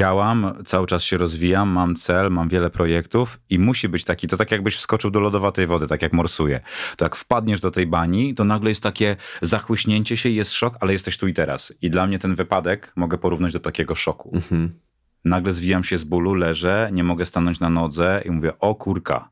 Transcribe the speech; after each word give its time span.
działam, 0.00 0.52
cały 0.64 0.86
czas 0.86 1.02
się 1.02 1.16
rozwijam, 1.16 1.68
mam 1.68 1.94
cel, 1.94 2.30
mam 2.30 2.48
wiele 2.48 2.70
projektów 2.70 3.40
i 3.50 3.58
musi 3.58 3.88
być 3.88 4.04
taki, 4.04 4.28
to 4.28 4.36
tak 4.36 4.50
jakbyś 4.50 4.76
wskoczył 4.76 5.10
do 5.10 5.20
lodowatej 5.20 5.66
wody, 5.66 5.86
tak 5.86 6.02
jak 6.02 6.12
morsuje. 6.12 6.60
To 6.96 7.04
jak 7.04 7.16
wpadniesz 7.16 7.60
do 7.60 7.70
tej 7.70 7.86
bani, 7.86 8.34
to 8.34 8.44
nagle 8.44 8.70
jest 8.70 8.82
takie 8.82 9.16
zachłyśnięcie 9.42 10.16
się, 10.16 10.28
jest 10.28 10.52
szok, 10.52 10.76
ale 10.80 10.92
jesteś 10.92 11.18
tu 11.18 11.28
i 11.28 11.34
teraz. 11.34 11.72
I 11.82 11.90
dla 11.90 12.06
mnie 12.06 12.18
ten 12.18 12.34
wypadek 12.34 12.92
mogę 12.96 13.18
porównać 13.18 13.52
do 13.52 13.60
takiego 13.60 13.94
szoku. 13.94 14.30
Mhm. 14.34 14.80
Nagle 15.24 15.52
zwijam 15.52 15.84
się 15.84 15.98
z 15.98 16.04
bólu, 16.04 16.34
leżę, 16.34 16.90
nie 16.92 17.04
mogę 17.04 17.26
stanąć 17.26 17.60
na 17.60 17.70
nodze 17.70 18.22
i 18.24 18.30
mówię, 18.30 18.58
o 18.58 18.74
kurka, 18.74 19.28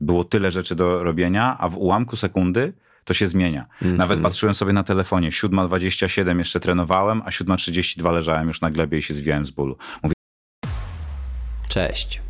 było 0.00 0.24
tyle 0.24 0.52
rzeczy 0.52 0.74
do 0.74 1.04
robienia, 1.04 1.56
a 1.58 1.68
w 1.68 1.76
ułamku 1.76 2.16
sekundy 2.16 2.72
to 3.04 3.14
się 3.14 3.28
zmienia. 3.28 3.66
Nawet 3.82 4.20
patrzyłem 4.20 4.54
sobie 4.54 4.72
na 4.72 4.82
telefonie, 4.82 5.30
7.27 5.30 6.38
jeszcze 6.38 6.60
trenowałem, 6.60 7.22
a 7.24 7.30
7.32 7.30 8.12
leżałem 8.12 8.48
już 8.48 8.60
na 8.60 8.70
glebie 8.70 8.98
i 8.98 9.02
się 9.02 9.14
zwijałem 9.14 9.46
z 9.46 9.50
bólu. 9.50 9.76
Mówię, 10.02 10.14
Cześć. 11.68 12.22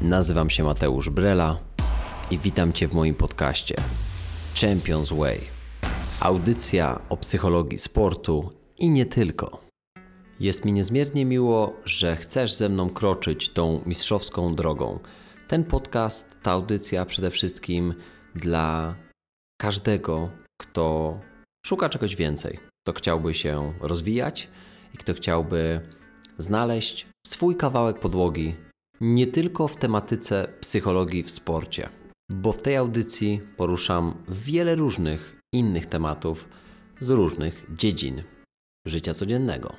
Nazywam 0.00 0.50
się 0.50 0.64
Mateusz 0.64 1.10
Brela 1.10 1.58
i 2.30 2.38
witam 2.38 2.72
Cię 2.72 2.88
w 2.88 2.94
moim 2.94 3.14
podcaście 3.14 3.74
Champions 4.60 5.12
Way. 5.12 5.40
Audycja 6.20 7.00
o 7.08 7.16
psychologii 7.16 7.78
sportu 7.78 8.50
i 8.78 8.90
nie 8.90 9.06
tylko. 9.06 9.60
Jest 10.40 10.64
mi 10.64 10.72
niezmiernie 10.72 11.24
miło, 11.24 11.76
że 11.84 12.16
chcesz 12.16 12.52
ze 12.52 12.68
mną 12.68 12.90
kroczyć 12.90 13.48
tą 13.48 13.82
mistrzowską 13.86 14.54
drogą. 14.54 14.98
Ten 15.48 15.64
podcast, 15.64 16.36
ta 16.42 16.50
audycja 16.50 17.04
przede 17.04 17.30
wszystkim 17.30 17.94
dla 18.34 18.94
każdego, 19.60 20.30
kto 20.60 21.18
szuka 21.66 21.88
czegoś 21.88 22.16
więcej, 22.16 22.58
kto 22.82 22.92
chciałby 22.92 23.34
się 23.34 23.74
rozwijać 23.80 24.48
i 24.94 24.98
kto 24.98 25.14
chciałby 25.14 25.80
znaleźć 26.38 27.06
swój 27.26 27.56
kawałek 27.56 27.98
podłogi 27.98 28.54
nie 29.00 29.26
tylko 29.26 29.68
w 29.68 29.76
tematyce 29.76 30.48
psychologii 30.60 31.22
w 31.22 31.30
sporcie, 31.30 31.88
bo 32.30 32.52
w 32.52 32.62
tej 32.62 32.76
audycji 32.76 33.40
poruszam 33.56 34.24
wiele 34.28 34.74
różnych 34.74 35.40
innych 35.54 35.86
tematów 35.86 36.48
z 37.00 37.10
różnych 37.10 37.66
dziedzin 37.76 38.22
życia 38.86 39.14
codziennego. 39.14 39.76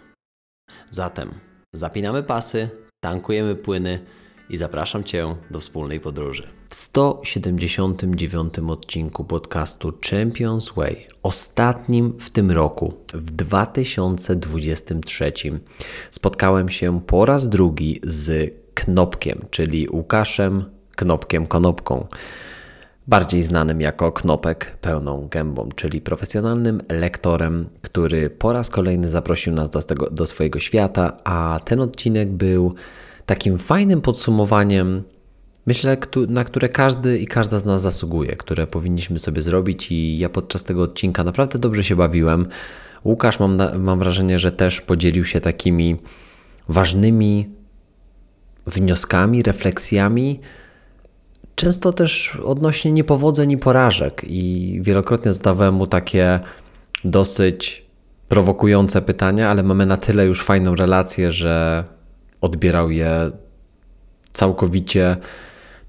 Zatem 0.92 1.32
zapinamy 1.74 2.24
pasy, 2.24 2.70
tankujemy 3.04 3.56
płyny 3.56 4.06
i 4.50 4.58
zapraszam 4.58 5.04
Cię 5.04 5.36
do 5.52 5.60
wspólnej 5.60 6.00
podróży. 6.00 6.61
W 6.72 6.76
179 6.76 8.54
odcinku 8.68 9.24
podcastu 9.24 9.94
Champions 10.10 10.70
Way, 10.70 11.08
ostatnim 11.24 12.14
w 12.20 12.30
tym 12.30 12.52
roku, 12.52 12.94
w 13.14 13.32
2023, 13.32 15.32
spotkałem 16.12 16.70
się 16.70 17.02
po 17.02 17.26
raz 17.26 17.50
drugi 17.50 18.00
z 18.04 18.54
Knopkiem, 18.74 19.46
czyli 19.50 19.88
Łukaszem 19.90 20.64
Knopkiem 20.96 21.48
Konopką 21.48 22.08
bardziej 23.08 23.44
znanym 23.44 23.82
jako 23.82 24.12
Knopek 24.12 24.78
pełną 24.82 25.28
gębą, 25.28 25.70
czyli 25.76 26.02
profesjonalnym 26.02 26.82
lektorem, 26.90 27.70
który 27.82 28.30
po 28.30 28.54
raz 28.54 28.70
kolejny 28.70 29.10
zaprosił 29.10 29.54
nas 29.54 29.70
do, 29.70 29.82
tego, 29.82 30.10
do 30.10 30.26
swojego 30.26 30.60
świata, 30.60 31.18
a 31.24 31.60
ten 31.66 31.82
odcinek 31.82 32.32
był 32.32 32.74
takim 33.26 33.58
fajnym 33.58 34.02
podsumowaniem, 34.02 35.04
myślę, 35.72 35.98
na 36.28 36.44
które 36.44 36.70
każdy 36.70 37.20
i 37.20 37.28
każda 37.28 37.60
z 37.60 37.66
nas 37.66 37.82
zasługuje, 37.82 38.36
które 38.36 38.68
powinniśmy 38.68 39.20
sobie 39.20 39.42
zrobić 39.42 39.92
i 39.92 40.18
ja 40.18 40.30
podczas 40.30 40.64
tego 40.64 40.84
odcinka 40.84 41.24
naprawdę 41.24 41.60
dobrze 41.60 41.84
się 41.84 41.96
bawiłem. 41.96 42.46
Łukasz, 43.06 43.40
mam, 43.40 43.58
mam 43.80 44.00
wrażenie, 44.00 44.40
że 44.40 44.52
też 44.52 44.82
podzielił 44.82 45.26
się 45.26 45.42
takimi 45.42 45.98
ważnymi 46.70 47.50
wnioskami, 48.68 49.44
refleksjami, 49.44 50.40
często 51.56 51.94
też 51.94 52.36
odnośnie 52.36 52.92
niepowodzeń 52.92 53.52
i 53.52 53.58
porażek. 53.58 54.22
I 54.28 54.80
wielokrotnie 54.82 55.34
zadawałem 55.34 55.74
mu 55.74 55.88
takie 55.88 56.40
dosyć 57.04 57.86
prowokujące 58.30 59.02
pytania, 59.02 59.50
ale 59.50 59.64
mamy 59.64 59.86
na 59.86 59.98
tyle 59.98 60.26
już 60.26 60.44
fajną 60.44 60.76
relację, 60.76 61.32
że 61.32 61.84
odbierał 62.42 62.92
je 62.92 63.32
całkowicie 64.34 65.18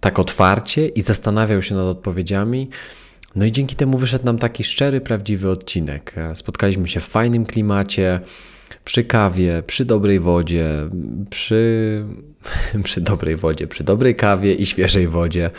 tak 0.02 0.18
otwarcie 0.18 0.88
i 0.88 1.02
zastanawiał 1.02 1.62
się 1.62 1.74
nad 1.74 1.86
odpowiedziami. 1.86 2.68
No 3.34 3.44
i 3.44 3.52
dzięki 3.52 3.76
temu 3.76 3.98
wyszedł 3.98 4.24
nam 4.24 4.38
taki 4.38 4.64
szczery, 4.64 5.00
prawdziwy 5.00 5.50
odcinek. 5.50 6.14
Spotkaliśmy 6.34 6.88
się 6.88 7.00
w 7.00 7.04
fajnym 7.04 7.46
klimacie, 7.46 8.20
przy 8.84 9.04
kawie, 9.04 9.62
przy 9.66 9.84
dobrej 9.84 10.20
wodzie, 10.20 10.68
przy, 11.30 12.04
przy 12.84 13.00
dobrej 13.00 13.36
wodzie, 13.36 13.66
przy 13.66 13.84
dobrej 13.84 14.14
kawie 14.14 14.54
i 14.54 14.66
świeżej 14.66 15.08
wodzie. 15.08 15.50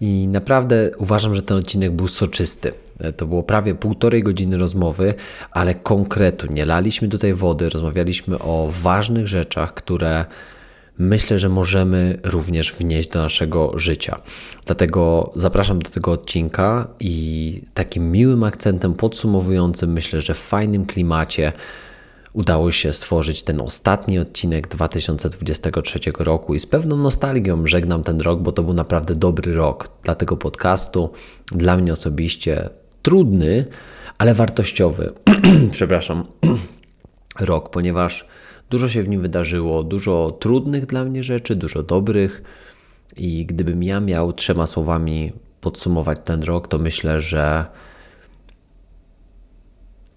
I 0.00 0.28
naprawdę 0.28 0.90
uważam, 0.96 1.34
że 1.34 1.42
ten 1.42 1.56
odcinek 1.56 1.92
był 1.92 2.08
soczysty. 2.08 2.72
To 3.16 3.26
było 3.26 3.42
prawie 3.42 3.74
półtorej 3.74 4.22
godziny 4.22 4.58
rozmowy, 4.58 5.14
ale 5.50 5.74
konkretu. 5.74 6.52
Nie 6.52 6.64
laliśmy 6.66 7.08
tutaj 7.08 7.34
wody, 7.34 7.68
rozmawialiśmy 7.68 8.38
o 8.38 8.68
ważnych 8.82 9.28
rzeczach, 9.28 9.74
które 9.74 10.24
myślę, 10.98 11.38
że 11.38 11.48
możemy 11.48 12.18
również 12.24 12.72
wnieść 12.72 13.08
do 13.08 13.22
naszego 13.22 13.78
życia. 13.78 14.20
Dlatego 14.66 15.32
zapraszam 15.36 15.78
do 15.78 15.90
tego 15.90 16.12
odcinka 16.12 16.88
i 17.00 17.62
takim 17.74 18.12
miłym 18.12 18.44
akcentem 18.44 18.94
podsumowującym, 18.94 19.92
myślę, 19.92 20.20
że 20.20 20.34
w 20.34 20.38
fajnym 20.38 20.86
klimacie 20.86 21.52
udało 22.32 22.72
się 22.72 22.92
stworzyć 22.92 23.42
ten 23.42 23.60
ostatni 23.60 24.18
odcinek 24.18 24.68
2023 24.68 25.98
roku 26.18 26.54
i 26.54 26.58
z 26.58 26.66
pewną 26.66 26.96
nostalgią 26.96 27.66
żegnam 27.66 28.02
ten 28.02 28.20
rok, 28.20 28.42
bo 28.42 28.52
to 28.52 28.62
był 28.62 28.74
naprawdę 28.74 29.14
dobry 29.14 29.52
rok 29.52 29.88
dla 30.04 30.14
tego 30.14 30.36
podcastu, 30.36 31.12
dla 31.46 31.76
mnie 31.76 31.92
osobiście 31.92 32.68
trudny, 33.02 33.64
ale 34.18 34.34
wartościowy. 34.34 35.12
Przepraszam. 35.70 36.26
rok, 37.40 37.70
ponieważ 37.70 38.26
dużo 38.70 38.88
się 38.88 39.02
w 39.02 39.08
nim 39.08 39.22
wydarzyło, 39.22 39.82
dużo 39.82 40.36
trudnych 40.40 40.86
dla 40.86 41.04
mnie 41.04 41.24
rzeczy, 41.24 41.56
dużo 41.56 41.82
dobrych 41.82 42.42
i 43.16 43.46
gdybym 43.46 43.82
ja 43.82 44.00
miał 44.00 44.32
trzema 44.32 44.66
słowami 44.66 45.32
podsumować 45.60 46.18
ten 46.24 46.42
rok, 46.42 46.68
to 46.68 46.78
myślę, 46.78 47.20
że 47.20 47.66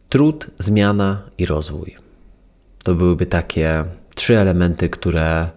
trud, 0.10 0.48
zmiana 0.58 1.30
i 1.38 1.46
rozwój. 1.46 1.96
To 2.84 2.96
byłyby 2.96 3.26
takie 3.26 3.84
trzy 4.16 4.38
elementy, 4.38 4.90
które, 4.90 5.50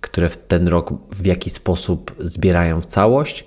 które 0.00 0.28
w 0.28 0.36
ten 0.36 0.68
rok 0.68 0.92
w 1.10 1.26
jakiś 1.26 1.52
sposób 1.52 2.14
zbierają 2.18 2.80
w 2.80 2.86
całość. 2.86 3.44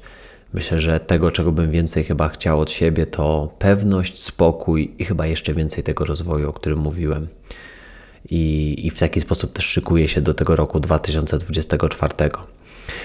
Myślę, 0.53 0.79
że 0.79 0.99
tego, 0.99 1.31
czego 1.31 1.51
bym 1.51 1.71
więcej 1.71 2.03
chyba 2.03 2.29
chciał 2.29 2.59
od 2.59 2.71
siebie, 2.71 3.05
to 3.05 3.55
pewność, 3.59 4.23
spokój 4.23 4.95
i 4.99 5.05
chyba 5.05 5.27
jeszcze 5.27 5.53
więcej 5.53 5.83
tego 5.83 6.05
rozwoju, 6.05 6.49
o 6.49 6.53
którym 6.53 6.79
mówiłem. 6.79 7.27
I, 8.29 8.75
i 8.87 8.89
w 8.89 8.99
taki 8.99 9.21
sposób 9.21 9.53
też 9.53 9.65
szykuję 9.65 10.07
się 10.07 10.21
do 10.21 10.33
tego 10.33 10.55
roku 10.55 10.79
2024. 10.79 12.13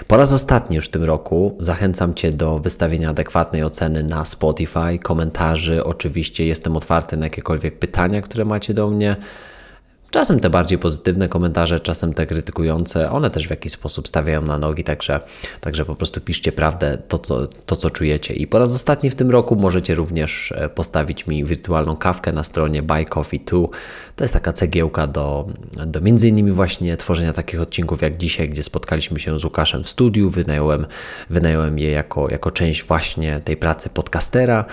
Po 0.07 0.17
raz 0.17 0.33
ostatni 0.33 0.77
już 0.77 0.87
w 0.87 0.91
tym 0.91 1.05
roku 1.05 1.57
zachęcam 1.61 2.15
Cię 2.15 2.31
do 2.31 2.59
wystawienia 2.59 3.11
adekwatnej 3.11 3.65
oceny 3.65 4.03
na 4.03 4.25
Spotify, 4.25 4.99
komentarzy. 5.03 5.85
Oczywiście 5.85 6.47
jestem 6.47 6.77
otwarty 6.77 7.17
na 7.17 7.27
jakiekolwiek 7.27 7.79
pytania, 7.79 8.23
które 8.23 8.45
macie 8.45 8.75
do 8.75 8.91
mnie. 8.91 9.17
Czasem 10.17 10.41
te 10.41 10.51
bardziej 10.51 10.79
pozytywne 10.79 11.29
komentarze, 11.29 11.81
czasem 11.81 12.15
te 12.15 12.27
krytykujące, 12.27 13.11
one 13.11 13.31
też 13.31 13.47
w 13.47 13.51
jakiś 13.51 13.73
sposób 13.73 14.09
stawiają 14.09 14.43
na 14.43 14.59
nogi, 14.59 14.85
także, 14.85 15.21
także 15.61 15.85
po 15.85 15.97
prostu 15.97 16.21
piszcie 16.21 16.53
prawdę, 16.53 16.99
to 17.09 17.19
co, 17.19 17.47
to 17.47 17.77
co 17.77 17.91
czujecie. 17.91 18.35
I 18.35 18.47
po 18.47 18.59
raz 18.59 18.75
ostatni 18.75 19.11
w 19.11 19.15
tym 19.15 19.31
roku 19.31 19.57
możecie 19.57 19.95
również 19.95 20.53
e, 20.53 20.69
postawić 20.69 21.27
mi 21.27 21.45
wirtualną 21.45 21.97
kawkę 21.97 22.33
na 22.33 22.43
stronie 22.43 22.83
Buy 22.83 23.05
Coffee 23.05 23.41
2. 23.41 23.59
To 24.17 24.25
jest 24.25 24.35
taka 24.35 24.53
cegiełka 24.53 25.07
do, 25.07 25.49
do 25.87 26.01
między 26.01 26.29
innymi 26.29 26.53
właśnie 26.53 26.97
tworzenia 26.97 27.33
takich 27.33 27.61
odcinków 27.61 28.03
jak 28.03 28.17
dzisiaj, 28.17 28.49
gdzie 28.49 28.63
spotkaliśmy 28.63 29.19
się 29.19 29.39
z 29.39 29.45
Łukaszem 29.45 29.83
w 29.83 29.89
studiu, 29.89 30.31
wynająłem, 30.31 30.87
wynająłem 31.31 31.79
je 31.79 31.91
jako, 31.91 32.31
jako 32.31 32.51
część 32.51 32.85
właśnie 32.85 33.41
tej 33.41 33.57
pracy 33.57 33.89
podcastera. 33.89 34.65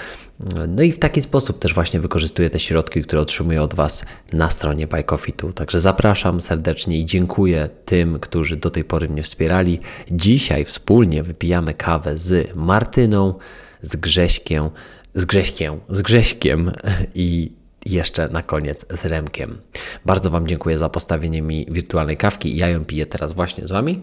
No 0.68 0.84
i 0.84 0.92
w 0.92 1.00
taki 1.00 1.22
sposób 1.22 1.60
też 1.60 1.74
właśnie 1.74 2.00
wykorzystuję 2.00 2.50
te 2.50 2.60
środki, 2.60 3.02
które 3.02 3.22
otrzymuję 3.22 3.62
od 3.62 3.74
Was 3.74 4.06
na 4.34 4.50
stronie 4.50 4.88
Bajkofitu. 4.88 5.54
Także 5.54 5.80
zapraszam 5.80 6.42
serdecznie 6.42 7.00
i 7.00 7.06
dziękuję 7.06 7.70
tym, 7.86 8.20
którzy 8.20 8.58
do 8.58 8.70
tej 8.70 8.84
pory 8.84 9.10
mnie 9.10 9.24
wspierali. 9.24 9.80
Dzisiaj 10.12 10.66
wspólnie 10.66 11.24
wypijamy 11.24 11.74
kawę 11.74 12.18
z 12.18 12.56
Martyną, 12.56 13.34
z 13.82 13.96
Grześkiem, 13.96 14.70
z 15.16 15.26
Grześkiem, 15.26 15.80
z 15.90 16.02
Grześkiem 16.02 16.72
i 17.16 17.52
jeszcze 17.86 18.30
na 18.30 18.44
koniec 18.44 18.86
z 18.90 19.06
Remkiem. 19.06 19.58
Bardzo 20.06 20.30
Wam 20.30 20.48
dziękuję 20.48 20.78
za 20.78 20.90
postawienie 20.90 21.42
mi 21.42 21.66
wirtualnej 21.70 22.18
kawki. 22.18 22.58
Ja 22.58 22.70
ją 22.70 22.86
piję 22.86 23.06
teraz 23.06 23.34
właśnie 23.34 23.68
z 23.68 23.72
Wami. 23.72 24.02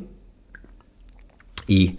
I 1.69 1.97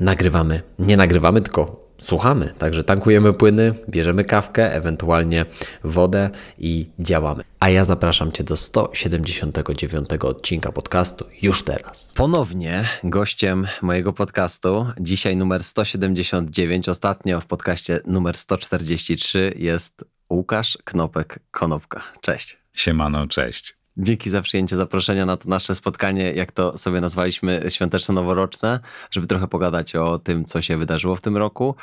nagrywamy, 0.00 0.62
nie 0.78 0.96
nagrywamy, 0.96 1.40
tylko 1.40 1.83
słuchamy. 1.98 2.54
Także 2.58 2.84
tankujemy 2.84 3.32
płyny, 3.32 3.74
bierzemy 3.90 4.24
kawkę, 4.24 4.74
ewentualnie 4.74 5.46
wodę 5.84 6.30
i 6.58 6.90
działamy. 6.98 7.44
A 7.60 7.70
ja 7.70 7.84
zapraszam 7.84 8.32
Cię 8.32 8.44
do 8.44 8.56
179 8.56 10.08
odcinka 10.20 10.72
podcastu 10.72 11.24
już 11.42 11.62
teraz. 11.62 12.12
Ponownie 12.14 12.84
gościem 13.04 13.66
mojego 13.82 14.12
podcastu, 14.12 14.86
dzisiaj 15.00 15.36
numer 15.36 15.62
179, 15.64 16.88
ostatnio 16.88 17.40
w 17.40 17.46
podcaście 17.46 18.00
numer 18.06 18.36
143 18.36 19.54
jest 19.56 20.04
Łukasz 20.30 20.78
Knopek-Konopka. 20.84 22.00
Cześć. 22.20 22.58
Siemano, 22.74 23.26
cześć. 23.26 23.83
Dzięki 23.96 24.30
za 24.30 24.42
przyjęcie 24.42 24.76
zaproszenia 24.76 25.26
na 25.26 25.36
to 25.36 25.48
nasze 25.48 25.74
spotkanie, 25.74 26.32
jak 26.32 26.52
to 26.52 26.78
sobie 26.78 27.00
nazwaliśmy, 27.00 27.62
świąteczno-noworoczne, 27.68 28.80
żeby 29.10 29.26
trochę 29.26 29.48
pogadać 29.48 29.96
o 29.96 30.18
tym, 30.18 30.44
co 30.44 30.62
się 30.62 30.76
wydarzyło 30.76 31.16
w 31.16 31.20
tym 31.20 31.36
roku, 31.36 31.74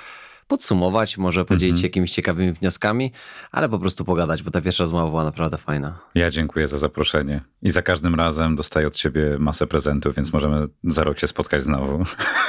podsumować, 0.48 1.18
może 1.18 1.46
podzielić 1.46 1.76
się 1.76 1.80
mm 1.80 1.82
-hmm. 1.82 1.84
jakimiś 1.84 2.12
ciekawymi 2.12 2.54
wnioskami, 2.54 3.12
ale 3.52 3.70
po 3.70 3.80
prostu 3.80 4.06
pogadać, 4.06 4.44
bo 4.44 4.52
ta 4.52 4.62
pierwsza 4.62 4.84
rozmowa 4.84 5.10
była 5.10 5.24
naprawdę 5.24 5.58
fajna. 5.58 6.00
Ja 6.16 6.30
dziękuję 6.30 6.68
za 6.68 6.78
zaproszenie 6.78 7.42
i 7.62 7.72
za 7.72 7.82
każdym 7.82 8.16
razem 8.16 8.56
dostaję 8.56 8.88
od 8.88 8.96
ciebie 8.96 9.38
masę 9.40 9.68
prezentów, 9.68 10.16
więc 10.16 10.34
możemy 10.34 10.68
za 10.84 11.04
rok 11.04 11.20
się 11.20 11.28
spotkać 11.28 11.64
znowu. 11.64 12.04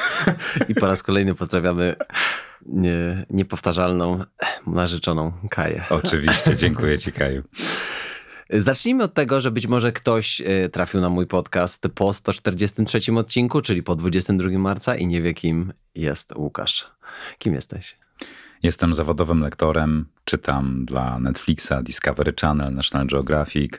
I 0.69 0.75
po 0.75 0.87
raz 0.87 1.03
kolejny 1.03 1.35
pozdrawiamy 1.35 1.97
nie, 2.67 3.27
niepowtarzalną 3.31 4.25
narzeczoną 4.67 5.33
Kaję. 5.51 5.85
Oczywiście, 5.91 6.57
dziękuję 6.57 6.99
ci 6.99 7.13
Kaju. 7.13 7.43
Zacznijmy 8.59 9.05
od 9.05 9.15
tego, 9.15 9.41
że 9.41 9.51
być 9.51 9.67
może 9.67 9.93
ktoś 9.93 10.41
e, 10.41 10.69
trafił 10.69 11.01
na 11.01 11.09
mój 11.09 11.27
podcast 11.27 11.89
po 11.95 12.13
143 12.13 13.01
odcinku, 13.17 13.61
czyli 13.61 13.83
po 13.83 13.97
22 13.97 14.59
marca 14.59 14.97
i 14.97 15.07
nie 15.07 15.23
wie, 15.23 15.35
kim 15.35 15.73
jest 15.95 16.37
Łukasz. 16.37 16.91
Kim 17.39 17.55
jesteś? 17.55 17.97
Jestem 18.63 18.95
zawodowym 18.95 19.41
lektorem, 19.41 20.07
czytam 20.25 20.85
dla 20.85 21.19
Netflixa, 21.19 21.73
Discovery 21.83 22.33
Channel, 22.41 22.75
National 22.75 23.07
Geographic. 23.07 23.73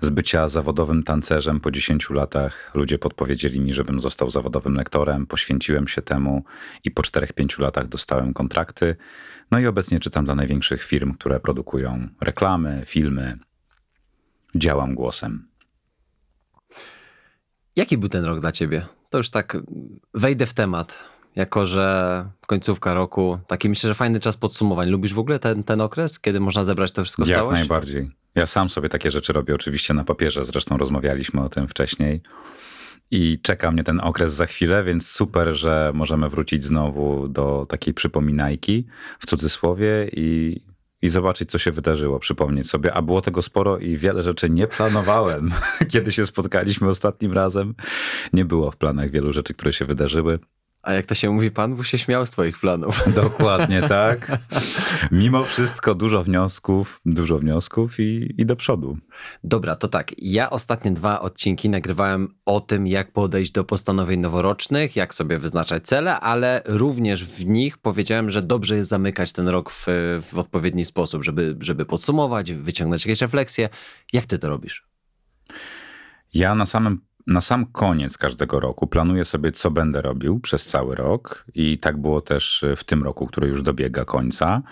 Z 0.00 0.10
bycia 0.10 0.48
zawodowym 0.48 1.02
tancerzem 1.02 1.60
po 1.60 1.70
10 1.70 2.10
latach 2.10 2.70
ludzie 2.74 2.98
podpowiedzieli 2.98 3.60
mi, 3.60 3.74
żebym 3.74 4.00
został 4.00 4.30
zawodowym 4.30 4.74
lektorem. 4.74 5.26
Poświęciłem 5.26 5.88
się 5.88 6.02
temu 6.02 6.44
i 6.84 6.90
po 6.90 7.02
4-5 7.02 7.60
latach 7.60 7.88
dostałem 7.88 8.34
kontrakty. 8.34 8.96
No 9.50 9.58
i 9.58 9.66
obecnie 9.66 10.00
czytam 10.00 10.24
dla 10.24 10.34
największych 10.34 10.82
firm, 10.82 11.14
które 11.14 11.40
produkują 11.40 12.08
reklamy, 12.20 12.82
filmy, 12.86 13.38
działam 14.54 14.94
głosem. 14.94 15.48
Jaki 17.76 17.98
był 17.98 18.08
ten 18.08 18.24
rok 18.24 18.40
dla 18.40 18.52
ciebie? 18.52 18.86
To 19.10 19.18
już 19.18 19.30
tak 19.30 19.56
wejdę 20.14 20.46
w 20.46 20.54
temat, 20.54 21.04
jako 21.36 21.66
że 21.66 22.28
końcówka 22.46 22.94
roku, 22.94 23.38
taki 23.46 23.68
myślę, 23.68 23.88
że 23.88 23.94
fajny 23.94 24.20
czas 24.20 24.36
podsumowań. 24.36 24.88
Lubisz 24.88 25.14
w 25.14 25.18
ogóle 25.18 25.38
ten, 25.38 25.64
ten 25.64 25.80
okres, 25.80 26.20
kiedy 26.20 26.40
można 26.40 26.64
zebrać 26.64 26.92
to 26.92 27.04
wszystko 27.04 27.24
w 27.24 27.28
Jak 27.28 27.36
całość? 27.36 27.50
Jak 27.50 27.60
najbardziej. 27.60 28.10
Ja 28.34 28.46
sam 28.46 28.68
sobie 28.68 28.88
takie 28.88 29.10
rzeczy 29.10 29.32
robię 29.32 29.54
oczywiście 29.54 29.94
na 29.94 30.04
papierze, 30.04 30.44
zresztą 30.44 30.76
rozmawialiśmy 30.76 31.40
o 31.40 31.48
tym 31.48 31.68
wcześniej. 31.68 32.20
I 33.10 33.38
czeka 33.42 33.70
mnie 33.70 33.84
ten 33.84 34.00
okres 34.00 34.34
za 34.34 34.46
chwilę, 34.46 34.84
więc 34.84 35.08
super, 35.08 35.54
że 35.54 35.92
możemy 35.94 36.28
wrócić 36.28 36.64
znowu 36.64 37.28
do 37.28 37.66
takiej 37.68 37.94
przypominajki 37.94 38.86
w 39.18 39.26
cudzysłowie 39.26 40.10
i 40.12 40.60
i 41.02 41.08
zobaczyć, 41.08 41.50
co 41.50 41.58
się 41.58 41.72
wydarzyło, 41.72 42.18
przypomnieć 42.18 42.70
sobie. 42.70 42.94
A 42.94 43.02
było 43.02 43.22
tego 43.22 43.42
sporo 43.42 43.78
i 43.78 43.96
wiele 43.96 44.22
rzeczy 44.22 44.50
nie 44.50 44.66
planowałem. 44.66 45.50
Kiedy 45.92 46.12
się 46.12 46.26
spotkaliśmy 46.26 46.88
ostatnim 46.88 47.32
razem, 47.32 47.74
nie 48.32 48.44
było 48.44 48.70
w 48.70 48.76
planach 48.76 49.10
wielu 49.10 49.32
rzeczy, 49.32 49.54
które 49.54 49.72
się 49.72 49.84
wydarzyły. 49.84 50.38
A 50.82 50.92
jak 50.92 51.06
to 51.06 51.14
się 51.14 51.30
mówi, 51.30 51.50
Pan 51.50 51.74
Bóg 51.74 51.86
się 51.86 51.98
śmiał 51.98 52.26
z 52.26 52.30
Twoich 52.30 52.58
planów. 52.58 53.02
Dokładnie 53.14 53.82
tak. 53.82 54.38
Mimo 55.10 55.44
wszystko 55.44 55.94
dużo 55.94 56.24
wniosków, 56.24 57.00
dużo 57.06 57.38
wniosków 57.38 58.00
i, 58.00 58.34
i 58.38 58.46
do 58.46 58.56
przodu. 58.56 58.98
Dobra, 59.44 59.76
to 59.76 59.88
tak. 59.88 60.10
Ja 60.18 60.50
ostatnie 60.50 60.90
dwa 60.90 61.20
odcinki 61.20 61.68
nagrywałem 61.68 62.34
o 62.46 62.60
tym, 62.60 62.86
jak 62.86 63.12
podejść 63.12 63.52
do 63.52 63.64
postanowień 63.64 64.20
noworocznych, 64.20 64.96
jak 64.96 65.14
sobie 65.14 65.38
wyznaczać 65.38 65.82
cele, 65.82 66.20
ale 66.20 66.62
również 66.64 67.24
w 67.24 67.46
nich 67.46 67.78
powiedziałem, 67.78 68.30
że 68.30 68.42
dobrze 68.42 68.76
jest 68.76 68.90
zamykać 68.90 69.32
ten 69.32 69.48
rok 69.48 69.70
w, 69.70 69.86
w 70.22 70.38
odpowiedni 70.38 70.84
sposób, 70.84 71.24
żeby, 71.24 71.56
żeby 71.60 71.86
podsumować, 71.86 72.52
wyciągnąć 72.52 73.06
jakieś 73.06 73.20
refleksje. 73.20 73.68
Jak 74.12 74.26
Ty 74.26 74.38
to 74.38 74.48
robisz? 74.48 74.86
Ja 76.34 76.54
na 76.54 76.66
samym 76.66 77.00
na 77.26 77.40
sam 77.40 77.66
koniec 77.66 78.18
każdego 78.18 78.60
roku 78.60 78.86
planuję 78.86 79.24
sobie, 79.24 79.52
co 79.52 79.70
będę 79.70 80.02
robił 80.02 80.40
przez 80.40 80.66
cały 80.66 80.94
rok, 80.94 81.44
i 81.54 81.78
tak 81.78 81.96
było 81.96 82.20
też 82.20 82.64
w 82.76 82.84
tym 82.84 83.02
roku, 83.02 83.26
który 83.26 83.48
już 83.48 83.62
dobiega 83.62 84.04
końca. 84.04 84.62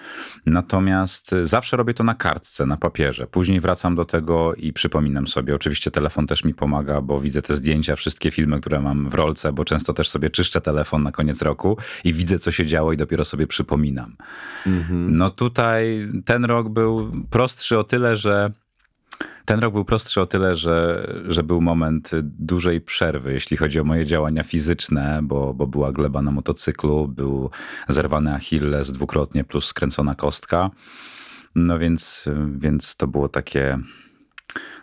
Natomiast 0.47 1.35
zawsze 1.45 1.77
robię 1.77 1.95
to 1.95 2.05
na 2.05 2.15
kartce, 2.15 2.67
na 2.67 2.77
papierze. 2.77 3.27
Później 3.27 3.61
wracam 3.61 3.95
do 3.95 4.05
tego 4.05 4.55
i 4.55 4.73
przypominam 4.73 5.29
sobie. 5.29 5.55
Oczywiście 5.55 5.91
telefon 5.91 6.27
też 6.27 6.45
mi 6.45 6.55
pomaga, 6.55 7.01
bo 7.01 7.21
widzę 7.21 7.43
te 7.43 7.57
zdjęcia, 7.57 7.97
wszystkie 7.97 8.31
filmy, 8.31 8.61
które 8.61 8.81
mam 8.81 9.11
w 9.11 9.15
rolce, 9.15 9.53
bo 9.53 9.65
często 9.65 9.95
też 9.95 10.09
sobie 10.09 10.31
czyszczę 10.31 10.61
telefon 10.61 11.03
na 11.03 11.13
koniec 11.13 11.43
roku 11.43 11.77
i 12.05 12.15
widzę, 12.15 12.39
co 12.39 12.53
się 12.53 12.67
działo, 12.67 12.93
i 12.93 12.97
dopiero 12.97 13.25
sobie 13.25 13.47
przypominam. 13.47 14.17
Mhm. 14.67 15.17
No 15.17 15.31
tutaj 15.31 16.09
ten 16.25 16.45
rok 16.45 16.69
był 16.69 17.13
prostszy 17.31 17.79
o 17.79 17.85
tyle, 17.85 18.17
że 18.17 18.53
ten 19.51 19.61
rok 19.61 19.73
był 19.73 19.85
prostszy 19.85 20.21
o 20.21 20.27
tyle, 20.27 20.57
że, 20.57 21.07
że 21.29 21.43
był 21.43 21.61
moment 21.61 22.11
dużej 22.23 22.81
przerwy, 22.81 23.33
jeśli 23.33 23.57
chodzi 23.57 23.81
o 23.81 23.85
moje 23.85 24.07
działania 24.07 24.43
fizyczne, 24.43 25.21
bo, 25.23 25.55
bo 25.55 25.67
była 25.67 25.93
gleba 25.93 26.23
na 26.23 26.31
motocyklu, 26.31 27.09
był 27.09 27.51
zerwany 27.89 28.35
Achilles 28.35 28.93
dwukrotnie 28.93 29.45
plus 29.45 29.67
skręcona 29.67 30.15
kostka. 30.15 30.71
No 31.55 31.79
więc, 31.79 32.25
więc 32.59 32.97
to 32.97 33.07
było 33.07 33.29
takie. 33.29 33.79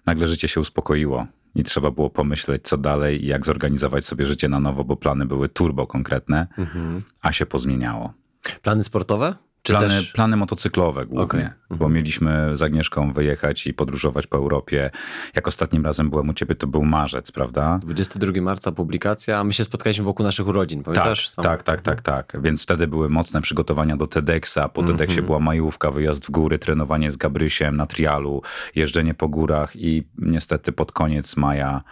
Nagle 0.05 0.27
życie 0.27 0.47
się 0.47 0.59
uspokoiło 0.59 1.27
i 1.55 1.63
trzeba 1.63 1.91
było 1.91 2.09
pomyśleć, 2.09 2.63
co 2.63 2.77
dalej 2.77 3.23
i 3.23 3.27
jak 3.27 3.45
zorganizować 3.45 4.05
sobie 4.05 4.25
życie 4.25 4.49
na 4.49 4.59
nowo, 4.59 4.83
bo 4.83 4.95
plany 4.95 5.25
były 5.25 5.49
turbo 5.49 5.87
konkretne, 5.87 6.47
mhm. 6.57 7.03
a 7.21 7.31
się 7.31 7.45
pozmieniało. 7.45 8.13
Plany 8.61 8.83
sportowe? 8.83 9.35
Plany, 9.73 9.87
też... 9.87 10.11
plany 10.11 10.37
motocyklowe 10.37 11.05
głównie, 11.05 11.23
okay. 11.23 11.53
bo 11.69 11.75
mhm. 11.75 11.93
mieliśmy 11.93 12.57
z 12.57 12.61
Agnieszką 12.61 13.13
wyjechać 13.13 13.67
i 13.67 13.73
podróżować 13.73 14.27
po 14.27 14.37
Europie. 14.37 14.89
Jak 15.35 15.47
ostatnim 15.47 15.85
razem 15.85 16.09
byłem 16.09 16.29
u 16.29 16.33
ciebie, 16.33 16.55
to 16.55 16.67
był 16.67 16.83
marzec, 16.83 17.31
prawda? 17.31 17.79
22 17.81 18.41
marca 18.41 18.71
publikacja, 18.71 19.39
a 19.39 19.43
my 19.43 19.53
się 19.53 19.63
spotkaliśmy 19.63 20.05
wokół 20.05 20.23
naszych 20.23 20.47
urodzin, 20.47 20.83
pamiętasz? 20.83 21.31
Tak, 21.31 21.45
tak, 21.45 21.63
tak, 21.63 21.81
tak, 21.81 22.01
tak. 22.01 22.41
Więc 22.41 22.63
wtedy 22.63 22.87
były 22.87 23.09
mocne 23.09 23.41
przygotowania 23.41 23.97
do 23.97 24.07
TEDxa. 24.07 24.69
Po 24.73 24.83
TEDxie 24.83 25.05
mm 25.05 25.23
-hmm. 25.23 25.25
była 25.25 25.39
majówka, 25.39 25.91
wyjazd 25.91 26.25
w 26.25 26.31
góry, 26.31 26.59
trenowanie 26.59 27.11
z 27.11 27.17
Gabrysiem 27.17 27.77
na 27.77 27.85
trialu, 27.85 28.41
jeżdżenie 28.75 29.13
po 29.13 29.27
górach 29.27 29.75
i 29.75 30.07
niestety 30.17 30.71
pod 30.71 30.91
koniec 30.91 31.37
maja 31.37 31.83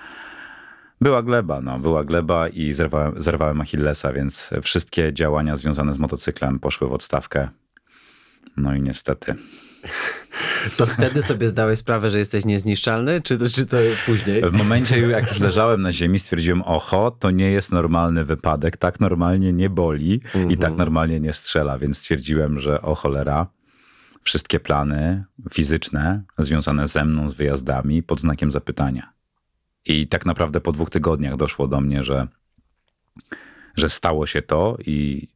była 1.02 1.24
gleba, 1.24 1.62
no, 1.62 1.80
była 1.80 2.04
gleba 2.04 2.48
i 2.48 2.74
zerwałem, 2.74 3.14
zerwałem 3.18 3.62
Achillesa, 3.62 4.14
więc 4.14 4.50
wszystkie 4.64 5.14
działania 5.14 5.58
związane 5.58 5.94
z 5.94 5.98
motocyklem 5.98 6.60
poszły 6.60 6.88
w 6.88 6.94
odstawkę. 6.94 7.50
No 8.58 8.76
i 8.76 8.82
niestety. 8.82 9.36
To 10.78 10.86
wtedy 10.86 11.22
sobie 11.22 11.50
zdałeś 11.50 11.80
sprawę, 11.80 12.10
że 12.10 12.20
jesteś 12.20 12.46
niezniszczalny, 12.46 13.22
czy 13.22 13.38
to, 13.38 13.50
czy 13.50 13.66
to 13.66 13.78
później? 14.06 14.42
W 14.42 14.54
momencie, 14.54 15.00
jak 15.00 15.28
już 15.28 15.40
leżałem 15.40 15.82
na 15.82 15.92
ziemi, 15.92 16.20
stwierdziłem, 16.20 16.62
oho, 16.62 17.12
to 17.12 17.32
nie 17.32 17.52
jest 17.52 17.72
normalny 17.72 18.26
wypadek, 18.26 18.78
tak 18.78 19.00
normalnie 19.00 19.54
nie 19.54 19.70
boli 19.70 20.14
i 20.50 20.58
tak 20.58 20.72
mhm. 20.72 20.78
normalnie 20.78 21.20
nie 21.20 21.34
strzela, 21.34 21.78
więc 21.78 21.98
stwierdziłem, 21.98 22.60
że 22.60 22.82
o 22.82 22.96
cholera, 22.96 23.48
wszystkie 24.24 24.60
plany 24.60 25.24
fizyczne 25.54 26.24
związane 26.38 26.88
ze 26.88 27.06
mną, 27.06 27.30
z 27.30 27.34
wyjazdami, 27.34 28.04
pod 28.04 28.22
znakiem 28.22 28.52
zapytania. 28.52 29.14
I 29.86 30.08
tak 30.08 30.26
naprawdę 30.26 30.62
po 30.62 30.72
dwóch 30.72 30.90
tygodniach 30.90 31.36
doszło 31.36 31.68
do 31.68 31.82
mnie, 31.82 32.04
że, 32.04 32.28
że 33.78 33.90
stało 33.90 34.26
się 34.26 34.42
to 34.42 34.78
i 34.86 35.28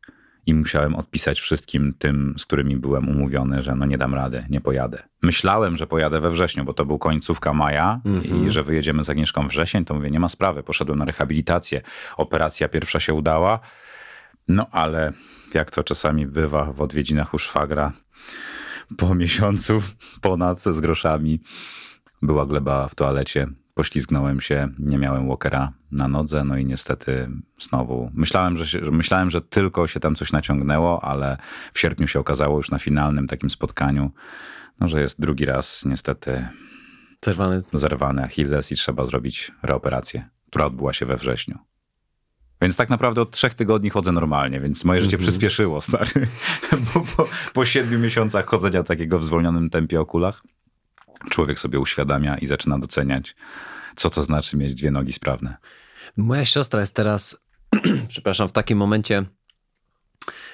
i 0.49 0.53
musiałem 0.53 0.95
odpisać 0.95 1.39
wszystkim 1.39 1.93
tym, 1.99 2.35
z 2.37 2.45
którymi 2.45 2.75
byłem 2.75 3.09
umówiony, 3.09 3.63
że 3.63 3.75
no 3.75 3.85
nie 3.85 3.97
dam 3.97 4.15
rady, 4.15 4.45
nie 4.49 4.61
pojadę. 4.61 5.03
Myślałem, 5.21 5.77
że 5.77 5.87
pojadę 5.87 6.19
we 6.19 6.31
wrześniu, 6.31 6.65
bo 6.65 6.73
to 6.73 6.85
był 6.85 6.99
końcówka 6.99 7.53
maja 7.53 8.01
mm 8.05 8.21
-hmm. 8.21 8.25
i 8.25 8.31
mhm. 8.31 8.51
że 8.51 8.63
wyjedziemy 8.63 9.03
z 9.03 9.09
Agnieszką 9.09 9.47
wrzesień, 9.47 9.85
to 9.85 9.93
mówię, 9.93 10.11
nie 10.11 10.19
ma 10.19 10.29
sprawy, 10.29 10.63
poszedłem 10.63 10.99
na 10.99 11.05
rehabilitację, 11.05 11.81
operacja 12.17 12.69
pierwsza 12.69 12.99
się 12.99 13.13
udała, 13.13 13.59
no 14.47 14.67
ale 14.71 15.13
jak 15.53 15.71
to 15.71 15.83
czasami 15.83 16.27
bywa 16.27 16.73
w 16.73 16.81
odwiedzinach 16.81 17.33
u 17.33 17.39
szwagra, 17.39 17.91
po 18.97 19.15
miesiącu 19.15 19.81
ponad 20.21 20.61
z 20.61 20.79
groszami 20.79 21.39
była 22.21 22.45
gleba 22.45 22.87
w 22.87 22.95
toalecie, 22.95 23.47
poślizgnąłem 23.79 24.41
się, 24.41 24.69
nie 24.79 24.97
miałem 24.97 25.27
walkera 25.27 25.73
na 25.91 26.07
nodze, 26.07 26.43
no 26.43 26.57
i 26.57 26.65
niestety 26.65 27.29
znowu 27.59 28.11
myślałem, 28.13 28.57
że, 28.57 28.67
się, 28.67 28.79
myślałem, 28.91 29.29
że 29.29 29.41
tylko 29.41 29.87
się 29.87 29.99
tam 29.99 30.15
coś 30.15 30.31
naciągnęło, 30.31 31.03
ale 31.03 31.37
w 31.73 31.79
sierpniu 31.79 32.07
się 32.07 32.19
okazało 32.19 32.57
już 32.57 32.71
na 32.71 32.79
finalnym 32.79 33.27
takim 33.27 33.49
spotkaniu, 33.49 34.11
no, 34.79 34.89
że 34.89 35.01
jest 35.01 35.21
drugi 35.21 35.45
raz 35.45 35.85
niestety 35.85 36.47
zerwany, 37.25 37.61
zerwany 37.73 38.23
Achilles 38.23 38.71
i 38.71 38.75
trzeba 38.75 39.05
zrobić 39.05 39.51
reoperację, 39.63 40.29
która 40.47 40.65
odbyła 40.65 40.93
się 40.93 41.05
we 41.05 41.17
wrześniu. 41.17 41.57
Więc 42.61 42.75
tak 42.75 42.89
naprawdę 42.89 43.21
od 43.21 43.31
trzech 43.31 43.53
tygodni 43.53 43.89
chodzę 43.89 44.11
normalnie, 44.11 44.59
więc 44.59 44.85
moje 44.85 45.01
życie 45.01 45.15
mm 45.15 45.23
-hmm. 45.23 45.29
przyspieszyło, 45.29 45.81
stary. 45.87 46.27
bo 46.93 47.01
po, 47.17 47.27
po 47.53 47.65
siedmiu 47.65 47.99
miesiącach 47.99 48.45
chodzenia 48.45 48.83
takiego 48.83 49.19
w 49.19 49.25
zwolnionym 49.25 49.69
tempie 49.69 50.01
o 50.01 50.05
kulach, 50.05 50.43
człowiek 51.29 51.59
sobie 51.59 51.79
uświadamia 51.79 52.37
i 52.37 52.47
zaczyna 52.47 52.79
doceniać, 52.79 53.35
co 53.99 54.09
to 54.09 54.23
znaczy 54.23 54.57
mieć 54.57 54.75
dwie 54.75 54.91
nogi 54.91 55.13
sprawne. 55.13 55.57
Moja 56.17 56.45
siostra 56.45 56.81
jest 56.81 56.95
teraz, 56.95 57.37
przepraszam, 58.07 58.47
w 58.47 58.51
takim 58.51 58.77
momencie 58.77 59.25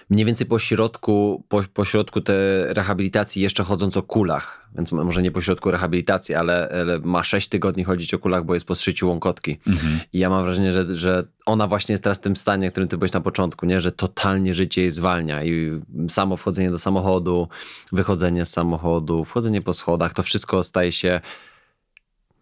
mniej 0.09 0.25
więcej 0.25 0.47
po 0.47 0.59
środku, 0.59 1.43
po, 1.49 1.63
po 1.73 1.85
środku 1.85 2.21
tej 2.21 2.35
rehabilitacji, 2.67 3.41
jeszcze 3.41 3.63
chodząc 3.63 3.97
o 3.97 4.03
kulach, 4.03 4.69
więc 4.75 4.91
może 4.91 5.21
nie 5.21 5.31
po 5.31 5.41
środku 5.41 5.71
rehabilitacji, 5.71 6.35
ale, 6.35 6.69
ale 6.81 6.99
ma 6.99 7.23
6 7.23 7.47
tygodni 7.47 7.83
chodzić 7.83 8.13
o 8.13 8.19
kulach, 8.19 8.45
bo 8.45 8.53
jest 8.53 8.67
po 8.67 8.75
zszyciu 8.75 9.07
łąkotki. 9.07 9.59
Mhm. 9.67 9.99
I 10.13 10.19
ja 10.19 10.29
mam 10.29 10.43
wrażenie, 10.43 10.73
że, 10.73 10.97
że 10.97 11.27
ona 11.45 11.67
właśnie 11.67 11.93
jest 11.93 12.03
teraz 12.03 12.17
w 12.17 12.21
tym 12.21 12.35
stanie, 12.35 12.69
w 12.69 12.71
którym 12.71 12.89
ty 12.89 12.97
byłeś 12.97 13.11
na 13.11 13.21
początku, 13.21 13.65
nie? 13.65 13.81
że 13.81 13.91
totalnie 13.91 14.55
życie 14.55 14.81
jej 14.81 14.91
zwalnia 14.91 15.43
i 15.43 15.81
samo 16.09 16.37
wchodzenie 16.37 16.71
do 16.71 16.77
samochodu, 16.77 17.47
wychodzenie 17.91 18.45
z 18.45 18.51
samochodu, 18.51 19.25
wchodzenie 19.25 19.61
po 19.61 19.73
schodach, 19.73 20.13
to 20.13 20.23
wszystko 20.23 20.63
staje 20.63 20.91
się 20.91 21.21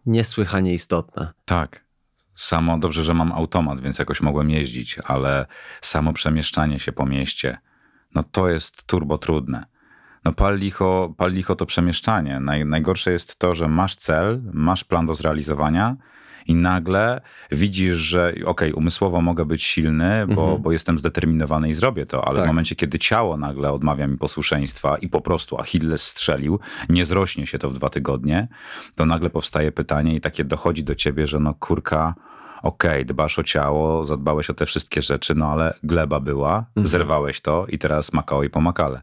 niesłychanie 0.06 0.74
istotne. 0.74 1.32
Tak. 1.44 1.84
Samo 2.34 2.78
dobrze, 2.78 3.04
że 3.04 3.14
mam 3.14 3.32
automat, 3.32 3.80
więc 3.80 3.98
jakoś 3.98 4.20
mogłem 4.20 4.50
jeździć, 4.50 4.98
ale 5.04 5.46
samo 5.80 6.12
przemieszczanie 6.12 6.78
się 6.80 6.92
po 6.92 7.06
mieście, 7.06 7.58
no 8.14 8.22
to 8.22 8.48
jest 8.48 8.84
turbo 8.86 9.18
trudne. 9.18 9.66
No 10.24 10.32
pal 10.32 10.58
licho, 10.58 11.14
pal 11.16 11.32
licho 11.32 11.56
to 11.56 11.66
przemieszczanie. 11.66 12.40
Naj, 12.40 12.66
najgorsze 12.66 13.12
jest 13.12 13.38
to, 13.38 13.54
że 13.54 13.68
masz 13.68 13.96
cel, 13.96 14.42
masz 14.52 14.84
plan 14.84 15.06
do 15.06 15.14
zrealizowania 15.14 15.96
i 16.46 16.54
nagle 16.54 17.20
widzisz, 17.52 17.96
że 17.96 18.28
okej, 18.28 18.44
okay, 18.44 18.74
umysłowo 18.74 19.20
mogę 19.20 19.44
być 19.44 19.62
silny, 19.62 20.26
bo, 20.26 20.42
mhm. 20.42 20.62
bo 20.62 20.72
jestem 20.72 20.98
zdeterminowany 20.98 21.68
i 21.68 21.74
zrobię 21.74 22.06
to, 22.06 22.28
ale 22.28 22.36
tak. 22.36 22.44
w 22.44 22.46
momencie, 22.46 22.76
kiedy 22.76 22.98
ciało 22.98 23.36
nagle 23.36 23.72
odmawia 23.72 24.06
mi 24.06 24.18
posłuszeństwa 24.18 24.96
i 24.96 25.08
po 25.08 25.20
prostu 25.20 25.58
Achilles 25.58 26.02
strzelił, 26.02 26.60
nie 26.88 27.06
zrośnie 27.06 27.46
się 27.46 27.58
to 27.58 27.70
w 27.70 27.74
dwa 27.74 27.90
tygodnie, 27.90 28.48
to 28.94 29.06
nagle 29.06 29.30
powstaje 29.30 29.72
pytanie 29.72 30.14
i 30.14 30.20
takie 30.20 30.44
dochodzi 30.44 30.84
do 30.84 30.94
ciebie, 30.94 31.26
że 31.26 31.40
no 31.40 31.54
kurka, 31.54 32.14
okej, 32.62 32.90
okay, 32.90 33.04
dbasz 33.04 33.38
o 33.38 33.42
ciało, 33.42 34.04
zadbałeś 34.04 34.50
o 34.50 34.54
te 34.54 34.66
wszystkie 34.66 35.02
rzeczy, 35.02 35.34
no 35.34 35.52
ale 35.52 35.74
gleba 35.82 36.20
była, 36.20 36.58
mhm. 36.58 36.86
zerwałeś 36.86 37.40
to 37.40 37.66
i 37.68 37.78
teraz 37.78 38.12
makao 38.12 38.42
i 38.42 38.50
pomakale 38.50 39.00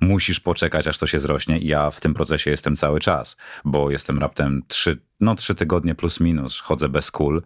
musisz 0.00 0.40
poczekać, 0.40 0.86
aż 0.86 0.98
to 0.98 1.06
się 1.06 1.20
zrośnie. 1.20 1.58
I 1.58 1.66
ja 1.66 1.90
w 1.90 2.00
tym 2.00 2.14
procesie 2.14 2.50
jestem 2.50 2.76
cały 2.76 3.00
czas, 3.00 3.36
bo 3.64 3.90
jestem 3.90 4.18
raptem 4.18 4.62
trzy, 4.68 4.98
no, 5.20 5.34
trzy 5.34 5.54
tygodnie 5.54 5.94
plus 5.94 6.20
minus, 6.20 6.60
chodzę 6.60 6.88
bez 6.88 7.10
kul. 7.10 7.42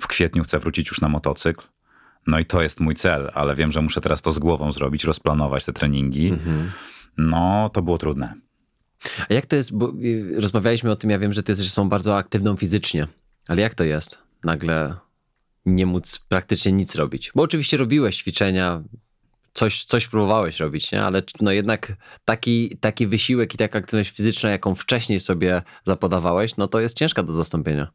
W 0.00 0.06
kwietniu 0.06 0.44
chcę 0.44 0.58
wrócić 0.58 0.88
już 0.88 1.00
na 1.00 1.08
motocykl. 1.08 1.64
No 2.26 2.38
i 2.38 2.44
to 2.44 2.62
jest 2.62 2.80
mój 2.80 2.94
cel, 2.94 3.30
ale 3.34 3.56
wiem, 3.56 3.72
że 3.72 3.82
muszę 3.82 4.00
teraz 4.00 4.22
to 4.22 4.32
z 4.32 4.38
głową 4.38 4.72
zrobić, 4.72 5.04
rozplanować 5.04 5.64
te 5.64 5.72
treningi. 5.72 6.28
Mhm. 6.28 6.70
No, 7.16 7.70
to 7.72 7.82
było 7.82 7.98
trudne. 7.98 8.34
A 9.28 9.34
jak 9.34 9.46
to 9.46 9.56
jest, 9.56 9.76
bo 9.76 9.92
y, 10.04 10.40
rozmawialiśmy 10.40 10.90
o 10.90 10.96
tym, 10.96 11.10
ja 11.10 11.18
wiem, 11.18 11.32
że 11.32 11.42
ty 11.42 11.52
jesteś 11.52 11.70
są 11.70 11.88
bardzo 11.88 12.16
aktywną 12.16 12.56
fizycznie, 12.56 13.08
ale 13.48 13.62
jak 13.62 13.74
to 13.74 13.84
jest 13.84 14.18
nagle 14.44 14.94
nie 15.66 15.86
móc 15.86 16.18
praktycznie 16.28 16.72
nic 16.72 16.94
robić? 16.94 17.32
Bo 17.34 17.42
oczywiście 17.42 17.76
robiłeś 17.76 18.16
ćwiczenia, 18.16 18.82
coś, 19.58 19.84
coś 19.84 20.06
próbowałeś 20.06 20.60
robić, 20.60 20.92
nie? 20.92 21.04
ale 21.04 21.22
no 21.40 21.52
jednak 21.52 21.92
taki, 22.24 22.76
taki 22.80 23.06
wysiłek 23.06 23.54
i 23.54 23.56
taka 23.56 23.78
aktywność 23.78 24.10
fizyczna, 24.10 24.50
jaką 24.50 24.74
wcześniej 24.74 25.20
sobie 25.20 25.62
zapodawałeś, 25.86 26.56
no 26.56 26.68
to 26.68 26.80
jest 26.80 26.96
ciężka 26.96 27.22
do 27.22 27.32
zastąpienia. 27.32 27.88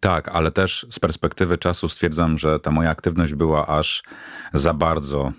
Tak, 0.00 0.28
ale 0.28 0.50
też 0.50 0.86
z 0.90 1.00
perspektywy 1.00 1.58
czasu 1.58 1.88
stwierdzam, 1.88 2.38
że 2.38 2.60
ta 2.60 2.70
moja 2.70 2.90
aktywność 2.90 3.34
była 3.34 3.66
aż 3.66 4.02
za 4.52 4.74
bardzo 4.74 5.32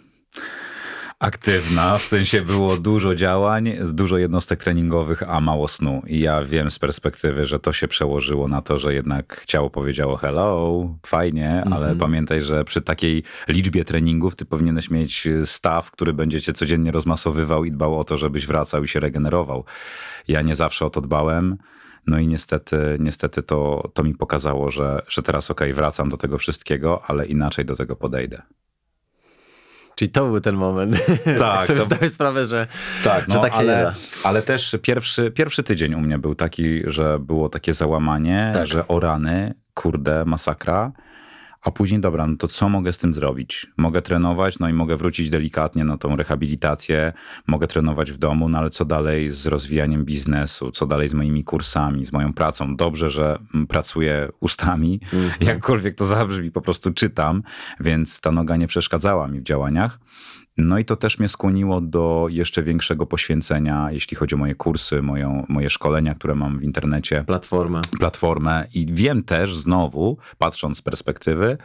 aktywna, 1.19 1.98
w 1.98 2.03
sensie 2.03 2.41
było 2.41 2.77
dużo 2.77 3.15
działań, 3.15 3.74
dużo 3.93 4.17
jednostek 4.17 4.63
treningowych, 4.63 5.24
a 5.29 5.39
mało 5.39 5.67
snu. 5.67 6.01
I 6.07 6.19
ja 6.19 6.45
wiem 6.45 6.72
z 6.72 6.79
perspektywy, 6.79 7.48
że 7.48 7.60
to 7.60 7.74
się 7.74 7.88
przełożyło 7.88 8.48
na 8.48 8.62
to, 8.62 8.79
że 8.79 8.93
jednak 8.93 9.43
ciało 9.48 9.69
powiedziało 9.69 10.17
hello, 10.17 10.89
fajnie, 11.05 11.63
ale 11.65 11.75
mhm. 11.75 12.00
pamiętaj, 12.00 12.43
że 12.43 12.65
przy 12.65 12.81
takiej 12.81 13.24
liczbie 13.48 13.86
treningów 13.86 14.36
ty 14.36 14.45
powinieneś 14.45 14.91
mieć 14.91 15.27
staw, 15.45 15.91
który 15.91 16.13
będzie 16.13 16.41
cię 16.41 16.53
codziennie 16.53 16.91
rozmasowywał 16.91 17.65
i 17.65 17.72
dbał 17.72 18.00
o 18.00 18.03
to, 18.03 18.17
żebyś 18.17 18.48
wracał 18.48 18.84
i 18.84 18.88
się 18.88 19.00
regenerował. 19.00 19.65
Ja 20.27 20.41
nie 20.41 20.55
zawsze 20.55 20.86
o 20.86 20.89
to 20.89 21.01
dbałem. 21.01 21.57
No 22.07 22.19
i 22.19 22.27
niestety, 22.27 22.77
niestety 23.00 23.43
to, 23.43 23.89
to 23.93 24.03
mi 24.03 24.13
pokazało, 24.15 24.72
że, 24.72 25.01
że 25.07 25.24
teraz 25.24 25.51
okej, 25.51 25.67
okay, 25.67 25.75
wracam 25.75 26.10
do 26.10 26.17
tego 26.17 26.38
wszystkiego, 26.38 27.01
ale 27.07 27.25
inaczej 27.25 27.65
do 27.65 27.75
tego 27.75 27.95
podejdę. 27.95 28.41
Czyli 29.95 30.11
to 30.11 30.25
był 30.25 30.41
ten 30.41 30.55
moment. 30.55 31.05
Tak. 31.39 31.63
sobie 31.63 31.79
to... 31.79 31.85
zdałeś 31.85 32.11
sprawę, 32.11 32.45
że 32.45 32.67
tak, 33.03 33.27
no, 33.27 33.33
że 33.33 33.41
tak 33.41 33.53
się 33.53 33.59
ale, 33.59 33.93
ale 34.23 34.41
też 34.41 34.77
pierwszy, 34.81 35.31
pierwszy 35.31 35.63
tydzień 35.63 35.93
u 35.93 36.01
mnie 36.01 36.17
był 36.17 36.35
taki, 36.35 36.81
że 36.85 37.19
było 37.19 37.49
takie 37.49 37.73
załamanie, 37.73 38.51
tak. 38.53 38.67
że 38.67 38.87
o 38.87 38.99
rany, 38.99 39.53
kurde, 39.73 40.25
masakra. 40.25 40.91
A 41.65 41.72
później, 41.72 42.01
dobra, 42.01 42.27
no 42.27 42.38
to 42.38 42.48
co 42.48 42.69
mogę 42.69 42.93
z 42.93 42.98
tym 42.98 43.13
zrobić? 43.13 43.67
Mogę 43.77 44.01
trenować, 44.01 44.60
no 44.60 44.69
i 44.69 44.74
mogę 44.74 44.98
wrócić 44.98 45.29
delikatnie 45.29 45.86
na 45.86 45.98
tą 45.98 46.15
rehabilitację, 46.15 47.13
mogę 47.48 47.67
trenować 47.67 48.12
w 48.12 48.17
domu, 48.17 48.50
no 48.50 48.57
ale 48.57 48.69
co 48.69 48.86
dalej 48.86 49.31
z 49.31 49.45
rozwijaniem 49.45 50.05
biznesu, 50.05 50.72
co 50.72 50.86
dalej 50.86 51.10
z 51.10 51.13
moimi 51.13 51.43
kursami, 51.43 52.05
z 52.05 52.13
moją 52.13 52.34
pracą? 52.34 52.75
Dobrze, 52.75 53.12
że 53.12 53.38
pracuję 53.69 54.29
ustami, 54.39 55.00
mm 55.13 55.29
-hmm. 55.29 55.45
jakkolwiek 55.48 55.95
to 55.95 56.05
zabrzmi, 56.05 56.51
po 56.51 56.62
prostu 56.62 56.93
czytam, 56.93 57.43
więc 57.79 58.22
ta 58.22 58.31
noga 58.31 58.55
nie 58.55 58.67
przeszkadzała 58.67 59.27
mi 59.27 59.39
w 59.39 59.43
działaniach. 59.43 60.00
No 60.57 60.77
i 60.77 60.85
to 60.85 60.95
też 60.95 61.19
mnie 61.19 61.29
skłoniło 61.29 61.81
do 61.81 62.27
jeszcze 62.29 62.63
większego 62.63 63.05
poświęcenia, 63.05 63.88
jeśli 63.91 64.17
chodzi 64.17 64.35
o 64.35 64.38
moje 64.38 64.55
kursy, 64.55 65.01
moją, 65.01 65.45
moje 65.50 65.69
szkolenia, 65.69 66.15
które 66.15 66.35
mam 66.35 66.59
w 66.59 66.63
internecie. 66.63 67.24
Platformę. 67.27 67.81
Platformę. 68.00 68.67
I 68.74 68.85
wiem 68.93 69.24
też 69.24 69.55
znowu, 69.55 70.17
patrząc 70.38 70.77
z 70.77 70.81
perspektywy, 70.81 71.57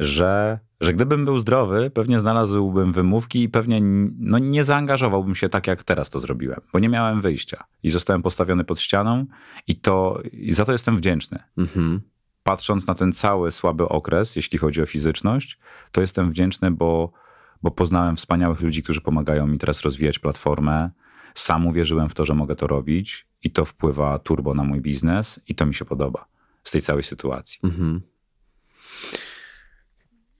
że, 0.00 0.58
że 0.80 0.94
gdybym 0.94 1.24
był 1.24 1.38
zdrowy, 1.38 1.90
pewnie 1.90 2.20
znalazłbym 2.20 2.92
wymówki 2.92 3.42
i 3.42 3.48
pewnie 3.48 3.80
no, 4.18 4.38
nie 4.38 4.64
zaangażowałbym 4.64 5.34
się 5.34 5.48
tak, 5.48 5.66
jak 5.66 5.82
teraz 5.82 6.10
to 6.10 6.20
zrobiłem, 6.20 6.60
bo 6.72 6.78
nie 6.78 6.88
miałem 6.88 7.20
wyjścia. 7.20 7.64
I 7.82 7.90
zostałem 7.90 8.22
postawiony 8.22 8.64
pod 8.64 8.80
ścianą 8.80 9.26
i, 9.66 9.76
to, 9.76 10.20
i 10.32 10.52
za 10.52 10.64
to 10.64 10.72
jestem 10.72 10.96
wdzięczny. 10.96 11.38
Mhm. 11.58 12.00
Patrząc 12.42 12.86
na 12.86 12.94
ten 12.94 13.12
cały 13.12 13.50
słaby 13.50 13.88
okres, 13.88 14.36
jeśli 14.36 14.58
chodzi 14.58 14.82
o 14.82 14.86
fizyczność, 14.86 15.58
to 15.92 16.00
jestem 16.00 16.30
wdzięczny, 16.30 16.70
bo 16.70 17.12
bo 17.62 17.70
poznałem 17.70 18.16
wspaniałych 18.16 18.60
ludzi, 18.60 18.82
którzy 18.82 19.00
pomagają 19.00 19.46
mi 19.46 19.58
teraz 19.58 19.82
rozwijać 19.82 20.18
platformę. 20.18 20.90
Sam 21.34 21.66
uwierzyłem 21.66 22.08
w 22.08 22.14
to, 22.14 22.24
że 22.24 22.34
mogę 22.34 22.56
to 22.56 22.66
robić 22.66 23.26
i 23.42 23.50
to 23.50 23.64
wpływa 23.64 24.18
turbo 24.18 24.54
na 24.54 24.64
mój 24.64 24.80
biznes 24.80 25.40
i 25.48 25.54
to 25.54 25.66
mi 25.66 25.74
się 25.74 25.84
podoba 25.84 26.26
z 26.64 26.70
tej 26.70 26.82
całej 26.82 27.02
sytuacji. 27.02 27.60
Mhm. 27.64 28.00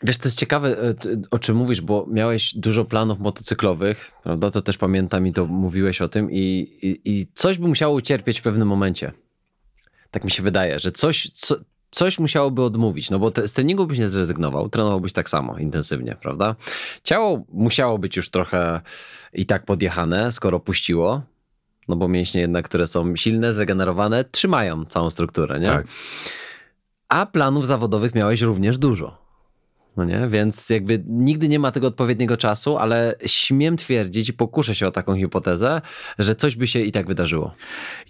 Wiesz, 0.02 0.18
to 0.18 0.28
jest 0.28 0.38
ciekawe, 0.38 0.82
e, 0.82 0.94
o 1.30 1.38
czym 1.38 1.56
mówisz, 1.56 1.80
bo 1.80 2.06
miałeś 2.10 2.54
dużo 2.54 2.84
planów 2.84 3.20
motocyklowych, 3.20 4.12
prawda? 4.22 4.50
To 4.50 4.62
też 4.62 4.78
pamiętam 4.78 5.26
i 5.26 5.32
to 5.32 5.46
mówiłeś 5.46 6.02
o 6.02 6.08
tym 6.08 6.30
i, 6.30 6.38
i, 6.82 7.00
i 7.04 7.26
coś 7.34 7.58
by 7.58 7.68
musiało 7.68 7.94
ucierpieć 7.94 8.40
w 8.40 8.42
pewnym 8.42 8.68
momencie. 8.68 9.12
Tak 10.10 10.24
mi 10.24 10.30
się 10.30 10.42
wydaje, 10.42 10.78
że 10.78 10.92
coś, 10.92 11.30
co, 11.30 11.56
coś 11.98 12.18
musiałoby 12.18 12.62
odmówić, 12.62 13.10
no 13.10 13.18
bo 13.18 13.30
te, 13.30 13.48
z 13.48 13.52
treningu 13.52 13.86
byś 13.86 13.98
nie 13.98 14.10
zrezygnował, 14.10 14.68
trenowałbyś 14.68 15.12
tak 15.12 15.30
samo 15.30 15.58
intensywnie, 15.58 16.16
prawda? 16.20 16.56
Ciało 17.02 17.44
musiało 17.52 17.98
być 17.98 18.16
już 18.16 18.30
trochę 18.30 18.80
i 19.32 19.46
tak 19.46 19.64
podjechane, 19.64 20.32
skoro 20.32 20.60
puściło, 20.60 21.22
no 21.88 21.96
bo 21.96 22.08
mięśnie 22.08 22.40
jednak, 22.40 22.64
które 22.64 22.86
są 22.86 23.16
silne, 23.16 23.52
zregenerowane, 23.54 24.24
trzymają 24.24 24.84
całą 24.84 25.10
strukturę, 25.10 25.60
nie? 25.60 25.66
Tak. 25.66 25.86
A 27.08 27.26
planów 27.26 27.66
zawodowych 27.66 28.14
miałeś 28.14 28.42
również 28.42 28.78
dużo. 28.78 29.18
No 29.96 30.04
nie? 30.04 30.28
Więc 30.28 30.70
jakby 30.70 31.04
nigdy 31.06 31.48
nie 31.48 31.58
ma 31.58 31.72
tego 31.72 31.86
odpowiedniego 31.86 32.36
czasu, 32.36 32.76
ale 32.76 33.14
śmiem 33.26 33.76
twierdzić 33.76 34.28
i 34.28 34.32
pokuszę 34.32 34.74
się 34.74 34.86
o 34.86 34.90
taką 34.90 35.16
hipotezę, 35.16 35.80
że 36.18 36.34
coś 36.34 36.56
by 36.56 36.66
się 36.66 36.80
i 36.80 36.92
tak 36.92 37.06
wydarzyło. 37.06 37.54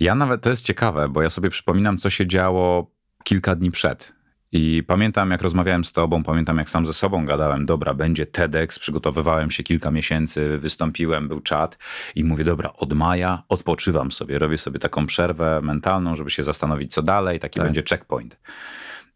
Ja 0.01 0.15
nawet, 0.15 0.43
to 0.43 0.51
jest 0.51 0.65
ciekawe, 0.65 1.09
bo 1.09 1.23
ja 1.23 1.31
sobie 1.31 1.51
przypominam, 1.51 1.99
co 1.99 2.11
się 2.11 2.27
działo 2.27 2.98
kilka 3.29 3.55
dni 3.55 3.71
przed. 3.71 4.13
I 4.53 4.83
pamiętam, 4.87 5.31
jak 5.31 5.43
rozmawiałem 5.43 5.85
z 5.85 5.93
tobą, 5.93 6.23
pamiętam, 6.23 6.59
jak 6.59 6.71
sam 6.71 6.87
ze 6.87 6.93
sobą 6.93 7.27
gadałem, 7.27 7.67
dobra, 7.67 7.95
będzie 7.95 8.27
TEDx, 8.27 8.79
przygotowywałem 8.79 9.51
się 9.51 9.63
kilka 9.63 9.91
miesięcy, 9.91 10.59
wystąpiłem, 10.59 11.29
był 11.29 11.41
czat 11.41 11.79
i 12.15 12.25
mówię, 12.25 12.45
dobra, 12.45 12.73
od 12.73 12.93
maja 12.93 13.43
odpoczywam 13.49 14.13
sobie, 14.13 14.39
robię 14.39 14.59
sobie 14.59 14.79
taką 14.79 15.07
przerwę 15.07 15.61
mentalną, 15.63 16.17
żeby 16.17 16.31
się 16.31 16.45
zastanowić, 16.45 16.93
co 16.93 17.03
dalej, 17.03 17.39
taki 17.39 17.61
tak. 17.61 17.67
będzie 17.67 17.83
checkpoint. 17.91 18.41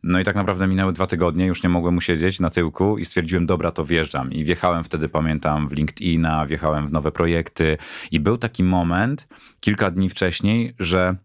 No 0.02 0.20
i 0.20 0.24
tak 0.24 0.36
naprawdę 0.36 0.66
minęły 0.66 0.92
dwa 0.92 1.06
tygodnie, 1.06 1.46
już 1.46 1.62
nie 1.62 1.68
mogłem 1.68 1.96
usiedzieć 1.96 2.40
na 2.40 2.50
tyłku 2.50 2.98
i 2.98 3.04
stwierdziłem, 3.04 3.46
dobra, 3.46 3.70
to 3.70 3.84
wjeżdżam. 3.84 4.32
I 4.32 4.44
wjechałem 4.44 4.84
wtedy, 4.84 5.08
pamiętam, 5.08 5.68
w 5.68 5.72
LinkedIna, 5.72 6.46
wjechałem 6.46 6.88
w 6.88 6.92
nowe 6.92 7.12
projekty 7.12 7.78
i 8.10 8.20
był 8.20 8.38
taki 8.38 8.64
moment, 8.64 9.28
kilka 9.60 9.90
dni 9.90 10.08
wcześniej, 10.08 10.74
że 10.78 11.16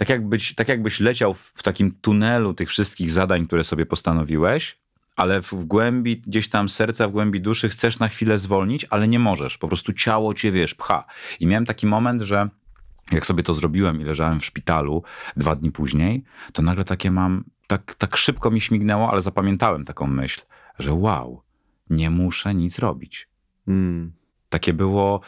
tak 0.00 0.08
jakbyś, 0.08 0.54
tak 0.54 0.68
jakbyś 0.68 1.00
leciał 1.00 1.34
w, 1.34 1.52
w 1.54 1.62
takim 1.62 1.92
tunelu 2.00 2.54
tych 2.54 2.68
wszystkich 2.68 3.12
zadań, 3.12 3.46
które 3.46 3.64
sobie 3.64 3.86
postanowiłeś, 3.86 4.78
ale 5.16 5.42
w 5.42 5.54
głębi, 5.54 6.16
gdzieś 6.16 6.48
tam 6.48 6.68
serca, 6.68 7.08
w 7.08 7.10
głębi 7.10 7.40
duszy 7.40 7.68
chcesz 7.68 7.98
na 7.98 8.08
chwilę 8.08 8.38
zwolnić, 8.38 8.86
ale 8.90 9.08
nie 9.08 9.18
możesz. 9.18 9.58
Po 9.58 9.68
prostu 9.68 9.92
ciało 9.92 10.34
cię, 10.34 10.52
wiesz, 10.52 10.74
pcha. 10.74 11.04
I 11.40 11.46
miałem 11.46 11.66
taki 11.66 11.86
moment, 11.86 12.22
że 12.22 12.48
jak 13.12 13.26
sobie 13.26 13.42
to 13.42 13.54
zrobiłem 13.54 14.00
i 14.00 14.04
leżałem 14.04 14.40
w 14.40 14.44
szpitalu 14.44 15.02
dwa 15.36 15.56
dni 15.56 15.70
później, 15.70 16.24
to 16.52 16.62
nagle 16.62 16.84
takie 16.84 17.10
mam, 17.10 17.44
tak, 17.66 17.94
tak 17.94 18.16
szybko 18.16 18.50
mi 18.50 18.60
śmignęło, 18.60 19.10
ale 19.10 19.22
zapamiętałem 19.22 19.84
taką 19.84 20.06
myśl, 20.06 20.40
że 20.78 20.92
wow, 20.92 21.42
nie 21.90 22.10
muszę 22.10 22.54
nic 22.54 22.78
robić. 22.78 23.28
Mm. 23.68 24.12
Takie 24.48 24.72
było, 24.72 25.20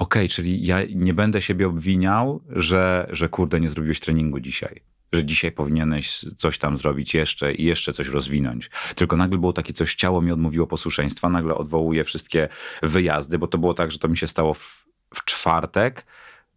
okej, 0.00 0.28
czyli 0.28 0.66
ja 0.66 0.78
nie 0.94 1.14
będę 1.14 1.42
siebie 1.42 1.66
obwiniał, 1.66 2.42
że, 2.48 3.06
że 3.10 3.28
kurde, 3.28 3.60
nie 3.60 3.70
zrobiłeś 3.70 4.00
treningu 4.00 4.40
dzisiaj. 4.40 4.82
Że 5.12 5.24
dzisiaj 5.24 5.52
powinieneś 5.52 6.24
coś 6.36 6.58
tam 6.58 6.76
zrobić 6.76 7.14
jeszcze 7.14 7.54
i 7.54 7.64
jeszcze 7.64 7.92
coś 7.92 8.08
rozwinąć. 8.08 8.70
Tylko 8.94 9.16
nagle 9.16 9.38
było 9.38 9.52
takie 9.52 9.72
coś, 9.72 9.94
ciało 9.94 10.22
mi 10.22 10.32
odmówiło 10.32 10.66
posłuszeństwa, 10.66 11.28
nagle 11.28 11.54
odwołuję 11.54 12.04
wszystkie 12.04 12.48
wyjazdy, 12.82 13.38
bo 13.38 13.46
to 13.46 13.58
było 13.58 13.74
tak, 13.74 13.92
że 13.92 13.98
to 13.98 14.08
mi 14.08 14.16
się 14.16 14.26
stało 14.26 14.54
w, 14.54 14.86
w 15.14 15.24
czwartek, 15.24 16.06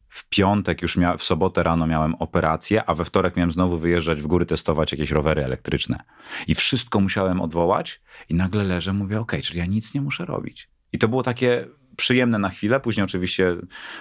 w 0.10 0.30
piątek 0.30 0.82
już 0.82 0.98
w 1.18 1.24
sobotę 1.24 1.64
rano 1.64 1.88
miałem 1.88 2.16
operację, 2.16 2.90
a 2.90 2.96
we 2.96 3.06
wtorek 3.06 3.36
miałem 3.36 3.52
znowu 3.52 3.78
wyjeżdżać 3.78 4.22
w 4.22 4.28
góry, 4.28 4.46
testować 4.46 4.92
jakieś 4.92 5.12
rowery 5.12 5.44
elektryczne. 5.44 6.04
I 6.48 6.56
wszystko 6.56 7.00
musiałem 7.00 7.42
odwołać 7.42 8.02
i 8.30 8.34
nagle 8.34 8.64
leżę, 8.64 8.94
mówię, 8.94 9.20
okej, 9.20 9.42
czyli 9.42 9.60
ja 9.60 9.66
nic 9.66 9.94
nie 9.94 10.02
muszę 10.02 10.26
robić. 10.26 10.70
I 10.94 10.98
to 10.98 11.08
było 11.08 11.24
takie 11.24 11.68
przyjemne 11.98 12.40
na 12.40 12.50
chwilę, 12.50 12.80
później 12.80 13.04
oczywiście 13.04 13.56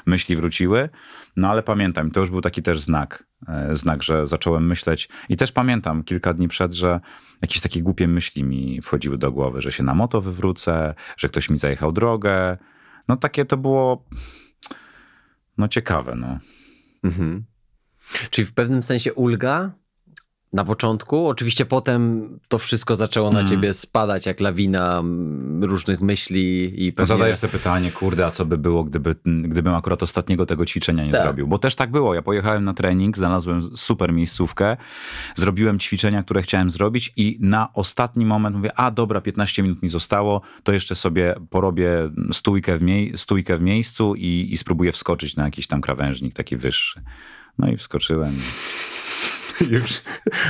myśli 0.07 0.37
wróciły, 0.37 0.89
no 1.37 1.51
ale 1.51 1.63
pamiętam, 1.63 2.11
to 2.11 2.21
już 2.21 2.31
był 2.31 2.41
taki 2.41 2.63
też 2.63 2.81
znak, 2.81 3.25
e, 3.49 3.77
znak, 3.77 4.03
że 4.03 4.27
zacząłem 4.27 4.67
myśleć 4.67 5.09
i 5.29 5.37
też 5.37 5.53
pamiętam 5.53 6.05
kilka 6.05 6.35
dni 6.35 6.49
przed, 6.49 6.73
że 6.73 7.01
jakieś 7.43 7.61
takie 7.61 7.83
głupie 7.83 8.09
myśli 8.09 8.45
mi 8.45 8.83
wchodziły 8.83 9.19
do 9.19 9.33
głowy, 9.33 9.63
że 9.63 9.73
się 9.73 9.83
na 9.83 9.95
moto 9.95 10.21
wywrócę, 10.21 10.95
że 11.17 11.29
ktoś 11.29 11.51
mi 11.51 11.59
zajechał 11.59 11.93
drogę. 11.93 12.59
No 13.09 13.17
takie 13.17 13.45
to 13.45 13.57
było 13.57 14.05
no 15.59 15.69
ciekawe, 15.69 16.15
no. 16.17 16.39
Mhm. 17.05 17.45
Czyli 18.31 18.45
w 18.45 18.53
pewnym 18.53 18.83
sensie 18.83 19.13
ulga 19.13 19.73
na 20.53 20.65
początku. 20.65 21.27
Oczywiście 21.29 21.65
potem 21.67 22.29
to 22.49 22.59
wszystko 22.59 22.97
zaczęło 22.97 23.31
na 23.33 23.41
Mhm. 23.41 23.49
ciebie 23.49 23.73
spadać 23.73 24.27
jak 24.27 24.41
lawina 24.41 24.99
mm, 24.99 25.65
różnych 25.65 26.01
myśli 26.01 26.73
i 26.87 26.93
pewnie... 26.93 27.07
Zadajesz 27.07 27.39
sobie 27.39 27.53
pytanie, 27.53 27.91
kurde, 27.91 28.27
a 28.27 28.31
co 28.31 28.45
by 28.45 28.59
było, 28.59 28.85
gdyby, 28.85 29.17
gdybym 29.25 29.75
akurat 29.75 30.03
ostatniego 30.03 30.47
tego 30.47 30.67
ćwiczenia 30.67 31.05
nie 31.05 31.13
Tak. 31.13 31.23
zrobił? 31.23 31.47
Bo 31.47 31.59
też 31.59 31.75
tak 31.77 31.91
było. 31.91 32.15
Ja 32.15 32.23
pojechałem 32.23 32.65
na 32.65 32.75
trening, 32.75 33.17
znalazłem 33.19 33.77
super 33.77 34.13
miejscówkę, 34.13 34.77
zrobiłem 35.35 35.79
ćwiczenia, 35.79 36.23
które 36.23 36.43
chciałem 36.43 36.71
zrobić 36.71 37.13
i 37.17 37.39
na 37.41 37.73
ostatni 37.75 38.27
moment 38.27 38.57
mówię, 38.57 38.71
a 38.79 38.91
dobra, 38.91 39.21
15 39.21 39.63
minut 39.63 39.83
mi 39.83 39.89
zostało, 39.89 40.41
to 40.63 40.73
jeszcze 40.73 40.95
sobie 40.97 41.35
porobię 41.51 41.91
stójkę 42.33 42.79
w, 42.79 42.83
mie- 42.83 43.19
stójkę 43.19 43.57
w 43.59 43.63
miejscu 43.63 44.15
i, 44.17 44.49
i 44.51 44.57
spróbuję 44.57 44.93
wskoczyć 44.93 45.37
na 45.37 45.45
jakiś 45.45 45.67
tam 45.67 45.81
krawężnik 45.81 46.35
taki 46.35 46.57
wyższy. 46.57 47.01
No 47.59 47.69
i 47.69 47.77
wskoczyłem. 47.77 48.35
Już 49.71 50.01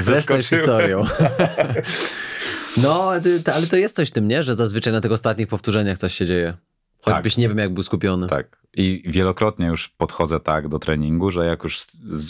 Zresztą 0.00 0.42
historią. 0.42 1.04
No, 2.76 3.12
ale 3.54 3.66
to 3.66 3.76
jest 3.76 3.96
coś 3.96 4.08
w 4.08 4.12
tym, 4.12 4.28
nie? 4.28 4.42
Że 4.42 4.56
zazwyczaj 4.56 4.92
na 4.92 5.00
tych 5.00 5.12
ostatnich 5.12 5.48
powtórzeniach 5.48 5.98
coś 5.98 6.14
się 6.14 6.26
dzieje. 6.26 6.54
Choćbyś 7.04 7.36
nie 7.36 7.48
wiem, 7.48 7.58
jak 7.58 7.74
był 7.74 7.82
skupiony. 7.82 8.26
Tak. 8.26 8.62
I 8.76 9.02
wielokrotnie 9.06 9.66
już 9.66 9.88
podchodzę 9.88 10.40
tak 10.40 10.68
do 10.68 10.78
treningu, 10.78 11.30
że 11.30 11.46
jak 11.46 11.62
już 11.64 11.78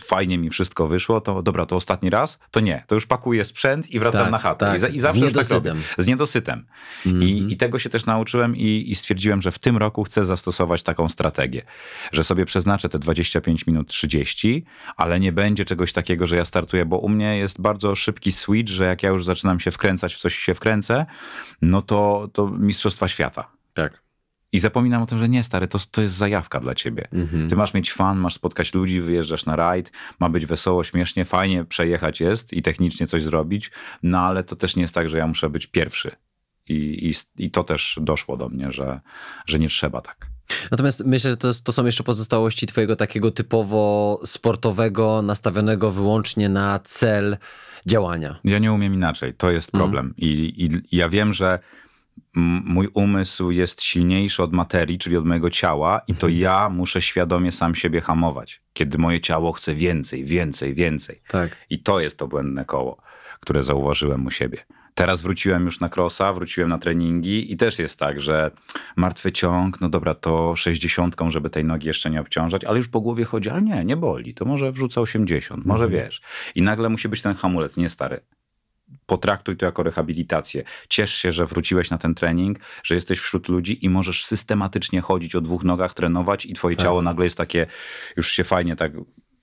fajnie 0.05 0.38
mi 0.38 0.50
wszystko 0.50 0.88
wyszło, 0.88 1.21
to 1.21 1.43
dobra, 1.43 1.67
to 1.67 1.76
ostatni 1.76 2.11
raz, 2.11 2.38
to 2.50 2.61
nie. 2.61 2.85
To 2.87 2.95
już 2.95 3.07
pakuję 3.07 3.45
sprzęt 3.45 3.91
i 3.91 3.99
wracam 3.99 4.23
Tak, 4.23 4.31
na 4.31 4.38
chatę. 4.38 4.67
tak. 4.67 4.76
I, 4.76 4.81
za, 4.81 4.88
I 4.88 4.99
Z 4.99 5.02
zawsze 5.02 5.19
już 5.25 5.33
tak 5.33 5.37
niedosytem. 5.43 5.76
robię. 5.76 6.05
Z 6.05 6.07
niedosytem. 6.07 6.67
Mhm. 7.07 7.23
I, 7.25 7.52
I 7.52 7.57
tego 7.57 7.79
się 7.79 7.91
też 7.91 8.07
nauczyłem 8.07 8.57
i, 8.57 8.85
i 8.88 8.95
stwierdziłem, 8.95 9.43
że 9.43 9.50
w 9.52 9.59
tym 9.59 9.76
roku 9.76 10.05
chcę 10.05 10.26
zastosować 10.26 10.83
taką 10.83 11.09
strategię, 11.09 11.62
że 12.12 12.25
sobie 12.25 12.45
przeznaczę 12.47 12.88
te 12.88 12.99
25 12.99 13.67
minut 13.67 13.88
30, 13.88 14.64
ale 14.97 15.21
nie 15.21 15.33
będzie 15.33 15.64
czegoś 15.64 15.93
takiego, 15.93 16.26
że 16.26 16.37
ja 16.37 16.45
startuję, 16.45 16.85
bo 16.85 16.99
u 16.99 17.09
mnie 17.09 17.38
jest 17.38 17.61
bardzo 17.61 17.95
szybki 17.95 18.33
switch, 18.33 18.73
że 18.73 18.85
jak 18.85 19.02
ja 19.02 19.11
już 19.11 19.25
zaczynam 19.25 19.61
się 19.61 19.71
wkręcać 19.71 20.14
w 20.14 20.19
coś 20.19 20.35
się 20.38 20.55
wkręcę, 20.55 21.07
no 21.62 21.83
to, 21.83 22.29
to 22.33 22.49
mistrzostwa 22.49 23.09
świata. 23.09 23.50
Tak. 23.75 24.01
I 24.52 24.58
zapominam 24.58 25.02
o 25.02 25.06
tym, 25.06 25.19
że 25.19 25.28
nie, 25.28 25.45
stary, 25.45 25.69
to, 25.69 25.78
to 25.91 26.02
jest 26.02 26.15
zajawka 26.15 26.60
dla 26.60 26.75
ciebie. 26.75 27.08
Mhm. 27.12 27.49
Ty 27.49 27.56
masz 27.56 27.75
mieć 27.75 27.93
fan, 27.93 28.19
masz 28.19 28.34
spotkać 28.34 28.75
ludzi, 28.75 29.00
wyjeżdżasz 29.00 29.47
na 29.47 29.56
rajd, 29.56 29.93
ma 30.21 30.28
być 30.28 30.47
wesoło, 30.47 30.84
śmiesznie, 30.84 31.25
fajnie 31.25 31.65
przejechać 31.65 32.21
jest 32.21 32.52
i 32.52 32.62
technicznie 32.62 33.06
coś 33.06 33.23
zrobić, 33.23 33.71
no 34.02 34.19
ale 34.21 34.45
to 34.45 34.56
też 34.56 34.76
nie 34.76 34.82
jest 34.82 34.95
tak, 34.95 35.08
że 35.08 35.19
ja 35.19 35.26
muszę 35.26 35.50
być 35.50 35.67
pierwszy. 35.67 36.10
I, 36.69 37.10
i, 37.10 37.45
i 37.45 37.50
to 37.50 37.65
też 37.65 37.99
doszło 38.02 38.36
do 38.36 38.49
mnie, 38.49 38.73
że, 38.73 39.00
że 39.47 39.58
nie 39.58 39.69
trzeba 39.69 40.00
tak. 40.00 40.26
Natomiast 40.71 41.04
myślę, 41.06 41.30
że 41.30 41.36
to, 41.36 41.50
to 41.65 41.73
są 41.73 41.86
jeszcze 41.86 42.04
pozostałości 42.04 42.67
twojego 42.67 42.97
takiego 42.97 43.30
typowo 43.30 44.21
sportowego, 44.25 45.23
nastawionego 45.23 45.91
wyłącznie 45.91 46.49
na 46.49 46.78
cel 46.78 47.36
działania. 47.86 48.41
Ja 48.45 48.58
nie 48.58 48.73
umiem 48.73 48.95
inaczej, 48.95 49.34
to 49.34 49.50
jest 49.50 49.73
problem. 49.73 50.15
I, 50.17 50.54
I 50.65 50.97
ja 50.97 51.08
wiem, 51.08 51.34
że 51.34 51.58
mój 52.64 52.88
umysł 52.94 53.50
jest 53.50 53.82
silniejszy 53.82 54.42
od 54.42 54.52
materii, 54.52 54.98
czyli 54.98 55.16
od 55.16 55.26
mojego 55.26 55.50
ciała, 55.50 56.00
i 56.08 56.14
to 56.14 56.28
ja 56.28 56.68
muszę 56.68 57.02
świadomie 57.02 57.52
sam 57.52 57.75
siebie 57.75 58.00
hamować. 58.00 58.62
Kiedy 58.72 58.98
moje 58.98 59.20
ciało 59.20 59.52
chce 59.52 59.75
więcej, 59.75 60.25
więcej, 60.25 60.75
więcej. 60.75 61.22
Tak. 61.28 61.56
I 61.70 61.82
to 61.82 62.00
jest 62.00 62.18
to 62.18 62.28
błędne 62.28 62.64
koło, 62.64 63.02
które 63.40 63.64
zauważyłem 63.64 64.26
u 64.26 64.30
siebie. 64.30 64.64
Teraz 64.94 65.22
wróciłem 65.22 65.64
już 65.64 65.80
na 65.80 65.90
crossa, 65.96 66.32
wróciłem 66.32 66.68
na 66.70 66.78
treningi 66.78 67.52
i 67.52 67.56
też 67.56 67.78
jest 67.78 67.98
tak, 67.98 68.20
że 68.20 68.50
martwy 68.96 69.32
ciąg, 69.32 69.80
no 69.80 69.88
dobra, 69.88 70.14
to 70.14 70.56
60, 70.56 71.16
żeby 71.28 71.50
tej 71.50 71.64
nogi 71.64 71.86
jeszcze 71.86 72.10
nie 72.10 72.20
obciążać, 72.20 72.64
ale 72.64 72.78
już 72.78 72.88
po 72.88 73.00
głowie 73.00 73.25
chodzi, 73.25 73.50
ale 73.50 73.62
nie, 73.62 73.84
nie 73.84 73.96
boli, 73.96 74.34
to 74.34 74.44
może 74.44 74.72
wrzucę 74.72 75.00
80, 75.00 75.66
może 75.66 75.88
wiesz. 75.88 76.22
I 76.54 76.62
nagle 76.62 76.88
musi 76.88 77.08
być 77.08 77.22
ten 77.22 77.34
hamulec, 77.34 77.76
nie 77.76 77.90
stary. 77.90 78.20
Potraktuj 79.07 79.57
to 79.57 79.67
jako 79.67 79.83
rehabilitację. 79.83 80.63
Ciesz 80.89 81.15
się, 81.15 81.33
że 81.33 81.47
wróciłeś 81.47 81.91
na 81.91 81.99
ten 81.99 82.15
trening, 82.15 82.59
że 82.85 82.95
jesteś 82.95 83.19
wśród 83.19 83.49
ludzi 83.49 83.85
i 83.85 83.89
możesz 83.89 84.25
systematycznie 84.25 85.00
chodzić 85.00 85.35
o 85.35 85.41
dwóch 85.41 85.65
nogach, 85.65 85.95
trenować 85.95 86.47
i 86.47 86.55
twoje 86.55 86.76
Tak. 86.76 86.85
ciało 86.85 87.02
nagle 87.02 87.25
jest 87.25 87.37
takie, 87.37 87.67
już 88.17 88.33
się 88.33 88.45
fajnie 88.45 88.76
tak 88.76 88.93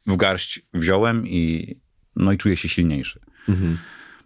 w 0.07 0.15
garść 0.15 0.61
wziąłem 0.73 1.27
i 1.27 1.75
no 2.15 2.31
i 2.31 2.37
czuję 2.37 2.57
się 2.57 2.69
silniejszy. 2.69 3.19
Mhm. 3.49 3.77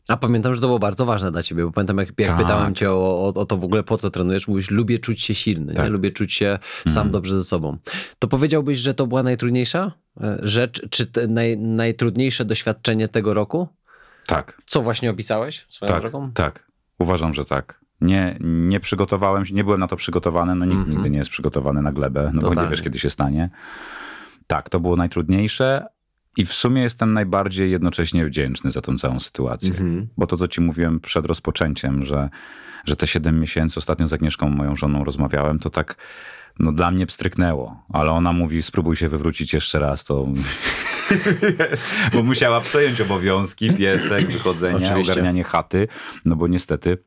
A 0.07 0.17
pamiętam, 0.17 0.55
że 0.55 0.61
to 0.61 0.67
było 0.67 0.79
bardzo 0.79 1.05
ważne 1.05 1.31
dla 1.31 1.43
ciebie, 1.43 1.63
bo 1.65 1.71
pamiętam, 1.71 1.97
jak, 1.97 2.07
jak 2.17 2.27
Tak. 2.29 2.37
pytałem 2.37 2.75
cię 2.75 2.91
o, 2.91 3.25
o, 3.25 3.33
o 3.33 3.45
to 3.45 3.57
w 3.57 3.63
ogóle, 3.63 3.83
po 3.83 3.97
co 3.97 4.09
trenujesz, 4.11 4.47
mówisz, 4.47 4.71
lubię 4.71 4.99
czuć 4.99 5.21
się 5.21 5.35
silny, 5.35 5.73
Tak. 5.73 5.85
nie? 5.85 5.89
lubię 5.91 6.11
czuć 6.11 6.33
się 6.33 6.59
sam 6.87 6.91
Mhm. 6.97 7.11
dobrze 7.11 7.35
ze 7.37 7.43
sobą. 7.43 7.77
To 8.19 8.27
powiedziałbyś, 8.27 8.77
że 8.79 8.93
to 8.93 9.07
była 9.07 9.23
najtrudniejsza 9.23 9.91
e, 10.21 10.39
rzecz, 10.41 10.89
czy 10.89 11.05
te, 11.07 11.27
naj, 11.27 11.57
najtrudniejsze 11.57 12.45
doświadczenie 12.45 13.07
tego 13.07 13.33
roku? 13.33 13.67
Tak, 14.27 14.61
Co 14.65 14.81
właśnie 14.81 15.11
opisałeś 15.11 15.65
swoją 15.69 15.91
tak, 15.91 16.01
drogą? 16.01 16.31
tak. 16.33 16.67
Uważam, 16.99 17.33
że 17.33 17.45
tak. 17.45 17.79
Nie, 18.01 18.37
nie 18.39 18.79
przygotowałem 18.79 19.45
się, 19.45 19.53
nie 19.55 19.63
byłem 19.63 19.79
na 19.79 19.87
to 19.87 19.95
przygotowany, 19.95 20.55
no 20.55 20.65
nikt 20.65 20.77
Mhm. 20.77 20.91
nigdy 20.95 21.09
nie 21.09 21.17
jest 21.17 21.29
przygotowany 21.29 21.81
na 21.81 21.91
glebę, 21.91 22.31
no 22.33 22.41
bo 22.41 22.47
Totalnie. 22.49 22.67
nie 22.69 22.75
wiesz, 22.75 22.81
kiedy 22.81 22.99
się 22.99 23.09
stanie. 23.09 23.49
Tak, 24.47 24.69
to 24.69 24.79
było 24.79 24.95
najtrudniejsze 24.95 25.85
i 26.37 26.45
w 26.45 26.53
sumie 26.53 26.81
jestem 26.81 27.13
najbardziej 27.13 27.71
jednocześnie 27.71 28.25
wdzięczny 28.25 28.71
za 28.71 28.81
tą 28.81 28.97
całą 28.97 29.19
sytuację. 29.19 29.69
Mhm. 29.69 30.07
Bo 30.17 30.27
to, 30.27 30.37
co 30.37 30.47
ci 30.47 30.61
mówiłem 30.61 30.99
przed 30.99 31.25
rozpoczęciem, 31.25 32.05
że, 32.05 32.29
że 32.85 32.95
te 32.95 33.07
7 33.07 33.39
miesięcy, 33.39 33.79
ostatnio 33.79 34.07
z 34.07 34.13
Agnieszką, 34.13 34.49
moją 34.49 34.75
żoną, 34.75 35.03
rozmawiałem, 35.03 35.59
to 35.59 35.69
tak 35.69 35.95
no, 36.59 36.71
dla 36.71 36.91
mnie 36.91 37.05
pstryknęło. 37.05 37.83
Ale 37.89 38.11
ona 38.11 38.33
mówi, 38.33 38.63
spróbuj 38.63 38.95
się 38.95 39.09
wywrócić 39.09 39.53
jeszcze 39.53 39.79
raz, 39.79 40.03
to... 40.03 40.27
bo 42.13 42.23
musiała 42.23 42.61
przejąć 42.61 43.01
obowiązki, 43.01 43.73
piesek, 43.73 44.31
wychodzenie, 44.31 44.87
Oczywiście. 44.87 45.11
ogarnianie 45.11 45.43
chaty, 45.43 45.87
no 46.25 46.35
bo 46.35 46.47
niestety... 46.47 46.97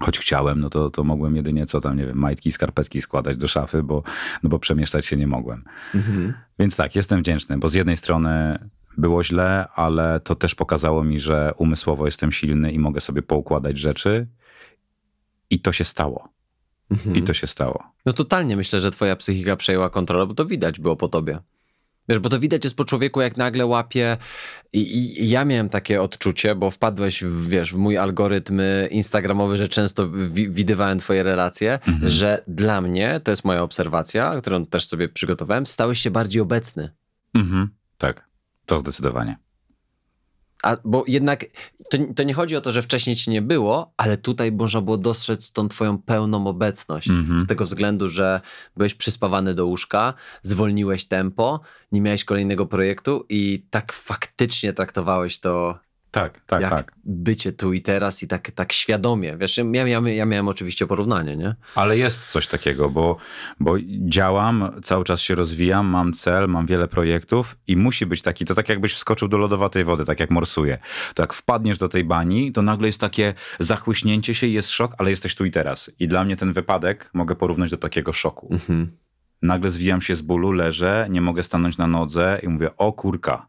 Choć 0.00 0.18
chciałem, 0.18 0.60
no 0.60 0.70
to, 0.70 0.90
to 0.90 1.04
mogłem 1.04 1.36
jedynie 1.36 1.66
co 1.66 1.80
tam, 1.80 1.96
nie 1.96 2.06
wiem, 2.06 2.18
majtki, 2.18 2.52
skarpetki 2.52 3.02
składać 3.02 3.36
do 3.36 3.48
szafy, 3.48 3.82
bo, 3.82 4.02
no 4.42 4.50
bo 4.50 4.58
przemieszczać 4.58 5.06
się 5.06 5.16
nie 5.16 5.26
mogłem. 5.26 5.64
Mhm. 5.94 6.34
Więc 6.58 6.76
tak, 6.76 6.96
jestem 6.96 7.20
wdzięczny, 7.20 7.58
bo 7.58 7.70
z 7.70 7.74
jednej 7.74 7.96
strony 7.96 8.58
było 8.98 9.24
źle, 9.24 9.66
ale 9.74 10.20
to 10.20 10.34
też 10.34 10.54
pokazało 10.54 11.04
mi, 11.04 11.20
że 11.20 11.52
umysłowo 11.56 12.06
jestem 12.06 12.32
silny 12.32 12.72
i 12.72 12.78
mogę 12.78 13.00
sobie 13.00 13.22
poukładać 13.22 13.78
rzeczy. 13.78 14.26
I 15.50 15.60
to 15.60 15.72
się 15.72 15.84
stało. 15.84 16.28
Mhm. 16.90 17.16
I 17.16 17.22
to 17.22 17.34
się 17.34 17.46
stało. 17.46 17.84
No 18.06 18.12
totalnie 18.12 18.56
myślę, 18.56 18.80
że 18.80 18.90
twoja 18.90 19.16
psychika 19.16 19.56
przejęła 19.56 19.90
kontrolę, 19.90 20.26
bo 20.26 20.34
to 20.34 20.46
widać 20.46 20.80
było 20.80 20.96
po 20.96 21.08
tobie. 21.08 21.38
Wiesz, 22.08 22.18
bo 22.18 22.28
to 22.28 22.40
widać 22.40 22.64
jest 22.64 22.76
po 22.76 22.84
człowieku, 22.84 23.20
jak 23.20 23.36
nagle 23.36 23.66
łapie 23.66 24.16
i, 24.72 24.78
i, 24.98 25.28
ja 25.28 25.44
miałem 25.44 25.68
takie 25.68 26.02
odczucie, 26.02 26.54
bo 26.54 26.70
wpadłeś 26.70 27.24
w, 27.24 27.48
wiesz, 27.48 27.72
w 27.72 27.76
mój 27.76 27.98
algorytm 27.98 28.60
instagramowy, 28.90 29.56
że 29.56 29.68
często 29.68 30.08
wi 30.10 30.48
widywałem 30.50 30.98
twoje 30.98 31.22
relacje, 31.22 31.78
Mhm. 31.86 32.08
że 32.10 32.42
dla 32.48 32.80
mnie, 32.80 33.20
to 33.24 33.30
jest 33.32 33.44
moja 33.44 33.62
obserwacja, 33.62 34.34
którą 34.40 34.66
też 34.66 34.86
sobie 34.86 35.08
przygotowałem, 35.08 35.66
stałeś 35.66 35.98
się 35.98 36.10
bardziej 36.10 36.42
obecny. 36.42 36.90
Mhm. 37.34 37.68
Tak, 37.98 38.24
to 38.66 38.78
zdecydowanie. 38.78 39.36
A, 40.64 40.76
bo 40.84 41.04
jednak 41.06 41.44
to, 41.90 41.98
to 42.16 42.22
nie 42.22 42.34
chodzi 42.34 42.56
o 42.56 42.60
to, 42.60 42.72
że 42.72 42.82
wcześniej 42.82 43.16
ci 43.16 43.30
nie 43.30 43.42
było, 43.42 43.92
ale 43.96 44.16
tutaj 44.16 44.52
można 44.52 44.80
było 44.80 44.98
dostrzec 44.98 45.52
tą 45.52 45.68
twoją 45.68 45.98
pełną 45.98 46.46
obecność. 46.46 47.08
Mhm. 47.08 47.40
Z 47.40 47.46
tego 47.46 47.64
względu, 47.64 48.08
że 48.08 48.40
byłeś 48.76 48.94
przyspawany 48.94 49.54
do 49.54 49.66
łóżka, 49.66 50.14
zwolniłeś 50.42 51.04
tempo, 51.04 51.60
nie 51.92 52.00
miałeś 52.00 52.24
kolejnego 52.24 52.66
projektu 52.66 53.26
i 53.28 53.66
tak 53.70 53.92
faktycznie 53.92 54.72
traktowałeś 54.72 55.38
to 55.38 55.78
Tak, 56.14 56.40
tak, 56.46 56.62
jak 56.62 56.70
tak. 56.70 56.92
bycie 57.04 57.52
tu 57.52 57.72
i 57.72 57.82
teraz 57.82 58.22
i 58.22 58.28
tak, 58.28 58.50
tak 58.50 58.72
świadomie. 58.72 59.36
Wiesz, 59.36 59.58
ja, 59.72 59.86
ja, 59.86 60.00
ja 60.00 60.26
miałem 60.26 60.48
oczywiście 60.48 60.86
porównanie, 60.86 61.36
nie? 61.36 61.54
Ale 61.74 61.98
jest 61.98 62.26
coś 62.26 62.46
takiego, 62.46 62.90
bo, 62.90 63.16
bo 63.60 63.76
działam, 64.08 64.80
cały 64.82 65.04
czas 65.04 65.20
się 65.20 65.34
rozwijam, 65.34 65.86
mam 65.86 66.12
cel, 66.12 66.48
mam 66.48 66.66
wiele 66.66 66.88
projektów 66.88 67.56
i 67.66 67.76
musi 67.76 68.06
być 68.06 68.22
taki, 68.22 68.44
to 68.44 68.54
tak 68.54 68.68
jakbyś 68.68 68.94
wskoczył 68.94 69.28
do 69.28 69.38
lodowatej 69.38 69.84
wody, 69.84 70.04
tak 70.04 70.20
jak 70.20 70.30
morsuje. 70.30 70.78
To 71.14 71.22
jak 71.22 71.32
wpadniesz 71.32 71.78
do 71.78 71.88
tej 71.88 72.04
bani, 72.04 72.52
to 72.52 72.62
nagle 72.62 72.86
jest 72.86 73.00
takie 73.00 73.34
zachłyśnięcie 73.58 74.34
się, 74.34 74.46
jest 74.46 74.70
szok, 74.70 74.94
ale 74.98 75.10
jesteś 75.10 75.34
tu 75.34 75.44
i 75.44 75.50
teraz. 75.50 75.90
I 75.98 76.08
dla 76.08 76.24
mnie 76.24 76.36
ten 76.36 76.52
wypadek 76.52 77.10
mogę 77.14 77.34
porównać 77.34 77.70
do 77.70 77.76
takiego 77.76 78.12
szoku. 78.12 78.48
Mhm. 78.50 78.96
Nagle 79.42 79.70
zwijam 79.70 80.02
się 80.02 80.16
z 80.16 80.20
bólu, 80.20 80.52
leżę, 80.52 81.06
nie 81.10 81.20
mogę 81.20 81.42
stanąć 81.42 81.78
na 81.78 81.86
nodze 81.86 82.40
i 82.42 82.48
mówię, 82.48 82.76
o 82.76 82.92
kurka, 82.92 83.46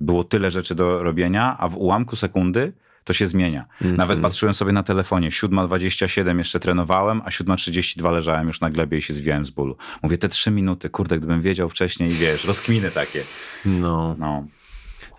było 0.00 0.24
tyle 0.24 0.50
rzeczy 0.50 0.74
do 0.74 1.02
robienia, 1.02 1.56
a 1.58 1.68
w 1.68 1.76
ułamku 1.76 2.16
sekundy 2.16 2.72
to 3.04 3.12
się 3.12 3.28
zmienia. 3.28 3.66
Nawet 3.80 4.20
patrzyłem 4.20 4.54
sobie 4.54 4.72
na 4.72 4.82
telefonie, 4.82 5.28
7.27 5.30 6.38
jeszcze 6.38 6.60
trenowałem, 6.60 7.22
a 7.24 7.28
7.32 7.30 8.12
leżałem 8.12 8.46
już 8.46 8.60
na 8.60 8.70
glebie 8.70 8.98
i 8.98 9.02
się 9.02 9.14
zwijałem 9.14 9.46
z 9.46 9.50
bólu. 9.50 9.76
Mówię, 10.02 10.18
te 10.18 10.28
trzy 10.28 10.50
minuty, 10.50 10.90
kurde, 10.90 11.18
gdybym 11.18 11.42
wiedział 11.42 11.68
wcześniej, 11.68 12.10
wiesz, 12.10 12.44
rozkminy 12.44 12.90
takie. 12.90 13.22
No. 13.64 14.16
No, 14.18 14.46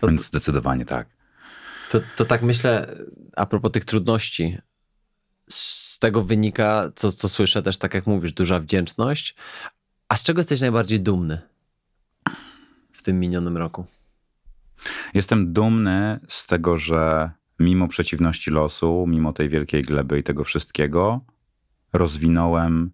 To- 0.00 0.08
więc 0.08 0.24
zdecydowanie 0.26 0.84
tak. 0.84 1.08
To, 1.90 2.00
to 2.16 2.24
tak 2.24 2.42
myślę, 2.42 2.96
a 3.36 3.46
propos 3.46 3.72
tych 3.72 3.84
trudności, 3.84 4.58
z 5.48 5.98
tego 5.98 6.24
wynika, 6.24 6.90
co, 6.94 7.12
co 7.12 7.28
słyszę 7.28 7.62
też, 7.62 7.78
tak 7.78 7.94
jak 7.94 8.06
mówisz, 8.06 8.32
duża 8.32 8.60
wdzięczność. 8.60 9.36
A 10.08 10.16
z 10.16 10.22
czego 10.22 10.40
jesteś 10.40 10.60
najbardziej 10.60 11.00
dumny 11.00 11.40
w 12.92 13.02
tym 13.02 13.20
minionym 13.20 13.56
roku? 13.56 13.86
Jestem 15.14 15.52
dumny 15.52 16.20
z 16.28 16.46
tego, 16.46 16.78
że 16.78 17.30
mimo 17.60 17.88
przeciwności 17.88 18.50
losu, 18.50 19.04
mimo 19.08 19.32
tej 19.32 19.48
wielkiej 19.48 19.82
gleby 19.82 20.18
i 20.18 20.22
tego 20.22 20.44
wszystkiego, 20.44 21.20
rozwinąłem 21.92 22.90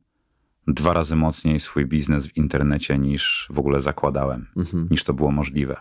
dwa 0.68 0.92
razy 0.92 1.16
mocniej 1.16 1.60
swój 1.60 1.86
biznes 1.86 2.26
w 2.26 2.36
internecie 2.36 2.98
niż 2.98 3.48
w 3.50 3.58
ogóle 3.58 3.82
zakładałem, 3.82 4.46
Mhm. 4.56 4.88
niż 4.90 5.04
to 5.04 5.14
było 5.14 5.30
możliwe. 5.30 5.76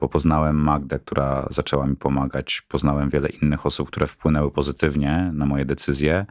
Bo 0.00 0.08
poznałem 0.08 0.56
Magdę, 0.56 0.98
która 0.98 1.46
zaczęła 1.50 1.86
mi 1.86 1.96
pomagać, 1.96 2.62
poznałem 2.68 3.10
wiele 3.10 3.28
innych 3.28 3.66
osób, 3.66 3.88
które 3.88 4.06
wpłynęły 4.06 4.50
pozytywnie 4.50 5.30
na 5.34 5.46
moje 5.46 5.64
decyzje. 5.64 6.26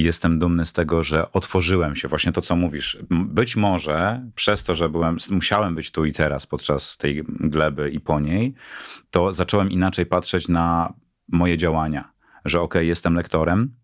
I 0.00 0.02
jestem 0.02 0.38
dumny 0.38 0.66
z 0.66 0.72
tego, 0.72 1.04
że 1.04 1.32
otworzyłem 1.32 1.96
się, 1.96 2.08
właśnie 2.08 2.32
to, 2.32 2.42
co 2.42 2.56
mówisz. 2.56 2.98
Być 3.10 3.56
może 3.56 4.26
przez 4.34 4.64
to, 4.64 4.74
że 4.74 4.88
byłem, 4.88 5.16
musiałem 5.30 5.74
być 5.74 5.90
tu 5.90 6.04
i 6.04 6.12
teraz 6.12 6.46
podczas 6.46 6.96
tej 6.96 7.24
gleby 7.24 7.90
i 7.90 8.00
po 8.00 8.20
niej, 8.20 8.54
to 9.10 9.32
zacząłem 9.32 9.70
inaczej 9.70 10.06
patrzeć 10.06 10.48
na 10.48 10.94
moje 11.28 11.58
działania. 11.58 12.12
Że 12.44 12.60
okej, 12.60 12.88
jestem 12.88 13.14
lektorem, 13.14 13.74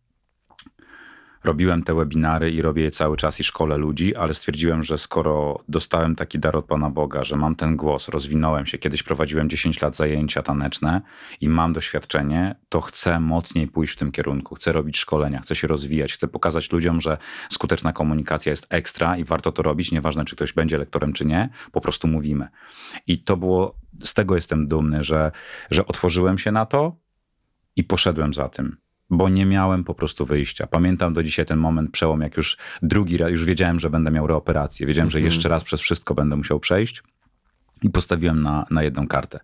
robiłem 1.46 1.82
te 1.82 1.94
webinary 1.94 2.50
i 2.50 2.62
robię 2.62 2.82
je 2.82 2.90
cały 2.90 3.16
czas 3.16 3.40
i 3.40 3.44
szkole 3.44 3.76
ludzi, 3.76 4.16
ale 4.16 4.34
stwierdziłem, 4.34 4.82
że 4.82 4.98
skoro 4.98 5.58
dostałem 5.68 6.16
taki 6.16 6.38
dar 6.38 6.56
od 6.56 6.64
Pana 6.64 6.90
Boga, 6.90 7.24
że 7.24 7.36
mam 7.36 7.56
ten 7.56 7.76
głos, 7.76 8.08
rozwinąłem 8.08 8.66
się, 8.66 8.78
kiedyś 8.78 9.02
prowadziłem 9.02 9.50
10 9.50 9.82
lat 9.82 9.96
zajęcia 9.96 10.42
taneczne 10.42 11.00
i 11.40 11.48
mam 11.48 11.72
doświadczenie, 11.72 12.54
to 12.68 12.80
chcę 12.80 13.20
mocniej 13.20 13.68
pójść 13.68 13.92
w 13.92 13.96
tym 13.96 14.12
kierunku. 14.12 14.54
Chcę 14.54 14.72
robić 14.72 14.98
szkolenia, 14.98 15.40
chcę 15.40 15.56
się 15.56 15.68
rozwijać, 15.68 16.12
chcę 16.12 16.28
pokazać 16.28 16.72
ludziom, 16.72 17.00
że 17.00 17.18
skuteczna 17.50 17.92
komunikacja 17.92 18.50
jest 18.50 18.66
ekstra 18.70 19.16
i 19.16 19.24
warto 19.24 19.52
to 19.52 19.62
robić, 19.62 19.92
nieważne 19.92 20.24
czy 20.24 20.36
ktoś 20.36 20.52
będzie 20.52 20.78
lektorem 20.78 21.12
czy 21.12 21.24
nie, 21.24 21.48
po 21.72 21.80
prostu 21.80 22.08
mówimy. 22.08 22.48
I 23.06 23.22
to 23.22 23.36
było, 23.36 23.76
z 24.02 24.14
tego 24.14 24.36
jestem 24.36 24.68
dumny, 24.68 25.04
że, 25.04 25.32
że 25.70 25.86
otworzyłem 25.86 26.38
się 26.38 26.52
na 26.52 26.66
to 26.66 26.96
i 27.76 27.84
poszedłem 27.84 28.34
za 28.34 28.48
tym 28.48 28.85
bo 29.10 29.28
nie 29.28 29.46
miałem 29.46 29.84
po 29.84 29.94
prostu 29.94 30.26
wyjścia. 30.26 30.66
Pamiętam 30.66 31.14
do 31.14 31.22
dzisiaj 31.22 31.46
ten 31.46 31.58
moment, 31.58 31.90
przełom, 31.90 32.20
jak 32.20 32.36
już 32.36 32.56
drugi 32.82 33.16
raz, 33.16 33.30
już 33.30 33.44
wiedziałem, 33.44 33.80
że 33.80 33.90
będę 33.90 34.10
miał 34.10 34.26
reoperację. 34.26 34.86
Wiedziałem, 34.86 35.10
że 35.10 35.20
jeszcze 35.20 35.48
raz 35.48 35.64
przez 35.64 35.80
wszystko 35.80 36.14
będę 36.14 36.36
musiał 36.36 36.60
przejść 36.60 37.02
i 37.82 37.90
postawiłem 37.90 38.42
na, 38.42 38.66
na 38.70 38.82
jedną 38.82 39.08
kartę. 39.08 39.40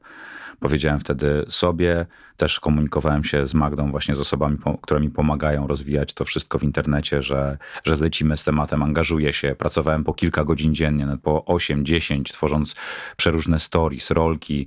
Powiedziałem 0.61 1.01
wtedy 1.01 1.44
sobie, 1.48 2.07
też 2.37 2.61
komunikowałem 2.61 3.25
się 3.25 3.46
z 3.46 3.55
Magdą, 3.55 3.90
właśnie 3.90 4.16
z 4.16 4.20
osobami, 4.20 4.59
które 4.83 5.01
mi 5.01 5.11
pomagają 5.11 5.66
rozwijać 5.66 6.14
to 6.14 6.25
wszystko 6.25 6.59
w 6.59 6.62
internecie, 6.62 7.22
że, 7.22 7.59
że 7.85 7.96
lecimy 7.96 8.37
z 8.37 8.44
tematem, 8.44 8.83
angażuję 8.83 9.33
się. 9.33 9.55
Pracowałem 9.59 10.05
po 10.05 10.14
kilka 10.14 10.44
godzin 10.44 10.75
dziennie, 10.75 11.07
po 11.22 11.44
8-10, 11.48 12.22
tworząc 12.22 12.75
przeróżne 13.16 13.59
stories, 13.59 14.11
rolki. 14.11 14.66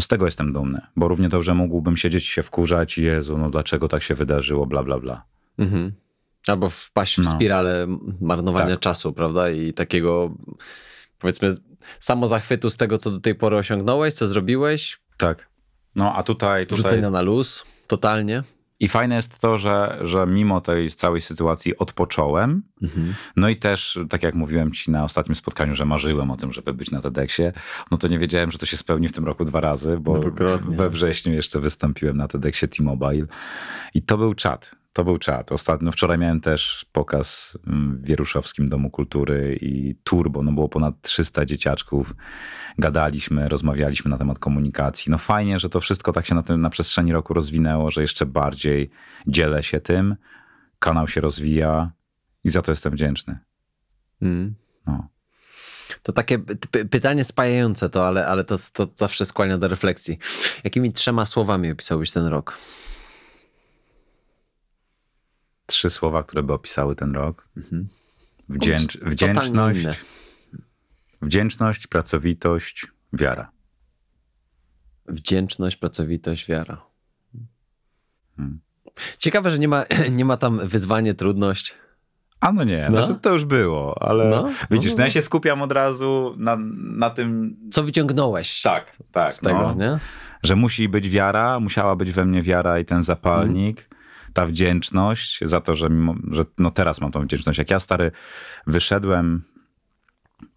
Z 0.00 0.08
tego 0.08 0.24
jestem 0.26 0.52
dumny, 0.52 0.80
bo 0.96 1.08
równie 1.08 1.28
dobrze 1.28 1.54
mógłbym 1.54 1.96
siedzieć 1.96 2.24
i 2.24 2.28
się 2.28 2.42
wkurzać, 2.42 2.98
Jezu, 2.98 3.38
no 3.38 3.50
dlaczego 3.50 3.88
tak 3.88 4.02
się 4.02 4.14
wydarzyło, 4.14 4.66
bla, 4.66 4.82
bla, 4.82 4.98
bla. 4.98 5.22
Mhm. 5.58 5.92
Albo 6.46 6.68
wpaść 6.68 7.14
w 7.20 7.24
No. 7.24 7.30
spiralę 7.30 7.86
marnowania 8.20 8.70
Tak. 8.70 8.80
czasu, 8.80 9.12
prawda? 9.12 9.50
I 9.50 9.72
takiego, 9.72 10.34
powiedzmy, 11.18 11.54
samozachwytu 12.00 12.70
z 12.70 12.76
tego, 12.76 12.98
co 12.98 13.10
do 13.10 13.20
tej 13.20 13.34
pory 13.34 13.56
osiągnąłeś, 13.56 14.14
co 14.14 14.28
zrobiłeś, 14.28 15.00
Tak. 15.16 15.48
No 15.94 16.14
a 16.16 16.22
tutaj, 16.22 16.66
tutaj... 16.66 16.82
rzucenia 16.82 17.10
na 17.10 17.20
luz, 17.22 17.64
totalnie. 17.86 18.42
I 18.80 18.88
fajne 18.88 19.14
jest 19.16 19.38
to, 19.38 19.58
że, 19.58 19.98
że 20.02 20.26
mimo 20.26 20.60
tej 20.60 20.90
całej 20.90 21.20
sytuacji 21.20 21.78
odpocząłem. 21.78 22.62
Mhm. 22.82 23.14
No 23.36 23.48
i 23.48 23.56
też, 23.56 23.98
tak 24.10 24.22
jak 24.22 24.34
mówiłem 24.34 24.72
ci 24.72 24.90
na 24.90 25.04
ostatnim 25.04 25.34
spotkaniu, 25.36 25.74
że 25.74 25.84
marzyłem 25.84 26.30
o 26.30 26.36
tym, 26.36 26.52
żeby 26.52 26.74
być 26.74 26.90
na 26.90 27.00
TEDxie, 27.00 27.52
no 27.90 27.98
to 27.98 28.08
nie 28.08 28.18
wiedziałem, 28.18 28.50
że 28.50 28.58
to 28.58 28.66
się 28.66 28.76
spełni 28.76 29.08
w 29.08 29.12
tym 29.12 29.24
roku 29.24 29.44
dwa 29.44 29.60
razy, 29.60 30.00
bo 30.00 30.18
Dwukrotnie. 30.18 30.76
we 30.76 30.90
wrześniu 30.90 31.32
jeszcze 31.32 31.60
wystąpiłem 31.60 32.16
na 32.16 32.28
TEDxie 32.28 32.68
T-Mobile 32.68 33.26
i 33.94 34.02
to 34.02 34.18
był 34.18 34.34
czat. 34.34 34.77
To 34.98 35.04
był 35.04 35.18
czat. 35.18 35.52
Ostatnio, 35.52 35.92
wczoraj 35.92 36.18
miałem 36.18 36.40
też 36.40 36.86
pokaz 36.92 37.58
mm, 37.66 37.98
w 38.02 38.06
Wieruszowskim 38.06 38.68
Domu 38.68 38.90
Kultury 38.90 39.58
i 39.60 39.94
turbo, 40.04 40.42
no 40.42 40.52
było 40.52 40.68
ponad 40.68 41.02
300 41.02 41.46
dzieciaczków. 41.46 42.14
Gadaliśmy, 42.78 43.48
rozmawialiśmy 43.48 44.10
na 44.10 44.18
temat 44.18 44.38
komunikacji. 44.38 45.10
No 45.10 45.18
fajnie, 45.18 45.58
że 45.58 45.68
to 45.68 45.80
wszystko 45.80 46.12
tak 46.12 46.26
się 46.26 46.34
na, 46.34 46.42
tym, 46.42 46.60
na 46.60 46.70
przestrzeni 46.70 47.12
roku 47.12 47.34
rozwinęło, 47.34 47.90
że 47.90 48.02
jeszcze 48.02 48.26
bardziej 48.26 48.90
dzielę 49.26 49.62
się 49.62 49.80
tym. 49.80 50.16
Kanał 50.78 51.08
się 51.08 51.20
rozwija 51.20 51.92
i 52.44 52.50
za 52.50 52.62
to 52.62 52.72
jestem 52.72 52.92
wdzięczny. 52.92 53.38
Mhm. 54.22 54.54
No. 54.86 55.08
To 56.02 56.12
takie 56.12 56.38
py- 56.38 56.88
pytanie 56.88 57.24
spajające 57.24 57.90
to, 57.90 58.06
ale, 58.06 58.26
ale 58.26 58.44
to, 58.44 58.56
to 58.72 58.88
zawsze 58.96 59.24
skłania 59.24 59.58
do 59.58 59.68
refleksji. 59.68 60.18
Jakimi 60.64 60.92
trzema 60.92 61.26
słowami 61.26 61.70
opisałbyś 61.70 62.12
ten 62.12 62.26
rok? 62.26 62.58
Trzy 65.68 65.90
słowa, 65.90 66.22
które 66.22 66.42
by 66.42 66.52
opisały 66.52 66.96
ten 66.96 67.12
rok. 67.14 67.48
Wdzięcz, 68.48 68.92
Totalnie 68.92 69.10
wdzięczność, 69.14 69.86
wdzięczność, 71.22 71.86
pracowitość, 71.86 72.86
wiara. 73.12 73.50
Wdzięczność, 75.08 75.76
pracowitość, 75.76 76.46
wiara. 76.48 76.82
Hmm. 78.36 78.60
Ciekawe, 79.18 79.50
że 79.50 79.58
nie 79.58 79.68
ma, 79.68 79.84
nie 80.18 80.24
ma 80.24 80.36
tam 80.36 80.68
wyzwanie, 80.68 81.14
trudność. 81.14 81.74
A 82.40 82.52
no 82.52 82.64
nie, 82.64 82.88
No. 82.92 83.00
no. 83.08 83.14
to 83.14 83.32
już 83.32 83.44
było, 83.44 84.02
ale 84.02 84.30
No, 84.30 84.48
widzisz, 84.70 84.90
no, 84.92 84.96
no, 84.96 84.98
no. 84.98 85.04
ja 85.04 85.10
się 85.10 85.22
skupiam 85.22 85.62
od 85.62 85.72
razu 85.72 86.34
na, 86.38 86.56
na 86.96 87.10
tym... 87.10 87.56
Co 87.72 87.82
wyciągnąłeś 87.82 88.62
Tak, 88.62 88.96
tak. 89.12 89.32
z 89.32 89.38
tego, 89.38 89.58
no. 89.58 89.74
nie? 89.74 89.98
Że 90.42 90.56
musi 90.56 90.88
być 90.88 91.08
wiara, 91.08 91.60
musiała 91.60 91.96
być 91.96 92.12
we 92.12 92.24
mnie 92.24 92.42
wiara 92.42 92.78
i 92.78 92.84
ten 92.84 93.04
zapalnik, 93.04 93.87
ta 94.38 94.46
wdzięczność 94.46 95.40
za 95.42 95.60
to, 95.60 95.76
że, 95.76 95.90
mimo, 95.90 96.14
że 96.30 96.44
no 96.58 96.70
teraz 96.70 97.00
mam 97.00 97.12
tą 97.12 97.24
wdzięczność. 97.24 97.58
Jak 97.58 97.70
ja 97.70 97.80
stary 97.80 98.10
wyszedłem 98.66 99.42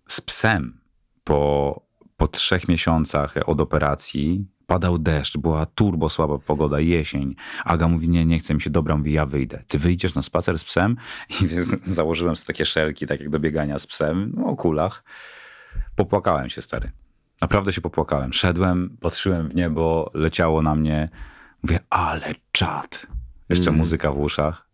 z 0.07 0.21
psem 0.21 0.79
po, 1.23 1.81
po 2.17 2.27
trzech 2.27 2.67
miesiącach 2.67 3.35
od 3.45 3.61
operacji, 3.61 4.45
padał 4.67 4.97
deszcz, 4.97 5.37
była 5.37 5.65
turbo 5.65 6.09
słaba 6.09 6.37
pogoda, 6.37 6.79
jesień. 6.79 7.35
Aga 7.65 7.87
mówi, 7.87 8.09
nie, 8.09 8.25
nie 8.25 8.39
chcę 8.39 8.53
mi 8.53 8.61
się, 8.61 8.69
dobra, 8.69 8.97
mówi, 8.97 9.13
ja 9.13 9.25
wyjdę. 9.25 9.63
Ty 9.67 9.79
wyjdziesz 9.79 10.15
na 10.15 10.21
spacer 10.21 10.59
z 10.59 10.63
psem? 10.63 10.97
I 11.29 11.47
założyłem 11.99 12.35
sobie 12.35 12.47
takie 12.47 12.65
szelki, 12.65 13.07
tak 13.07 13.19
jak 13.19 13.29
do 13.29 13.39
biegania 13.39 13.79
z 13.79 13.87
psem, 13.87 14.31
no, 14.35 14.45
o 14.45 14.55
kulach. 14.55 15.03
Popłakałem 15.95 16.49
się, 16.49 16.61
stary. 16.61 16.91
Naprawdę 17.41 17.73
się 17.73 17.81
popłakałem. 17.81 18.33
Szedłem, 18.33 18.97
patrzyłem 18.99 19.49
w 19.49 19.55
niebo, 19.55 20.11
leciało 20.13 20.61
na 20.61 20.75
mnie. 20.75 21.09
Mówię, 21.63 21.79
ale 21.89 22.35
czad. 22.51 23.07
Jeszcze 23.51 23.69
Mm. 23.69 23.77
muzyka 23.79 24.11
w 24.11 24.19
uszach. 24.19 24.67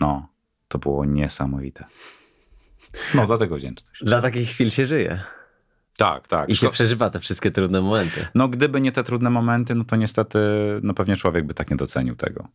No, 0.00 0.28
to 0.68 0.78
było 0.78 1.04
niesamowite. 1.04 1.84
No, 3.14 3.26
dlatego 3.26 3.56
wdzięczność. 3.56 4.04
Dla 4.04 4.22
takich 4.22 4.48
chwil 4.48 4.70
się 4.70 4.86
żyje. 4.86 5.22
Tak, 5.96 6.28
tak. 6.28 6.48
I 6.48 6.56
się 6.56 6.70
przeżywa 6.70 7.10
te 7.10 7.20
wszystkie 7.20 7.50
trudne 7.50 7.80
momenty. 7.80 8.26
No 8.34 8.48
gdyby 8.48 8.80
nie 8.80 8.92
te 8.92 9.04
trudne 9.04 9.30
momenty, 9.30 9.74
no 9.74 9.84
to 9.84 9.96
niestety, 9.96 10.38
no 10.82 10.94
pewnie 10.94 11.16
człowiek 11.16 11.46
by 11.46 11.54
tak 11.54 11.70
nie 11.70 11.76
docenił 11.76 12.16
tego. 12.16 12.48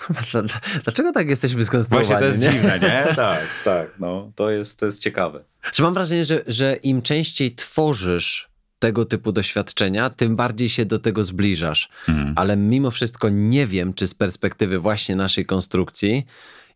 Dlaczego 0.84 1.12
tak 1.12 1.30
jesteśmy 1.30 1.64
skonstruowani? 1.64 2.06
Właśnie 2.08 2.20
to 2.20 2.26
jest 2.26 2.40
nie? 2.40 2.50
dziwne, 2.50 2.78
nie? 2.80 3.06
Tak, 3.16 3.40
tak. 3.64 3.90
No, 3.98 4.32
to 4.34 4.50
jest, 4.50 4.80
to 4.80 4.86
jest 4.86 4.98
ciekawe. 5.02 5.44
Że 5.72 5.82
mam 5.82 5.94
wrażenie, 5.94 6.24
że, 6.24 6.42
że 6.46 6.76
im 6.76 7.02
częściej 7.02 7.54
tworzysz 7.54 8.49
tego 8.80 9.04
typu 9.04 9.32
doświadczenia, 9.32 10.10
tym 10.10 10.36
bardziej 10.36 10.68
się 10.68 10.84
do 10.84 10.98
tego 10.98 11.24
zbliżasz. 11.24 11.88
Mhm. 12.08 12.32
Ale 12.36 12.56
mimo 12.56 12.90
wszystko 12.90 13.28
nie 13.28 13.66
wiem, 13.66 13.94
czy 13.94 14.06
z 14.06 14.14
perspektywy 14.14 14.78
właśnie 14.78 15.16
naszej 15.16 15.46
konstrukcji 15.46 16.26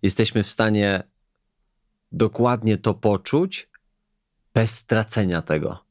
jesteśmy 0.02 0.42
w 0.42 0.50
stanie 0.50 1.02
dokładnie 2.12 2.76
to 2.76 2.94
poczuć 2.94 3.68
bez 4.54 4.74
stracenia 4.74 5.42
tego. 5.42 5.84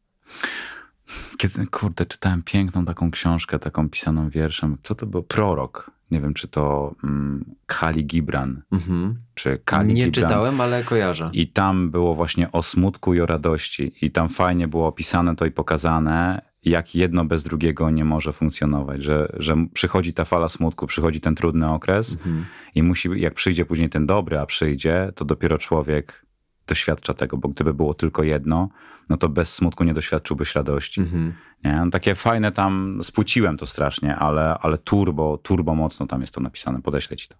Kiedy, 1.38 1.68
kurde, 1.68 2.06
czytałem 2.06 2.44
piękną 2.44 2.86
taką 2.86 3.12
książkę, 3.12 3.60
taką 3.60 3.90
pisaną 3.90 4.30
wierszem. 4.30 4.78
Co 4.84 4.96
to 4.96 5.06
był? 5.06 5.24
Prorok. 5.24 5.92
Nie 6.14 6.22
wiem, 6.22 6.34
czy 6.34 6.48
to 6.48 6.96
mm, 7.04 7.46
Kali 7.66 8.06
Gibran, 8.06 8.62
Mhm. 8.72 9.16
czy 9.34 9.60
Kali 9.66 9.94
Nie 9.94 10.06
Gibran. 10.06 10.12
czytałem, 10.30 10.62
ale 10.62 10.84
kojarzę. 10.84 11.30
I 11.34 11.48
tam 11.48 11.92
było 11.92 12.16
właśnie 12.16 12.52
o 12.52 12.64
smutku 12.64 13.14
i 13.14 13.22
o 13.22 13.26
radości. 13.26 13.92
I 14.02 14.12
tam 14.12 14.30
fajnie 14.30 14.68
było 14.68 14.88
opisane 14.88 15.36
to 15.36 15.46
i 15.46 15.52
pokazane, 15.52 16.42
jak 16.66 16.96
jedno 16.96 17.26
bez 17.26 17.44
drugiego 17.44 17.90
nie 17.90 18.06
może 18.06 18.34
funkcjonować. 18.34 19.04
Że, 19.04 19.30
że 19.38 19.56
przychodzi 19.74 20.14
ta 20.14 20.26
fala 20.26 20.50
smutku, 20.50 20.88
przychodzi 20.88 21.20
ten 21.22 21.36
trudny 21.36 21.70
okres 21.70 22.14
Mhm. 22.14 22.46
i 22.76 22.84
musi, 22.84 23.10
jak 23.16 23.34
przyjdzie 23.34 23.66
później 23.66 23.90
ten 23.90 24.06
dobry, 24.06 24.40
a 24.40 24.46
przyjdzie, 24.46 25.12
to 25.16 25.26
dopiero 25.26 25.58
człowiek 25.58 26.23
doświadcza 26.68 27.14
tego, 27.14 27.38
bo 27.38 27.50
gdyby 27.50 27.74
było 27.74 27.94
tylko 27.94 28.24
jedno, 28.24 28.70
no 29.10 29.18
to 29.18 29.30
bez 29.30 29.54
smutku 29.54 29.84
nie 29.84 29.94
doświadczyłbyś 29.94 30.56
radości. 30.56 31.02
Mhm. 31.02 31.34
Nie? 31.64 31.72
No, 31.72 31.90
takie 31.90 32.16
fajne 32.16 32.52
tam, 32.52 33.00
spłuciłem 33.04 33.58
to 33.58 33.68
strasznie, 33.68 34.16
ale, 34.16 34.58
ale 34.62 34.78
turbo, 34.78 35.38
turbo 35.38 35.76
mocno 35.76 36.08
tam 36.08 36.22
jest 36.22 36.34
to 36.34 36.42
napisane. 36.42 36.82
Podeślę 36.82 37.18
ci 37.18 37.28
to. 37.28 37.36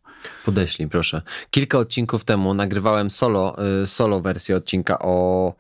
Podeślij, 0.46 0.90
proszę. 0.90 1.22
Kilka 1.50 1.78
odcinków 1.78 2.24
temu 2.24 2.54
nagrywałem 2.54 3.10
solo, 3.10 3.56
y, 3.84 3.88
solo 3.88 4.22
wersję 4.22 4.56
odcinka 4.56 5.00
o 5.00 5.54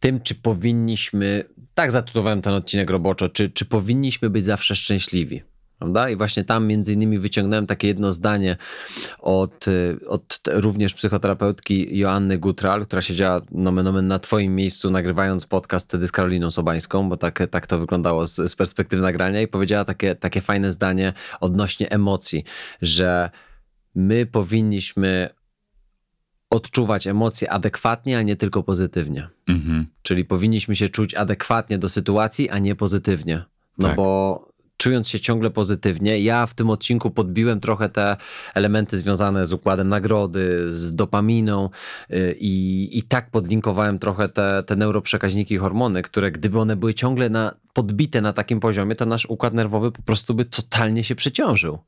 tym, 0.00 0.20
czy 0.20 0.34
powinniśmy, 0.34 1.44
tak 1.74 1.90
zatytułowałem 1.90 2.42
ten 2.42 2.54
odcinek 2.54 2.90
roboczo, 2.90 3.28
czy, 3.28 3.50
czy 3.50 3.64
powinniśmy 3.64 4.30
być 4.30 4.44
zawsze 4.44 4.76
szczęśliwi. 4.76 5.42
Prawda? 5.80 6.10
I 6.10 6.16
właśnie 6.16 6.44
tam 6.44 6.66
między 6.66 6.92
innymi 6.92 7.18
wyciągnąłem 7.18 7.66
takie 7.66 7.88
jedno 7.88 8.12
zdanie 8.12 8.56
od, 9.18 9.68
y, 9.68 9.98
od 10.08 10.40
również 10.46 10.94
psychoterapeutki 10.94 11.98
Joanny 11.98 12.38
Gutral, 12.38 12.86
która 12.86 13.02
siedziała 13.02 13.40
nomen 13.50 13.86
omen 13.86 14.08
na 14.08 14.18
twoim 14.18 14.54
miejscu 14.54 14.90
nagrywając 14.90 15.46
podcast 15.46 15.88
wtedy 15.88 16.08
z 16.08 16.12
Karoliną 16.12 16.50
Sobańską, 16.50 17.08
bo 17.08 17.16
tak, 17.16 17.42
tak 17.50 17.66
to 17.66 17.78
wyglądało 17.78 18.26
z, 18.26 18.50
z 18.50 18.56
perspektywy 18.56 19.02
nagrania 19.02 19.40
i 19.42 19.48
powiedziała 19.48 19.84
takie, 19.84 20.14
takie 20.14 20.40
fajne 20.40 20.72
zdanie 20.72 21.12
odnośnie 21.40 21.90
emocji, 21.90 22.44
że 22.82 23.30
my 23.94 24.26
powinniśmy 24.26 25.30
odczuwać 26.50 27.06
emocje 27.06 27.50
adekwatnie, 27.50 28.18
a 28.18 28.22
nie 28.22 28.36
tylko 28.36 28.62
pozytywnie. 28.62 29.28
Mhm. 29.48 29.86
Czyli 30.02 30.24
powinniśmy 30.24 30.76
się 30.76 30.88
czuć 30.88 31.14
adekwatnie 31.14 31.78
do 31.78 31.88
sytuacji, 31.88 32.50
a 32.50 32.58
nie 32.58 32.74
pozytywnie. 32.74 33.44
No 33.78 33.88
Tak. 33.88 33.96
bo 33.96 34.49
czując 34.80 35.08
się 35.08 35.20
ciągle 35.20 35.50
pozytywnie, 35.50 36.20
ja 36.20 36.46
w 36.46 36.54
tym 36.54 36.70
odcinku 36.70 37.10
podbiłem 37.10 37.60
trochę 37.60 37.88
te 37.88 38.16
elementy 38.54 38.98
związane 38.98 39.46
z 39.46 39.52
układem 39.52 39.88
nagrody, 39.88 40.66
z 40.70 40.94
dopaminą 40.94 41.70
yy, 42.08 42.36
i, 42.40 42.98
i 42.98 43.02
tak 43.02 43.30
podlinkowałem 43.30 43.98
trochę 43.98 44.28
te, 44.28 44.62
te 44.66 44.76
neuroprzekaźniki 44.76 45.54
i 45.54 45.58
hormony, 45.58 46.02
które 46.02 46.32
gdyby 46.32 46.60
one 46.60 46.76
były 46.76 46.94
ciągle 46.94 47.30
na, 47.30 47.54
podbite 47.72 48.20
na 48.20 48.32
takim 48.32 48.60
poziomie, 48.60 48.94
to 48.94 49.06
nasz 49.06 49.26
układ 49.26 49.54
nerwowy 49.54 49.92
po 49.92 50.02
prostu 50.02 50.34
by 50.34 50.44
totalnie 50.44 51.04
się 51.04 51.14
przeciążył. 51.14 51.78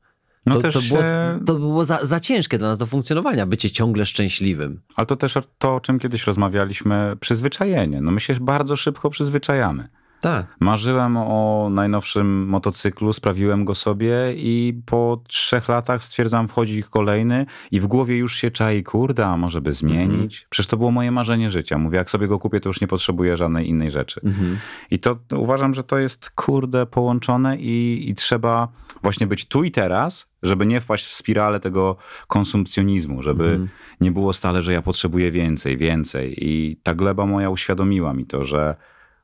No 0.45 0.55
to, 0.55 0.61
też 0.61 0.73
to 0.73 0.81
było, 0.81 1.01
to 1.45 1.55
było 1.55 1.85
za, 1.85 2.05
za 2.05 2.19
ciężkie 2.19 2.57
dla 2.57 2.67
nas 2.67 2.79
do 2.79 2.85
funkcjonowania, 2.85 3.45
bycie 3.45 3.71
ciągle 3.71 4.05
szczęśliwym. 4.05 4.81
Ale 4.95 5.07
to 5.07 5.15
też 5.15 5.37
to, 5.57 5.75
o 5.75 5.79
czym 5.79 5.99
kiedyś 5.99 6.27
rozmawialiśmy, 6.27 7.15
przyzwyczajenie. 7.19 8.01
No 8.01 8.11
my 8.11 8.19
się 8.19 8.35
bardzo 8.41 8.75
szybko 8.75 9.09
przyzwyczajamy. 9.09 9.87
Tak. 10.23 10.45
Marzyłem 10.59 11.17
o 11.17 11.67
najnowszym 11.71 12.47
motocyklu, 12.47 13.13
sprawiłem 13.13 13.65
go 13.65 13.75
sobie 13.75 14.15
i 14.35 14.81
po 14.85 15.21
trzech 15.27 15.69
latach 15.69 16.03
stwierdzam, 16.03 16.47
wchodzi 16.47 16.83
kolejny 16.83 17.45
i 17.71 17.79
w 17.79 17.87
głowie 17.87 18.17
już 18.17 18.35
się 18.35 18.51
czai, 18.51 18.83
kurde, 18.83 19.25
a 19.25 19.37
może 19.37 19.61
by 19.61 19.73
zmienić? 19.73 20.47
Przecież 20.49 20.67
to 20.67 20.77
było 20.77 20.91
moje 20.91 21.11
marzenie 21.11 21.51
życia. 21.51 21.77
Mówię, 21.77 21.97
jak 21.97 22.09
sobie 22.09 22.27
go 22.27 22.39
kupię, 22.39 22.59
to 22.59 22.69
już 22.69 22.81
nie 22.81 22.87
potrzebuję 22.87 23.37
żadnej 23.37 23.69
innej 23.69 23.91
rzeczy. 23.91 24.21
Mhm. 24.23 24.57
I 24.91 24.99
to 24.99 25.17
uważam, 25.37 25.73
że 25.73 25.83
to 25.83 25.97
jest 25.97 26.29
kurde 26.29 26.85
połączone 26.85 27.57
i, 27.57 28.05
i 28.09 28.15
trzeba 28.15 28.67
właśnie 29.01 29.27
być 29.27 29.45
tu 29.45 29.63
i 29.63 29.71
teraz, 29.71 30.27
żeby 30.43 30.65
nie 30.65 30.81
wpaść 30.81 31.05
w 31.05 31.13
spiralę 31.13 31.59
tego 31.59 31.95
konsumpcjonizmu, 32.27 33.23
żeby 33.23 33.43
Mhm. 33.43 33.69
nie 34.01 34.11
było 34.11 34.33
stale, 34.33 34.61
że 34.61 34.73
ja 34.73 34.81
potrzebuję 34.81 35.31
więcej, 35.31 35.77
więcej. 35.77 36.35
I 36.37 36.77
ta 36.83 36.95
gleba 36.95 37.25
moja 37.25 37.49
uświadomiła 37.49 38.13
mi 38.13 38.25
to, 38.25 38.45
że 38.45 38.75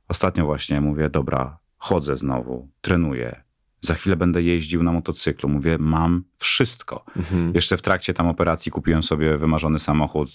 ostatnio 0.10 0.46
właśnie 0.46 0.82
mówię, 0.82 1.10
dobra, 1.10 1.58
chodzę 1.78 2.18
znowu, 2.18 2.70
trenuję. 2.82 3.44
Za 3.82 3.96
chwilę 3.96 4.16
będę 4.16 4.44
jeździł 4.44 4.84
na 4.84 4.92
motocyklu. 4.92 5.50
Mówię, 5.50 5.78
mam 5.80 6.24
wszystko. 6.38 7.06
Mhm. 7.18 7.52
Jeszcze 7.56 7.78
w 7.78 7.82
trakcie 7.82 8.14
tam 8.14 8.28
operacji 8.28 8.72
kupiłem 8.72 9.04
sobie 9.04 9.38
wymarzony 9.38 9.80
samochód 9.80 10.30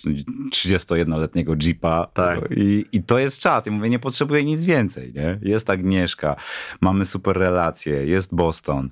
31-letniego 0.52 1.54
Jeepa. 1.62 2.06
Tak. 2.14 2.38
I, 2.56 2.84
I 2.92 3.02
to 3.02 3.18
jest 3.18 3.40
czat. 3.40 3.66
I 3.66 3.70
mówię, 3.70 3.90
nie 3.90 3.98
potrzebuję 3.98 4.44
nic 4.44 4.64
więcej. 4.64 5.12
Nie? 5.12 5.38
Jest 5.42 5.70
Agnieszka, 5.70 6.37
mamy 6.80 7.04
super 7.04 7.37
relacje, 7.37 8.06
jest 8.06 8.34
Boston. 8.34 8.90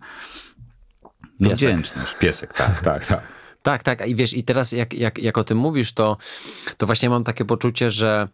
No 1.41 1.49
Piesek. 1.49 1.57
wdzięczność. 1.57 2.15
Piesek, 2.19 2.53
tak, 2.53 2.81
tak, 2.81 3.07
tak. 3.07 3.23
Tak, 3.63 3.83
tak. 3.83 4.09
I 4.09 4.15
wiesz, 4.15 4.35
i 4.35 4.45
teraz 4.45 4.73
jak, 4.73 4.95
jak, 4.95 5.19
jak 5.19 5.39
o 5.39 5.45
tym 5.45 5.59
mówisz, 5.59 5.93
to, 5.93 6.17
to 6.77 6.87
właśnie 6.87 7.11
mam 7.11 7.25
takie 7.25 7.45
poczucie, 7.45 7.91
że, 7.91 8.29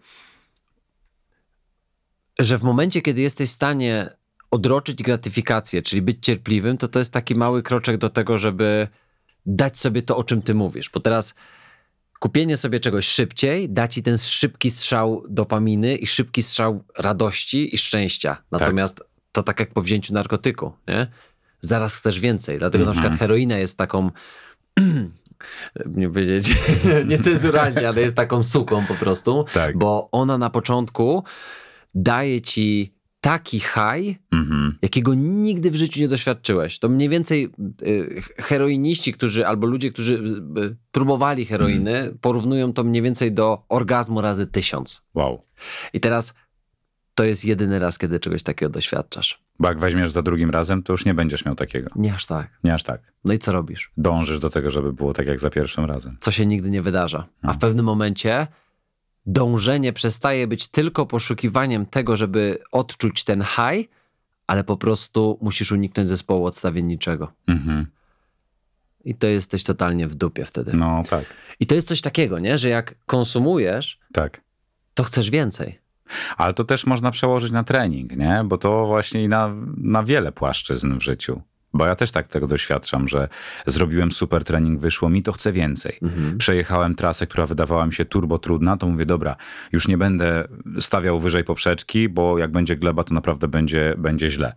że 2.41 2.59
w 2.59 2.63
momencie, 2.63 3.03
kiedy 3.03 3.21
jesteś 3.21 3.49
w 3.51 3.53
stanie 3.53 4.11
odroczyć 4.51 5.03
gratyfikację, 5.03 5.83
czyli 5.83 6.03
być 6.03 6.19
cierpliwym, 6.21 6.79
to 6.79 6.89
to 6.89 6.99
jest 6.99 7.13
taki 7.13 7.35
mały 7.35 7.63
kroczek 7.63 7.99
do 7.99 8.11
tego, 8.11 8.39
żeby 8.39 8.89
dać 9.47 9.79
sobie 9.79 10.03
to, 10.03 10.17
o 10.17 10.25
czym 10.25 10.43
ty 10.43 10.55
mówisz. 10.55 10.91
Bo 10.91 11.01
teraz 11.01 11.35
kupienie 12.21 12.57
sobie 12.57 12.81
czegoś 12.81 13.09
szybciej 13.09 13.71
da 13.71 13.89
ci 13.89 14.03
ten 14.03 14.19
szybki 14.19 14.71
strzał 14.71 15.25
dopaminy 15.29 15.97
i 15.97 16.07
szybki 16.07 16.43
strzał 16.43 16.85
radości 16.99 17.75
i 17.75 17.79
szczęścia. 17.79 18.37
Natomiast 18.51 19.01
to 19.33 19.43
tak 19.43 19.61
jak 19.61 19.73
po 19.73 19.83
wzięciu 19.83 20.15
narkotyku, 20.15 20.73
nie? 20.89 21.07
Zaraz 21.61 21.97
chcesz 21.97 22.21
więcej. 22.21 22.59
Dlatego 22.59 22.85
na 22.85 22.91
Mhm. 22.91 23.03
przykład 23.05 23.21
heroina 23.21 23.59
jest 23.59 23.79
taką 23.79 24.11
nie 25.87 26.09
powiedzieć 26.09 26.57
niecenzuralnie, 27.11 27.89
ale 27.89 28.01
jest 28.01 28.17
taką 28.17 28.43
suką 28.43 28.87
po 28.87 28.95
prostu, 28.95 29.45
Tak. 29.53 29.79
bo 29.79 30.09
ona 30.13 30.39
na 30.39 30.51
początku 30.51 31.25
daje 31.95 32.41
ci 32.41 32.95
taki 33.21 33.61
high, 33.61 34.19
Mhm. 34.33 34.79
jakiego 34.83 35.15
nigdy 35.15 35.71
w 35.71 35.77
życiu 35.77 36.01
nie 36.01 36.09
doświadczyłeś. 36.09 36.79
To 36.79 36.89
mniej 36.89 37.09
więcej 37.09 37.51
y, 37.83 38.23
heroiniści, 38.39 39.13
którzy 39.13 39.47
albo 39.47 39.67
ludzie, 39.67 39.93
którzy 39.93 40.15
y, 40.15 40.61
y, 40.61 40.77
próbowali 40.93 41.45
heroiny, 41.47 41.97
Mhm. 41.99 42.19
porównują 42.19 42.73
to 42.73 42.85
mniej 42.85 43.03
więcej 43.03 43.33
do 43.33 43.63
orgazmu 43.69 44.21
razy 44.21 44.47
tysiąc. 44.47 45.03
Wow. 45.15 45.43
I 45.93 46.01
teraz 46.01 46.35
to 47.15 47.25
jest 47.25 47.45
jedyny 47.45 47.79
raz, 47.79 47.99
kiedy 47.99 48.21
czegoś 48.21 48.43
takiego 48.43 48.73
doświadczasz. 48.73 49.43
Bo 49.59 49.69
jak 49.69 49.79
weźmiesz 49.79 50.13
za 50.13 50.23
drugim 50.23 50.51
razem, 50.51 50.83
to 50.83 50.93
już 50.93 51.05
nie 51.05 51.15
będziesz 51.15 51.45
miał 51.45 51.55
takiego. 51.55 51.91
Nie 51.97 52.15
aż 52.15 52.27
tak. 52.27 52.49
Nie 52.65 52.75
aż 52.75 52.83
tak. 52.83 53.01
No 53.25 53.33
i 53.33 53.39
co 53.39 53.53
robisz? 53.53 53.91
Dążysz 53.97 54.39
do 54.39 54.51
tego, 54.51 54.71
żeby 54.71 54.93
było 54.93 55.13
tak 55.13 55.27
jak 55.27 55.41
za 55.41 55.51
pierwszym 55.51 55.85
razem. 55.85 56.17
co 56.21 56.31
się 56.31 56.47
nigdy 56.47 56.71
nie 56.71 56.83
wydarza. 56.83 57.27
A 57.43 57.53
w 57.53 57.59
pewnym 57.59 57.85
momencie 57.85 58.47
dążenie 59.29 59.93
przestaje 59.93 60.47
być 60.47 60.69
tylko 60.69 61.07
poszukiwaniem 61.07 61.87
tego, 61.87 62.17
żeby 62.17 62.59
odczuć 62.73 63.25
ten 63.25 63.45
high, 63.45 63.89
ale 64.47 64.65
po 64.65 64.77
prostu 64.77 65.39
musisz 65.41 65.73
uniknąć 65.73 66.09
zespołu 66.09 66.47
odstawienniczego. 66.47 67.33
Mhm. 67.49 67.87
I 69.05 69.15
to 69.15 69.27
jesteś 69.27 69.65
totalnie 69.65 70.09
w 70.09 70.15
dupie 70.15 70.45
wtedy. 70.45 70.73
No 70.75 71.03
tak, 71.11 71.25
I 71.61 71.67
to 71.67 71.75
jest 71.75 71.89
coś 71.89 72.01
takiego, 72.01 72.39
nie? 72.39 72.59
że 72.59 72.69
jak 72.69 72.95
konsumujesz, 73.07 73.99
tak. 74.13 74.41
to 74.95 75.05
chcesz 75.05 75.31
więcej. 75.31 75.79
Ale 76.37 76.55
to 76.55 76.65
też 76.65 76.87
można 76.87 77.11
przełożyć 77.11 77.53
na 77.53 77.65
trening, 77.65 78.17
nie? 78.17 78.43
Bo 78.45 78.59
to 78.59 78.87
właśnie 78.87 79.25
i 79.25 79.29
na, 79.29 79.55
na 79.77 80.03
wiele 80.03 80.33
płaszczyzn 80.33 80.99
w 80.99 81.03
życiu. 81.03 81.43
Bo 81.73 81.87
ja 81.87 81.97
też 81.97 82.13
tak 82.13 82.29
tego 82.29 82.47
doświadczam, 82.47 83.09
że 83.09 83.29
zrobiłem 83.67 84.13
super 84.13 84.45
trening, 84.45 84.81
wyszło 84.81 85.09
mi, 85.09 85.23
to 85.23 85.33
chcę 85.33 85.53
więcej. 85.53 85.99
Mhm. 86.03 86.39
Przejechałem 86.39 86.95
trasę, 86.95 87.27
która 87.27 87.47
wydawała 87.47 87.87
mi 87.87 87.93
się 87.93 88.05
turbo 88.05 88.39
trudna, 88.39 88.77
to 88.77 88.87
mówię, 88.87 89.07
dobra, 89.07 89.37
już 89.73 89.89
nie 89.89 89.99
będę 89.99 90.49
stawiał 90.81 91.21
wyżej 91.21 91.45
poprzeczki, 91.45 92.09
bo 92.09 92.39
jak 92.39 92.53
będzie 92.53 92.77
gleba, 92.77 93.05
to 93.05 93.15
naprawdę 93.15 93.49
będzie, 93.49 93.95
będzie 93.99 94.31
źle. 94.31 94.53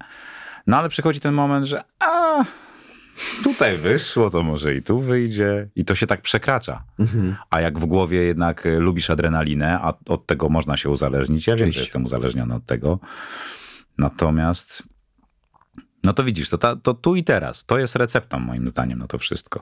No 0.67 0.77
ale 0.77 0.89
przychodzi 0.89 1.19
ten 1.19 1.33
moment, 1.33 1.65
że 1.65 1.83
a, 1.99 2.45
tutaj 3.43 3.77
wyszło, 3.77 4.29
to 4.29 4.43
może 4.43 4.75
i 4.75 4.81
tu 4.81 4.99
wyjdzie. 4.99 5.69
I 5.75 5.85
to 5.85 5.95
się 5.95 6.07
tak 6.07 6.21
przekracza. 6.21 6.83
Mhm. 6.99 7.35
A 7.49 7.61
jak 7.61 7.79
w 7.79 7.85
głowie 7.85 8.23
jednak 8.23 8.65
e, 8.65 8.79
lubisz 8.79 9.09
adrenalinę, 9.09 9.79
a 9.81 9.93
od 10.07 10.25
tego 10.25 10.49
można 10.49 10.77
się 10.77 10.89
uzależnić. 10.89 11.47
Ja 11.47 11.55
wiem, 11.55 11.71
że 11.71 11.79
jestem 11.79 12.05
uzależniony 12.05 12.55
od 12.55 12.65
tego. 12.65 12.99
Natomiast 13.97 14.83
no 16.03 16.13
to 16.13 16.23
widzisz, 16.23 16.49
to, 16.49 16.57
ta, 16.57 16.75
to 16.75 16.93
tu 16.93 17.15
i 17.15 17.23
teraz. 17.23 17.65
To 17.65 17.77
jest 17.77 17.95
receptą 17.95 18.39
moim 18.39 18.69
zdaniem 18.69 18.99
na 18.99 19.07
to 19.07 19.17
wszystko. 19.17 19.61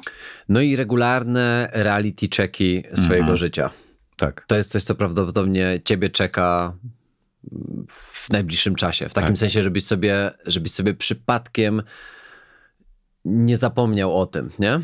No 0.50 0.62
i 0.62 0.76
regularne 0.76 1.70
reality 1.74 2.28
checki 2.36 2.84
swojego 2.94 3.20
mhm. 3.20 3.38
życia. 3.38 3.70
Tak. 4.18 4.46
To 4.48 4.56
jest 4.56 4.72
coś, 4.72 4.84
co 4.84 4.96
prawdopodobnie 4.96 5.82
ciebie 5.86 6.10
czeka 6.10 6.74
w 7.88 8.30
najbliższym 8.30 8.76
czasie. 8.76 9.10
W 9.10 9.14
takim 9.14 9.30
tak. 9.30 9.38
sensie, 9.38 9.64
żebyś 9.64 9.86
sobie, 9.86 10.32
żebyś 10.46 10.72
sobie 10.72 10.94
przypadkiem 10.94 11.82
nie 13.26 13.58
zapomniał 13.58 14.18
o 14.18 14.26
tym, 14.26 14.52
nie? 14.60 14.80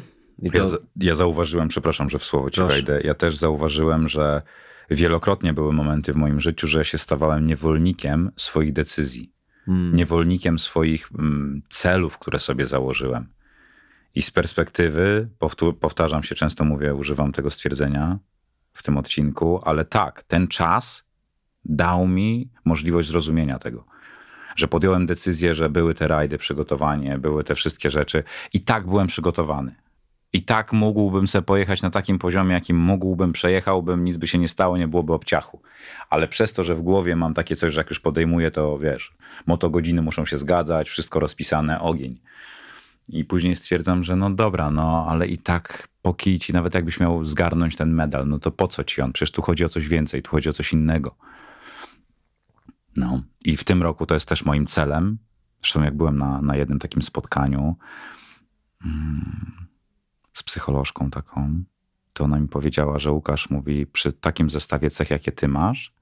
To... 0.51 0.57
Ja, 0.57 0.63
ja, 0.95 1.15
zauważyłem, 1.15 1.67
przepraszam, 1.67 2.09
że 2.09 2.19
w 2.19 2.25
słowo 2.25 2.49
ci 2.49 2.55
Proszę. 2.55 2.73
wejdę, 2.73 3.01
ja 3.03 3.13
też 3.13 3.37
zauważyłem, 3.37 4.07
że 4.07 4.41
wielokrotnie 4.89 5.53
były 5.53 5.73
momenty 5.73 6.13
w 6.13 6.15
moim 6.15 6.39
życiu, 6.39 6.67
że 6.67 6.85
się 6.85 6.97
stawałem 6.97 7.47
niewolnikiem 7.47 8.31
swoich 8.35 8.73
decyzji. 8.73 9.34
Hmm. 9.65 9.95
Niewolnikiem 9.95 10.59
swoich 10.59 11.09
mm, 11.19 11.61
celów, 11.69 12.17
które 12.17 12.39
sobie 12.39 12.67
założyłem. 12.67 13.27
I 14.15 14.21
z 14.21 14.31
perspektywy, 14.31 15.29
powtarzam 15.79 16.23
się, 16.23 16.35
często 16.35 16.65
mówię, 16.65 16.95
używam 16.95 17.31
tego 17.31 17.49
stwierdzenia 17.49 18.19
w 18.73 18.83
tym 18.83 18.97
odcinku, 18.97 19.61
ale 19.63 19.85
tak, 19.85 20.23
ten 20.23 20.47
czas 20.47 21.05
dał 21.65 22.07
mi 22.07 22.49
możliwość 22.65 23.07
zrozumienia 23.07 23.59
tego. 23.59 23.85
Że 24.55 24.67
podjąłem 24.67 25.05
decyzję, 25.05 25.55
że 25.55 25.69
były 25.69 25.93
te 25.93 26.07
rajdy, 26.07 26.37
przygotowanie, 26.37 27.17
były 27.17 27.43
te 27.43 27.55
wszystkie 27.55 27.91
rzeczy 27.91 28.23
i 28.53 28.61
tak 28.61 28.87
byłem 28.87 29.07
przygotowany. 29.07 29.75
I 30.35 30.41
tak 30.41 30.73
mógłbym 30.73 31.27
sobie 31.27 31.45
pojechać 31.45 31.81
na 31.81 31.89
takim 31.89 32.19
poziomie, 32.19 32.53
jakim 32.53 32.77
mógłbym, 32.77 33.31
przejechałbym, 33.31 34.03
nic 34.03 34.17
by 34.17 34.27
się 34.27 34.37
nie 34.37 34.47
stało, 34.47 34.77
nie 34.77 34.87
byłoby 34.87 35.13
obciachu. 35.13 35.61
Ale 36.09 36.27
przez 36.27 36.53
to, 36.53 36.63
że 36.63 36.75
w 36.75 36.81
głowie 36.81 37.15
mam 37.15 37.33
takie 37.33 37.55
coś, 37.55 37.73
że 37.73 37.79
jak 37.79 37.89
już 37.89 37.99
podejmuję, 37.99 38.51
to 38.51 38.79
wiesz, 38.79 39.13
motogodziny 39.45 40.01
muszą 40.01 40.25
się 40.25 40.37
zgadzać, 40.37 40.89
wszystko 40.89 41.19
rozpisane, 41.19 41.79
ogień. 41.79 42.19
I 43.09 43.25
później 43.25 43.55
stwierdzam, 43.55 44.03
że 44.03 44.15
no 44.15 44.29
dobra, 44.29 44.71
no 44.71 45.05
ale 45.09 45.27
i 45.27 45.37
tak 45.37 45.87
po 46.01 46.13
kici, 46.13 46.53
nawet 46.53 46.75
jakbyś 46.75 46.99
miał 46.99 47.25
zgarnąć 47.25 47.75
ten 47.75 47.93
medal, 47.93 48.27
no 48.27 48.39
to 48.39 48.51
po 48.51 48.67
co 48.67 48.83
ci 48.83 49.01
on? 49.01 49.13
Przecież 49.13 49.31
tu 49.31 49.41
chodzi 49.41 49.65
o 49.65 49.69
coś 49.69 49.87
więcej, 49.87 50.21
tu 50.21 50.31
chodzi 50.31 50.49
o 50.49 50.53
coś 50.53 50.73
innego. 50.73 51.15
No 52.95 53.21
i 53.45 53.57
w 53.57 53.63
tym 53.63 53.83
roku 53.83 54.05
to 54.05 54.13
jest 54.13 54.29
też 54.29 54.45
moim 54.45 54.65
celem. 54.65 55.17
Zresztą 55.61 55.83
jak 55.83 55.97
byłem 55.97 56.17
na, 56.17 56.41
na 56.41 56.55
jednym 56.55 56.79
takim 56.79 57.01
spotkaniu 57.01 57.75
hmm, 58.83 59.64
z 60.35 60.43
psycholożką 60.43 61.09
taką, 61.09 61.63
to 62.13 62.23
ona 62.23 62.39
mi 62.39 62.47
powiedziała, 62.47 62.99
że 62.99 63.11
Łukasz 63.11 63.49
mówi, 63.49 63.85
przy 63.85 64.13
takim 64.13 64.49
zestawie 64.49 64.89
cech, 64.89 65.09
jakie 65.09 65.31
ty 65.31 65.47
masz, 65.47 65.93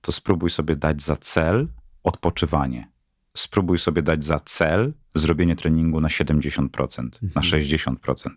to 0.00 0.12
spróbuj 0.12 0.50
sobie 0.50 0.76
dać 0.76 1.02
za 1.02 1.16
cel 1.16 1.68
odpoczywanie. 2.02 2.88
Spróbuj 3.34 3.78
sobie 3.78 4.02
dać 4.02 4.24
za 4.24 4.40
cel 4.40 4.92
zrobienie 5.14 5.56
treningu 5.56 6.00
na 6.00 6.08
70%, 6.08 6.98
mhm. 6.98 7.32
na 7.34 7.40
60%. 7.40 8.30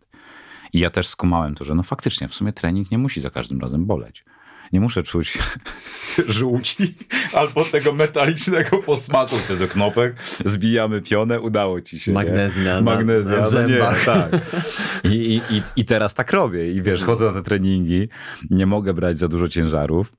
I 0.74 0.80
ja 0.80 0.90
też 0.90 1.08
skumałem 1.08 1.56
to, 1.56 1.66
że 1.66 1.76
no 1.76 1.84
faktycznie 1.84 2.28
w 2.28 2.36
sumie 2.36 2.54
trening 2.54 2.92
nie 2.92 2.98
musi 2.98 3.22
za 3.22 3.30
każdym 3.30 3.60
razem 3.60 3.86
boleć. 3.86 4.26
Nie 4.74 4.80
muszę 4.80 5.04
czuć 5.04 5.38
żółci 6.28 6.94
albo 7.34 7.66
tego 7.66 7.94
metalicznego 7.94 8.78
posmaku 8.78 9.38
wtedy 9.38 9.68
knopek. 9.68 10.16
Zbijamy 10.46 11.02
pionę, 11.02 11.42
udało 11.42 11.82
ci 11.82 12.00
się. 12.00 12.12
Magnezja. 12.12 12.82
Magnezja, 12.82 13.38
na 13.38 13.62
no 13.62 13.68
nie, 13.68 13.78
tak. 14.06 14.32
I, 15.12 15.42
i, 15.50 15.62
I 15.76 15.86
teraz 15.86 16.14
tak 16.14 16.32
robię. 16.34 16.72
I 16.72 16.82
wiesz, 16.82 17.04
chodzę 17.04 17.26
na 17.26 17.34
te 17.34 17.42
treningi, 17.42 18.10
nie 18.50 18.66
mogę 18.66 18.94
brać 18.94 19.20
za 19.20 19.28
dużo 19.28 19.48
ciężarów 19.48 20.14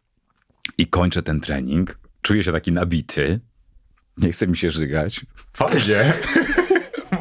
i 0.79 0.87
kończę 0.87 1.23
ten 1.23 1.41
trening. 1.41 1.99
Czuję 2.23 2.43
się 2.43 2.53
taki 2.53 2.73
nabity. 2.73 3.41
Nie 4.17 4.33
chce 4.33 4.47
mi 4.47 4.57
się 4.57 4.71
żygać. 4.71 5.27
Fajnie. 5.53 6.13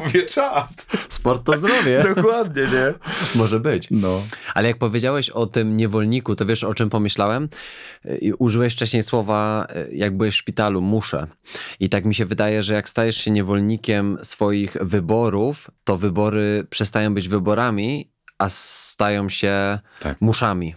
Mówię, 0.06 0.26
czad. 0.26 0.86
Sport 1.08 1.44
to 1.44 1.56
zdrowie. 1.56 2.04
Dokładnie, 2.14 2.62
nie? 2.62 2.94
Może 3.34 3.60
być. 3.60 3.88
No. 3.90 4.22
Ale 4.54 4.68
jak 4.68 4.78
powiedziałeś 4.78 5.30
o 5.30 5.46
tym 5.46 5.76
niewolniku, 5.76 6.36
to 6.36 6.46
wiesz 6.46 6.64
o 6.64 6.74
czym 6.74 6.90
pomyślałem? 6.90 7.48
Użyłeś 8.38 8.72
wcześniej 8.72 9.02
słowa, 9.02 9.66
jak 9.92 10.16
byłeś 10.16 10.34
w 10.34 10.38
szpitalu, 10.38 10.80
muszę. 10.80 11.26
I 11.80 11.88
tak 11.88 12.04
mi 12.04 12.14
się 12.14 12.26
wydaje, 12.26 12.62
że 12.62 12.74
jak 12.74 12.88
stajesz 12.88 13.16
się 13.16 13.30
niewolnikiem 13.30 14.18
swoich 14.22 14.76
wyborów, 14.80 15.70
to 15.84 15.96
wybory 15.96 16.66
przestają 16.70 17.14
być 17.14 17.28
wyborami, 17.28 18.10
a 18.38 18.48
stają 18.48 19.28
się 19.28 19.78
tak. 20.00 20.20
muszami. 20.20 20.74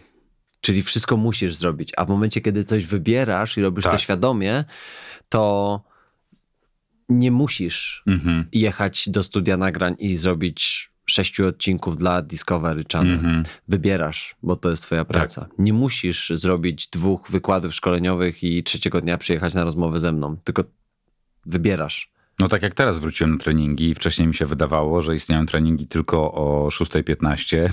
Czyli 0.61 0.83
wszystko 0.83 1.17
musisz 1.17 1.55
zrobić. 1.55 1.91
A 1.97 2.05
w 2.05 2.09
momencie, 2.09 2.41
kiedy 2.41 2.63
coś 2.63 2.85
wybierasz 2.85 3.57
i 3.57 3.61
robisz 3.61 3.83
tak. 3.83 3.93
to 3.93 3.99
świadomie, 3.99 4.63
to 5.29 5.88
nie 7.09 7.31
musisz 7.31 8.03
mhm. 8.07 8.45
jechać 8.51 9.09
do 9.09 9.23
studia 9.23 9.57
nagrań 9.57 9.95
i 9.99 10.17
zrobić 10.17 10.89
sześciu 11.05 11.47
odcinków 11.47 11.97
dla 11.97 12.21
Discovery 12.21 12.83
Channel. 12.91 13.13
Mhm. 13.13 13.43
Wybierasz, 13.67 14.35
bo 14.43 14.55
to 14.55 14.69
jest 14.69 14.83
twoja 14.83 15.05
praca. 15.05 15.41
Tak. 15.41 15.51
Nie 15.59 15.73
musisz 15.73 16.29
zrobić 16.35 16.87
dwóch 16.87 17.31
wykładów 17.31 17.75
szkoleniowych 17.75 18.43
i 18.43 18.63
trzeciego 18.63 19.01
dnia 19.01 19.17
przyjechać 19.17 19.55
na 19.55 19.63
rozmowę 19.63 19.99
ze 19.99 20.11
mną, 20.11 20.37
tylko 20.43 20.63
wybierasz. 21.45 22.11
No 22.39 22.47
tak 22.47 22.61
jak 22.61 22.73
teraz 22.73 22.97
wróciłem 22.97 23.31
na 23.31 23.37
treningi, 23.37 23.95
wcześniej 23.95 24.27
mi 24.27 24.35
się 24.35 24.45
wydawało, 24.45 25.01
że 25.01 25.15
istnieją 25.15 25.45
treningi 25.45 25.87
tylko 25.87 26.33
o 26.33 26.67
6.15 26.71 27.69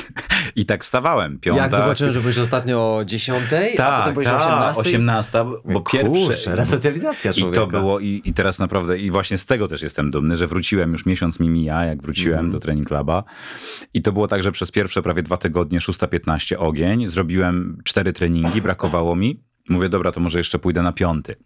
i 0.56 0.66
tak 0.66 0.84
wstawałem. 0.84 1.38
Piąta. 1.38 1.62
Jak 1.62 1.72
zobaczyłem, 1.72 2.12
że 2.12 2.20
byłeś 2.20 2.38
ostatnio 2.38 2.96
o 2.96 3.04
10, 3.04 3.38
tak, 3.50 3.80
a 3.80 3.98
potem 3.98 4.14
byłeś 4.14 4.28
ta, 4.28 4.66
o 4.66 4.80
18? 4.80 4.82
18, 4.82 5.44
bo 5.64 5.80
pierwsze... 5.80 6.56
resocjalizacja 6.56 7.32
człowieka. 7.32 7.60
I 7.60 7.64
to 7.64 7.66
było, 7.66 8.00
i, 8.00 8.22
i 8.24 8.32
teraz 8.34 8.58
naprawdę, 8.58 8.98
i 8.98 9.10
właśnie 9.10 9.38
z 9.38 9.46
tego 9.46 9.68
też 9.68 9.82
jestem 9.82 10.10
dumny, 10.10 10.36
że 10.36 10.46
wróciłem, 10.46 10.92
już 10.92 11.06
miesiąc 11.06 11.40
mi 11.40 11.48
mija, 11.48 11.84
jak 11.84 12.02
wróciłem 12.02 12.40
mm. 12.40 12.52
do 12.52 12.58
Training 12.58 12.88
Cluba 12.88 13.24
i 13.94 14.02
to 14.02 14.12
było 14.12 14.28
tak, 14.28 14.42
że 14.42 14.52
przez 14.52 14.70
pierwsze 14.70 15.02
prawie 15.02 15.22
dwa 15.22 15.36
tygodnie 15.36 15.78
6.15 15.78 16.56
ogień, 16.58 17.08
zrobiłem 17.08 17.78
cztery 17.84 18.12
treningi, 18.12 18.62
brakowało 18.62 19.16
mi, 19.16 19.42
mówię, 19.68 19.88
dobra, 19.88 20.12
to 20.12 20.20
może 20.20 20.38
jeszcze 20.38 20.58
pójdę 20.58 20.82
na 20.82 20.92
piąty. 20.92 21.36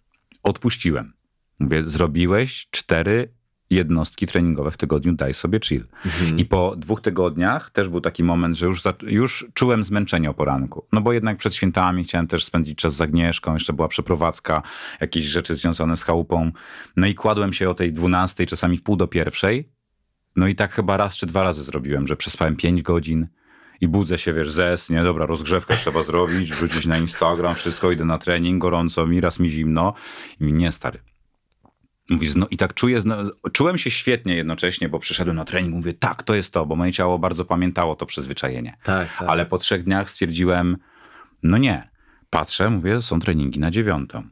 Odpuściłem 0.43 1.24
Mówię, 1.59 1.85
zrobiłeś 1.85 2.67
cztery 2.71 3.29
jednostki 3.71 4.27
treningowe 4.27 4.71
w 4.71 4.77
tygodniu, 4.77 5.13
daj 5.13 5.35
sobie 5.35 5.61
chill. 5.63 5.87
Mhm. 6.05 6.39
I 6.39 6.45
po 6.45 6.77
dwóch 6.77 7.01
tygodniach 7.01 7.71
też 7.71 7.89
był 7.89 8.01
taki 8.01 8.25
moment, 8.25 8.57
że 8.57 8.67
już, 8.67 8.83
za, 8.83 8.95
już 9.03 9.47
czułem 9.55 9.85
zmęczenie 9.85 10.31
o 10.31 10.35
poranku. 10.35 10.87
No 10.93 11.01
bo 11.01 11.13
jednak 11.13 11.37
przed 11.37 11.55
świętami 11.55 12.05
chciałem 12.05 12.27
też 12.27 12.45
spędzić 12.45 12.79
czas 12.79 12.95
z 12.95 13.01
Agnieszką, 13.01 13.55
jeszcze 13.55 13.73
była 13.73 13.89
przeprowadzka, 13.89 14.63
jakieś 15.01 15.25
rzeczy 15.25 15.57
związane 15.57 15.97
z 15.97 16.03
chałupą. 16.03 16.53
No 16.97 17.07
i 17.07 17.15
kładłem 17.15 17.53
się 17.53 17.71
o 17.71 17.75
tej 17.75 17.93
dwunastej, 17.93 18.47
czasami 18.47 18.79
w 18.79 18.83
pół 18.83 18.97
do 18.97 19.07
pierwszej. 19.07 19.69
No 20.37 20.47
i 20.47 20.55
tak 20.55 20.73
chyba 20.73 20.97
raz 20.97 21.17
czy 21.17 21.27
dwa 21.27 21.43
razy 21.43 21.63
zrobiłem, 21.63 22.07
że 22.07 22.17
przespałem 22.17 22.57
pięć 22.57 22.83
godzin 22.83 23.29
i 23.81 23.89
budzę 23.89 24.19
się, 24.19 24.33
wiesz, 24.33 24.51
zes, 24.51 24.91
nie, 24.91 25.03
dobra, 25.03 25.27
rozgrzewkę 25.27 25.77
trzeba 25.77 26.03
zrobić, 26.03 26.51
wrzucić 26.53 26.87
na 26.87 26.99
Instagram, 26.99 27.55
wszystko, 27.55 27.91
idę 27.91 28.05
na 28.05 28.19
trening, 28.19 28.63
gorąco 28.63 29.07
mi, 29.07 29.21
raz 29.21 29.41
mi 29.41 29.51
zimno. 29.51 29.95
I 30.41 30.45
mi, 30.45 30.53
nie, 30.53 30.73
stary, 30.73 30.99
Mówisz, 32.11 32.35
no 32.35 32.47
i 32.51 32.57
tak 32.57 32.75
czuję, 32.75 33.03
czułem 33.53 33.79
się 33.79 33.91
świetnie 33.91 34.35
jednocześnie, 34.35 34.89
bo 34.89 34.99
przyszedłem 34.99 35.37
na 35.37 35.45
trening, 35.45 35.75
mówię, 35.75 35.93
tak, 35.93 36.23
to 36.23 36.35
jest 36.35 36.53
to, 36.53 36.67
bo 36.67 36.77
moje 36.77 36.93
ciało 36.93 37.19
bardzo 37.19 37.45
pamiętało 37.45 37.97
to 37.97 38.07
przyzwyczajenie. 38.07 38.77
Tak, 38.83 39.09
tak. 39.19 39.29
Ale 39.29 39.47
po 39.47 39.59
trzech 39.59 39.85
dniach 39.85 40.11
stwierdziłem, 40.11 40.77
no 41.43 41.59
nie. 41.59 41.91
Patrzę, 42.31 42.71
mówię, 42.71 43.03
są 43.03 43.21
treningi 43.21 43.61
na 43.61 43.71
dziewiątą. 43.71 44.23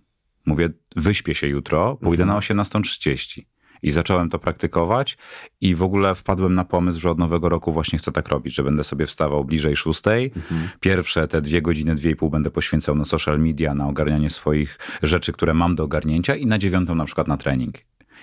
Mówię, 0.47 0.71
wyśpię 0.97 1.35
się 1.35 1.47
jutro, 1.47 1.97
pójdę 1.97 2.23
mhm. 2.23 2.37
na 2.37 2.65
18.30. 2.81 3.43
I 3.83 3.93
zacząłem 3.93 4.31
to 4.31 4.39
praktykować 4.39 5.19
i 5.61 5.75
w 5.75 5.83
ogóle 5.83 6.15
wpadłem 6.15 6.55
na 6.55 6.65
pomysł, 6.65 7.01
że 7.01 7.11
od 7.11 7.19
nowego 7.19 7.49
roku 7.49 7.73
właśnie 7.73 7.99
chcę 7.99 8.13
tak 8.13 8.29
robić, 8.29 8.55
że 8.55 8.63
będę 8.63 8.85
sobie 8.85 9.07
wstawał 9.07 9.45
bliżej 9.45 9.77
szóstej. 9.77 10.33
Mhm. 10.37 10.69
Pierwsze 10.81 11.29
te 11.29 11.43
dwie 11.43 11.63
godziny, 11.63 11.95
dwie 11.95 12.11
i 12.11 12.17
pół 12.17 12.31
będę 12.31 12.51
poświęcał 12.51 12.95
na 12.95 13.05
social 13.05 13.41
media, 13.41 13.75
na 13.75 13.89
ogarnianie 13.89 14.31
swoich 14.31 14.79
rzeczy, 15.03 15.33
które 15.33 15.55
mam 15.55 15.77
do 15.77 15.85
ogarnięcia 15.85 16.35
i 16.35 16.47
na 16.47 16.59
dziewiątą 16.59 16.95
na 16.95 17.05
przykład 17.05 17.29
na 17.29 17.37
trening. 17.37 17.79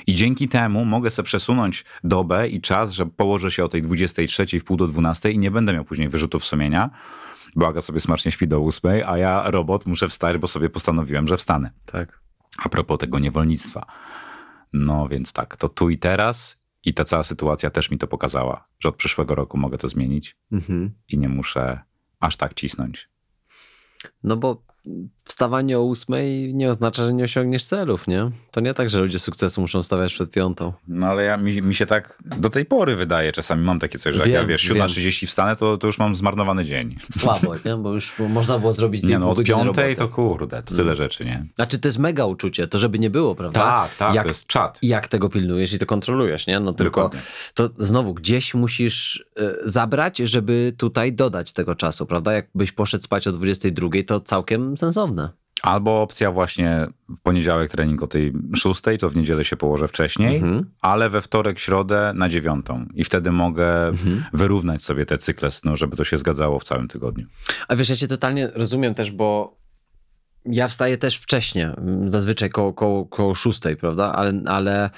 I 0.07 0.15
dzięki 0.15 0.47
temu 0.47 0.85
mogę 0.85 1.11
sobie 1.11 1.25
przesunąć 1.25 1.85
dobę 2.03 2.47
i 2.47 2.61
czas, 2.61 2.91
że 2.91 3.05
położę 3.05 3.51
się 3.51 3.65
o 3.65 3.69
tej 3.69 3.81
23 3.81 4.59
w 4.59 4.63
pół 4.63 4.77
do 4.77 4.87
12 4.87 5.31
i 5.31 5.37
nie 5.37 5.51
będę 5.51 5.73
miał 5.73 5.85
później 5.85 6.09
wyrzutów 6.09 6.45
sumienia, 6.45 6.89
bo 7.55 7.67
Aga 7.67 7.81
sobie 7.81 7.99
smacznie 7.99 8.31
śpi 8.31 8.47
do 8.47 8.65
8, 8.65 8.91
a 9.05 9.17
ja 9.17 9.51
robot 9.51 9.85
muszę 9.85 10.09
wstać, 10.09 10.37
bo 10.37 10.47
sobie 10.47 10.69
postanowiłem, 10.69 11.27
że 11.27 11.37
wstanę. 11.37 11.71
Tak. 11.85 12.19
A 12.57 12.69
propos 12.69 12.99
tego 12.99 13.19
niewolnictwa. 13.19 13.85
No 14.73 15.07
więc 15.07 15.33
tak, 15.33 15.57
to 15.57 15.69
tu 15.69 15.89
i 15.89 15.97
teraz 15.97 16.59
i 16.85 16.93
ta 16.93 17.03
cała 17.03 17.23
sytuacja 17.23 17.69
też 17.69 17.91
mi 17.91 17.97
to 17.97 18.07
pokazała, 18.07 18.67
że 18.79 18.89
od 18.89 18.95
przyszłego 18.95 19.35
roku 19.35 19.57
mogę 19.57 19.77
to 19.77 19.89
zmienić 19.89 20.37
mhm. 20.51 20.93
i 21.07 21.17
nie 21.17 21.29
muszę 21.29 21.81
aż 22.19 22.37
tak 22.37 22.53
cisnąć. 22.53 23.09
No 24.23 24.37
bo 24.37 24.63
wstawanie 25.29 25.79
o 25.79 25.83
ósmej 25.83 26.53
nie 26.53 26.69
oznacza, 26.69 27.05
że 27.05 27.13
nie 27.13 27.23
osiągniesz 27.23 27.65
celów, 27.65 28.07
nie? 28.07 28.31
To 28.51 28.61
nie 28.61 28.73
tak, 28.73 28.89
że 28.89 28.99
ludzie 28.99 29.19
sukcesu 29.19 29.61
muszą 29.61 29.83
stawiać 29.83 30.13
przed 30.13 30.31
piątą. 30.31 30.73
No 30.87 31.07
ale 31.07 31.23
ja, 31.23 31.37
mi, 31.37 31.61
mi 31.61 31.75
się 31.75 31.85
tak 31.85 32.17
do 32.37 32.49
tej 32.49 32.65
pory 32.65 32.95
wydaje, 32.95 33.31
czasami 33.31 33.63
mam 33.63 33.79
takie 33.79 33.99
coś, 33.99 34.15
że 34.15 34.19
jak 34.19 34.27
Wiem, 34.27 34.41
ja 34.41 34.45
wiesz, 34.45 34.69
wiem. 34.73 34.77
7.30 34.77 35.27
wstanę, 35.27 35.55
to, 35.55 35.77
to 35.77 35.87
już 35.87 35.99
mam 35.99 36.15
zmarnowany 36.15 36.65
dzień. 36.65 36.95
Słabo, 37.19 37.55
nie? 37.65 37.75
Bo 37.75 37.93
już 37.93 38.13
bo 38.19 38.27
można 38.27 38.59
było 38.59 38.73
zrobić 38.73 39.03
Nie 39.03 39.19
no, 39.19 39.29
od 39.29 39.43
piątej 39.43 39.95
to 39.95 40.07
kurde, 40.07 40.63
to 40.63 40.75
tyle 40.75 40.95
rzeczy, 40.95 41.25
nie? 41.25 41.45
Znaczy 41.55 41.79
to 41.79 41.87
jest 41.87 41.99
mega 41.99 42.25
uczucie, 42.25 42.67
to 42.67 42.79
żeby 42.79 42.99
nie 42.99 43.09
było, 43.09 43.35
prawda? 43.35 43.61
Tak, 43.61 43.95
tak, 43.95 44.15
Jak, 44.15 44.23
to 44.23 44.29
jest 44.29 44.47
czat. 44.47 44.79
jak 44.81 45.07
tego 45.07 45.29
pilnujesz 45.29 45.73
i 45.73 45.79
to 45.79 45.85
kontrolujesz, 45.85 46.47
nie? 46.47 46.59
No 46.59 46.73
tylko 46.73 47.01
Dokładnie. 47.01 47.19
to 47.53 47.69
znowu 47.77 48.13
gdzieś 48.13 48.53
musisz 48.53 49.25
e, 49.37 49.55
zabrać, 49.69 50.17
żeby 50.17 50.73
tutaj 50.77 51.13
dodać 51.13 51.53
tego 51.53 51.75
czasu, 51.75 52.05
prawda? 52.05 52.33
Jakbyś 52.33 52.71
poszedł 52.71 53.03
spać 53.03 53.27
o 53.27 53.31
22, 53.31 53.89
to 54.07 54.19
całkiem 54.21 54.77
sensowne. 54.77 55.18
Albo 55.61 56.01
opcja 56.01 56.31
właśnie 56.31 56.87
w 57.09 57.21
poniedziałek 57.21 57.71
trening 57.71 58.03
o 58.03 58.07
tej 58.07 58.33
szóstej, 58.55 58.97
to 58.97 59.09
w 59.09 59.15
niedzielę 59.15 59.45
się 59.45 59.57
położę 59.57 59.87
wcześniej, 59.87 60.35
Mhm. 60.35 60.71
ale 60.81 61.09
we 61.09 61.21
wtorek, 61.21 61.59
środę 61.59 62.11
na 62.15 62.29
dziewiątą. 62.29 62.85
I 62.93 63.03
wtedy 63.03 63.31
mogę 63.31 63.87
Mhm. 63.87 64.23
wyrównać 64.33 64.83
sobie 64.83 65.05
te 65.05 65.17
cykle 65.17 65.51
snu, 65.51 65.77
żeby 65.77 65.95
to 65.95 66.03
się 66.03 66.17
zgadzało 66.17 66.59
w 66.59 66.63
całym 66.63 66.87
tygodniu. 66.87 67.25
A 67.67 67.75
wiesz, 67.75 67.89
ja 67.89 67.95
cię 67.95 68.07
totalnie 68.07 68.49
rozumiem 68.53 68.93
też, 68.95 69.11
bo 69.11 69.57
ja 70.45 70.67
wstaję 70.67 70.97
też 70.97 71.15
wcześnie, 71.17 71.67
mm, 71.77 72.11
zazwyczaj 72.11 72.49
koło, 72.49 72.73
koło, 72.73 73.05
koło 73.05 73.35
szóstej, 73.35 73.77
prawda? 73.77 74.13
Ale, 74.13 74.33
ale 74.45 74.89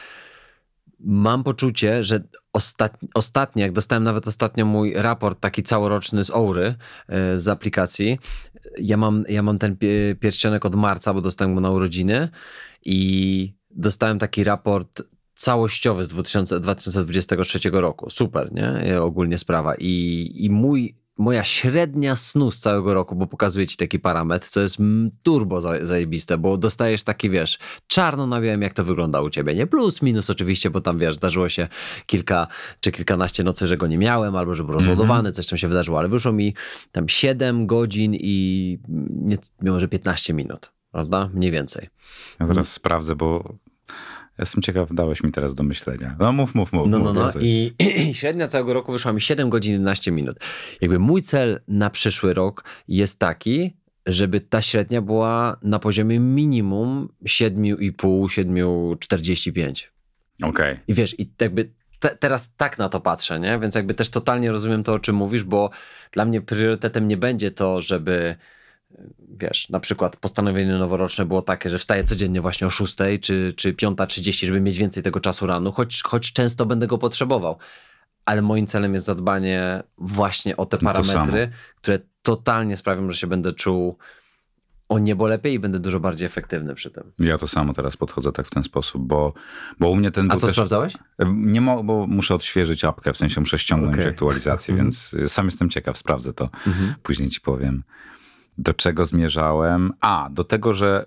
mam 1.03 1.43
poczucie, 1.43 2.05
że 2.05 2.23
ostat, 2.53 2.97
ostatnio, 3.13 3.61
jak 3.61 3.71
dostałem 3.71 4.03
nawet 4.03 4.27
ostatnio 4.27 4.65
mój 4.65 4.93
raport 4.95 5.39
taki 5.39 5.63
całoroczny 5.63 6.23
z 6.23 6.31
Oury 6.31 6.75
e, 7.07 7.39
z 7.39 7.47
aplikacji, 7.47 8.19
ja 8.79 8.97
mam, 8.97 9.23
ja 9.29 9.43
mam 9.43 9.59
ten 9.59 9.75
pie- 9.75 10.15
pierścionek 10.19 10.65
od 10.65 10.75
marca, 10.75 11.13
bo 11.13 11.21
dostałem 11.21 11.55
go 11.55 11.61
na 11.61 11.71
urodziny 11.71 12.29
i 12.85 13.53
dostałem 13.71 14.19
taki 14.19 14.43
raport 14.43 15.01
całościowy 15.35 16.05
z 16.05 16.07
2000, 16.07 16.59
2023 16.59 17.59
roku. 17.71 18.09
Super, 18.09 18.51
nie? 18.53 18.67
E, 18.67 19.01
Ogólnie 19.01 19.37
sprawa. 19.37 19.75
I, 19.75 20.31
i 20.35 20.49
mój, 20.49 20.95
moja 21.21 21.43
średnia 21.43 22.15
snu 22.15 22.51
z 22.51 22.59
całego 22.59 22.93
roku, 22.93 23.15
bo 23.15 23.27
pokazuje 23.27 23.67
ci 23.67 23.77
taki 23.77 23.99
parametr, 23.99 24.47
co 24.47 24.61
jest 24.61 24.79
mm, 24.79 25.11
turbo 25.23 25.61
za- 25.61 25.85
zajebiste, 25.85 26.37
bo 26.37 26.57
dostajesz 26.57 27.03
taki, 27.03 27.29
wiesz, 27.29 27.59
czarno 27.87 28.27
na 28.27 28.41
białym, 28.41 28.61
jak 28.61 28.73
to 28.73 28.83
wygląda 28.83 29.21
u 29.21 29.29
ciebie, 29.29 29.55
nie? 29.55 29.67
Plus, 29.67 30.01
minus 30.01 30.29
oczywiście, 30.29 30.69
bo 30.69 30.81
tam, 30.81 30.99
wiesz, 30.99 31.15
zdarzyło 31.15 31.49
się 31.49 31.67
kilka 32.05 32.47
czy 32.79 32.91
kilkanaście 32.91 33.43
nocy, 33.43 33.67
że 33.67 33.77
go 33.77 33.87
nie 33.87 33.97
miałem, 33.97 34.35
albo 34.35 34.55
że 34.55 34.63
był 34.63 34.73
rozładowany, 34.73 35.31
coś 35.31 35.47
tam 35.47 35.57
się 35.57 35.67
wydarzyło, 35.67 35.99
ale 35.99 36.07
wyszło 36.09 36.31
mi 36.31 36.55
tam 36.91 37.09
7 37.09 37.67
godzin 37.67 38.15
i 38.15 38.77
nie, 39.09 39.37
może 39.61 39.87
15 39.87 40.33
minut, 40.33 40.71
prawda? 40.91 41.29
Mniej 41.33 41.51
więcej. 41.51 41.89
Ja 42.39 42.47
teraz 42.47 42.73
sprawdzę, 42.73 43.15
bo 43.15 43.53
jestem 44.41 44.61
ciekaw, 44.61 44.93
dałeś 44.93 45.23
mi 45.23 45.31
teraz 45.31 45.53
do 45.53 45.63
myślenia. 45.63 46.15
No 46.19 46.31
mów, 46.31 46.55
mów, 46.55 46.73
mów. 46.73 46.89
No, 46.89 46.99
mów 46.99 47.13
no, 47.13 47.13
no. 47.13 47.31
I, 47.41 47.73
I 47.79 48.13
średnia 48.19 48.47
całego 48.47 48.73
roku 48.73 48.91
wyszła 48.91 49.13
mi 49.13 49.21
7 49.21 49.49
godzin 49.49 49.73
11 49.73 50.11
minut. 50.11 50.37
Jakby 50.81 50.99
mój 50.99 51.21
cel 51.21 51.61
na 51.67 51.89
przyszły 51.89 52.33
rok 52.33 52.63
jest 52.87 53.19
taki, 53.19 53.77
żeby 54.05 54.41
ta 54.41 54.61
średnia 54.61 55.01
była 55.01 55.57
na 55.61 55.79
poziomie 55.79 56.19
minimum 56.19 57.09
7,5, 57.25 57.93
7,45. 57.97 59.87
Okej. 60.43 60.79
I 60.87 60.93
wiesz, 60.93 61.19
i 61.19 61.31
jakby 61.41 61.69
te, 61.99 62.09
teraz 62.09 62.55
tak 62.55 62.77
na 62.77 62.89
to 62.89 62.99
patrzę, 62.99 63.39
nie? 63.39 63.59
Więc 63.59 63.75
jakby 63.75 63.93
też 63.93 64.09
totalnie 64.09 64.51
rozumiem 64.51 64.83
to, 64.83 64.93
o 64.93 64.99
czym 64.99 65.15
mówisz, 65.15 65.43
bo 65.43 65.69
dla 66.11 66.25
mnie 66.25 66.41
priorytetem 66.41 67.07
nie 67.07 67.17
będzie 67.17 67.51
to, 67.51 67.81
żeby 67.81 68.35
wiesz, 69.29 69.69
na 69.69 69.79
przykład 69.79 70.15
postanowienie 70.15 70.71
noworoczne 70.71 71.25
było 71.25 71.41
takie, 71.41 71.69
że 71.69 71.77
wstaję 71.77 72.03
codziennie 72.03 72.41
właśnie 72.41 72.67
o 72.67 72.69
6 72.69 72.97
czy, 73.21 73.53
czy 73.57 73.73
5.30, 73.73 74.45
żeby 74.45 74.61
mieć 74.61 74.77
więcej 74.77 75.03
tego 75.03 75.19
czasu 75.19 75.47
rano, 75.47 75.71
choć, 75.71 76.03
choć 76.03 76.33
często 76.33 76.65
będę 76.65 76.87
go 76.87 76.97
potrzebował. 76.97 77.57
Ale 78.25 78.41
moim 78.41 78.67
celem 78.67 78.93
jest 78.93 79.05
zadbanie 79.05 79.83
właśnie 79.97 80.57
o 80.57 80.65
te 80.65 80.77
No 80.81 80.93
to 80.93 81.01
parametry, 81.03 81.51
które 81.75 81.99
totalnie 82.21 82.77
sprawią, 82.77 83.11
że 83.11 83.17
się 83.17 83.27
będę 83.27 83.53
czuł 83.53 83.97
o 84.89 84.99
niebo 84.99 85.27
lepiej 85.27 85.53
i 85.53 85.59
będę 85.59 85.79
dużo 85.79 85.99
bardziej 85.99 86.25
efektywny 86.25 86.75
przy 86.75 86.91
tym. 86.91 87.03
Ja 87.19 87.37
to 87.37 87.47
samo 87.47 87.73
teraz 87.73 87.97
podchodzę 87.97 88.31
tak 88.31 88.47
w 88.47 88.49
ten 88.49 88.63
sposób, 88.63 89.07
bo, 89.07 89.33
bo 89.79 89.89
u 89.89 89.95
mnie 89.95 90.11
ten 90.11 90.31
A 90.31 90.35
co 90.35 90.47
też... 90.47 90.55
sprawdzałeś? 90.55 90.93
Nie 91.27 91.61
mo, 91.61 91.83
bo 91.83 92.07
muszę 92.07 92.35
odświeżyć 92.35 92.85
apkę, 92.85 93.13
w 93.13 93.17
sensie 93.17 93.39
muszę 93.39 93.59
ściągnąć 93.59 93.95
Okej. 93.95 94.07
aktualizację, 94.07 94.75
więc 94.75 95.15
sam 95.27 95.45
jestem 95.45 95.69
ciekaw, 95.69 95.97
sprawdzę 95.97 96.33
to. 96.33 96.49
Mhm. 96.67 96.93
Później 97.03 97.29
ci 97.29 97.41
powiem, 97.41 97.83
do 98.57 98.73
czego 98.73 99.05
zmierzałem. 99.05 99.91
A, 100.01 100.29
do 100.31 100.43
tego, 100.43 100.73
że 100.73 101.05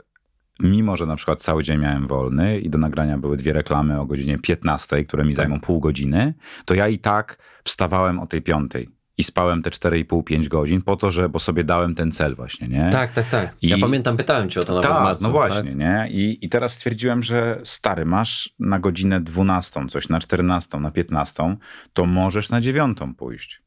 mimo, 0.61 0.97
że 0.97 1.07
na 1.07 1.17
przykład 1.17 1.43
cały 1.43 1.65
dzień 1.65 1.79
miałem 1.81 2.07
wolny 2.07 2.59
i 2.61 2.71
do 2.71 2.79
nagrania 2.79 3.19
były 3.19 3.37
dwie 3.37 3.53
reklamy 3.53 4.01
o 4.01 4.07
godzinie 4.07 4.39
15, 4.39 5.05
które 5.05 5.23
Tak. 5.23 5.29
mi 5.29 5.35
zajmą 5.35 5.61
pół 5.61 5.81
godziny, 5.81 6.35
to 6.65 6.75
ja 6.75 6.89
i 6.89 6.99
tak 6.99 7.39
wstawałem 7.65 8.21
o 8.21 8.27
tej 8.27 8.43
piątej 8.43 8.89
i 9.19 9.25
spałem 9.25 9.63
te 9.63 9.71
4,5-5 9.71 10.49
godzin 10.49 10.83
po 10.83 10.97
to, 10.97 11.11
że, 11.11 11.29
bo 11.29 11.39
sobie 11.39 11.65
dałem 11.65 11.95
ten 11.95 12.13
cel 12.13 12.35
właśnie, 12.37 12.69
nie? 12.69 12.89
Tak, 12.93 13.13
tak, 13.13 13.29
tak. 13.29 13.55
Ja 13.63 13.77
I- 13.77 13.81
pamiętam, 13.81 14.17
pytałem 14.17 14.51
cię 14.51 14.61
o 14.61 14.65
to 14.65 14.75
nawet 14.75 14.91
Tak, 14.91 15.03
marcu. 15.05 15.23
no 15.23 15.31
właśnie, 15.31 15.63
Tak? 15.71 15.77
nie? 15.77 16.07
I, 16.11 16.39
I 16.47 16.49
teraz 16.49 16.73
stwierdziłem, 16.73 17.23
że 17.23 17.61
stary, 17.65 18.05
masz 18.05 18.55
na 18.59 18.79
godzinę 18.79 19.21
12 19.21 19.87
coś, 19.89 20.09
na 20.09 20.21
14, 20.21 20.81
na 20.81 20.91
15, 20.91 21.57
to 21.93 22.07
możesz 22.07 22.51
na 22.51 22.61
9 22.61 22.99
pójść. 23.17 23.63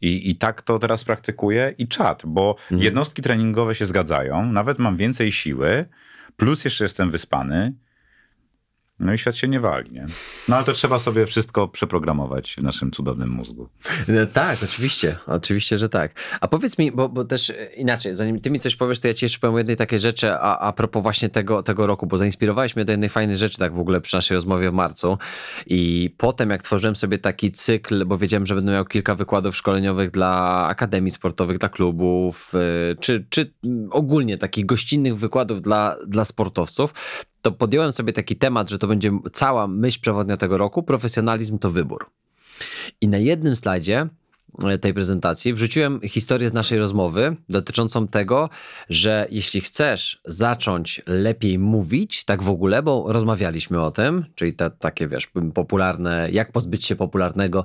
I, 0.00 0.30
I 0.30 0.36
tak 0.36 0.62
to 0.62 0.78
teraz 0.78 1.04
praktykuję 1.04 1.74
i 1.78 1.88
czat, 1.88 2.22
bo 2.26 2.56
Mhm. 2.62 2.82
jednostki 2.82 3.22
treningowe 3.22 3.74
się 3.74 3.86
zgadzają, 3.86 4.52
nawet 4.52 4.78
mam 4.78 4.96
więcej 4.96 5.32
siły, 5.32 5.84
plus 6.36 6.64
jeszcze 6.64 6.84
jestem 6.84 7.10
wyspany, 7.10 7.72
no 9.00 9.12
i 9.12 9.18
świat 9.18 9.36
się 9.36 9.48
nie 9.48 9.60
wali, 9.60 9.92
nie? 9.92 10.06
No 10.48 10.56
ale 10.56 10.64
to 10.64 10.72
trzeba 10.72 10.98
sobie 10.98 11.26
wszystko 11.26 11.68
przeprogramować 11.68 12.54
w 12.58 12.62
naszym 12.62 12.90
cudownym 12.90 13.28
mózgu. 13.30 13.68
E, 14.08 14.26
Tak, 14.26 14.58
oczywiście, 14.62 15.16
oczywiście, 15.26 15.78
że 15.78 15.88
tak. 15.88 16.12
A 16.40 16.48
powiedz 16.48 16.78
mi, 16.78 16.92
bo, 16.92 17.08
bo 17.08 17.24
też 17.24 17.50
e, 17.50 17.54
inaczej, 17.76 18.14
zanim 18.14 18.40
ty 18.40 18.50
mi 18.50 18.58
coś 18.58 18.76
powiesz, 18.76 19.00
to 19.00 19.08
ja 19.08 19.14
ci 19.14 19.24
jeszcze 19.24 19.38
powiem 19.38 19.58
jednej 19.58 19.76
takiej 19.76 20.00
rzeczy, 20.00 20.32
a, 20.32 20.58
a 20.58 20.72
propos 20.72 21.02
właśnie 21.02 21.28
tego, 21.28 21.62
tego 21.62 21.86
roku, 21.86 22.06
bo 22.06 22.16
zainspirowałeś 22.16 22.76
mnie 22.76 22.84
do 22.84 22.92
jednej 22.92 23.08
fajnej 23.08 23.38
rzeczy 23.38 23.58
tak 23.58 23.74
w 23.74 23.78
ogóle 23.78 24.00
przy 24.00 24.16
naszej 24.16 24.34
rozmowie 24.34 24.70
w 24.70 24.74
marcu 24.74 25.18
i 25.66 26.14
potem 26.16 26.50
jak 26.50 26.62
tworzyłem 26.62 26.96
sobie 26.96 27.18
taki 27.18 27.52
cykl, 27.52 28.04
bo 28.06 28.18
wiedziałem, 28.18 28.46
że 28.46 28.54
będę 28.54 28.72
miał 28.72 28.84
kilka 28.84 29.14
wykładów 29.14 29.56
szkoleniowych 29.56 30.10
dla 30.10 30.64
akademii 30.68 31.10
sportowych, 31.10 31.58
dla 31.58 31.68
klubów, 31.68 32.52
e, 32.54 32.96
czy, 32.96 33.26
czy 33.30 33.52
ogólnie 33.90 34.38
takich 34.38 34.66
gościnnych 34.66 35.16
wykładów 35.16 35.62
dla, 35.62 35.96
dla 36.06 36.24
sportowców, 36.24 36.94
to 37.42 37.52
podjąłem 37.52 37.92
sobie 37.92 38.12
taki 38.12 38.36
temat, 38.36 38.70
że 38.70 38.78
to 38.78 38.86
będzie 38.86 39.18
cała 39.32 39.68
myśl 39.68 40.00
przewodnia 40.00 40.36
tego 40.36 40.58
roku, 40.58 40.82
profesjonalizm 40.82 41.58
to 41.58 41.70
wybór. 41.70 42.10
I 43.00 43.08
na 43.08 43.18
jednym 43.18 43.56
slajdzie 43.56 44.08
e, 44.64 44.78
tej 44.78 44.94
prezentacji 44.94 45.54
wrzuciłem 45.54 46.00
historię 46.00 46.48
z 46.48 46.52
naszej 46.52 46.78
rozmowy 46.78 47.36
dotyczącą 47.48 48.08
tego, 48.08 48.50
że 48.90 49.26
jeśli 49.30 49.60
chcesz 49.60 50.20
zacząć 50.24 51.02
lepiej 51.06 51.58
mówić, 51.58 52.24
tak 52.24 52.42
w 52.42 52.48
ogóle, 52.48 52.82
bo 52.82 53.04
rozmawialiśmy 53.12 53.80
o 53.80 53.90
tym, 53.90 54.24
czyli 54.34 54.52
te 54.52 54.70
takie, 54.70 55.08
wiesz, 55.08 55.30
popularne, 55.54 56.28
jak 56.32 56.52
pozbyć 56.52 56.86
się 56.86 56.96
popularnego 56.96 57.64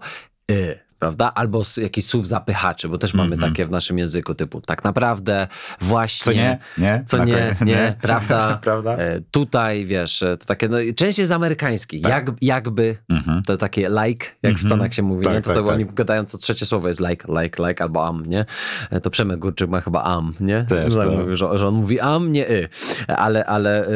y, 0.52 0.80
prawda? 1.04 1.32
Albo 1.36 1.62
jakiś 1.78 2.06
słów 2.06 2.28
zapychaczy, 2.28 2.90
bo 2.90 2.98
też 2.98 3.14
mamy 3.14 3.34
Mhm. 3.36 3.52
takie 3.52 3.66
w 3.66 3.72
naszym 3.72 3.98
języku 3.98 4.36
typu 4.36 4.62
tak 4.62 4.84
naprawdę, 4.84 5.48
właśnie, 5.82 6.24
Co 6.26 6.32
nie? 6.32 6.58
Nie? 6.78 7.04
co 7.06 7.26
nie, 7.26 7.34
koniec- 7.34 7.66
nie, 7.66 7.96
prawda? 8.02 8.60
Prawda? 8.62 8.98
E, 8.98 9.22
tutaj, 9.32 9.86
wiesz, 9.86 10.24
e, 10.24 10.38
to 10.38 10.46
takie, 10.46 10.70
no, 10.70 10.78
część 10.96 11.20
jest 11.20 11.32
amerykański, 11.32 12.02
Tak. 12.02 12.12
jak, 12.12 12.32
jakby, 12.42 12.98
Mhm. 13.10 13.44
to 13.44 13.58
takie 13.58 13.82
like, 13.90 14.26
jak 14.44 14.54
w 14.54 14.56
Mhm. 14.56 14.58
Stanach 14.70 14.94
się 14.94 15.02
mówi, 15.04 15.24
Tak, 15.26 15.34
nie? 15.34 15.42
To, 15.42 15.48
tak, 15.50 15.58
to 15.58 15.64
tak. 15.64 15.74
oni 15.76 15.86
gadają, 15.86 16.26
co 16.26 16.38
trzecie 16.38 16.66
słowo 16.66 16.88
jest 16.88 17.00
like, 17.00 17.42
like, 17.42 17.68
like 17.68 17.84
albo 17.84 18.08
am, 18.08 18.26
nie? 18.26 18.46
E, 18.90 19.02
To 19.02 19.10
Przemek 19.10 19.40
Górczyk 19.40 19.70
ma 19.70 19.82
chyba 19.82 20.04
am, 20.04 20.34
nie? 20.40 20.64
Też, 20.70 20.96
tak 20.96 21.08
tak. 21.08 21.18
mówi, 21.18 21.38
że, 21.38 21.58
że 21.60 21.68
on 21.68 21.74
mówi 21.74 22.00
am, 22.00 22.32
nie 22.32 22.50
y, 22.50 22.70
ale, 23.08 23.46
ale 23.46 23.88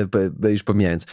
już 0.50 0.64
pomijając. 0.64 1.06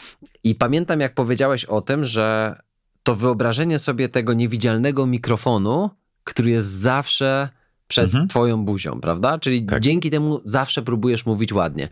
I 0.44 0.54
pamiętam, 0.54 1.00
jak 1.00 1.14
powiedziałeś 1.14 1.64
o 1.64 1.80
tym, 1.80 2.04
że 2.04 2.56
to 3.04 3.14
wyobrażenie 3.14 3.78
sobie 3.78 4.08
tego 4.08 4.32
niewidzialnego 4.32 5.06
mikrofonu, 5.06 5.90
który 6.24 6.50
jest 6.50 6.68
zawsze 6.68 7.48
przed 7.88 8.04
Mhm. 8.04 8.28
twoją 8.28 8.64
buzią, 8.64 9.00
prawda? 9.00 9.38
Czyli 9.38 9.66
Tak. 9.66 9.80
dzięki 9.82 10.10
temu 10.10 10.40
zawsze 10.44 10.82
próbujesz 10.82 11.26
mówić 11.26 11.52
ładnie. 11.52 11.88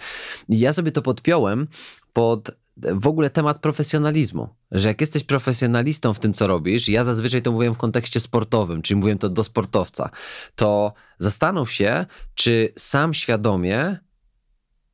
I 0.48 0.58
ja 0.58 0.72
sobie 0.72 0.92
to 0.92 1.02
podpiąłem 1.02 1.68
pod 2.12 2.50
w 2.76 3.06
ogóle 3.06 3.30
temat 3.30 3.58
profesjonalizmu. 3.58 4.48
Że 4.70 4.88
jak 4.88 5.00
jesteś 5.00 5.24
profesjonalistą 5.24 6.14
w 6.14 6.18
tym, 6.18 6.32
co 6.32 6.46
robisz, 6.46 6.88
ja 6.88 7.04
zazwyczaj 7.04 7.42
to 7.42 7.52
mówiłem 7.52 7.74
w 7.74 7.78
kontekście 7.78 8.20
sportowym, 8.20 8.82
czyli 8.82 8.96
mówiłem 8.98 9.18
to 9.18 9.28
do 9.28 9.44
sportowca, 9.44 10.10
to 10.54 10.92
zastanów 11.18 11.72
się, 11.72 12.06
czy 12.34 12.72
sam 12.78 13.14
świadomie 13.14 13.98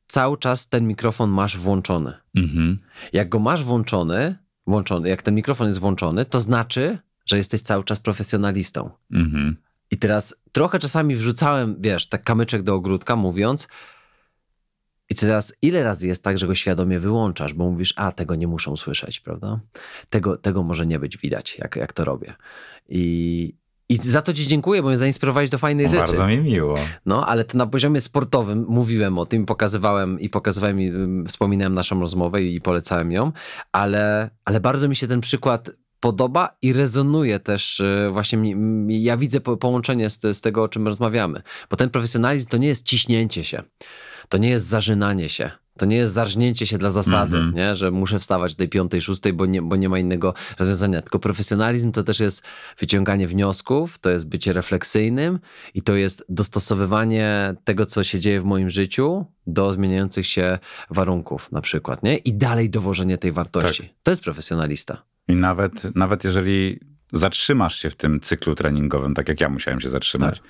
cały 0.07 0.37
czas 0.37 0.69
ten 0.69 0.87
mikrofon 0.87 1.29
masz 1.29 1.57
włączony. 1.57 2.13
Mhm. 2.35 2.79
Jak 3.13 3.29
go 3.29 3.39
masz 3.39 3.63
włączony, 3.63 4.35
włączony, 4.69 5.09
jak 5.09 5.21
ten 5.21 5.35
mikrofon 5.35 5.67
jest 5.67 5.79
włączony, 5.79 6.25
to 6.25 6.41
znaczy, 6.41 6.97
że 7.25 7.37
jesteś 7.37 7.61
cały 7.61 7.83
czas 7.83 7.99
profesjonalistą. 7.99 8.89
Mhm. 9.11 9.57
I 9.91 9.97
teraz 9.97 10.35
trochę 10.51 10.79
czasami 10.79 11.15
wrzucałem, 11.15 11.75
wiesz, 11.79 12.07
tak 12.07 12.23
kamyczek 12.23 12.63
do 12.63 12.75
ogródka, 12.75 13.15
mówiąc, 13.15 13.67
I 15.09 15.15
teraz 15.15 15.55
ile 15.61 15.83
razy 15.83 16.07
jest 16.07 16.23
tak, 16.23 16.37
że 16.37 16.47
go 16.47 16.55
świadomie 16.55 16.99
wyłączasz, 16.99 17.53
bo 17.53 17.71
mówisz, 17.71 17.93
a 17.95 18.11
tego 18.11 18.35
nie 18.35 18.47
muszą 18.47 18.77
słyszeć, 18.77 19.19
prawda? 19.19 19.59
Tego, 20.09 20.37
tego 20.37 20.63
może 20.63 20.85
nie 20.85 20.99
być 20.99 21.17
widać, 21.17 21.57
jak, 21.57 21.75
jak 21.75 21.93
to 21.93 22.05
robię. 22.05 22.35
I, 22.89 23.55
i 23.89 23.97
za 23.97 24.21
to 24.21 24.33
Ci 24.33 24.47
dziękuję, 24.47 24.81
bo 24.81 24.87
mnie 24.87 24.97
zainspirowałeś 24.97 25.49
do 25.49 25.57
fajnej 25.57 25.87
rzeczy. 25.87 25.97
Bardzo 25.97 26.27
mi 26.27 26.39
miło. 26.39 26.75
No, 27.05 27.25
ale 27.27 27.45
to 27.45 27.57
na 27.57 27.67
poziomie 27.67 28.01
sportowym 28.01 28.65
mówiłem 28.67 29.17
o 29.17 29.25
tym, 29.25 29.45
pokazywałem 29.45 30.19
i 30.19 30.29
pokazywałem 30.29 30.81
i 30.81 30.91
wspominałem 31.27 31.73
naszą 31.73 31.99
rozmowę 31.99 32.41
i 32.43 32.61
polecałem 32.61 33.11
ją, 33.11 33.31
ale, 33.71 34.29
ale 34.45 34.59
bardzo 34.59 34.87
mi 34.89 34.95
się 34.95 35.07
ten 35.07 35.21
przykład 35.21 35.71
podoba 35.99 36.49
i 36.61 36.73
rezonuje 36.73 37.39
też 37.39 37.79
y, 37.79 38.09
właśnie, 38.11 38.55
ja 38.87 39.17
widzę 39.17 39.41
po- 39.41 39.57
połączenie 39.57 40.09
z, 40.09 40.21
z 40.21 40.41
tego, 40.41 40.63
o 40.63 40.67
czym 40.69 40.87
rozmawiamy, 40.87 41.41
bo 41.69 41.77
ten 41.77 41.89
profesjonalizm 41.89 42.49
to 42.49 42.57
nie 42.57 42.67
jest 42.67 42.85
ciśnięcie 42.85 43.43
się, 43.43 43.63
to 44.29 44.37
nie 44.37 44.49
jest 44.49 44.67
zażynanie 44.67 45.29
się, 45.29 45.51
to 45.79 45.85
nie 45.85 45.95
jest 45.95 46.13
zarżnięcie 46.13 46.65
się 46.65 46.77
dla 46.77 46.91
zasady, 46.91 47.37
Mhm. 47.37 47.55
nie? 47.55 47.75
że 47.75 47.91
muszę 47.91 48.19
wstawać 48.19 48.55
do 48.55 48.57
tej 48.57 48.69
piątej, 48.69 49.01
szóstej, 49.01 49.33
bo 49.33 49.45
nie, 49.45 49.61
bo 49.61 49.75
nie 49.75 49.89
ma 49.89 49.99
innego 49.99 50.33
rozwiązania. 50.59 51.01
Tylko 51.01 51.19
profesjonalizm 51.19 51.91
to 51.91 52.03
też 52.03 52.19
jest 52.19 52.45
wyciąganie 52.79 53.27
wniosków, 53.27 53.99
to 53.99 54.09
jest 54.09 54.25
bycie 54.25 54.53
refleksyjnym 54.53 55.39
i 55.73 55.81
to 55.81 55.95
jest 55.95 56.25
dostosowywanie 56.29 57.55
tego, 57.63 57.85
co 57.85 58.03
się 58.03 58.19
dzieje 58.19 58.41
w 58.41 58.45
moim 58.45 58.69
życiu 58.69 59.25
do 59.47 59.71
zmieniających 59.71 60.27
się 60.27 60.59
warunków 60.89 61.51
na 61.51 61.61
przykład, 61.61 62.03
nie? 62.03 62.17
I 62.17 62.33
dalej 62.33 62.69
dowożenie 62.69 63.17
tej 63.17 63.31
wartości. 63.31 63.93
To 64.03 64.11
jest 64.11 64.23
profesjonalista. 64.23 65.03
I 65.27 65.35
nawet, 65.35 65.95
nawet 65.95 66.23
jeżeli 66.23 66.79
zatrzymasz 67.13 67.75
się 67.75 67.89
w 67.89 67.95
tym 67.95 68.19
cyklu 68.19 68.55
treningowym, 68.55 69.13
tak 69.13 69.29
jak 69.29 69.41
ja 69.41 69.49
musiałem 69.49 69.79
się 69.81 69.89
zatrzymać, 69.89 70.41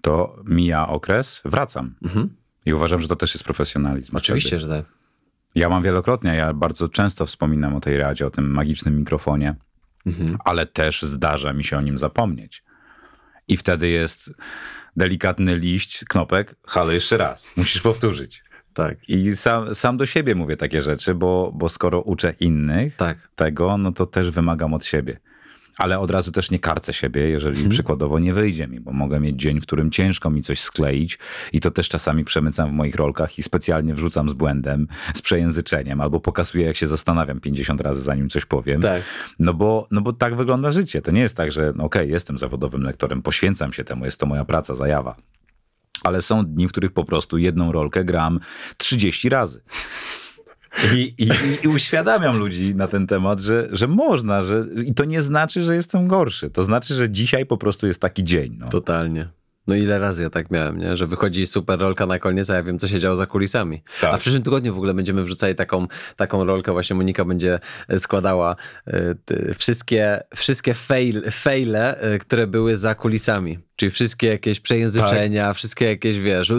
to 0.00 0.36
mija 0.44 0.88
okres, 0.88 1.42
wracam. 1.44 1.94
Mhm. 2.02 2.28
I 2.66 2.72
uważam, 2.74 3.02
że 3.02 3.08
to 3.08 3.16
też 3.16 3.34
jest 3.34 3.44
profesjonalizm. 3.44 4.16
Oczywiście, 4.16 4.48
wtedy. 4.58 4.60
że 4.62 4.68
tak. 4.82 4.92
Ja 5.54 5.68
mam 5.68 5.82
wielokrotnie, 5.82 6.34
ja 6.34 6.52
bardzo 6.52 6.88
często 6.88 7.26
wspominam 7.26 7.74
o 7.76 7.80
tej 7.80 7.96
radzie, 7.96 8.26
o 8.26 8.30
tym 8.30 8.50
magicznym 8.50 8.96
mikrofonie, 8.98 9.54
Mhm. 10.06 10.38
ale 10.44 10.66
też 10.66 11.02
zdarza 11.02 11.52
mi 11.52 11.64
się 11.64 11.78
o 11.78 11.80
nim 11.80 11.98
zapomnieć. 11.98 12.64
I 13.48 13.56
wtedy 13.56 13.88
jest 13.88 14.30
delikatny 14.96 15.58
liść, 15.58 16.04
knopek, 16.04 16.56
halo 16.66 16.92
jeszcze 16.92 17.16
raz, 17.16 17.48
musisz 17.56 17.82
powtórzyć. 17.82 18.42
Tak. 18.74 19.08
I 19.08 19.36
sam, 19.36 19.74
sam 19.74 19.96
do 19.96 20.06
siebie 20.06 20.34
mówię 20.34 20.56
takie 20.56 20.82
rzeczy, 20.82 21.14
bo, 21.14 21.52
bo 21.54 21.68
skoro 21.68 22.00
uczę 22.02 22.34
innych 22.40 22.96
Tak. 22.96 23.28
tego, 23.36 23.78
no 23.78 23.92
to 23.92 24.06
też 24.06 24.30
wymagam 24.30 24.74
od 24.74 24.84
siebie. 24.84 25.20
Ale 25.80 25.98
od 25.98 26.10
razu 26.10 26.32
też 26.32 26.50
nie 26.50 26.58
karcę 26.58 26.92
siebie, 26.92 27.28
jeżeli 27.28 27.54
Mhm. 27.56 27.70
przykładowo 27.70 28.18
nie 28.18 28.34
wyjdzie 28.34 28.68
mi, 28.68 28.80
bo 28.80 28.92
mogę 28.92 29.20
mieć 29.20 29.36
dzień, 29.36 29.60
w 29.60 29.62
którym 29.62 29.90
ciężko 29.90 30.30
mi 30.30 30.42
coś 30.42 30.60
skleić 30.60 31.18
i 31.52 31.60
to 31.60 31.70
też 31.70 31.88
czasami 31.88 32.24
przemycam 32.24 32.70
w 32.70 32.72
moich 32.72 32.94
rolkach 32.94 33.38
i 33.38 33.42
specjalnie 33.42 33.94
wrzucam 33.94 34.28
z 34.28 34.32
błędem, 34.32 34.88
z 35.14 35.22
przejęzyczeniem, 35.22 36.00
albo 36.00 36.20
pokazuję, 36.20 36.66
jak 36.66 36.76
się 36.76 36.88
zastanawiam 36.88 37.40
50 37.40 37.80
razy, 37.80 38.02
zanim 38.02 38.28
coś 38.28 38.44
powiem. 38.44 38.82
Tak. 38.82 39.02
No 39.38 39.54
bo, 39.54 39.86
no 39.90 40.00
bo 40.00 40.12
tak 40.12 40.36
wygląda 40.36 40.72
życie. 40.72 41.02
To 41.02 41.10
nie 41.10 41.20
jest 41.20 41.36
tak, 41.36 41.52
że 41.52 41.72
no 41.76 41.84
okej, 41.84 42.10
jestem 42.10 42.38
zawodowym 42.38 42.82
lektorem, 42.82 43.22
poświęcam 43.22 43.72
się 43.72 43.84
temu, 43.84 44.04
jest 44.04 44.20
to 44.20 44.26
moja 44.26 44.44
praca, 44.44 44.76
zajawa. 44.76 45.16
Ale 46.04 46.22
są 46.22 46.46
dni, 46.46 46.68
w 46.68 46.70
których 46.70 46.92
po 46.92 47.04
prostu 47.04 47.38
jedną 47.38 47.72
rolkę 47.72 48.04
gram 48.04 48.40
30 48.76 49.28
razy. 49.28 49.62
I, 50.94 51.14
i, 51.18 51.28
I 51.62 51.68
uświadamiam 51.68 52.38
ludzi 52.38 52.74
na 52.74 52.88
ten 52.88 53.06
temat, 53.06 53.40
że, 53.40 53.68
że 53.72 53.88
można, 53.88 54.44
że 54.44 54.66
i 54.86 54.94
to 54.94 55.04
nie 55.04 55.22
znaczy, 55.22 55.62
że 55.62 55.74
jestem 55.74 56.08
gorszy. 56.08 56.50
To 56.50 56.64
znaczy, 56.64 56.94
że 56.94 57.10
dzisiaj 57.10 57.46
po 57.46 57.56
prostu 57.56 57.86
jest 57.86 58.00
taki 58.00 58.24
dzień. 58.24 58.56
No. 58.58 58.68
Totalnie. 58.68 59.28
No 59.66 59.74
ile 59.76 59.98
razy 59.98 60.22
ja 60.22 60.30
tak 60.30 60.50
miałem, 60.50 60.78
nie? 60.78 60.96
że 60.96 61.06
wychodzi 61.06 61.46
super 61.46 61.78
rolka 61.78 62.06
na 62.06 62.18
koniec, 62.18 62.50
a 62.50 62.54
ja 62.54 62.62
wiem, 62.62 62.78
co 62.78 62.88
się 62.88 63.00
działo 63.00 63.16
za 63.16 63.26
kulisami. 63.26 63.82
Tak. 64.00 64.14
A 64.14 64.16
w 64.16 64.20
przyszłym 64.20 64.42
tygodniu 64.42 64.74
w 64.74 64.76
ogóle 64.76 64.94
będziemy 64.94 65.22
wrzucali 65.24 65.54
taką, 65.54 65.86
taką 66.16 66.44
rolkę, 66.44 66.72
właśnie 66.72 66.96
Monika 66.96 67.24
będzie 67.24 67.60
e, 67.88 67.98
składała 67.98 68.56
e, 68.86 69.14
ty- 69.24 69.54
wszystkie, 69.58 70.20
wszystkie 70.36 70.74
fail, 70.74 71.22
faile, 71.30 72.00
e, 72.00 72.18
które 72.18 72.46
były 72.46 72.76
za 72.76 72.94
kulisami. 72.94 73.58
Czyli 73.80 73.90
wszystkie 73.90 74.26
jakieś 74.26 74.60
przejęzyczenia, 74.60 75.46
Tak. 75.48 75.56
wszystkie 75.56 75.84
jakieś, 75.84 76.18
wiesz, 76.18 76.52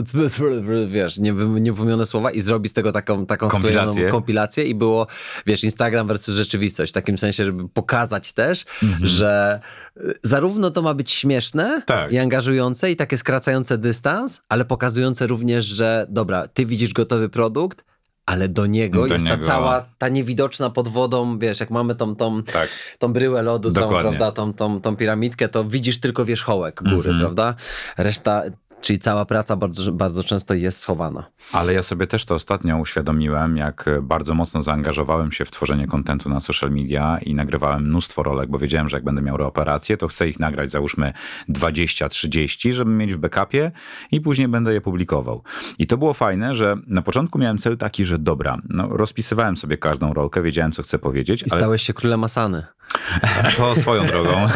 wiesz, 0.87 1.17
niewy- 1.19 1.61
niewymienione 1.61 2.05
słowa 2.05 2.31
i 2.31 2.41
zrobi 2.41 2.69
z 2.69 2.73
tego 2.73 2.91
taką, 2.91 3.25
taką 3.25 3.47
Kompilację. 3.47 4.09
kompilację 4.09 4.63
i 4.63 4.75
było, 4.75 5.07
wiesz, 5.45 5.63
Instagram 5.63 6.07
versus 6.07 6.35
rzeczywistość. 6.35 6.91
W 6.91 6.93
takim 6.93 7.17
sensie, 7.17 7.45
żeby 7.45 7.69
pokazać 7.69 8.33
też, 8.33 8.65
że 9.01 9.59
y, 9.97 10.19
zarówno 10.23 10.71
to 10.71 10.81
ma 10.81 10.93
być 10.93 11.11
śmieszne 11.11 11.81
Tak. 11.85 12.11
i 12.11 12.17
angażujące 12.17 12.91
i 12.91 12.95
takie 12.95 13.17
skracające 13.17 13.77
dystans, 13.77 14.41
ale 14.49 14.65
pokazujące 14.65 15.27
również, 15.27 15.65
że 15.65 16.05
dobra, 16.09 16.47
ty 16.47 16.65
widzisz 16.65 16.93
gotowy 16.93 17.29
produkt, 17.29 17.83
ale 18.25 18.47
do 18.49 18.65
niego 18.65 19.07
Do 19.07 19.13
jest 19.13 19.25
ta 19.25 19.31
niego- 19.31 19.43
cała, 19.45 19.85
ta 19.97 20.09
niewidoczna 20.09 20.69
pod 20.69 20.87
wodą, 20.87 21.39
wiesz, 21.39 21.59
jak 21.59 21.69
mamy 21.71 21.95
tą, 21.95 22.15
tą, 22.15 22.43
Tak. 22.43 22.69
tą 22.99 23.13
bryłę 23.13 23.41
lodu, 23.41 23.71
całą, 23.71 23.99
prawda, 24.01 24.31
tą, 24.31 24.53
tą, 24.53 24.81
tą 24.81 24.95
piramidkę, 24.95 25.49
to 25.49 25.63
widzisz 25.65 25.99
tylko 25.99 26.25
wierzchołek 26.25 26.83
góry, 26.83 27.09
Mhm. 27.09 27.19
prawda? 27.19 27.55
Reszta, 27.97 28.43
czyli 28.81 28.99
cała 28.99 29.25
praca 29.25 29.55
bardzo, 29.55 29.91
bardzo 29.91 30.23
często 30.23 30.53
jest 30.53 30.79
schowana. 30.79 31.23
Ale 31.51 31.73
ja 31.73 31.83
sobie 31.83 32.07
też 32.07 32.25
to 32.25 32.35
ostatnio 32.35 32.77
uświadomiłem, 32.77 33.57
jak 33.57 33.89
bardzo 34.01 34.33
mocno 34.33 34.63
zaangażowałem 34.63 35.31
się 35.31 35.45
w 35.45 35.51
tworzenie 35.51 35.87
kontentu 35.87 36.29
na 36.29 36.39
social 36.39 36.71
media 36.71 37.19
i 37.21 37.35
nagrywałem 37.35 37.83
mnóstwo 37.83 38.23
rolek, 38.23 38.49
bo 38.49 38.59
wiedziałem, 38.59 38.89
że 38.89 38.97
jak 38.97 39.03
będę 39.03 39.21
miał 39.21 39.37
reoperację, 39.37 39.97
to 39.97 40.07
chcę 40.07 40.29
ich 40.29 40.39
nagrać 40.39 40.71
załóżmy 40.71 41.13
20-30, 41.49 42.71
żeby 42.71 42.91
mieć 42.91 43.13
w 43.13 43.17
backupie 43.17 43.71
i 44.11 44.21
później 44.21 44.47
będę 44.47 44.73
je 44.73 44.81
publikował. 44.81 45.43
I 45.79 45.87
to 45.87 45.97
było 45.97 46.13
fajne, 46.13 46.55
że 46.55 46.75
na 46.87 47.01
początku 47.01 47.39
miałem 47.39 47.57
cel 47.57 47.77
taki, 47.77 48.05
że 48.05 48.19
dobra, 48.19 48.57
no, 48.69 48.87
rozpisywałem 48.87 49.57
sobie 49.57 49.77
każdą 49.77 50.13
rolkę, 50.13 50.41
wiedziałem, 50.41 50.71
co 50.71 50.83
chcę 50.83 50.99
powiedzieć, 50.99 51.41
I 51.41 51.45
ale 51.51 51.59
stałeś 51.59 51.81
się 51.81 51.93
królem 51.93 52.23
Asany. 52.23 52.63
to 53.57 53.75
swoją 53.75 54.05
drogą. 54.05 54.47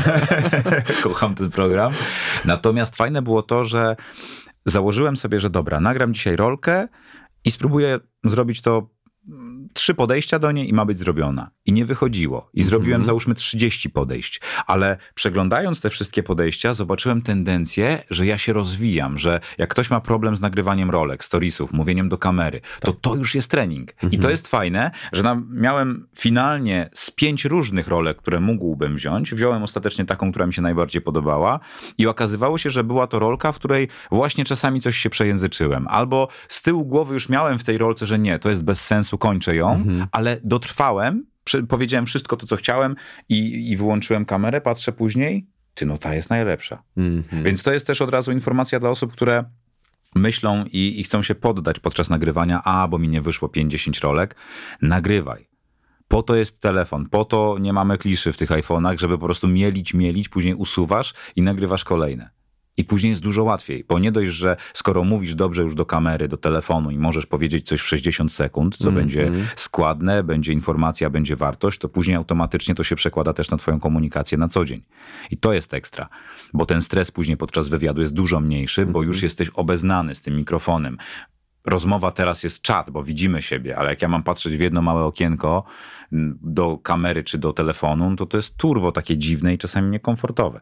Kocham 1.04 1.36
ten 1.36 1.50
program. 1.50 1.94
Natomiast 2.46 2.96
fajne 2.96 3.22
było 3.22 3.42
to, 3.42 3.66
że 3.66 3.96
założyłem 4.66 5.18
sobie, 5.18 5.40
że 5.40 5.50
dobra, 5.50 5.80
nagram 5.80 6.14
dzisiaj 6.14 6.36
rolkę 6.36 6.88
i 7.46 7.52
spróbuję 7.52 8.00
zrobić 8.24 8.62
to 8.62 8.95
trzy 9.76 9.94
podejścia 9.94 10.40
do 10.40 10.52
niej 10.52 10.70
i 10.70 10.74
ma 10.74 10.86
być 10.86 11.00
zrobiona. 11.00 11.52
I 11.66 11.74
nie 11.74 11.86
wychodziło. 11.86 12.50
I 12.54 12.64
zrobiłem 12.64 13.06
załóżmy 13.06 13.36
30 13.36 13.90
podejść. 13.90 14.42
Ale 14.68 14.98
przeglądając 15.16 15.82
te 15.82 15.90
wszystkie 15.90 16.24
podejścia, 16.24 16.74
zobaczyłem 16.74 17.22
tendencję, 17.22 18.04
że 18.10 18.26
ja 18.26 18.38
się 18.38 18.54
rozwijam, 18.54 19.18
że 19.18 19.40
jak 19.58 19.70
ktoś 19.70 19.90
ma 19.90 20.02
problem 20.02 20.38
z 20.38 20.42
nagrywaniem 20.42 20.90
rolek, 20.90 21.24
storiesów, 21.24 21.74
mówieniem 21.74 22.10
do 22.10 22.18
kamery, 22.18 22.62
to 22.80 22.94
to 22.94 23.16
już 23.16 23.36
jest 23.36 23.52
trening. 23.52 23.94
I 24.12 24.20
to 24.20 24.30
jest 24.30 24.48
fajne, 24.48 24.92
że 25.14 25.24
nam, 25.24 25.48
miałem 25.52 26.08
finalnie 26.18 26.90
z 26.94 27.12
pięć 27.12 27.46
różnych 27.46 27.88
rolek, 27.88 28.18
które 28.18 28.40
mógłbym 28.40 28.96
wziąć. 28.96 29.34
Wziąłem 29.34 29.64
ostatecznie 29.64 30.06
taką, 30.06 30.32
która 30.32 30.46
mi 30.46 30.54
się 30.54 30.62
najbardziej 30.62 31.02
podobała 31.02 31.60
i 31.98 32.08
okazywało 32.08 32.58
się, 32.58 32.70
że 32.72 32.84
była 32.84 33.08
to 33.08 33.20
rolka, 33.20 33.52
w 33.52 33.56
której 33.56 33.88
właśnie 34.12 34.46
czasami 34.46 34.82
coś 34.82 34.98
się 34.98 35.10
przejęzyczyłem. 35.10 35.88
Albo 35.88 36.28
z 36.48 36.62
tyłu 36.62 36.86
głowy 36.86 37.14
już 37.14 37.30
miałem 37.30 37.60
w 37.60 37.64
tej 37.64 37.78
rolce, 37.78 38.06
że 38.08 38.20
nie, 38.20 38.40
to 38.40 38.50
jest 38.50 38.64
bez 38.64 38.86
sensu, 38.86 39.18
kończę 39.18 39.56
ją, 39.56 39.65
ale 40.12 40.38
dotrwałem, 40.44 41.26
powiedziałem 41.70 42.06
wszystko 42.06 42.38
to, 42.38 42.48
co 42.48 42.56
chciałem 42.56 42.96
i, 43.30 43.70
i 43.72 43.78
wyłączyłem 43.78 44.26
kamerę, 44.26 44.62
patrzę 44.62 44.92
później, 44.92 45.48
ty 45.74 45.86
no 45.86 45.98
ta 45.98 46.16
jest 46.16 46.30
najlepsza. 46.30 46.84
Mhm. 46.98 47.44
Więc 47.44 47.64
to 47.64 47.74
jest 47.74 47.88
też 47.88 48.02
od 48.02 48.10
razu 48.10 48.32
informacja 48.32 48.80
dla 48.80 48.90
osób, 48.90 49.12
które 49.12 49.44
myślą 50.16 50.66
i, 50.66 51.00
i 51.00 51.04
chcą 51.04 51.22
się 51.22 51.36
poddać 51.36 51.80
podczas 51.80 52.10
nagrywania, 52.10 52.64
a 52.64 52.88
bo 52.88 52.98
mi 52.98 53.10
nie 53.10 53.22
wyszło 53.22 53.50
50 53.50 54.00
rolek, 54.00 54.36
nagrywaj. 54.82 55.48
Po 56.08 56.24
to 56.24 56.36
jest 56.36 56.62
telefon, 56.62 57.10
po 57.10 57.26
to 57.26 57.58
nie 57.60 57.74
mamy 57.74 57.98
kliszy 57.98 58.34
w 58.34 58.38
tych 58.38 58.50
iPhone'ach, 58.50 59.00
żeby 59.00 59.18
po 59.18 59.26
prostu 59.26 59.48
mielić, 59.48 59.94
mielić, 59.94 60.30
później 60.30 60.54
usuwasz 60.54 61.14
i 61.36 61.42
nagrywasz 61.42 61.84
kolejne. 61.84 62.35
I 62.78 62.84
później 62.84 63.10
jest 63.10 63.22
dużo 63.22 63.44
łatwiej, 63.44 63.86
bo 63.90 64.00
nie 64.00 64.12
dość, 64.12 64.30
że 64.30 64.58
skoro 64.74 65.04
mówisz 65.04 65.36
dobrze 65.36 65.62
już 65.62 65.76
do 65.76 65.86
kamery, 65.86 66.28
do 66.28 66.38
telefonu 66.38 66.92
i 66.92 66.98
możesz 66.98 67.26
powiedzieć 67.26 67.68
coś 67.68 67.82
w 67.82 67.88
60 67.88 68.32
sekund, 68.32 68.78
co 68.78 68.92
będzie 68.92 69.32
składne, 69.56 70.24
będzie 70.24 70.54
informacja, 70.54 71.10
będzie 71.10 71.36
wartość, 71.36 71.80
to 71.80 71.90
później 71.90 72.18
automatycznie 72.18 72.76
to 72.76 72.84
się 72.84 72.96
przekłada 72.96 73.34
też 73.34 73.52
na 73.52 73.58
twoją 73.58 73.80
komunikację 73.80 74.38
na 74.38 74.48
co 74.48 74.66
dzień. 74.66 74.82
I 75.32 75.38
to 75.38 75.54
jest 75.54 75.74
ekstra, 75.74 76.10
bo 76.54 76.66
ten 76.66 76.82
stres 76.82 77.12
później 77.12 77.38
podczas 77.38 77.68
wywiadu 77.68 78.02
jest 78.02 78.14
dużo 78.14 78.40
mniejszy, 78.40 78.86
bo 78.86 79.04
już 79.04 79.24
jesteś 79.24 79.50
obeznany 79.50 80.16
z 80.16 80.22
tym 80.22 80.36
mikrofonem. 80.36 80.98
Rozmowa 81.66 82.12
teraz 82.12 82.44
jest 82.44 82.62
czat, 82.62 82.90
bo 82.90 83.04
widzimy 83.04 83.42
siebie, 83.42 83.78
ale 83.78 83.90
jak 83.90 84.02
ja 84.02 84.08
mam 84.08 84.24
patrzeć 84.24 84.58
w 84.58 84.60
jedno 84.60 84.82
małe 84.82 85.04
okienko 85.04 85.64
m, 86.14 86.40
do 86.42 86.78
kamery 86.78 87.24
czy 87.24 87.38
do 87.38 87.54
telefonu, 87.54 88.10
no 88.10 88.16
to 88.16 88.26
to 88.26 88.38
jest 88.38 88.58
turbo 88.58 88.92
takie 88.92 89.18
dziwne 89.18 89.54
i 89.54 89.58
czasami 89.58 89.90
niekomfortowe. 89.90 90.62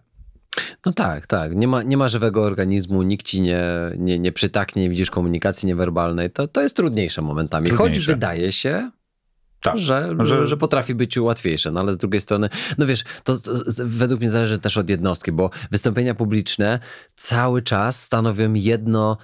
No 0.85 0.91
tak, 0.91 1.27
tak. 1.27 1.55
Nie 1.55 1.67
ma, 1.67 1.83
nie 1.83 1.97
ma 1.97 2.07
żywego 2.07 2.43
organizmu, 2.43 3.01
nikt 3.03 3.25
ci 3.25 3.41
nie, 3.41 3.61
nie, 3.97 4.19
nie 4.19 4.31
przytaknie, 4.31 4.81
nie 4.83 4.89
widzisz 4.89 5.11
komunikacji 5.11 5.67
niewerbalnej. 5.67 6.31
To, 6.31 6.47
to 6.47 6.61
jest 6.61 6.75
trudniejsze 6.75 7.21
momentami. 7.21 7.69
Choć 7.69 7.77
Trudniejsze. 7.77 8.11
wydaje 8.11 8.51
się, 8.51 8.91
Tak, 9.61 9.77
że, 9.79 10.15
że- 10.19 10.47
że, 10.47 10.57
potrafi 10.57 10.95
być 10.95 11.17
łatwiejsze, 11.17 11.71
no 11.71 11.79
ale 11.79 11.93
z 11.93 11.97
drugiej 11.97 12.21
strony, 12.21 12.49
no 12.77 12.85
wiesz, 12.85 13.03
to, 13.23 13.39
to 13.39 13.51
według 13.85 14.19
mnie 14.21 14.31
zależy 14.31 14.59
też 14.59 14.77
od 14.77 14.89
jednostki, 14.89 15.31
bo 15.31 15.49
wystąpienia 15.71 16.15
publiczne 16.15 16.79
cały 17.15 17.61
czas 17.61 18.01
stanowią 18.03 18.53
jedno 18.53 19.17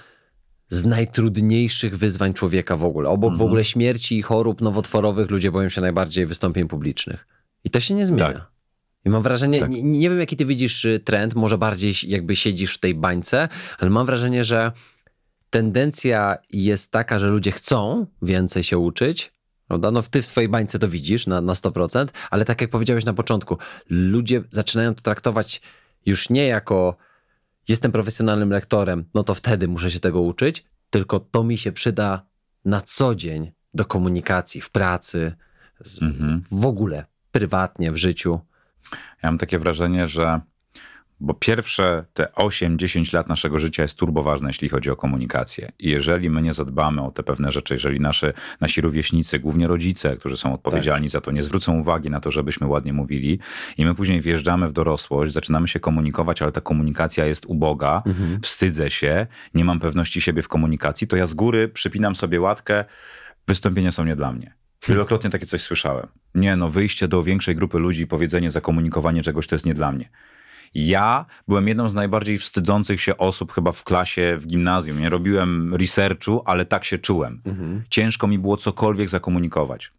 z 0.69 0.85
najtrudniejszych 0.85 1.97
wyzwań 1.97 2.33
człowieka 2.33 2.77
w 2.77 2.83
ogóle. 2.83 3.09
Obok 3.09 3.37
w 3.37 3.41
ogóle 3.41 3.63
śmierci 3.65 4.17
i 4.17 4.21
chorób 4.21 4.61
nowotworowych 4.61 5.29
ludzie 5.31 5.51
boją 5.51 5.69
się 5.69 5.81
najbardziej 5.81 6.25
wystąpień 6.25 6.67
publicznych. 6.67 7.27
I 7.63 7.69
to 7.69 7.79
się 7.79 7.93
nie 7.93 8.05
zmienia. 8.05 8.25
Tak. 8.25 8.47
I 9.05 9.09
mam 9.09 9.23
wrażenie, 9.23 9.59
Tak. 9.59 9.69
nie, 9.71 9.83
nie 9.83 10.09
wiem 10.09 10.19
jaki 10.19 10.37
ty 10.37 10.45
widzisz 10.45 10.85
y, 10.85 10.99
trend, 10.99 11.35
może 11.35 11.57
bardziej 11.57 11.93
jakby 12.07 12.35
siedzisz 12.35 12.75
w 12.75 12.79
tej 12.79 12.95
bańce, 12.95 13.49
ale 13.79 13.89
mam 13.89 14.05
wrażenie, 14.05 14.43
że 14.43 14.71
tendencja 15.49 16.37
jest 16.49 16.91
taka, 16.91 17.19
że 17.19 17.27
ludzie 17.27 17.51
chcą 17.51 18.05
więcej 18.21 18.63
się 18.63 18.77
uczyć, 18.77 19.33
prawda? 19.67 19.91
No 19.91 20.01
ty 20.03 20.21
w 20.21 20.27
twojej 20.27 20.49
bańce 20.49 20.79
to 20.79 20.87
widzisz 20.89 21.27
na, 21.27 21.41
na 21.41 21.53
100%, 21.53 22.07
ale 22.31 22.45
tak 22.45 22.61
jak 22.61 22.69
powiedziałeś 22.69 23.05
na 23.05 23.13
początku, 23.13 23.57
ludzie 23.89 24.43
zaczynają 24.51 24.95
to 24.95 25.01
traktować 25.01 25.61
już 26.05 26.29
nie 26.29 26.47
jako 26.47 26.97
jestem 27.67 27.91
profesjonalnym 27.91 28.49
lektorem, 28.49 29.05
no 29.13 29.23
to 29.23 29.35
wtedy 29.35 29.67
muszę 29.67 29.91
się 29.91 29.99
tego 29.99 30.21
uczyć, 30.21 30.65
tylko 30.89 31.19
to 31.19 31.43
mi 31.43 31.57
się 31.57 31.71
przyda 31.71 32.25
na 32.65 32.81
co 32.81 33.15
dzień 33.15 33.51
do 33.73 33.85
komunikacji, 33.85 34.61
w 34.61 34.69
pracy, 34.69 35.35
z, 35.81 36.03
Mhm. 36.03 36.41
w 36.51 36.65
ogóle, 36.65 37.05
prywatnie, 37.31 37.91
w 37.91 37.97
życiu. 37.97 38.39
Ja 39.23 39.29
mam 39.29 39.37
takie 39.37 39.59
wrażenie, 39.59 40.07
że 40.07 40.41
bo 41.21 41.33
pierwsze 41.33 42.05
te 42.13 42.23
8-10 42.35 43.13
lat 43.13 43.29
naszego 43.29 43.59
życia 43.59 43.83
jest 43.83 43.97
turbo 43.97 44.23
ważne, 44.23 44.49
jeśli 44.49 44.69
chodzi 44.69 44.91
o 44.91 44.95
komunikację. 44.95 45.71
I 45.79 45.89
jeżeli 45.89 46.29
my 46.29 46.41
nie 46.41 46.53
zadbamy 46.53 47.01
o 47.01 47.11
te 47.11 47.23
pewne 47.23 47.51
rzeczy, 47.51 47.73
jeżeli 47.73 47.99
nasze, 47.99 48.33
nasi 48.61 48.81
rówieśnicy, 48.81 49.39
głównie 49.39 49.67
rodzice, 49.67 50.17
którzy 50.17 50.37
są 50.37 50.53
odpowiedzialni 50.53 51.09
za 51.09 51.21
to, 51.21 51.31
nie 51.31 51.43
zwrócą 51.43 51.79
uwagi 51.79 52.09
na 52.09 52.19
to, 52.19 52.31
żebyśmy 52.31 52.67
ładnie 52.67 52.93
mówili, 52.93 53.39
i 53.77 53.85
my 53.85 53.95
później 53.95 54.21
wjeżdżamy 54.21 54.69
w 54.69 54.73
dorosłość, 54.73 55.33
zaczynamy 55.33 55.67
się 55.67 55.79
komunikować, 55.79 56.41
ale 56.41 56.51
ta 56.51 56.61
komunikacja 56.61 57.25
jest 57.25 57.45
uboga, 57.45 58.03
wstydzę 58.41 58.89
się, 58.89 59.27
nie 59.53 59.65
mam 59.65 59.79
pewności 59.79 60.21
siebie 60.21 60.43
w 60.43 60.47
komunikacji, 60.47 61.07
to 61.07 61.15
ja 61.15 61.27
z 61.27 61.33
góry 61.33 61.69
przypinam 61.69 62.15
sobie 62.15 62.41
łatkę, 62.41 62.85
wystąpienia 63.47 63.91
są 63.91 64.05
nie 64.05 64.15
dla 64.15 64.31
mnie. 64.31 64.58
Wielokrotnie 64.87 65.29
takie 65.29 65.45
coś 65.45 65.61
słyszałem. 65.61 66.07
Nie, 66.35 66.55
no 66.55 66.69
wyjście 66.69 67.07
do 67.07 67.23
większej 67.23 67.55
grupy 67.55 67.79
ludzi 67.79 68.01
i 68.01 68.07
powiedzenie, 68.07 68.51
zakomunikowanie 68.51 69.23
czegoś 69.23 69.47
to 69.47 69.55
jest 69.55 69.65
nie 69.65 69.73
dla 69.73 69.91
mnie. 69.91 70.09
Ja 70.75 71.25
byłem 71.47 71.67
jedną 71.67 71.89
z 71.89 71.93
najbardziej 71.93 72.37
wstydzących 72.37 73.01
się 73.01 73.17
osób 73.17 73.53
chyba 73.53 73.71
w 73.71 73.83
klasie, 73.83 74.37
w 74.39 74.47
gimnazjum. 74.47 74.99
Nie 74.99 75.09
robiłem 75.09 75.75
researchu, 75.75 76.41
ale 76.45 76.65
tak 76.65 76.85
się 76.85 76.97
czułem. 76.97 77.41
Ciężko 77.89 78.27
mi 78.27 78.39
było 78.39 78.57
cokolwiek 78.57 79.09
zakomunikować. 79.09 79.91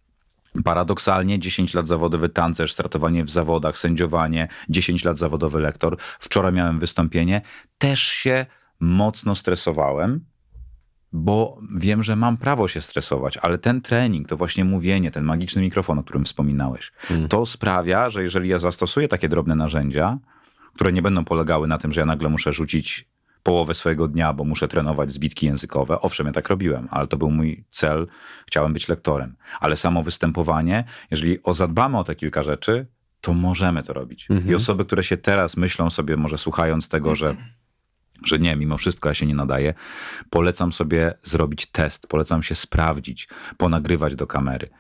Paradoksalnie 0.64 1.38
10 1.38 1.74
lat 1.74 1.86
zawodowy 1.86 2.28
tancerz, 2.28 2.72
startowanie 2.72 3.24
w 3.24 3.30
zawodach, 3.30 3.78
sędziowanie, 3.78 4.48
10 4.68 5.04
lat 5.04 5.18
zawodowy 5.18 5.60
lektor. 5.60 5.96
Wczoraj 6.18 6.52
miałem 6.52 6.78
wystąpienie. 6.78 7.40
Też 7.78 8.02
się 8.02 8.46
mocno 8.80 9.34
stresowałem, 9.34 10.24
bo 11.12 11.60
wiem, 11.74 12.02
że 12.02 12.16
mam 12.16 12.36
prawo 12.36 12.68
się 12.68 12.80
stresować, 12.80 13.36
ale 13.36 13.58
ten 13.58 13.80
trening, 13.80 14.28
to 14.28 14.36
właśnie 14.36 14.64
mówienie, 14.64 15.10
ten 15.10 15.24
magiczny 15.24 15.62
mikrofon, 15.62 15.98
o 15.98 16.02
którym 16.02 16.24
wspominałeś, 16.24 16.92
to 17.28 17.46
sprawia, 17.46 18.10
że 18.10 18.22
jeżeli 18.22 18.48
ja 18.48 18.58
zastosuję 18.58 19.08
takie 19.08 19.28
drobne 19.28 19.54
narzędzia, 19.54 20.18
które 20.74 20.92
nie 20.92 21.02
będą 21.02 21.24
polegały 21.24 21.68
na 21.68 21.78
tym, 21.78 21.92
że 21.92 22.00
ja 22.00 22.06
nagle 22.06 22.28
muszę 22.28 22.52
rzucić 22.52 23.08
połowę 23.42 23.74
swojego 23.74 24.08
dnia, 24.08 24.32
bo 24.32 24.44
muszę 24.44 24.68
trenować 24.68 25.12
zbitki 25.12 25.46
językowe. 25.46 26.00
Owszem, 26.00 26.26
ja 26.26 26.32
tak 26.32 26.48
robiłem, 26.48 26.88
ale 26.90 27.06
to 27.06 27.16
był 27.16 27.30
mój 27.30 27.64
cel. 27.70 28.06
Chciałem 28.46 28.72
być 28.72 28.88
lektorem. 28.88 29.36
Ale 29.60 29.76
samo 29.76 30.02
występowanie, 30.02 30.84
jeżeli 31.10 31.42
o 31.42 31.54
zadbamy 31.54 31.98
o 31.98 32.04
te 32.04 32.14
kilka 32.14 32.42
rzeczy, 32.42 32.86
to 33.20 33.32
możemy 33.32 33.82
to 33.82 33.92
robić. 33.92 34.28
I 34.46 34.54
osoby, 34.54 34.84
które 34.84 35.02
się 35.04 35.16
teraz 35.16 35.56
myślą 35.56 35.90
sobie, 35.90 36.16
może 36.16 36.38
słuchając 36.38 36.88
tego, 36.88 37.16
że 37.16 37.36
że 38.24 38.38
nie, 38.38 38.56
mimo 38.56 38.76
wszystko 38.76 39.08
ja 39.08 39.14
się 39.14 39.26
nie 39.26 39.34
nadaję, 39.34 39.74
polecam 40.30 40.72
sobie 40.72 41.14
zrobić 41.22 41.66
test, 41.66 42.06
polecam 42.06 42.42
się 42.42 42.54
sprawdzić, 42.54 43.28
ponagrywać 43.56 44.14
do 44.14 44.26
kamery. 44.26 44.70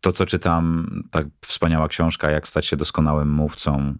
To, 0.00 0.12
co 0.12 0.26
czytam, 0.26 0.86
tak 1.10 1.26
wspaniała 1.40 1.88
książka, 1.88 2.30
jak 2.30 2.48
stać 2.48 2.66
się 2.66 2.76
doskonałym 2.76 3.30
mówcą 3.30 3.94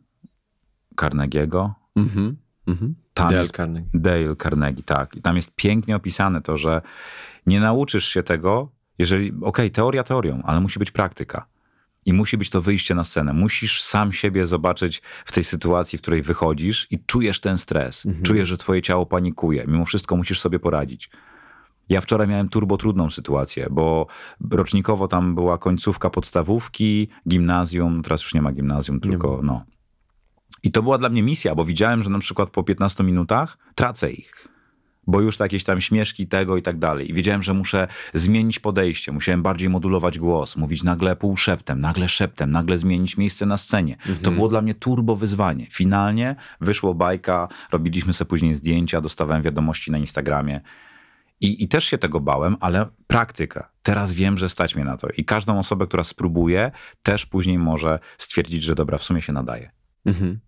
Carnegiego. 1.01 1.74
Mhm. 1.97 2.37
Mhm. 2.66 2.95
Tam 3.14 3.28
Dale 3.28 3.41
jest 3.41 3.57
Carnegie. 3.57 3.89
Dale 3.95 4.37
Carnegie, 4.37 4.82
tak. 4.82 5.16
I 5.16 5.22
tam 5.22 5.37
jest 5.37 5.55
pięknie 5.55 5.97
opisane 5.97 6.43
to, 6.43 6.59
że 6.59 6.82
nie 7.47 7.61
nauczysz 7.61 8.09
się 8.09 8.22
tego, 8.22 8.72
jeżeli, 8.99 9.32
okej, 9.43 9.70
teoria 9.70 10.03
teorią, 10.03 10.43
ale 10.45 10.61
musi 10.61 10.78
być 10.78 10.91
praktyka. 10.91 11.47
I 12.07 12.12
musi 12.12 12.38
być 12.38 12.50
to 12.50 12.62
wyjście 12.62 12.94
na 12.94 13.04
scenę. 13.04 13.32
Musisz 13.32 13.82
sam 13.82 14.12
siebie 14.12 14.46
zobaczyć 14.46 15.02
w 15.24 15.32
tej 15.32 15.44
sytuacji, 15.44 15.98
w 15.98 16.02
której 16.02 16.22
wychodzisz 16.22 16.86
i 16.90 16.98
czujesz 17.07 17.40
ten 17.40 17.59
stres. 17.59 18.07
Czujesz, 18.22 18.48
że 18.48 18.57
twoje 18.57 18.82
ciało 18.82 19.07
panikuje. 19.07 19.64
Mimo 19.66 19.84
wszystko 19.84 20.16
musisz 20.16 20.40
sobie 20.40 20.59
poradzić. 20.59 21.11
Ja 21.88 22.00
wczoraj 22.00 22.28
miałem 22.28 22.48
turbo 22.48 22.76
trudną 22.76 23.11
sytuację, 23.11 23.66
bo 23.70 24.07
rocznikowo 24.50 25.09
tam 25.09 25.34
była 25.34 25.59
końcówka 25.59 26.11
podstawówki, 26.11 27.09
gimnazjum, 27.28 28.02
teraz 28.02 28.22
już 28.22 28.34
nie 28.34 28.42
ma 28.42 28.52
gimnazjum, 28.52 29.00
tylko 29.00 29.40
no. 29.42 29.64
I 30.62 30.70
to 30.70 30.82
była 30.82 30.98
dla 30.98 31.09
mnie 31.09 31.22
misja, 31.22 31.54
bo 31.54 31.64
widziałem, 31.64 32.02
że 32.02 32.11
na 32.11 32.18
przykład 32.18 32.50
po 32.50 32.62
15 32.64 33.04
minutach 33.04 33.59
tracę 33.74 34.12
ich. 34.12 34.48
Bo 35.07 35.20
już 35.20 35.40
jakieś 35.40 35.64
tam 35.64 35.80
śmieszki 35.80 36.26
tego 36.26 36.57
i 36.57 36.62
tak 36.62 36.78
dalej. 36.78 37.11
I 37.11 37.14
wiedziałem, 37.14 37.42
że 37.42 37.54
muszę 37.54 37.88
zmienić 38.14 38.59
podejście, 38.59 39.12
musiałem 39.12 39.42
bardziej 39.42 39.68
modulować 39.68 40.18
głos, 40.18 40.57
mówić 40.57 40.82
nagle 40.82 41.16
półszeptem, 41.16 41.80
nagle 41.80 42.09
szeptem, 42.09 42.50
nagle 42.50 42.78
zmienić 42.78 43.16
miejsce 43.16 43.46
na 43.46 43.57
scenie. 43.57 43.96
To 44.22 44.30
było 44.30 44.48
dla 44.48 44.62
mnie 44.62 44.74
turbo 44.74 45.16
wyzwanie. 45.16 45.66
Finalnie 45.70 46.36
wyszło 46.61 46.94
bajka, 46.94 47.48
robiliśmy 47.72 48.12
sobie 48.12 48.28
później 48.28 48.54
zdjęcia, 48.54 49.00
dostawałem 49.00 49.42
wiadomości 49.42 49.90
na 49.90 49.98
Instagramie. 49.98 50.61
I, 51.40 51.64
I 51.64 51.68
też 51.68 51.84
się 51.84 51.98
tego 51.98 52.20
bałem, 52.20 52.57
ale 52.61 52.86
praktyka. 53.07 53.70
Teraz 53.82 54.12
wiem, 54.12 54.38
że 54.38 54.48
stać 54.48 54.76
mnie 54.76 54.84
na 54.84 54.96
to. 54.96 55.09
I 55.16 55.24
każdą 55.24 55.59
osobę, 55.59 55.86
która 55.86 56.04
spróbuje, 56.04 56.70
też 57.02 57.26
później 57.26 57.59
może 57.59 57.98
stwierdzić, 58.18 58.62
że 58.62 58.74
dobra, 58.74 58.98
w 58.98 59.04
sumie 59.04 59.22
się 59.22 59.32
nadaje. 59.32 59.70
Mhm. 60.07 60.40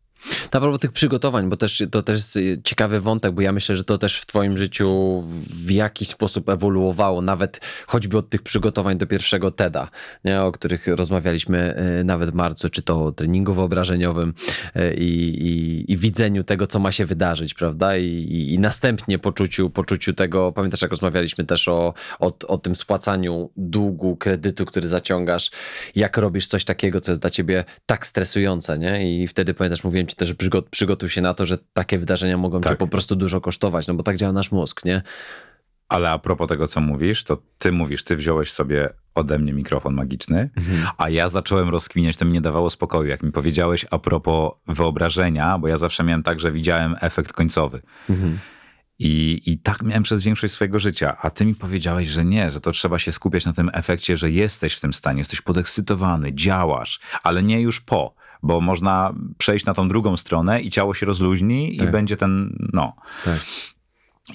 Na 0.52 0.60
propos 0.60 0.80
tych 0.80 0.92
przygotowań, 0.92 1.48
bo 1.48 1.56
też, 1.56 1.82
to 1.90 2.02
też 2.02 2.18
jest 2.18 2.36
y, 2.36 2.60
ciekawy 2.64 3.00
wątek, 3.00 3.32
bo 3.32 3.40
ja 3.42 3.52
myślę, 3.52 3.76
że 3.76 3.84
to 3.84 3.98
też 3.98 4.20
w 4.20 4.26
twoim 4.26 4.58
życiu 4.58 5.22
w 5.66 5.70
jakiś 5.70 6.08
sposób 6.08 6.48
ewoluowało, 6.48 7.22
nawet 7.22 7.60
choćby 7.86 8.18
od 8.18 8.30
tych 8.30 8.42
przygotowań 8.42 8.98
do 8.98 9.06
pierwszego 9.06 9.50
TEDa, 9.50 9.88
nie, 10.24 10.42
o 10.42 10.52
których 10.52 10.86
rozmawialiśmy 10.86 11.78
y, 12.00 12.04
nawet 12.04 12.30
w 12.30 12.34
marcu, 12.34 12.70
czy 12.70 12.82
to 12.82 13.04
o 13.04 13.12
treningu 13.12 13.54
wyobrażeniowym 13.54 14.34
y, 14.76 14.94
i, 14.94 15.28
i, 15.48 15.92
i 15.92 15.96
widzeniu 15.96 16.44
tego, 16.44 16.66
co 16.66 16.78
ma 16.78 16.92
się 16.92 17.06
wydarzyć, 17.06 17.54
prawda? 17.54 17.96
I, 17.96 18.04
i, 18.04 18.54
i 18.54 18.58
następnie 18.58 19.18
poczuciu, 19.18 19.70
poczuciu 19.70 20.12
tego, 20.12 20.52
pamiętasz 20.52 20.82
jak 20.82 20.90
rozmawialiśmy 20.90 21.44
też 21.44 21.68
o, 21.68 21.94
o, 22.18 22.32
o 22.48 22.58
tym 22.58 22.76
spłacaniu 22.76 23.50
długu, 23.56 24.16
kredytu, 24.16 24.64
który 24.64 24.88
zaciągasz, 24.88 25.50
jak 25.94 26.16
robisz 26.16 26.46
coś 26.46 26.64
takiego, 26.64 27.00
co 27.00 27.12
jest 27.12 27.22
dla 27.22 27.30
ciebie 27.30 27.64
tak 27.86 28.06
stresujące, 28.06 28.78
nie? 28.78 29.22
I 29.22 29.28
wtedy 29.28 29.54
pamiętasz, 29.54 29.84
mówiłem 29.84 30.06
ci 30.08 30.16
też, 30.16 30.28
że 30.28 30.34
przygo- 30.34 30.62
przygotuj 30.70 31.08
się 31.08 31.20
na 31.20 31.34
to, 31.34 31.46
że 31.46 31.58
takie 31.72 31.98
wydarzenia 31.98 32.36
mogą 32.38 32.60
cię 32.60 32.68
Tak. 32.68 32.78
po 32.78 32.88
prostu 32.88 33.16
dużo 33.16 33.40
kosztować, 33.40 33.86
no 33.86 33.94
bo 33.94 34.02
tak 34.02 34.16
działa 34.16 34.32
nasz 34.32 34.52
mózg, 34.52 34.84
nie? 34.84 35.02
Ale 35.88 36.10
a 36.10 36.18
propos 36.18 36.48
tego, 36.48 36.68
co 36.68 36.80
mówisz, 36.80 37.24
to 37.24 37.42
ty 37.58 37.72
mówisz, 37.72 38.04
ty 38.04 38.16
wziąłeś 38.16 38.52
sobie 38.52 38.88
ode 39.14 39.38
mnie 39.38 39.52
mikrofon 39.52 39.94
magiczny, 39.94 40.50
a 40.98 41.10
ja 41.10 41.28
zacząłem 41.28 41.68
rozkminiać, 41.68 42.16
to 42.16 42.24
mi 42.24 42.32
nie 42.32 42.40
dawało 42.40 42.70
spokoju, 42.70 43.08
jak 43.08 43.22
mi 43.22 43.32
powiedziałeś 43.32 43.86
a 43.90 43.98
propos 43.98 44.50
wyobrażenia, 44.66 45.58
bo 45.58 45.68
ja 45.68 45.78
zawsze 45.78 46.04
miałem 46.04 46.22
tak, 46.22 46.40
że 46.40 46.52
widziałem 46.52 46.96
efekt 47.00 47.32
końcowy. 47.32 47.82
I, 49.00 49.42
I 49.46 49.58
tak 49.58 49.82
miałem 49.82 50.02
przez 50.02 50.22
większość 50.22 50.54
swojego 50.54 50.78
życia, 50.78 51.16
a 51.20 51.30
ty 51.30 51.44
mi 51.46 51.54
powiedziałeś, 51.54 52.08
że 52.08 52.24
nie, 52.24 52.50
że 52.50 52.60
to 52.60 52.70
trzeba 52.72 52.98
się 52.98 53.12
skupiać 53.12 53.46
na 53.46 53.52
tym 53.52 53.70
efekcie, 53.72 54.16
że 54.16 54.30
jesteś 54.30 54.74
w 54.74 54.80
tym 54.80 54.92
stanie, 54.92 55.18
jesteś 55.18 55.40
podekscytowany, 55.40 56.34
działasz, 56.34 57.00
ale 57.22 57.42
nie 57.42 57.60
już 57.60 57.80
po, 57.80 58.14
bo 58.42 58.60
można 58.60 59.14
przejść 59.38 59.66
na 59.66 59.74
tą 59.74 59.88
drugą 59.88 60.16
stronę 60.16 60.60
i 60.60 60.70
ciało 60.70 60.94
się 60.94 61.06
rozluźni 61.06 61.76
Tak. 61.76 61.88
i 61.88 61.92
będzie 61.92 62.16
ten, 62.16 62.56
no. 62.72 62.92
Tak. 63.24 63.38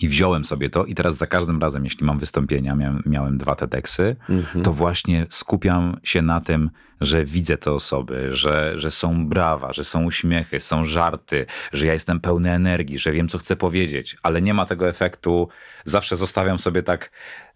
I 0.02 0.08
wziąłem 0.10 0.46
sobie 0.46 0.70
to 0.70 0.86
i 0.86 0.96
teraz 0.96 1.18
za 1.18 1.28
każdym 1.28 1.62
razem, 1.62 1.84
jeśli 1.84 2.06
mam 2.06 2.20
wystąpienia, 2.20 2.76
miałem, 2.76 3.04
miałem 3.06 3.38
dwa 3.38 3.56
TEDxy, 3.56 4.16
to 4.64 4.74
właśnie 4.74 5.26
skupiam 5.30 5.98
się 6.04 6.22
na 6.22 6.42
tym, 6.42 6.70
że 7.02 7.26
widzę 7.26 7.58
te 7.58 7.72
osoby, 7.72 8.30
że, 8.32 8.74
że 8.76 8.92
są 8.92 9.28
brawa, 9.28 9.74
że 9.74 9.84
są 9.84 10.04
uśmiechy, 10.04 10.60
są 10.60 10.86
żarty, 10.86 11.46
że 11.74 11.86
ja 11.86 11.94
jestem 11.94 12.20
pełny 12.20 12.52
energii, 12.52 13.00
że 13.00 13.12
wiem, 13.12 13.28
co 13.28 13.38
chcę 13.38 13.56
powiedzieć, 13.56 14.18
ale 14.24 14.42
nie 14.42 14.54
ma 14.54 14.66
tego 14.66 14.90
efektu. 14.90 15.50
Zawsze 15.84 16.18
zostawiam 16.18 16.60
sobie 16.60 16.84
tak, 16.84 17.12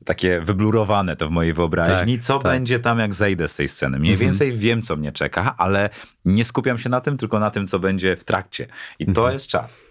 takie 0.06 0.40
wyblurowane 0.40 1.16
to 1.16 1.28
w 1.28 1.32
mojej 1.32 1.54
wyobraźni, 1.54 2.16
Tak, 2.18 2.26
co 2.26 2.40
tak. 2.40 2.52
będzie 2.52 2.80
tam, 2.80 3.00
jak 3.00 3.14
zejdę 3.14 3.48
z 3.48 3.56
tej 3.56 3.68
sceny. 3.68 4.00
Mniej 4.00 4.18
więcej 4.18 4.54
wiem, 4.54 4.82
co 4.82 4.96
mnie 4.96 5.12
czeka, 5.12 5.56
ale 5.58 5.90
nie 6.26 6.46
skupiam 6.46 6.78
się 6.80 6.90
na 6.90 7.02
tym, 7.02 7.18
tylko 7.18 7.40
na 7.40 7.52
tym, 7.52 7.68
co 7.68 7.80
będzie 7.80 8.16
w 8.16 8.24
trakcie. 8.24 8.68
I 9.00 9.06
to 9.14 9.32
jest 9.32 9.48
czat. 9.48 9.87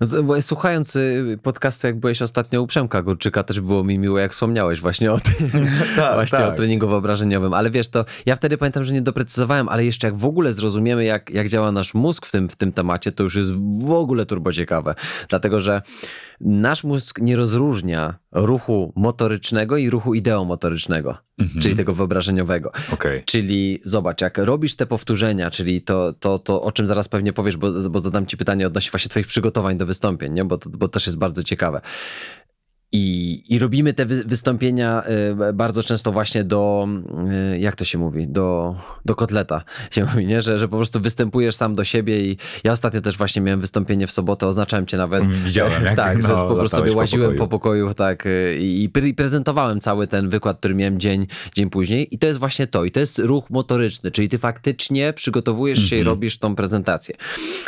No 0.00 0.42
słuchając 0.42 0.96
y, 0.96 1.38
podcastu, 1.42 1.86
jak 1.86 2.00
byłeś 2.00 2.22
ostatnio 2.22 2.62
u 2.62 2.66
Przemka 2.66 3.02
Górczyka, 3.02 3.42
też 3.42 3.60
było 3.60 3.84
mi 3.84 3.98
miło, 3.98 4.18
jak 4.18 4.32
wspomniałeś 4.32 4.80
właśnie 4.80 5.12
o 5.12 5.18
tym, 5.20 5.50
Tak, 5.96 6.14
właśnie 6.18 6.38
tak. 6.38 6.52
o 6.52 6.56
treningu 6.56 6.88
wyobrażeniowym. 6.88 7.54
Ale 7.54 7.70
wiesz, 7.70 7.88
to 7.88 8.04
ja 8.26 8.36
wtedy 8.36 8.58
pamiętam, 8.58 8.84
że 8.84 8.94
nie 8.94 9.02
doprecyzowałem, 9.02 9.68
ale 9.68 9.84
jeszcze 9.84 10.06
jak 10.06 10.16
w 10.16 10.24
ogóle 10.24 10.54
zrozumiemy, 10.54 11.04
jak, 11.04 11.30
jak 11.30 11.48
działa 11.48 11.72
nasz 11.72 11.94
mózg 11.94 12.26
w 12.26 12.30
tym, 12.30 12.48
w 12.48 12.56
tym 12.56 12.72
temacie, 12.72 13.12
to 13.12 13.22
już 13.22 13.34
jest 13.34 13.52
w 13.84 13.92
ogóle 13.92 14.26
turbo 14.26 14.52
ciekawe. 14.52 14.94
Dlatego, 15.28 15.60
że 15.60 15.82
nasz 16.40 16.84
mózg 16.84 17.20
nie 17.20 17.36
rozróżnia 17.36 18.14
ruchu 18.34 18.92
motorycznego 18.96 19.76
i 19.76 19.90
ruchu 19.90 20.14
ideomotorycznego, 20.14 21.18
Mhm. 21.38 21.60
czyli 21.62 21.76
tego 21.76 21.94
wyobrażeniowego. 21.94 22.72
Okej. 22.92 23.22
Czyli 23.24 23.80
zobacz, 23.84 24.20
jak 24.20 24.38
robisz 24.38 24.76
te 24.76 24.86
powtórzenia, 24.86 25.50
czyli 25.50 25.82
to, 25.82 26.12
to, 26.12 26.38
to 26.38 26.62
o 26.62 26.72
czym 26.72 26.86
zaraz 26.86 27.08
pewnie 27.08 27.32
powiesz, 27.32 27.56
bo, 27.56 27.72
bo 27.90 28.00
zadam 28.00 28.26
ci 28.26 28.36
pytanie 28.36 28.66
odnośnie 28.66 28.90
właśnie 28.90 29.08
twoich 29.08 29.26
przygotowań 29.26 29.76
do 29.76 29.86
wystąpień, 29.86 30.32
nie? 30.32 30.44
Bo, 30.44 30.58
bo 30.70 30.88
też 30.88 31.06
jest 31.06 31.18
bardzo 31.18 31.42
ciekawe. 31.44 31.80
I, 32.96 33.42
I 33.48 33.58
robimy 33.58 33.94
te 33.94 34.06
wy, 34.06 34.24
wystąpienia 34.24 35.02
y, 35.48 35.52
bardzo 35.52 35.82
często 35.82 36.12
właśnie 36.12 36.44
do, 36.44 36.88
y, 37.54 37.58
jak 37.58 37.76
to 37.76 37.84
się 37.84 37.98
mówi, 37.98 38.28
do, 38.28 38.76
do 39.04 39.14
kotleta 39.14 39.64
się 39.90 40.04
mówi, 40.04 40.26
nie? 40.26 40.42
Że, 40.42 40.58
że 40.58 40.68
po 40.68 40.76
prostu 40.76 41.00
występujesz 41.00 41.54
sam 41.56 41.74
do 41.74 41.84
siebie 41.84 42.20
i 42.20 42.36
ja 42.64 42.72
ostatnio 42.72 43.00
też 43.00 43.16
właśnie 43.16 43.42
miałem 43.42 43.60
wystąpienie 43.60 44.06
w 44.06 44.12
sobotę, 44.12 44.46
oznaczałem 44.46 44.86
cię 44.86 44.96
nawet. 44.96 45.26
Widziałem, 45.26 45.84
jak 45.84 45.96
tak, 45.96 46.22
no, 46.22 46.28
że 46.28 46.34
po 46.34 46.54
prostu 46.54 46.76
sobie 46.76 46.92
po 46.92 46.98
łaziłem 46.98 47.30
pokoju. 47.30 47.38
po 47.38 47.48
pokoju, 47.48 47.94
tak, 47.94 48.26
y, 48.26 48.58
i, 48.60 48.84
i 48.84 48.90
pre- 48.90 49.14
prezentowałem 49.14 49.80
cały 49.80 50.06
ten 50.06 50.28
wykład, 50.28 50.58
który 50.58 50.74
miałem 50.74 51.00
dzień, 51.00 51.26
dzień 51.54 51.70
później 51.70 52.14
i 52.14 52.18
to 52.18 52.26
jest 52.26 52.38
właśnie 52.38 52.66
to. 52.66 52.84
I 52.84 52.90
to 52.90 53.00
jest 53.00 53.18
ruch 53.18 53.50
motoryczny, 53.50 54.10
czyli 54.10 54.28
ty 54.28 54.38
faktycznie 54.38 55.12
przygotowujesz 55.12 55.78
się 55.90 55.96
i 55.96 55.98
Mhm. 55.98 56.14
robisz 56.14 56.38
tą 56.38 56.56
prezentację. 56.56 57.14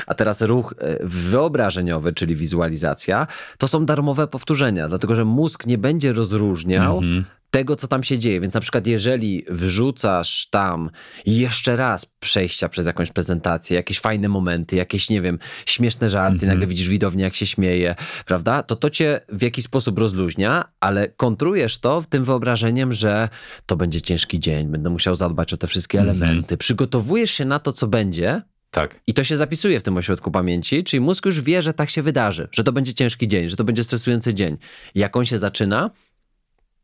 A 0.07 0.15
teraz 0.15 0.43
ruch 0.43 0.75
e, 0.79 0.99
wyobrażeniowy, 1.03 2.13
czyli 2.13 2.37
wizualizacja, 2.37 3.27
to 3.59 3.69
są 3.69 3.87
darmowe 3.87 4.27
powtórzenia, 4.27 4.89
dlatego 4.89 5.16
że 5.17 5.25
mózg 5.25 5.67
nie 5.67 5.79
będzie 5.79 6.13
rozróżniał 6.13 6.97
Mhm. 6.99 7.25
tego, 7.51 7.77
co 7.77 7.89
tam 7.89 8.03
się 8.03 8.19
dzieje. 8.19 8.41
Więc 8.41 8.55
na 8.55 8.61
przykład, 8.61 8.87
jeżeli 8.87 9.45
wrzucasz 9.51 10.47
tam 10.51 10.91
jeszcze 11.27 11.77
raz 11.77 12.07
przejścia 12.21 12.69
przez 12.69 12.87
jakąś 12.87 13.13
prezentację, 13.13 13.77
jakieś 13.77 14.01
fajne 14.01 14.29
momenty, 14.29 14.77
jakieś, 14.77 15.11
nie 15.11 15.23
wiem, 15.23 15.39
śmieszne 15.67 16.11
żarty, 16.11 16.35
Mhm. 16.35 16.53
nagle 16.53 16.67
widzisz 16.67 16.89
widownię, 16.89 17.25
jak 17.25 17.35
się 17.35 17.47
śmieje, 17.47 17.95
prawda? 18.27 18.63
To 18.63 18.77
to 18.77 18.91
cię 18.91 19.21
w 19.29 19.43
jakiś 19.43 19.65
sposób 19.65 19.99
rozluźnia, 19.99 20.65
ale 20.81 21.09
kontrujesz 21.09 21.79
to 21.79 22.03
tym 22.09 22.25
wyobrażeniem, 22.25 22.93
że 22.93 23.29
to 23.67 23.77
będzie 23.77 24.01
ciężki 24.03 24.41
dzień, 24.41 24.67
będę 24.69 24.91
musiał 24.91 25.15
zadbać 25.15 25.53
o 25.53 25.57
te 25.57 25.67
wszystkie 25.67 25.99
Mhm. 26.01 26.17
elementy. 26.23 26.57
Przygotowujesz 26.57 27.31
się 27.31 27.45
na 27.45 27.59
to, 27.59 27.73
co 27.73 27.87
będzie, 27.87 28.43
Tak. 28.77 29.01
i 29.07 29.15
to 29.15 29.25
się 29.25 29.37
zapisuje 29.37 29.81
w 29.81 29.83
tym 29.83 29.97
ośrodku 29.97 30.31
pamięci, 30.31 30.85
czyli 30.85 31.01
mózg 31.01 31.27
już 31.27 31.41
wie, 31.41 31.63
że 31.63 31.73
tak 31.75 31.91
się 31.91 32.03
wydarzy, 32.03 32.49
że 32.53 32.65
to 32.65 32.73
będzie 32.73 32.95
ciężki 32.95 33.29
dzień, 33.29 33.49
że 33.49 33.57
to 33.57 33.65
będzie 33.65 33.85
stresujący 33.85 34.35
dzień. 34.35 34.57
Jak 34.95 35.17
on 35.17 35.25
się 35.25 35.39
zaczyna, 35.39 35.91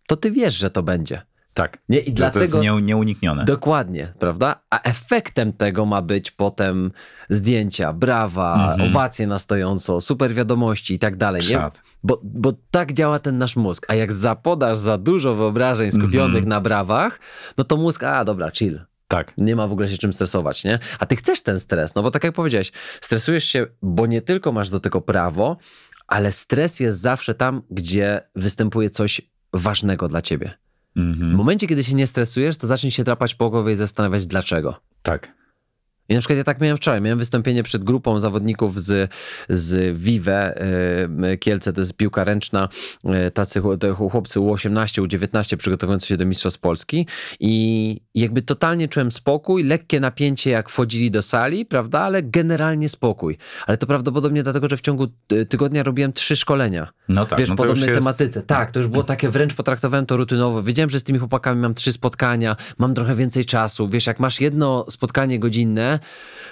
to 0.07 0.17
ty 0.17 0.31
wiesz, 0.31 0.55
że 0.59 0.71
to 0.71 0.83
będzie. 0.83 1.23
Tak. 1.55 1.79
Nie? 1.89 1.99
I 1.99 2.13
dlatego. 2.13 2.47
To 2.51 2.57
jest 2.63 2.77
nie, 2.77 2.83
nieuniknione. 2.83 3.45
Dokładnie, 3.45 4.13
prawda? 4.19 4.61
A 4.71 4.81
efektem 4.83 5.53
tego 5.53 5.87
ma 5.87 6.03
być 6.03 6.31
potem 6.31 6.93
zdjęcia, 7.31 7.93
brawa, 7.93 8.71
Mhm. 8.73 8.91
owacje 8.91 9.27
na 9.27 9.39
stojąco, 9.39 10.01
super 10.01 10.35
wiadomości 10.35 10.95
i 10.95 10.99
tak 10.99 11.17
dalej. 11.17 11.43
Nie? 11.51 11.59
Bo, 12.03 12.21
bo 12.25 12.53
tak 12.71 12.93
działa 12.93 13.19
ten 13.19 13.39
nasz 13.39 13.57
mózg. 13.57 13.87
A 13.89 13.95
jak 13.95 14.13
zapodasz 14.13 14.79
za 14.79 14.99
dużo 14.99 15.35
wyobrażeń 15.35 15.91
skupionych 15.91 16.29
Mhm. 16.45 16.49
na 16.49 16.61
brawach, 16.61 17.21
no 17.59 17.65
to 17.65 17.77
mózg, 17.77 18.03
a 18.03 18.25
dobra, 18.25 18.51
chill. 18.51 18.81
Tak. 19.13 19.33
Nie 19.39 19.57
ma 19.57 19.67
w 19.69 19.73
ogóle 19.73 19.89
się 19.89 19.99
czym 19.99 20.13
stresować, 20.13 20.65
nie? 20.65 20.79
A 20.99 21.07
ty 21.07 21.17
chcesz 21.17 21.43
ten 21.43 21.61
stres, 21.61 21.95
no 21.95 22.03
bo 22.03 22.11
tak 22.11 22.25
jak 22.25 22.35
powiedziałeś, 22.35 22.73
stresujesz 23.01 23.45
się, 23.45 23.67
bo 23.83 24.07
nie 24.07 24.23
tylko 24.23 24.53
masz 24.53 24.71
do 24.71 24.81
tego 24.81 25.01
prawo, 25.01 25.57
ale 26.07 26.33
stres 26.33 26.81
jest 26.81 27.01
zawsze 27.01 27.35
tam, 27.35 27.63
gdzie 27.71 28.21
występuje 28.37 28.91
coś 28.91 29.21
ważnego 29.53 30.09
dla 30.09 30.23
ciebie. 30.23 30.55
W 30.97 30.99
Mhm. 30.99 31.35
momencie, 31.35 31.67
kiedy 31.67 31.85
się 31.85 31.95
nie 31.95 32.07
stresujesz, 32.07 32.57
to 32.57 32.67
zaczniesz 32.67 32.95
się 32.95 33.05
drapać 33.05 33.35
po 33.35 33.51
głowie 33.51 33.73
i 33.73 33.77
zastanawiać 33.77 34.27
dlaczego. 34.27 34.81
Tak. 35.03 35.33
I 36.09 36.15
na 36.15 36.21
przykład 36.21 36.37
ja 36.37 36.45
tak 36.45 36.61
miałem 36.61 36.77
wczoraj, 36.77 37.01
miałem 37.01 37.19
wystąpienie 37.19 37.63
przed 37.63 37.85
grupą 37.85 38.21
zawodników 38.21 38.83
z, 38.83 39.13
z 39.49 39.99
Vive 39.99 40.29
y, 40.29 41.39
Kielce, 41.39 41.73
to 41.73 41.81
jest 41.81 41.97
piłka 41.97 42.25
ręczna, 42.25 42.69
y, 43.05 43.31
tacy 43.31 43.61
chłopcy 44.11 44.41
U18, 44.41 45.03
U19 45.03 45.57
przygotowujący 45.57 46.07
się 46.07 46.17
do 46.17 46.27
Mistrzostw 46.27 46.61
Polski 46.61 47.07
i 47.41 48.01
jakby 48.15 48.43
totalnie 48.43 48.89
czułem 48.89 49.13
spokój, 49.13 49.65
lekkie 49.65 50.01
napięcie 50.01 50.51
jak 50.51 50.71
wchodzili 50.71 51.11
do 51.11 51.23
sali, 51.23 51.67
prawda, 51.67 52.01
ale 52.01 52.23
generalnie 52.23 52.89
spokój. 52.89 53.39
Ale 53.67 53.79
to 53.79 53.87
prawdopodobnie 53.87 54.43
dlatego, 54.43 54.69
że 54.69 54.77
w 54.77 54.81
ciągu 54.81 55.07
y, 55.33 55.47
tygodnia 55.47 55.83
robiłem 55.83 56.13
trzy 56.13 56.37
szkolenia. 56.37 56.93
No 57.09 57.27
tak. 57.27 57.39
Wiesz, 57.39 57.49
no 57.49 57.57
podobnej 57.57 57.89
jest... 57.89 57.99
tematyce. 57.99 58.43
Tak, 58.43 58.71
to 58.71 58.81
już 58.81 58.89
było 58.89 59.05
takie, 59.05 59.29
wręcz 59.29 59.55
potraktowałem 59.55 60.07
to 60.07 60.17
rutynowo. 60.17 60.63
Wiedziałem, 60.63 60.91
że 60.91 60.99
z 60.99 61.05
tymi 61.05 61.19
chłopakami 61.19 61.61
mam 61.61 61.75
trzy 61.75 61.93
spotkania, 61.93 62.57
mam 62.79 62.95
trochę 62.95 63.15
więcej 63.15 63.45
czasu. 63.45 63.89
Wiesz, 63.89 64.07
jak 64.07 64.21
masz 64.21 64.41
jedno 64.41 64.87
spotkanie 64.89 65.39
godzinne, 65.39 65.92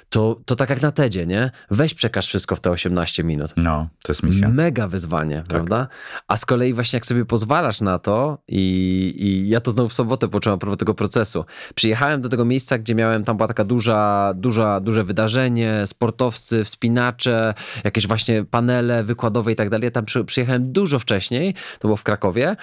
to, 0.08 0.40
to 0.44 0.56
tak 0.56 0.70
jak 0.70 0.82
na 0.82 0.92
TEDzie, 0.92 1.26
nie? 1.26 1.50
Weź 1.70 1.94
przekaż 1.94 2.26
wszystko 2.26 2.56
w 2.56 2.60
te 2.60 2.70
18 2.70 3.24
minut. 3.24 3.52
No, 3.56 3.88
to 4.02 4.12
jest 4.12 4.22
misja. 4.22 4.48
Mega 4.48 4.88
wyzwanie, 4.88 5.44
prawda? 5.48 5.88
A 6.28 6.36
z 6.36 6.46
kolei 6.46 6.74
właśnie 6.74 6.96
jak 6.96 7.06
sobie 7.06 7.24
pozwalasz 7.24 7.80
na 7.80 7.98
to 7.98 8.38
i, 8.48 9.14
i 9.16 9.48
ja 9.48 9.60
to 9.60 9.70
znowu 9.70 9.88
w 9.88 9.92
sobotę 9.92 10.28
poczułem 10.28 10.54
a 10.54 10.58
propos 10.58 10.78
tego 10.78 10.94
procesu. 10.94 11.44
Przyjechałem 11.74 12.20
do 12.20 12.28
tego 12.28 12.44
miejsca, 12.44 12.78
gdzie 12.78 12.94
miałem, 12.94 13.24
tam 13.24 13.36
była 13.36 13.48
taka 13.48 13.64
duża, 13.64 14.32
duża, 14.36 14.80
duże 14.80 15.04
wydarzenie, 15.04 15.86
sportowcy, 15.86 16.64
wspinacze, 16.64 17.54
jakieś 17.84 18.06
właśnie 18.06 18.44
panele 18.44 19.04
wykładowe 19.04 19.52
i 19.52 19.56
tak 19.56 19.70
dalej. 19.70 19.84
Ja 19.84 19.90
tam 19.90 20.04
przy, 20.04 20.24
przyjechałem 20.24 20.72
dużo 20.72 20.98
wcześniej, 20.98 21.54
to 21.78 21.88
było 21.88 21.96
w 21.96 22.04
Krakowie 22.04 22.56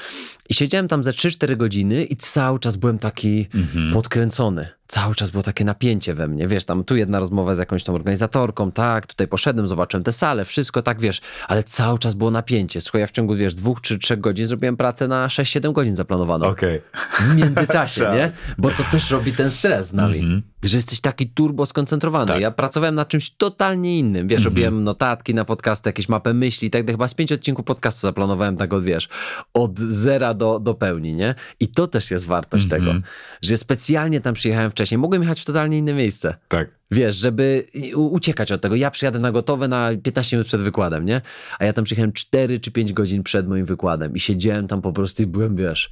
i 0.50 0.54
siedziałem 0.54 0.88
tam 0.88 1.04
ze 1.04 1.12
3-4 1.12 1.58
godziny 1.58 2.04
i 2.04 2.16
cały 2.16 2.60
czas 2.60 2.76
byłem 2.76 2.98
taki 3.00 3.48
Mhm. 3.56 3.94
podkręcony. 3.94 4.68
Cały 4.88 5.16
czas 5.16 5.30
było 5.30 5.44
takie 5.44 5.66
napięcie 5.66 6.14
we 6.14 6.28
mnie, 6.28 6.48
wiesz, 6.48 6.66
tam 6.66 6.84
tu 6.84 6.96
jedna 6.96 7.20
rozmowa 7.20 7.56
z 7.56 7.58
jakąś 7.58 7.84
tą 7.84 7.96
organizatorką, 7.96 8.72
tak, 8.72 9.08
tutaj 9.08 9.28
poszedłem, 9.28 9.68
zobaczyłem 9.68 10.04
tę 10.04 10.12
salę, 10.12 10.46
wszystko 10.46 10.82
tak, 10.82 11.00
wiesz, 11.02 11.22
ale 11.48 11.64
cały 11.64 12.00
czas 12.00 12.14
było 12.14 12.32
napięcie. 12.32 12.82
Słuchaj, 12.82 13.02
ja 13.02 13.08
w 13.08 13.12
ciągu, 13.12 13.36
wiesz, 13.36 13.56
dwóch 13.56 13.82
czy 13.82 14.00
trzech 14.00 14.20
godzin 14.20 14.46
zrobiłem 14.48 14.78
pracę 14.78 15.08
na 15.08 15.28
6-7 15.28 15.74
godzin 15.74 15.96
zaplanowaną. 15.96 16.48
Okej. 16.48 16.82
W 17.20 17.36
międzyczasie, 17.36 18.02
Tak. 18.06 18.14
nie? 18.16 18.32
Bo 18.58 18.70
to 18.72 18.84
też 18.84 19.12
robi 19.12 19.34
ten 19.34 19.52
stres 19.52 19.88
z 19.88 19.94
nami. 19.94 20.20
Mhm. 20.20 20.42
Że 20.64 20.78
jesteś 20.78 21.02
taki 21.02 21.30
turbo 21.30 21.66
skoncentrowany. 21.66 22.28
Tak. 22.28 22.42
Ja 22.42 22.52
pracowałem 22.52 22.96
nad 22.96 23.08
czymś 23.08 23.30
totalnie 23.32 24.00
innym. 24.00 24.28
Wiesz, 24.28 24.38
Mhm. 24.40 24.54
robiłem 24.56 24.84
notatki 24.84 25.34
na 25.34 25.46
podcasty, 25.46 25.90
jakieś 25.90 26.10
mapę 26.10 26.34
myśli 26.34 26.68
i 26.68 26.72
tak. 26.72 26.86
Chyba 26.92 27.08
z 27.08 27.14
pięć 27.14 27.32
odcinków 27.32 27.66
podcastu 27.66 28.02
zaplanowałem 28.02 28.58
tak 28.58 28.74
od, 28.74 28.84
wiesz, 28.84 29.10
od 29.54 29.80
zera 29.80 30.34
do, 30.38 30.60
do 30.60 30.74
pełni, 30.74 31.14
nie? 31.14 31.36
I 31.60 31.68
to 31.68 31.88
też 31.88 32.12
jest 32.12 32.26
wartość 32.28 32.64
Mhm. 32.66 32.82
tego, 32.82 33.00
że 33.42 33.58
specjalnie 33.58 34.22
tam 34.22 34.34
przyjechałem 34.34 34.72
wcześniej. 34.72 34.98
Mogłem 34.98 35.22
jechać 35.22 35.42
w 35.42 35.46
totalnie 35.46 35.78
inne 35.78 35.94
miejsce. 35.94 36.36
Tak. 36.48 36.70
Wiesz, 36.92 37.16
żeby 37.16 37.66
uciekać 37.96 38.52
od 38.52 38.62
tego. 38.62 38.76
Ja 38.76 38.92
przyjadę 38.92 39.20
na 39.20 39.32
gotowe 39.32 39.68
na 39.68 39.90
15 40.04 40.36
minut 40.38 40.48
przed 40.48 40.62
wykładem, 40.62 41.06
nie? 41.06 41.22
A 41.60 41.66
ja 41.66 41.74
tam 41.74 41.84
przyjechałem 41.86 42.12
4 42.14 42.60
czy 42.60 42.72
5 42.72 42.94
godzin 42.94 43.24
przed 43.24 43.48
moim 43.48 43.66
wykładem 43.66 44.16
i 44.16 44.20
siedziałem 44.20 44.68
tam 44.68 44.82
po 44.82 44.94
prostu 44.94 45.24
i 45.24 45.26
byłem, 45.26 45.56
wiesz, 45.56 45.90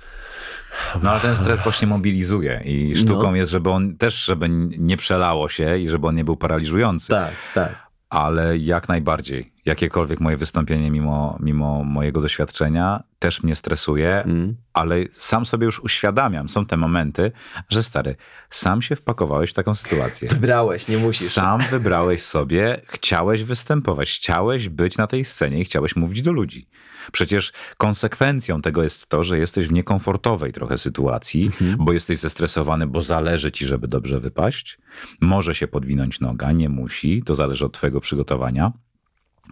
No 1.04 1.12
ale 1.12 1.20
ten 1.20 1.36
stres 1.36 1.62
właśnie 1.64 1.88
mobilizuje 1.88 2.62
i 2.66 2.96
sztuką 2.96 3.24
No. 3.24 3.36
jest, 3.36 3.52
żeby 3.52 3.70
on 3.70 3.98
też, 3.98 4.26
żeby 4.26 4.50
nie 4.78 4.98
przelało 4.98 5.50
się 5.50 5.78
i 5.78 5.90
żeby 5.90 6.08
on 6.08 6.16
nie 6.16 6.26
był 6.26 6.38
paraliżujący. 6.38 7.08
tak, 7.10 7.32
tak. 7.54 7.85
Ale 8.10 8.58
jak 8.58 8.90
najbardziej. 8.90 9.52
Jakiekolwiek 9.66 10.20
moje 10.20 10.38
wystąpienie 10.38 10.92
mimo, 10.92 11.38
mimo 11.40 11.84
mojego 11.84 12.22
doświadczenia 12.22 13.04
też 13.20 13.44
mnie 13.44 13.56
stresuje, 13.56 14.24
Mm. 14.24 14.56
ale 14.74 14.96
sam 15.14 15.46
sobie 15.46 15.66
już 15.66 15.80
uświadamiam, 15.80 16.50
są 16.50 16.66
te 16.66 16.78
momenty, 16.78 17.32
że 17.70 17.84
stary, 17.84 18.16
sam 18.50 18.82
się 18.82 18.96
wpakowałeś 18.96 19.52
w 19.52 19.54
taką 19.54 19.76
sytuację. 19.76 20.30
Wybrałeś, 20.30 20.88
nie 20.88 20.98
musisz. 20.98 21.28
Sam 21.28 21.62
wybrałeś 21.72 22.22
sobie, 22.22 22.82
chciałeś 22.86 23.44
występować, 23.44 24.10
chciałeś 24.10 24.70
być 24.70 24.98
na 24.98 25.08
tej 25.08 25.26
scenie 25.26 25.60
i 25.60 25.66
chciałeś 25.66 25.96
mówić 25.96 26.22
do 26.22 26.32
ludzi. 26.32 26.68
Przecież 27.12 27.54
konsekwencją 27.78 28.62
tego 28.62 28.84
jest 28.84 29.08
to, 29.08 29.24
że 29.24 29.40
jesteś 29.40 29.68
w 29.68 29.72
niekomfortowej 29.72 30.52
trochę 30.52 30.78
sytuacji, 30.78 31.52
bo 31.78 31.94
jesteś 31.94 32.20
zestresowany, 32.20 32.88
bo 32.88 33.02
zależy 33.02 33.52
ci, 33.52 33.66
żeby 33.66 33.88
dobrze 33.88 34.20
wypaść. 34.20 34.78
Może 35.22 35.56
się 35.56 35.68
podwinąć 35.68 36.20
noga, 36.20 36.52
nie 36.52 36.70
musi, 36.70 37.24
to 37.24 37.36
zależy 37.36 37.66
od 37.66 37.74
twojego 37.74 38.02
przygotowania. 38.02 38.72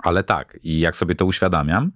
Ale 0.04 0.24
tak, 0.24 0.60
i 0.64 0.80
jak 0.80 0.96
sobie 0.96 1.16
to 1.16 1.26
uświadamiam 1.26 1.92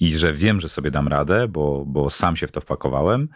i 0.00 0.12
że 0.12 0.32
wiem, 0.32 0.60
że 0.60 0.68
sobie 0.68 0.90
dam 0.90 1.08
radę, 1.08 1.48
bo, 1.48 1.84
bo 1.86 2.10
sam 2.10 2.36
się 2.36 2.46
w 2.46 2.52
to 2.52 2.60
wpakowałem, 2.60 3.28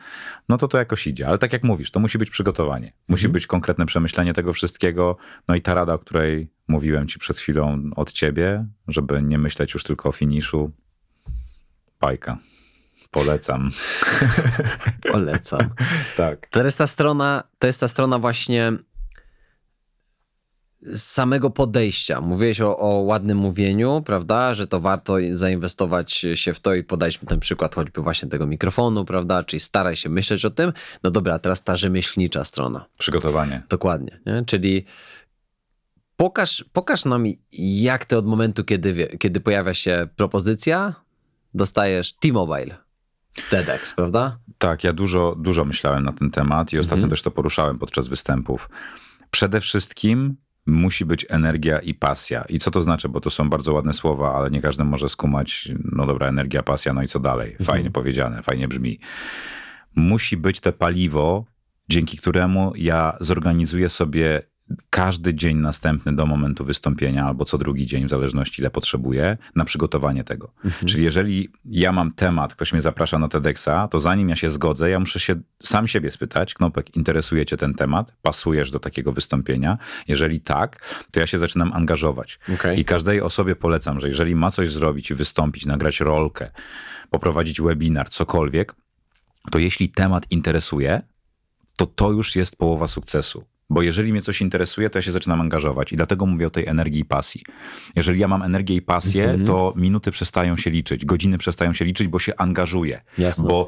no 0.49 0.57
to 0.57 0.69
to 0.69 0.79
jakoś 0.79 1.07
idzie. 1.07 1.29
Ale 1.29 1.39
tak 1.39 1.53
jak 1.53 1.65
mówisz, 1.65 1.91
to 1.91 2.01
musi 2.01 2.19
być 2.19 2.31
przygotowanie. 2.31 2.93
Musi 3.09 3.29
być 3.29 3.47
konkretne 3.47 3.87
przemyślenie 3.87 4.33
tego 4.33 4.53
wszystkiego. 4.53 5.17
No 5.49 5.55
i 5.55 5.61
ta 5.61 5.75
rada, 5.75 5.95
o 5.95 5.99
której 5.99 6.49
mówiłem 6.69 7.09
ci 7.09 7.19
przed 7.19 7.39
chwilą 7.39 7.91
od 7.97 8.13
ciebie, 8.13 8.67
żeby 8.89 9.23
nie 9.23 9.39
myśleć 9.39 9.75
już 9.75 9.83
tylko 9.83 10.09
o 10.09 10.13
finiszu. 10.13 10.73
Bajka. 12.01 12.39
Polecam. 13.11 13.71
Polecam. 15.13 15.71
Tak. 16.17 16.47
To 16.51 16.65
jest 16.65 16.79
ta 16.79 16.87
strona, 16.87 17.43
to 17.59 17.67
jest 17.67 17.81
ta 17.81 17.89
strona 17.89 18.19
właśnie 18.19 18.73
z 20.83 21.03
samego 21.03 21.51
podejścia. 21.51 22.21
Mówiłeś 22.21 22.61
o, 22.61 22.79
o, 22.79 22.89
ładnym 22.89 23.39
mówieniu, 23.39 24.03
prawda, 24.07 24.55
że 24.55 24.67
to 24.67 24.81
warto 24.81 25.15
zainwestować 25.33 26.13
się 26.35 26.55
w 26.55 26.61
to 26.61 26.75
i 26.75 26.85
podaliśmy 26.85 27.29
ten 27.29 27.41
przykład 27.41 27.75
choćby 27.75 28.03
właśnie 28.03 28.29
tego 28.29 28.47
mikrofonu, 28.47 29.05
prawda, 29.05 29.45
czyli 29.45 29.61
staraj 29.61 29.97
się 29.97 30.09
myśleć 30.09 30.45
o 30.45 30.51
tym. 30.51 30.73
No 31.03 31.11
dobra, 31.11 31.39
teraz 31.39 31.65
ta 31.65 31.77
rzemieślnicza 31.77 32.45
strona. 32.45 32.87
Przygotowanie. 32.99 33.63
Dokładnie, 33.69 34.21
nie? 34.27 34.45
czyli 34.47 34.85
pokaż, 36.17 36.65
pokaż 36.73 37.05
nam 37.05 37.25
jak 37.59 38.05
ty 38.05 38.17
od 38.17 38.27
momentu, 38.27 38.65
kiedy, 38.65 39.17
kiedy 39.19 39.41
pojawia 39.41 39.75
się 39.75 40.09
propozycja, 40.17 40.95
dostajesz 41.59 42.13
T-Mobile. 42.13 42.77
TEDx, 43.51 43.95
prawda? 43.95 44.39
Tak, 44.59 44.85
ja 44.85 44.93
dużo, 44.93 45.37
dużo 45.39 45.65
myślałem 45.65 46.05
na 46.05 46.13
ten 46.13 46.31
temat 46.31 46.73
i 46.73 46.79
ostatnio 46.79 47.05
mhm. 47.05 47.11
też 47.11 47.23
to 47.23 47.31
poruszałem 47.31 47.79
podczas 47.79 48.09
występów. 48.09 48.71
Przede 49.31 49.61
wszystkim 49.61 50.37
musi 50.67 51.05
być 51.05 51.27
energia 51.29 51.79
i 51.79 51.95
pasja. 51.95 52.45
I 52.49 52.59
co 52.59 52.71
to 52.71 52.83
znaczy? 52.83 53.09
Bo 53.09 53.21
to 53.21 53.31
są 53.31 53.51
bardzo 53.51 53.73
ładne 53.73 53.93
słowa, 53.93 54.35
ale 54.35 54.51
nie 54.51 54.63
każdy 54.63 54.85
może 54.85 55.09
skumać, 55.09 55.69
no 55.93 56.07
dobra, 56.07 56.29
energia, 56.29 56.63
pasja, 56.63 56.93
no 56.93 57.03
i 57.03 57.09
co 57.09 57.21
dalej? 57.21 57.51
Mhm. 57.51 57.67
Fajnie 57.67 57.87
mhm. 57.87 57.93
powiedziane, 57.93 58.43
fajnie 58.43 58.69
brzmi. 58.69 59.01
Musi 59.95 60.37
być 60.37 60.61
to 60.61 60.73
paliwo, 60.73 61.45
dzięki 61.89 62.17
któremu 62.17 62.73
ja 62.77 63.17
zorganizuję 63.21 63.89
sobie 63.89 64.43
każdy 64.91 65.35
dzień 65.35 65.57
następny 65.57 66.17
do 66.17 66.27
momentu 66.27 66.65
wystąpienia, 66.65 67.27
albo 67.27 67.45
co 67.45 67.59
drugi 67.59 67.87
dzień, 67.87 68.07
w 68.07 68.11
zależności 68.11 68.63
ile 68.63 68.71
potrzebuję, 68.71 69.37
na 69.57 69.65
przygotowanie 69.65 70.25
tego. 70.25 70.53
Mhm. 70.65 70.89
Czyli 70.89 71.05
jeżeli 71.05 71.49
ja 71.65 71.93
mam 71.93 72.13
temat, 72.13 72.55
ktoś 72.55 72.73
mnie 72.73 72.83
zaprasza 72.83 73.19
na 73.19 73.29
TEDxa, 73.29 73.89
to 73.91 74.01
zanim 74.01 74.29
ja 74.29 74.37
się 74.37 74.51
zgodzę, 74.51 74.91
ja 74.91 75.01
muszę 75.01 75.21
się 75.21 75.35
sam 75.63 75.89
siebie 75.89 76.11
spytać, 76.11 76.55
Knopek, 76.55 76.97
interesuje 76.97 77.47
cię 77.47 77.57
ten 77.57 77.75
temat? 77.75 78.13
Pasujesz 78.23 78.71
do 78.71 78.79
takiego 78.81 79.13
wystąpienia? 79.13 79.79
Jeżeli 80.09 80.41
tak, 80.41 80.85
to 81.11 81.21
ja 81.21 81.27
się 81.27 81.39
zaczynam 81.39 81.73
angażować. 81.73 82.39
Okay. 82.55 82.77
I 82.77 82.85
każdej 82.85 83.21
osobie 83.21 83.57
polecam, 83.57 84.01
że 84.01 84.09
jeżeli 84.09 84.35
ma 84.35 84.51
coś 84.51 84.73
zrobić, 84.73 85.13
wystąpić, 85.13 85.67
nagrać 85.67 86.01
rolkę, 86.01 86.51
poprowadzić 87.11 87.61
webinar, 87.61 88.11
cokolwiek, 88.11 88.75
to 89.51 89.59
jeśli 89.59 89.89
temat 89.89 90.27
interesuje, 90.31 91.03
to 91.77 91.87
to 91.87 92.13
już 92.13 92.37
jest 92.37 92.57
połowa 92.57 92.89
sukcesu. 92.89 93.45
Bo 93.71 93.83
jeżeli 93.83 94.13
mnie 94.13 94.23
coś 94.23 94.41
interesuje, 94.41 94.91
to 94.91 94.99
ja 94.99 95.03
się 95.03 95.13
zaczynam 95.13 95.41
angażować 95.41 95.93
i 95.93 95.97
dlatego 95.97 96.27
mówię 96.27 96.47
o 96.47 96.51
tej 96.51 96.67
energii 96.67 97.01
i 97.01 97.05
pasji. 97.05 97.43
Jeżeli 97.97 98.21
ja 98.21 98.29
mam 98.29 98.43
energię 98.43 98.75
i 98.75 98.83
pasję, 98.83 99.29
-hmm. 99.29 99.47
to 99.47 99.73
minuty 99.77 100.11
przestają 100.11 100.57
się 100.57 100.71
liczyć, 100.71 101.05
godziny 101.05 101.39
przestają 101.39 101.73
się 101.73 101.85
liczyć, 101.85 102.09
bo 102.09 102.19
się 102.19 102.33
angażuję. 102.37 103.01
Jasne. 103.19 103.49
Bo 103.49 103.67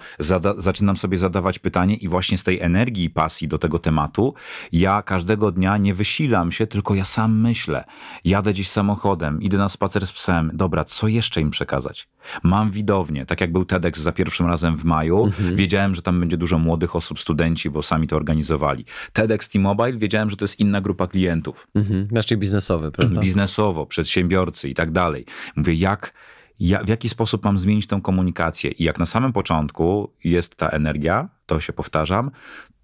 zaczynam 0.57 0.97
sobie 0.97 1.19
zadawać 1.19 1.59
pytanie 1.59 1.95
i 1.97 2.09
właśnie 2.09 2.39
z 2.39 2.45
tej 2.45 2.61
energii 2.61 3.05
i 3.05 3.11
pasji 3.11 3.49
do 3.49 3.59
tego 3.59 3.79
tematu 3.79 4.35
ja 4.73 5.03
każdego 5.03 5.53
dnia 5.53 5.77
nie 5.77 5.95
wysilam 5.95 6.53
się, 6.53 6.67
tylko 6.67 6.95
ja 6.95 7.05
sam 7.05 7.41
myślę. 7.41 7.85
Jadę 8.25 8.53
gdzieś 8.53 8.69
samochodem, 8.69 9.43
idę 9.43 9.59
na 9.59 9.69
spacer 9.69 10.07
z 10.07 10.13
psem. 10.13 10.51
Dobra, 10.55 10.85
co 10.85 11.09
jeszcze 11.09 11.41
im 11.41 11.51
przekazać? 11.51 12.09
Mam 12.43 12.71
widownię, 12.71 13.27
tak 13.27 13.41
jak 13.41 13.53
był 13.53 13.65
TEDx 13.65 14.01
za 14.01 14.13
pierwszym 14.13 14.47
razem 14.47 14.77
w 14.77 14.85
maju. 14.85 15.27
-hmm. 15.27 15.57
Wiedziałem, 15.57 15.95
że 15.95 16.03
tam 16.03 16.21
będzie 16.21 16.37
dużo 16.37 16.59
młodych 16.59 16.97
osób, 16.97 17.19
studenci, 17.19 17.71
bo 17.71 17.83
sami 17.83 18.07
to 18.07 18.17
organizowali. 18.17 18.85
TEDx 19.13 19.49
T-Mobile 19.49 19.90
mobile, 19.93 20.01
wiedziałem, 20.01 20.31
że 20.31 20.37
to 20.37 20.45
jest 20.45 20.61
inna 20.61 20.81
grupa 20.81 21.07
klientów. 21.07 21.69
Mhm, 21.75 22.09
biznesowy, 22.37 22.91
prawda? 22.97 23.21
Biznesowo, 23.21 23.87
przedsiębiorcy 23.87 24.69
i 24.69 24.75
tak 24.75 24.91
dalej. 24.91 25.25
Mówię, 25.57 25.75
jak, 25.75 26.13
ja, 26.61 26.85
w 26.85 26.89
jaki 26.89 27.09
sposób 27.09 27.45
mam 27.45 27.59
zmienić 27.59 27.87
tę 27.87 28.01
komunikację? 28.03 28.71
I 28.71 28.85
jak 28.85 28.99
na 28.99 29.07
samym 29.07 29.33
początku 29.33 30.13
jest 30.25 30.55
ta 30.55 30.69
energia, 30.69 31.29
to 31.47 31.61
się 31.61 31.73
powtarzam, 31.73 32.31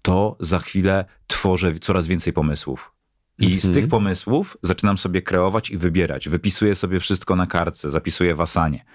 to 0.01 0.37
za 0.39 0.59
chwilę 0.59 1.05
tworzę 1.27 1.79
coraz 1.79 2.07
więcej 2.07 2.33
pomysłów. 2.33 2.91
I 3.39 3.45
mhm. 3.45 3.61
z 3.61 3.71
tych 3.71 3.87
pomysłów 3.87 4.57
zaczynam 4.61 4.97
sobie 4.97 5.21
kreować 5.21 5.69
i 5.69 5.77
wybierać. 5.77 6.29
Wypisuję 6.29 6.75
sobie 6.75 6.99
wszystko 6.99 7.35
na 7.35 7.47
kartce, 7.47 7.91
zapisuję 7.91 8.35
w 8.35 8.41
asanie. 8.41 8.85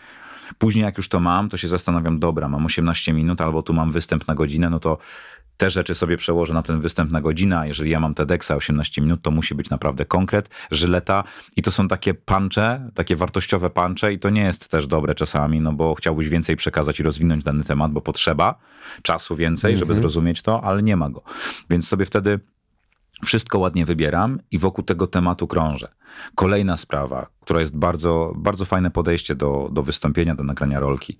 Później 0.58 0.84
jak 0.84 0.96
już 0.96 1.08
to 1.08 1.20
mam, 1.20 1.48
to 1.48 1.56
się 1.56 1.68
zastanawiam, 1.68 2.18
dobra, 2.18 2.48
mam 2.48 2.66
18 2.66 3.12
minut 3.12 3.40
albo 3.40 3.62
tu 3.62 3.72
mam 3.72 3.92
występ 3.92 4.28
na 4.28 4.34
godzinę, 4.34 4.70
no 4.70 4.80
to 4.80 4.98
te 5.62 5.70
rzeczy 5.70 5.94
sobie 5.94 6.16
przełożę 6.16 6.54
na 6.54 6.62
ten 6.62 6.80
występ 6.80 7.10
na 7.10 7.20
godzinę, 7.20 7.68
jeżeli 7.68 7.90
ja 7.90 8.00
mam 8.00 8.14
TEDxa 8.14 8.50
18 8.50 9.02
minut, 9.02 9.22
to 9.22 9.30
musi 9.30 9.54
być 9.54 9.70
naprawdę 9.70 10.04
konkret, 10.04 10.50
żyleta 10.70 11.24
i 11.56 11.62
to 11.62 11.72
są 11.72 11.88
takie 11.88 12.14
pancze, 12.14 12.90
takie 12.94 13.16
wartościowe 13.16 13.70
pancze 13.70 14.12
i 14.12 14.18
to 14.18 14.30
nie 14.30 14.40
jest 14.40 14.68
też 14.68 14.86
dobre 14.86 15.14
czasami, 15.14 15.60
no 15.60 15.72
bo 15.72 15.94
chciałbyś 15.94 16.28
więcej 16.28 16.56
przekazać 16.56 17.00
i 17.00 17.02
rozwinąć 17.02 17.44
dany 17.44 17.64
temat, 17.64 17.92
bo 17.92 18.00
potrzeba 18.00 18.58
czasu 19.02 19.36
więcej, 19.36 19.76
żeby 19.76 19.92
mhm. 19.92 20.00
zrozumieć 20.00 20.42
to, 20.42 20.64
ale 20.64 20.82
nie 20.82 20.96
ma 20.96 21.10
go. 21.10 21.22
Więc 21.70 21.88
sobie 21.88 22.06
wtedy 22.06 22.40
wszystko 23.24 23.58
ładnie 23.58 23.84
wybieram 23.84 24.38
i 24.50 24.58
wokół 24.58 24.84
tego 24.84 25.06
tematu 25.06 25.46
krążę. 25.46 25.88
Kolejna 26.34 26.76
sprawa, 26.76 27.26
która 27.40 27.60
jest 27.60 27.76
bardzo, 27.76 28.32
bardzo 28.36 28.64
fajne 28.64 28.90
podejście 28.90 29.34
do, 29.34 29.68
do 29.72 29.82
wystąpienia, 29.82 30.34
do 30.34 30.44
nagrania 30.44 30.80
rolki. 30.80 31.18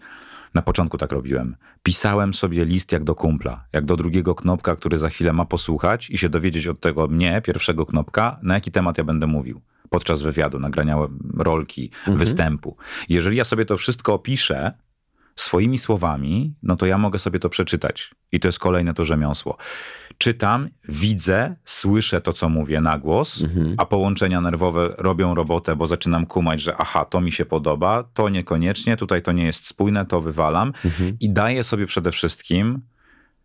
Na 0.54 0.62
początku 0.62 0.98
tak 0.98 1.12
robiłem. 1.12 1.56
Pisałem 1.82 2.34
sobie 2.34 2.64
list 2.64 2.92
jak 2.92 3.04
do 3.04 3.14
kumpla, 3.14 3.64
jak 3.72 3.84
do 3.84 3.96
drugiego 3.96 4.34
knopka, 4.34 4.76
który 4.76 4.98
za 4.98 5.08
chwilę 5.08 5.32
ma 5.32 5.44
posłuchać 5.44 6.10
i 6.10 6.18
się 6.18 6.28
dowiedzieć 6.28 6.66
od 6.66 6.80
tego 6.80 7.08
mnie, 7.08 7.42
pierwszego 7.44 7.86
knopka, 7.86 8.38
na 8.42 8.54
jaki 8.54 8.70
temat 8.72 8.98
ja 8.98 9.04
będę 9.04 9.26
mówił 9.26 9.60
podczas 9.92 10.22
wywiadu, 10.22 10.58
nagrania 10.58 10.96
rolki, 11.38 11.90
mhm. 11.98 12.18
występu. 12.18 12.76
Jeżeli 13.08 13.36
ja 13.36 13.44
sobie 13.44 13.64
to 13.64 13.76
wszystko 13.76 14.14
opiszę, 14.14 14.72
swoimi 15.36 15.78
słowami, 15.78 16.54
no 16.62 16.76
to 16.76 16.86
ja 16.86 16.98
mogę 16.98 17.18
sobie 17.18 17.38
to 17.38 17.48
przeczytać. 17.48 18.10
I 18.32 18.40
to 18.40 18.48
jest 18.48 18.58
kolejne 18.58 18.94
to 18.94 19.04
rzemiosło. 19.04 19.56
Czytam, 20.18 20.68
widzę, 20.88 21.56
słyszę 21.64 22.20
to, 22.20 22.32
co 22.32 22.48
mówię 22.48 22.80
na 22.80 22.98
głos, 22.98 23.42
mhm. 23.42 23.74
a 23.78 23.86
połączenia 23.86 24.40
nerwowe 24.40 24.94
robią 24.98 25.34
robotę, 25.34 25.76
bo 25.76 25.86
zaczynam 25.86 26.26
kumać, 26.26 26.60
że 26.60 26.76
aha, 26.76 27.04
to 27.04 27.20
mi 27.20 27.32
się 27.32 27.44
podoba, 27.44 28.04
to 28.14 28.28
niekoniecznie, 28.28 28.96
tutaj 28.96 29.22
to 29.22 29.32
nie 29.32 29.44
jest 29.44 29.66
spójne, 29.66 30.06
to 30.06 30.20
wywalam. 30.20 30.72
Mhm. 30.84 31.16
I 31.20 31.30
daję 31.30 31.64
sobie 31.64 31.86
przede 31.86 32.12
wszystkim 32.12 32.80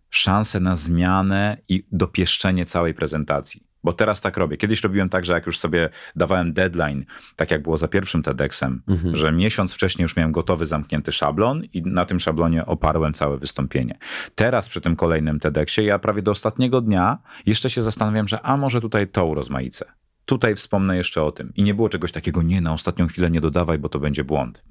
szansę 0.09 0.59
na 0.59 0.75
zmianę 0.75 1.57
i 1.69 1.83
dopieszczenie 1.91 2.65
całej 2.65 2.93
prezentacji. 2.93 3.66
Bo 3.87 3.93
teraz 3.93 4.21
tak 4.21 4.37
robię. 4.37 4.57
Kiedyś 4.57 4.83
robiłem 4.83 5.09
tak, 5.09 5.25
że 5.25 5.33
jak 5.33 5.45
już 5.45 5.59
sobie 5.59 5.89
dawałem 6.15 6.53
deadline, 6.53 7.05
tak 7.35 7.51
jak 7.51 7.63
było 7.63 7.77
za 7.77 7.87
pierwszym 7.87 8.23
TEDxem, 8.23 8.81
mhm. 8.87 9.15
że 9.15 9.31
miesiąc 9.31 9.73
wcześniej 9.73 10.03
już 10.03 10.15
miałem 10.15 10.31
gotowy, 10.31 10.65
zamknięty 10.65 11.11
szablon 11.11 11.63
i 11.73 11.81
na 11.81 12.05
tym 12.05 12.19
szablonie 12.19 12.65
oparłem 12.65 13.13
całe 13.13 13.37
wystąpienie. 13.37 13.97
Teraz 14.35 14.69
przy 14.69 14.81
tym 14.81 14.95
kolejnym 14.95 15.39
TEDxie 15.39 15.83
ja 15.83 15.99
prawie 15.99 16.21
do 16.21 16.31
ostatniego 16.31 16.81
dnia 16.81 17.17
jeszcze 17.45 17.69
się 17.69 17.81
zastanawiam, 17.81 18.27
że 18.27 18.41
a 18.41 18.57
może 18.57 18.81
tutaj 18.81 19.07
to 19.07 19.25
urozmaicę. 19.25 19.85
Tutaj 20.25 20.55
wspomnę 20.55 20.97
jeszcze 20.97 21.23
o 21.23 21.31
tym. 21.31 21.51
I 21.55 21.63
nie 21.63 21.73
było 21.73 21.89
czegoś 21.89 22.11
takiego, 22.11 22.41
nie, 22.41 22.61
na 22.61 22.73
ostatnią 22.73 23.07
chwilę 23.07 23.31
nie 23.31 23.41
dodawaj, 23.41 23.79
bo 23.79 23.89
to 23.89 23.99
będzie 23.99 24.23
błąd. 24.23 24.63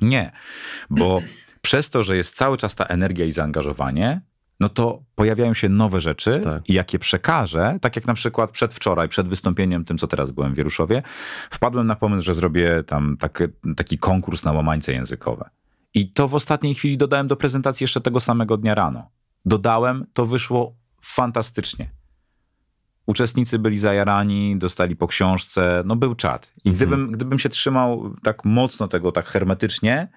Nie, 0.00 0.32
bo 0.90 1.22
przez 1.62 1.90
to, 1.90 2.04
że 2.04 2.16
jest 2.16 2.36
cały 2.36 2.56
czas 2.56 2.74
ta 2.74 2.84
energia 2.84 3.26
i 3.26 3.32
zaangażowanie, 3.32 4.20
no 4.60 4.68
to 4.68 5.02
pojawiają 5.14 5.54
się 5.54 5.68
nowe 5.68 6.00
rzeczy 6.00 6.40
tak. 6.44 6.68
i 6.68 6.74
jak 6.74 6.92
je 6.92 6.98
przekażę, 6.98 7.78
tak 7.80 7.96
jak 7.96 8.06
na 8.06 8.14
przykład 8.14 8.50
przedwczoraj, 8.50 9.08
przed 9.08 9.28
wystąpieniem, 9.28 9.84
tym 9.84 9.98
co 9.98 10.06
teraz 10.06 10.30
byłem 10.30 10.54
w 10.54 10.56
Wieruszowie, 10.56 11.02
wpadłem 11.50 11.86
na 11.86 11.96
pomysł, 11.96 12.22
że 12.22 12.34
zrobię 12.34 12.84
tam 12.86 13.16
taki, 13.16 13.44
taki 13.76 13.98
konkurs 13.98 14.44
na 14.44 14.52
łamańce 14.52 14.92
językowe. 14.92 15.50
I 15.94 16.12
to 16.12 16.28
w 16.28 16.34
ostatniej 16.34 16.74
chwili 16.74 16.98
dodałem 16.98 17.28
do 17.28 17.36
prezentacji 17.36 17.84
jeszcze 17.84 18.00
tego 18.00 18.20
samego 18.20 18.56
dnia 18.56 18.74
rano. 18.74 19.10
Dodałem, 19.44 20.06
to 20.12 20.26
wyszło 20.26 20.74
fantastycznie. 21.02 21.90
Uczestnicy 23.06 23.58
byli 23.58 23.78
zajarani, 23.78 24.58
dostali 24.58 24.96
po 24.96 25.06
książce, 25.06 25.82
no 25.86 25.96
był 25.96 26.14
czat. 26.14 26.52
I 26.64 26.68
mhm. 26.68 26.76
gdybym, 26.76 27.12
gdybym 27.12 27.38
się 27.38 27.48
trzymał 27.48 28.14
tak 28.22 28.44
mocno 28.44 28.88
tego, 28.88 29.12
tak 29.12 29.26
hermetycznie, 29.26 30.08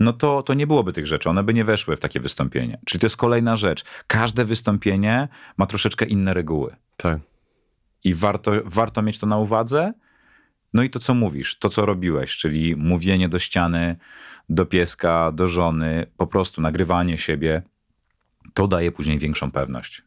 no 0.00 0.12
to, 0.12 0.42
to 0.42 0.54
nie 0.54 0.66
byłoby 0.66 0.92
tych 0.92 1.06
rzeczy, 1.06 1.30
one 1.30 1.42
by 1.42 1.54
nie 1.54 1.64
weszły 1.64 1.96
w 1.96 2.00
takie 2.00 2.20
wystąpienie. 2.20 2.78
Czyli 2.84 3.00
to 3.00 3.06
jest 3.06 3.16
kolejna 3.16 3.56
rzecz. 3.56 3.84
Każde 4.06 4.44
wystąpienie 4.44 5.28
ma 5.56 5.66
troszeczkę 5.66 6.04
inne 6.04 6.34
reguły. 6.34 6.76
Tak. 6.96 7.18
I 8.04 8.14
warto, 8.14 8.52
warto 8.64 9.02
mieć 9.02 9.18
to 9.18 9.26
na 9.26 9.38
uwadze. 9.38 9.92
No 10.74 10.82
i 10.82 10.90
to, 10.90 11.00
co 11.00 11.14
mówisz, 11.14 11.58
to, 11.58 11.68
co 11.68 11.86
robiłeś, 11.86 12.36
czyli 12.36 12.76
mówienie 12.76 13.28
do 13.28 13.38
ściany, 13.38 13.96
do 14.48 14.66
pieska, 14.66 15.32
do 15.32 15.48
żony, 15.48 16.06
po 16.16 16.26
prostu 16.26 16.62
nagrywanie 16.62 17.18
siebie, 17.18 17.62
to 18.54 18.68
daje 18.68 18.92
później 18.92 19.18
większą 19.18 19.50
pewność 19.50 20.02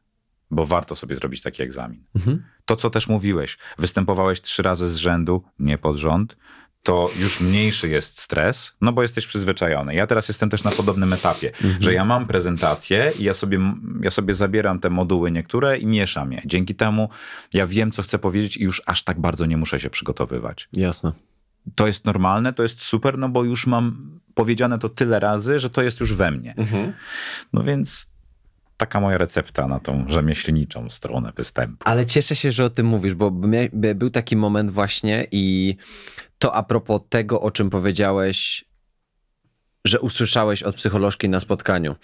bo 0.53 0.65
warto 0.65 0.95
sobie 0.95 1.15
zrobić 1.15 1.41
taki 1.41 1.63
egzamin. 1.63 2.03
Mhm. 2.15 2.43
To, 2.65 2.75
co 2.75 2.89
też 2.89 3.07
mówiłeś, 3.07 3.57
występowałeś 3.77 4.41
trzy 4.41 4.63
razy 4.63 4.89
z 4.89 4.95
rzędu, 4.95 5.43
nie 5.59 5.77
pod 5.77 5.97
rząd, 5.97 6.37
to 6.83 7.09
już 7.19 7.41
mniejszy 7.41 7.89
jest 7.89 8.21
stres, 8.21 8.73
no 8.81 8.93
bo 8.93 9.01
jesteś 9.01 9.27
przyzwyczajony. 9.27 9.95
Ja 9.95 10.07
teraz 10.07 10.27
jestem 10.27 10.49
też 10.49 10.63
na 10.63 10.71
podobnym 10.71 11.13
etapie, 11.13 11.47
mhm. 11.47 11.83
że 11.83 11.93
ja 11.93 12.05
mam 12.05 12.27
prezentację 12.27 13.11
i 13.19 13.23
ja 13.23 13.33
sobie, 13.33 13.59
ja 14.01 14.11
sobie 14.11 14.35
zabieram 14.35 14.79
te 14.79 14.89
moduły 14.89 15.31
niektóre 15.31 15.77
i 15.77 15.85
mieszam 15.85 16.31
je. 16.31 16.41
Dzięki 16.45 16.75
temu 16.75 17.09
ja 17.53 17.67
wiem, 17.67 17.91
co 17.91 18.03
chcę 18.03 18.19
powiedzieć 18.19 18.57
i 18.57 18.63
już 18.63 18.81
aż 18.85 19.03
tak 19.03 19.19
bardzo 19.19 19.45
nie 19.45 19.57
muszę 19.57 19.79
się 19.79 19.89
przygotowywać. 19.89 20.69
Jasne. 20.73 21.11
To 21.75 21.87
jest 21.87 22.05
normalne, 22.05 22.53
to 22.53 22.63
jest 22.63 22.81
super, 22.81 23.17
no 23.17 23.29
bo 23.29 23.43
już 23.43 23.67
mam 23.67 24.19
powiedziane 24.33 24.79
to 24.79 24.89
tyle 24.89 25.19
razy, 25.19 25.59
że 25.59 25.69
to 25.69 25.81
jest 25.81 25.99
już 25.99 26.13
we 26.15 26.31
mnie. 26.31 26.53
Mhm. 26.57 26.93
No 27.53 27.63
więc 27.63 28.13
taka 28.77 28.99
moja 28.99 29.17
recepta 29.17 29.67
na 29.67 29.79
tą 29.79 30.05
rzemieślniczą 30.07 30.89
stronę 30.89 31.33
występu. 31.35 31.77
Ale 31.85 32.05
cieszę 32.05 32.35
się, 32.35 32.51
że 32.51 32.65
o 32.65 32.69
tym 32.69 32.85
mówisz, 32.85 33.15
bo 33.15 33.31
był 33.71 34.09
taki 34.09 34.35
moment 34.35 34.71
właśnie 34.71 35.27
i 35.31 35.75
to 36.43 36.55
a 36.55 36.63
propos 36.63 37.01
tego, 37.09 37.41
o 37.41 37.51
czym 37.51 37.69
powiedziałeś, 37.69 38.65
że 39.85 39.99
usłyszałeś 39.99 40.63
od 40.63 40.75
psycholożki 40.75 41.29
na 41.29 41.39
spotkaniu, 41.39 41.95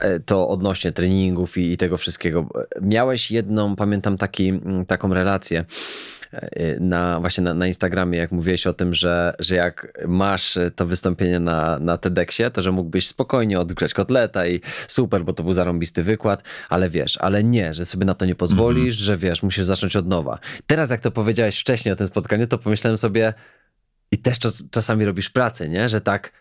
e, 0.00 0.20
to 0.20 0.48
odnośnie 0.48 0.92
treningów 0.92 1.58
i, 1.58 1.72
i 1.72 1.76
tego 1.76 1.96
wszystkiego. 1.96 2.48
Miałeś 2.80 3.30
jedną, 3.30 3.76
pamiętam 3.76 4.16
taki, 4.16 4.52
taką 4.86 5.14
relację 5.14 5.64
na, 6.80 7.20
właśnie 7.20 7.44
na, 7.44 7.54
na 7.54 7.66
Instagramie, 7.66 8.18
jak 8.18 8.32
mówiłeś 8.32 8.66
o 8.66 8.72
tym, 8.72 8.94
że, 8.94 9.34
że 9.38 9.54
jak 9.56 9.98
masz 10.08 10.58
to 10.76 10.86
wystąpienie 10.86 11.40
na, 11.40 11.78
na 11.78 11.98
TEDxie, 11.98 12.50
to 12.50 12.62
że 12.62 12.72
mógłbyś 12.72 13.06
spokojnie 13.06 13.60
odgrzać 13.60 13.94
kotleta 13.94 14.46
i 14.46 14.60
super, 14.88 15.24
bo 15.24 15.32
to 15.32 15.42
był 15.42 15.54
zarąbisty 15.54 16.02
wykład, 16.02 16.42
ale 16.68 16.90
wiesz, 16.90 17.16
ale 17.16 17.44
nie, 17.44 17.74
że 17.74 17.86
sobie 17.86 18.04
na 18.04 18.14
to 18.14 18.26
nie 18.26 18.34
pozwolisz, 18.34 18.94
że 18.96 19.16
wiesz, 19.16 19.42
musisz 19.42 19.64
zacząć 19.64 19.96
od 19.96 20.06
nowa. 20.06 20.38
Teraz 20.66 20.90
jak 20.90 21.00
to 21.00 21.10
powiedziałeś 21.10 21.60
wcześniej 21.60 21.92
o 21.92 21.96
tym 21.96 22.06
spotkaniu, 22.06 22.46
to 22.46 22.58
pomyślałem 22.58 22.98
sobie 22.98 23.34
i 24.10 24.18
też 24.18 24.38
czas, 24.38 24.64
czasami 24.70 25.04
robisz 25.04 25.30
pracę, 25.30 25.68
nie? 25.68 25.88
Że 25.88 26.00
tak 26.00 26.32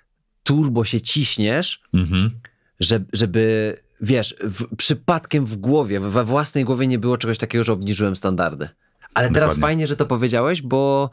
turbo 0.43 0.85
się 0.85 1.01
ciśniesz, 1.01 1.81
Mhm. 1.93 2.31
że, 2.79 2.99
żeby, 3.13 3.75
wiesz, 4.01 4.35
w, 4.39 4.75
przypadkiem 4.75 5.45
w 5.45 5.55
głowie, 5.55 5.99
we 5.99 6.23
własnej 6.23 6.65
głowie 6.65 6.87
nie 6.87 6.99
było 6.99 7.17
czegoś 7.17 7.37
takiego, 7.37 7.63
że 7.63 7.73
obniżyłem 7.73 8.15
standardy. 8.15 8.69
Ale 9.13 9.27
teraz 9.29 9.49
Dokładnie. 9.49 9.61
fajnie, 9.61 9.87
że 9.87 9.95
to 9.95 10.05
powiedziałeś, 10.05 10.61
bo, 10.61 11.09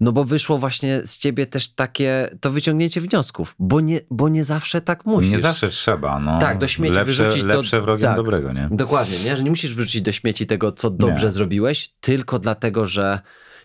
no 0.00 0.12
bo 0.12 0.24
wyszło 0.24 0.58
właśnie 0.58 1.00
z 1.04 1.18
ciebie 1.18 1.46
też 1.46 1.68
takie, 1.74 2.30
to 2.40 2.50
wyciągnięcie 2.50 3.00
wniosków, 3.00 3.54
bo 3.58 3.80
nie, 3.80 4.00
bo 4.10 4.28
nie 4.28 4.44
zawsze 4.44 4.80
tak 4.80 5.06
musisz. 5.06 5.30
Nie 5.30 5.40
zawsze 5.40 5.68
trzeba. 5.68 6.20
No. 6.20 6.38
Tak, 6.38 6.58
do 6.58 6.68
śmieci 6.68 6.94
lepsze, 6.94 7.24
wyrzucić 7.24 7.44
Lepsze 7.44 7.80
wrogiem 7.82 8.08
tak. 8.08 8.16
dobrego, 8.16 8.52
nie? 8.52 8.68
Dokładnie, 8.70 9.18
nie? 9.18 9.36
że 9.36 9.42
nie 9.42 9.50
musisz 9.50 9.74
wrzucić 9.74 10.02
do 10.02 10.12
śmieci 10.12 10.46
tego, 10.46 10.72
co 10.72 10.90
dobrze 10.90 11.26
Nie. 11.26 11.32
zrobiłeś, 11.32 11.88
tylko 12.00 12.38
dlatego, 12.38 12.86
że 12.86 13.20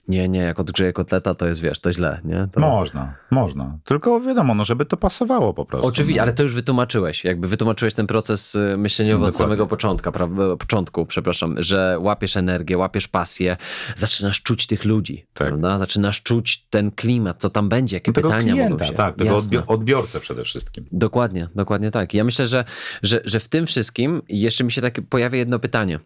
nie, 0.07 0.29
nie, 0.29 0.39
jak 0.39 0.59
odgrzeję 0.59 0.93
kotleta, 0.93 1.35
to 1.35 1.47
jest, 1.47 1.61
wiesz, 1.61 1.79
to 1.79 1.93
źle, 1.93 2.21
nie? 2.23 2.47
To... 2.53 2.59
Można, 2.59 3.15
można. 3.31 3.77
Tylko 3.85 4.21
wiadomo, 4.21 4.55
no, 4.55 4.63
żeby 4.63 4.85
to 4.85 4.97
pasowało 4.97 5.53
po 5.53 5.65
prostu. 5.65 5.87
Oczywiście, 5.87 6.17
no. 6.17 6.23
ale 6.23 6.33
to 6.33 6.43
już 6.43 6.55
wytłumaczyłeś. 6.55 7.23
Jakby 7.23 7.47
wytłumaczyłeś 7.47 7.93
ten 7.93 8.07
proces 8.07 8.55
y, 8.55 8.75
myśleniowy 8.77 9.25
od 9.25 9.35
samego 9.35 9.67
początka, 9.67 10.11
pra- 10.11 10.57
początku, 10.57 11.05
przepraszam, 11.05 11.55
że 11.63 11.97
łapiesz 11.99 12.37
energię, 12.37 12.77
łapiesz 12.77 13.07
pasję, 13.07 13.57
zaczynasz 13.95 14.41
czuć 14.41 14.67
tych 14.67 14.85
ludzi, 14.85 15.25
Tak. 15.33 15.47
prawda? 15.47 15.77
Zaczynasz 15.79 16.21
czuć 16.23 16.65
ten 16.69 16.91
klimat, 16.91 17.37
co 17.41 17.49
tam 17.49 17.69
będzie, 17.69 17.95
jakie 17.95 18.11
No, 18.11 18.13
tego 18.13 18.29
pytania 18.29 18.51
mogą 18.55 18.65
klienta, 18.65 18.85
się. 18.85 18.93
tak, 18.93 19.15
tego 19.15 19.33
Jasne. 19.33 19.59
odbi- 19.59 19.63
odbiorcę 19.67 20.19
przede 20.19 20.43
wszystkim. 20.43 20.85
Dokładnie, 20.91 21.47
dokładnie 21.55 21.91
tak. 21.91 22.13
Ja 22.13 22.23
myślę, 22.23 22.47
że, 22.47 22.65
że, 23.03 23.21
że 23.25 23.39
w 23.39 23.47
tym 23.47 23.65
wszystkim 23.65 24.21
jeszcze 24.29 24.63
mi 24.63 24.71
się 24.71 24.81
takie 24.81 25.01
pojawia 25.01 25.37
jedno 25.37 25.59
pytanie. 25.59 25.99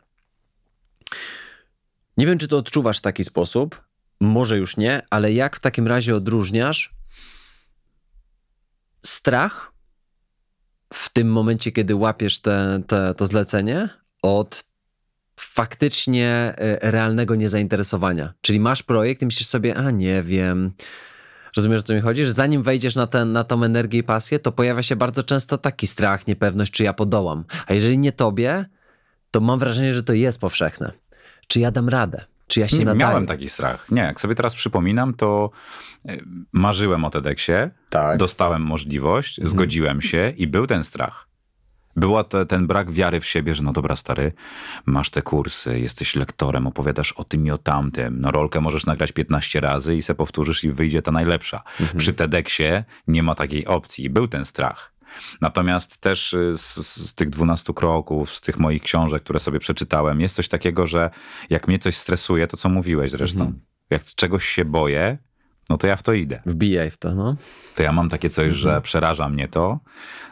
Nie 2.17 2.27
wiem, 2.27 2.37
czy 2.37 2.47
to 2.47 2.57
odczuwasz 2.57 2.97
w 2.97 3.01
taki 3.01 3.23
sposób, 3.23 3.81
może 4.21 4.57
już 4.57 4.77
nie, 4.77 5.01
ale 5.09 5.33
jak 5.33 5.55
w 5.55 5.59
takim 5.59 5.87
razie 5.87 6.15
odróżniasz 6.15 6.95
strach 9.05 9.71
w 10.93 11.09
tym 11.09 11.31
momencie, 11.31 11.71
kiedy 11.71 11.95
łapiesz 11.95 12.39
te, 12.39 12.81
te, 12.87 13.13
to 13.17 13.25
zlecenie, 13.25 13.89
od 14.21 14.63
faktycznie 15.39 16.27
e, 16.57 16.91
realnego 16.91 17.35
niezainteresowania? 17.35 18.33
Czyli 18.41 18.59
masz 18.59 18.83
projekt 18.83 19.21
i 19.21 19.25
myślisz 19.25 19.47
sobie, 19.47 19.75
a 19.75 19.91
nie 19.91 20.23
wiem, 20.23 20.73
Rozumiesz, 21.55 21.79
o 21.79 21.83
co 21.83 21.93
mi 21.93 22.01
chodzi? 22.01 22.25
Że 22.25 22.31
zanim 22.31 22.63
wejdziesz 22.63 22.95
na, 22.95 23.07
ten, 23.07 23.31
na 23.31 23.43
tą 23.43 23.63
energię 23.63 23.99
i 23.99 24.03
pasję, 24.03 24.39
to 24.39 24.51
pojawia 24.51 24.83
się 24.83 24.95
bardzo 24.95 25.23
często 25.23 25.57
taki 25.57 25.87
strach, 25.87 26.27
niepewność, 26.27 26.71
czy 26.71 26.83
ja 26.83 26.93
podołam. 26.93 27.43
A 27.67 27.73
jeżeli 27.73 27.97
nie 27.97 28.11
tobie, 28.11 28.65
to 29.31 29.41
mam 29.41 29.59
wrażenie, 29.59 29.93
że 29.93 30.03
to 30.03 30.13
jest 30.13 30.41
powszechne. 30.41 30.91
Czy 31.47 31.59
ja 31.59 31.71
dam 31.71 31.89
radę? 31.89 32.25
Czy 32.47 32.59
ja 32.59 32.67
się 32.67 32.77
Nie, 32.79 32.85
nadaję? 32.85 32.99
miałem 32.99 33.25
taki 33.25 33.49
strach. 33.49 33.87
Nie, 33.91 34.01
jak 34.01 34.21
sobie 34.21 34.35
teraz 34.35 34.55
przypominam, 34.55 35.13
to 35.13 35.49
y, 36.09 36.23
marzyłem 36.51 37.05
o 37.05 37.09
TEDxie, 37.09 37.69
Tak. 37.89 38.17
dostałem 38.17 38.61
możliwość, 38.61 39.39
Mhm. 39.39 39.49
zgodziłem 39.49 40.01
się 40.01 40.33
i 40.37 40.47
był 40.47 40.67
ten 40.67 40.83
strach. 40.83 41.27
Była 41.97 42.23
te, 42.23 42.45
ten 42.45 42.67
brak 42.67 42.91
wiary 42.91 43.19
w 43.19 43.25
siebie, 43.25 43.55
że 43.55 43.63
no 43.63 43.73
dobra 43.73 43.95
stary, 43.95 44.31
masz 44.85 45.09
te 45.09 45.21
kursy, 45.21 45.79
jesteś 45.79 46.15
lektorem, 46.15 46.67
opowiadasz 46.67 47.11
o 47.11 47.23
tym 47.23 47.45
i 47.47 47.51
o 47.51 47.57
tamtym. 47.57 48.21
No 48.21 48.31
rolkę 48.31 48.61
możesz 48.61 48.85
nagrać 48.85 49.11
15 49.11 49.59
razy 49.61 49.95
i 49.95 50.01
se 50.01 50.15
powtórzysz 50.15 50.63
i 50.63 50.71
wyjdzie 50.71 51.01
ta 51.01 51.11
najlepsza. 51.11 51.63
Mhm. 51.81 51.99
Przy 51.99 52.13
TEDxie 52.13 52.83
nie 53.07 53.23
ma 53.23 53.35
takiej 53.35 53.65
opcji. 53.67 54.09
Był 54.09 54.27
ten 54.27 54.45
strach. 54.45 54.91
Natomiast 55.41 55.97
też 55.97 56.33
y, 56.33 56.57
z, 56.57 56.75
z, 56.75 57.09
z 57.09 57.13
tych 57.13 57.29
12 57.29 57.73
kroków, 57.73 58.35
z 58.35 58.41
tych 58.41 58.59
moich 58.59 58.81
książek, 58.83 59.23
które 59.23 59.39
sobie 59.39 59.59
przeczytałem, 59.59 60.21
jest 60.21 60.35
coś 60.35 60.47
takiego, 60.47 60.87
że 60.87 61.09
jak 61.49 61.67
mnie 61.67 61.79
coś 61.79 61.95
stresuje, 61.97 62.47
to 62.47 62.57
co 62.57 62.69
mówiłeś 62.69 63.11
zresztą, 63.11 63.39
Mhm. 63.43 63.59
jak 63.89 64.03
czegoś 64.03 64.45
się 64.45 64.65
boję, 64.65 65.17
no 65.69 65.77
to 65.77 65.87
ja 65.87 65.95
w 65.95 66.03
to 66.03 66.13
idę 66.13 66.41
Wbijaj 66.45 66.91
w 66.91 66.97
to, 66.97 67.15
no. 67.15 67.35
to 67.75 67.83
ja 67.83 67.91
mam 67.91 68.09
takie 68.09 68.29
coś, 68.29 68.45
Mhm. 68.45 68.61
że 68.61 68.81
przeraża 68.81 69.29
mnie 69.29 69.47
to. 69.47 69.79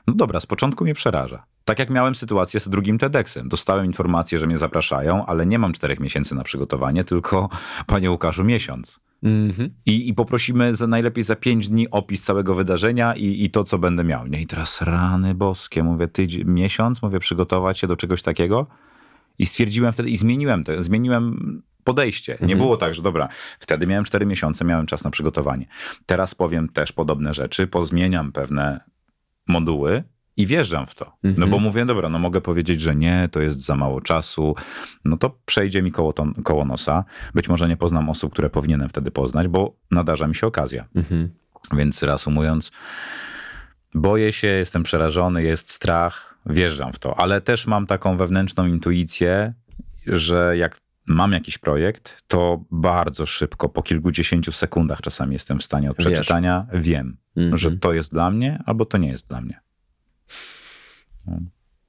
No 0.07 0.13
dobra, 0.13 0.39
z 0.39 0.45
początku 0.45 0.83
mnie 0.83 0.93
przeraża. 0.93 1.45
Tak 1.65 1.79
jak 1.79 1.89
miałem 1.89 2.15
sytuację 2.15 2.59
z 2.59 2.69
drugim 2.69 2.97
TEDxem. 2.97 3.49
Dostałem 3.49 3.85
informację, 3.85 4.39
że 4.39 4.47
mnie 4.47 4.57
zapraszają, 4.57 5.25
ale 5.25 5.45
nie 5.45 5.59
mam 5.59 5.73
czterech 5.73 5.99
miesięcy 5.99 6.35
na 6.35 6.43
przygotowanie, 6.43 7.03
tylko 7.03 7.49
panie 7.87 8.11
Łukaszu 8.11 8.43
miesiąc. 8.43 8.99
Mhm. 9.23 9.69
I, 9.85 10.09
I 10.09 10.13
poprosimy 10.13 10.75
za, 10.75 10.87
najlepiej 10.87 11.23
za 11.23 11.35
pięć 11.35 11.69
dni 11.69 11.89
opis 11.89 12.21
całego 12.21 12.55
wydarzenia 12.55 13.15
i, 13.15 13.43
i 13.43 13.49
to, 13.49 13.63
co 13.63 13.77
będę 13.77 14.03
miał. 14.03 14.27
Nie? 14.27 14.41
I 14.41 14.47
teraz 14.47 14.81
rany 14.81 15.35
boskie, 15.35 15.83
mówię, 15.83 16.07
tydzień, 16.07 16.43
miesiąc, 16.45 17.01
mówię, 17.01 17.19
przygotować 17.19 17.79
się 17.79 17.87
do 17.87 17.95
czegoś 17.95 18.23
takiego. 18.23 18.67
I 19.39 19.45
stwierdziłem 19.45 19.93
wtedy, 19.93 20.09
i 20.09 20.17
zmieniłem 20.17 20.63
to, 20.63 20.83
zmieniłem 20.83 21.61
podejście. 21.83 22.37
Nie 22.41 22.55
było 22.55 22.77
tak, 22.77 22.95
że 22.95 23.01
dobra, 23.01 23.29
wtedy 23.59 23.87
miałem 23.87 24.05
cztery 24.05 24.25
miesiące, 24.25 24.65
miałem 24.65 24.85
czas 24.85 25.03
na 25.03 25.09
przygotowanie. 25.09 25.67
Teraz 26.05 26.35
powiem 26.35 26.69
też 26.69 26.91
podobne 26.91 27.33
rzeczy, 27.33 27.67
pozmieniam 27.67 28.31
pewne 28.31 28.79
moduły 29.47 30.03
i 30.37 30.47
wjeżdżam 30.47 30.85
w 30.87 30.95
to. 30.95 31.05
No 31.23 31.29
Mhm. 31.29 31.49
bo 31.51 31.59
mówię, 31.59 31.85
dobra, 31.85 32.09
no 32.09 32.19
mogę 32.19 32.41
powiedzieć, 32.41 32.81
że 32.81 32.95
nie, 32.95 33.29
to 33.31 33.39
jest 33.41 33.59
za 33.65 33.75
mało 33.75 34.01
czasu, 34.01 34.55
no 35.05 35.17
to 35.17 35.37
przejdzie 35.45 35.81
mi 35.81 35.91
koło, 35.91 36.13
koło 36.43 36.65
nosa. 36.65 37.03
Być 37.33 37.49
może 37.49 37.67
nie 37.67 37.77
poznam 37.77 38.09
osób, 38.09 38.33
które 38.33 38.49
powinienem 38.49 38.89
wtedy 38.89 39.11
poznać, 39.11 39.47
bo 39.47 39.75
nadarza 39.91 40.27
mi 40.27 40.35
się 40.35 40.47
okazja. 40.47 40.85
Mhm. 40.95 41.29
Więc 41.73 42.03
reasumując, 42.03 42.71
boję 43.95 44.31
się, 44.31 44.47
jestem 44.47 44.83
przerażony, 44.83 45.43
jest 45.43 45.71
strach, 45.71 46.37
wjeżdżam 46.45 46.93
w 46.93 46.99
to, 46.99 47.19
ale 47.19 47.41
też 47.41 47.67
mam 47.67 47.87
taką 47.87 48.17
wewnętrzną 48.17 48.65
intuicję, 48.65 49.53
że 50.07 50.57
jak 50.57 50.77
mam 51.07 51.31
jakiś 51.31 51.57
projekt, 51.57 52.23
to 52.27 52.63
bardzo 52.71 53.25
szybko, 53.25 53.69
po 53.69 53.83
kilkudziesięciu 53.83 54.51
sekundach 54.51 55.01
czasami 55.01 55.33
jestem 55.33 55.59
w 55.59 55.63
stanie 55.63 55.91
od 55.91 55.97
Wiesz. 55.97 56.05
przeczytania, 56.07 56.65
wiem, 56.73 57.17
Mhm. 57.37 57.57
że 57.57 57.71
to 57.77 57.93
jest 57.93 58.11
dla 58.11 58.31
mnie 58.31 58.59
albo 58.65 58.85
to 58.85 58.97
nie 58.97 59.07
jest 59.07 59.27
dla 59.27 59.41
mnie. 59.41 59.59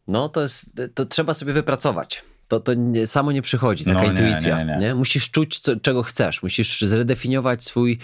No 0.08 0.28
to 0.28 0.42
jest, 0.42 0.70
to 0.94 1.04
trzeba 1.06 1.34
sobie 1.34 1.52
wypracować. 1.52 2.22
To, 2.48 2.60
to 2.60 2.74
nie, 2.74 3.06
samo 3.06 3.32
nie 3.32 3.42
przychodzi, 3.42 3.84
taka 3.84 4.02
No 4.02 4.10
intuicja. 4.10 4.64
nie, 4.64 4.74
Nie, 4.74 4.80
nie. 4.80 4.94
Musisz 4.94 5.30
czuć, 5.30 5.58
co, 5.58 5.76
czego 5.76 6.02
chcesz. 6.02 6.42
Musisz 6.42 6.80
zredefiniować 6.80 7.64
swój, 7.64 7.98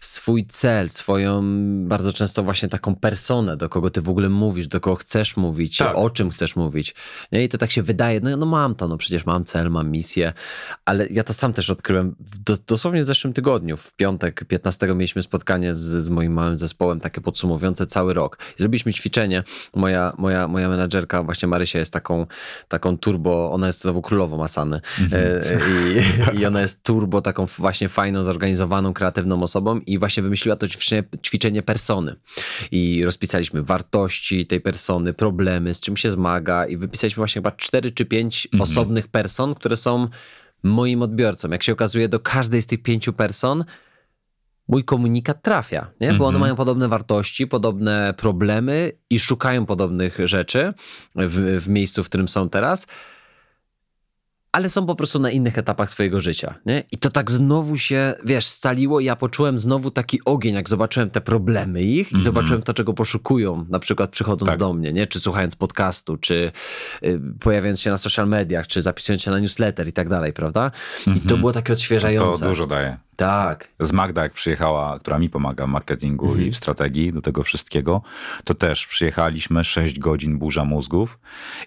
swój 0.00 0.46
cel, 0.46 0.90
swoją 0.90 1.42
bardzo 1.88 2.12
często 2.12 2.42
właśnie 2.42 2.68
taką 2.68 2.94
personę, 2.94 3.56
do 3.56 3.68
kogo 3.68 3.90
ty 3.90 4.02
w 4.02 4.08
ogóle 4.08 4.28
mówisz, 4.28 4.68
do 4.68 4.80
kogo 4.80 4.96
chcesz 4.96 5.36
mówić, 5.36 5.76
Tak. 5.76 5.96
o 5.96 6.10
czym 6.10 6.30
chcesz 6.30 6.56
mówić. 6.56 6.94
Nie? 7.32 7.44
I 7.44 7.48
to 7.48 7.58
tak 7.58 7.70
się 7.70 7.82
wydaje, 7.82 8.20
no, 8.20 8.36
no 8.36 8.46
mam 8.46 8.74
to, 8.74 8.88
no 8.88 8.96
przecież 8.96 9.26
mam 9.26 9.44
cel, 9.44 9.70
mam 9.70 9.90
misję, 9.90 10.32
ale 10.84 11.06
ja 11.10 11.24
to 11.24 11.32
sam 11.32 11.52
też 11.52 11.70
odkryłem 11.70 12.16
do, 12.46 12.56
dosłownie 12.66 13.02
w 13.02 13.04
zeszłym 13.04 13.32
tygodniu, 13.32 13.76
w 13.76 13.94
piątek 13.96 14.44
15 14.44 14.86
mieliśmy 14.86 15.22
spotkanie 15.22 15.74
z, 15.74 16.04
z 16.04 16.08
moim 16.08 16.32
małym 16.32 16.58
zespołem, 16.58 17.00
takie 17.00 17.20
podsumowujące 17.20 17.86
cały 17.86 18.14
rok. 18.14 18.38
Zrobiliśmy 18.56 18.92
ćwiczenie, 18.92 19.44
moja, 19.74 20.12
moja, 20.18 20.48
moja 20.48 20.68
menadżerka, 20.68 21.22
właśnie 21.22 21.48
Marysia 21.48 21.78
jest 21.78 21.92
taką, 21.92 22.26
taką 22.68 22.98
turbo, 22.98 23.52
ona 23.52 23.66
jest 23.66 23.80
znowu 23.80 24.02
królową 24.02 24.44
Asany 24.44 24.80
E, 25.12 25.40
I, 26.34 26.40
i 26.40 26.46
ona 26.46 26.60
jest 26.60 26.82
turbo 26.82 27.22
taką 27.22 27.46
właśnie 27.46 27.88
fajną, 27.88 28.24
zorganizowaną, 28.24 28.92
kreatywną 28.94 29.42
osobą 29.42 29.80
i 29.92 29.98
właśnie 29.98 30.22
wymyśliła 30.22 30.56
to 30.56 30.66
ćwiczenie, 31.26 31.62
persony. 31.62 32.16
I 32.70 33.04
rozpisaliśmy 33.04 33.62
wartości 33.62 34.46
tej 34.46 34.60
persony, 34.60 35.12
problemy, 35.12 35.74
z 35.74 35.80
czym 35.80 35.96
się 35.96 36.10
zmaga 36.10 36.66
i 36.66 36.76
wypisaliśmy 36.76 37.20
właśnie 37.20 37.40
chyba 37.40 37.52
cztery 37.52 37.92
czy 37.92 38.04
pięć 38.04 38.48
osobnych 38.60 39.08
person, 39.08 39.54
które 39.54 39.76
są 39.76 40.08
moim 40.62 41.02
odbiorcą. 41.02 41.50
Jak 41.50 41.62
się 41.62 41.72
okazuje, 41.72 42.08
do 42.08 42.20
każdej 42.20 42.62
z 42.62 42.66
tych 42.66 42.82
pięciu 42.82 43.12
person 43.12 43.64
mój 44.68 44.84
komunikat 44.84 45.42
trafia, 45.42 45.90
nie? 46.00 46.08
bo 46.12 46.24
one 46.24 46.36
Mhm. 46.36 46.40
mają 46.40 46.56
podobne 46.56 46.88
wartości, 46.88 47.46
podobne 47.46 48.14
problemy 48.16 48.92
i 49.10 49.18
szukają 49.18 49.66
podobnych 49.66 50.18
rzeczy 50.24 50.74
w, 51.14 51.60
w 51.64 51.68
miejscu, 51.68 52.04
w 52.04 52.06
którym 52.06 52.28
są 52.28 52.48
teraz. 52.48 52.86
Ale 54.52 54.68
są 54.70 54.86
po 54.86 54.94
prostu 54.94 55.18
na 55.18 55.30
innych 55.30 55.58
etapach 55.58 55.90
swojego 55.90 56.20
życia. 56.20 56.54
Nie? 56.66 56.82
I 56.92 56.98
to 56.98 57.10
tak 57.10 57.30
znowu 57.30 57.78
się, 57.78 58.14
wiesz, 58.24 58.46
scaliło 58.46 59.00
i 59.00 59.04
ja 59.04 59.16
poczułem 59.16 59.58
znowu 59.58 59.90
taki 59.90 60.20
ogień, 60.24 60.54
jak 60.54 60.68
zobaczyłem 60.68 61.10
te 61.10 61.20
problemy 61.20 61.82
ich 61.82 62.06
i 62.12 62.14
Mhm. 62.14 62.22
zobaczyłem 62.22 62.62
to, 62.62 62.74
czego 62.74 62.94
poszukują, 62.94 63.66
na 63.68 63.78
przykład 63.78 64.10
przychodząc 64.10 64.50
Tak. 64.50 64.58
do 64.58 64.72
mnie, 64.72 64.92
nie? 64.92 65.06
czy 65.06 65.20
słuchając 65.20 65.56
podcastu, 65.56 66.16
czy 66.16 66.52
y, 67.02 67.20
pojawiając 67.40 67.80
się 67.80 67.90
na 67.90 67.98
social 67.98 68.28
mediach, 68.28 68.66
czy 68.66 68.82
zapisując 68.82 69.22
się 69.22 69.30
na 69.30 69.38
newsletter 69.38 69.88
i 69.88 69.92
tak 69.92 70.08
dalej, 70.08 70.32
prawda? 70.32 70.70
I 71.16 71.20
to 71.20 71.36
było 71.36 71.52
takie 71.52 71.66
To 71.66 71.72
odświeżające. 71.72 72.48
dużo 72.48 72.66
daje. 72.66 72.96
Tak. 73.16 73.68
Z 73.80 73.92
Magda, 73.92 74.22
jak 74.22 74.32
przyjechała, 74.32 74.98
która 74.98 75.18
mi 75.18 75.30
pomaga 75.30 75.66
w 75.66 75.68
marketingu 75.68 76.26
Mhm. 76.26 76.46
i 76.46 76.50
w 76.50 76.56
strategii 76.56 77.12
do 77.12 77.20
tego 77.20 77.42
wszystkiego, 77.42 78.02
to 78.44 78.54
też 78.54 78.86
przyjechaliśmy 78.86 79.64
6 79.64 79.98
godzin 79.98 80.38
burza 80.38 80.64
mózgów 80.64 81.18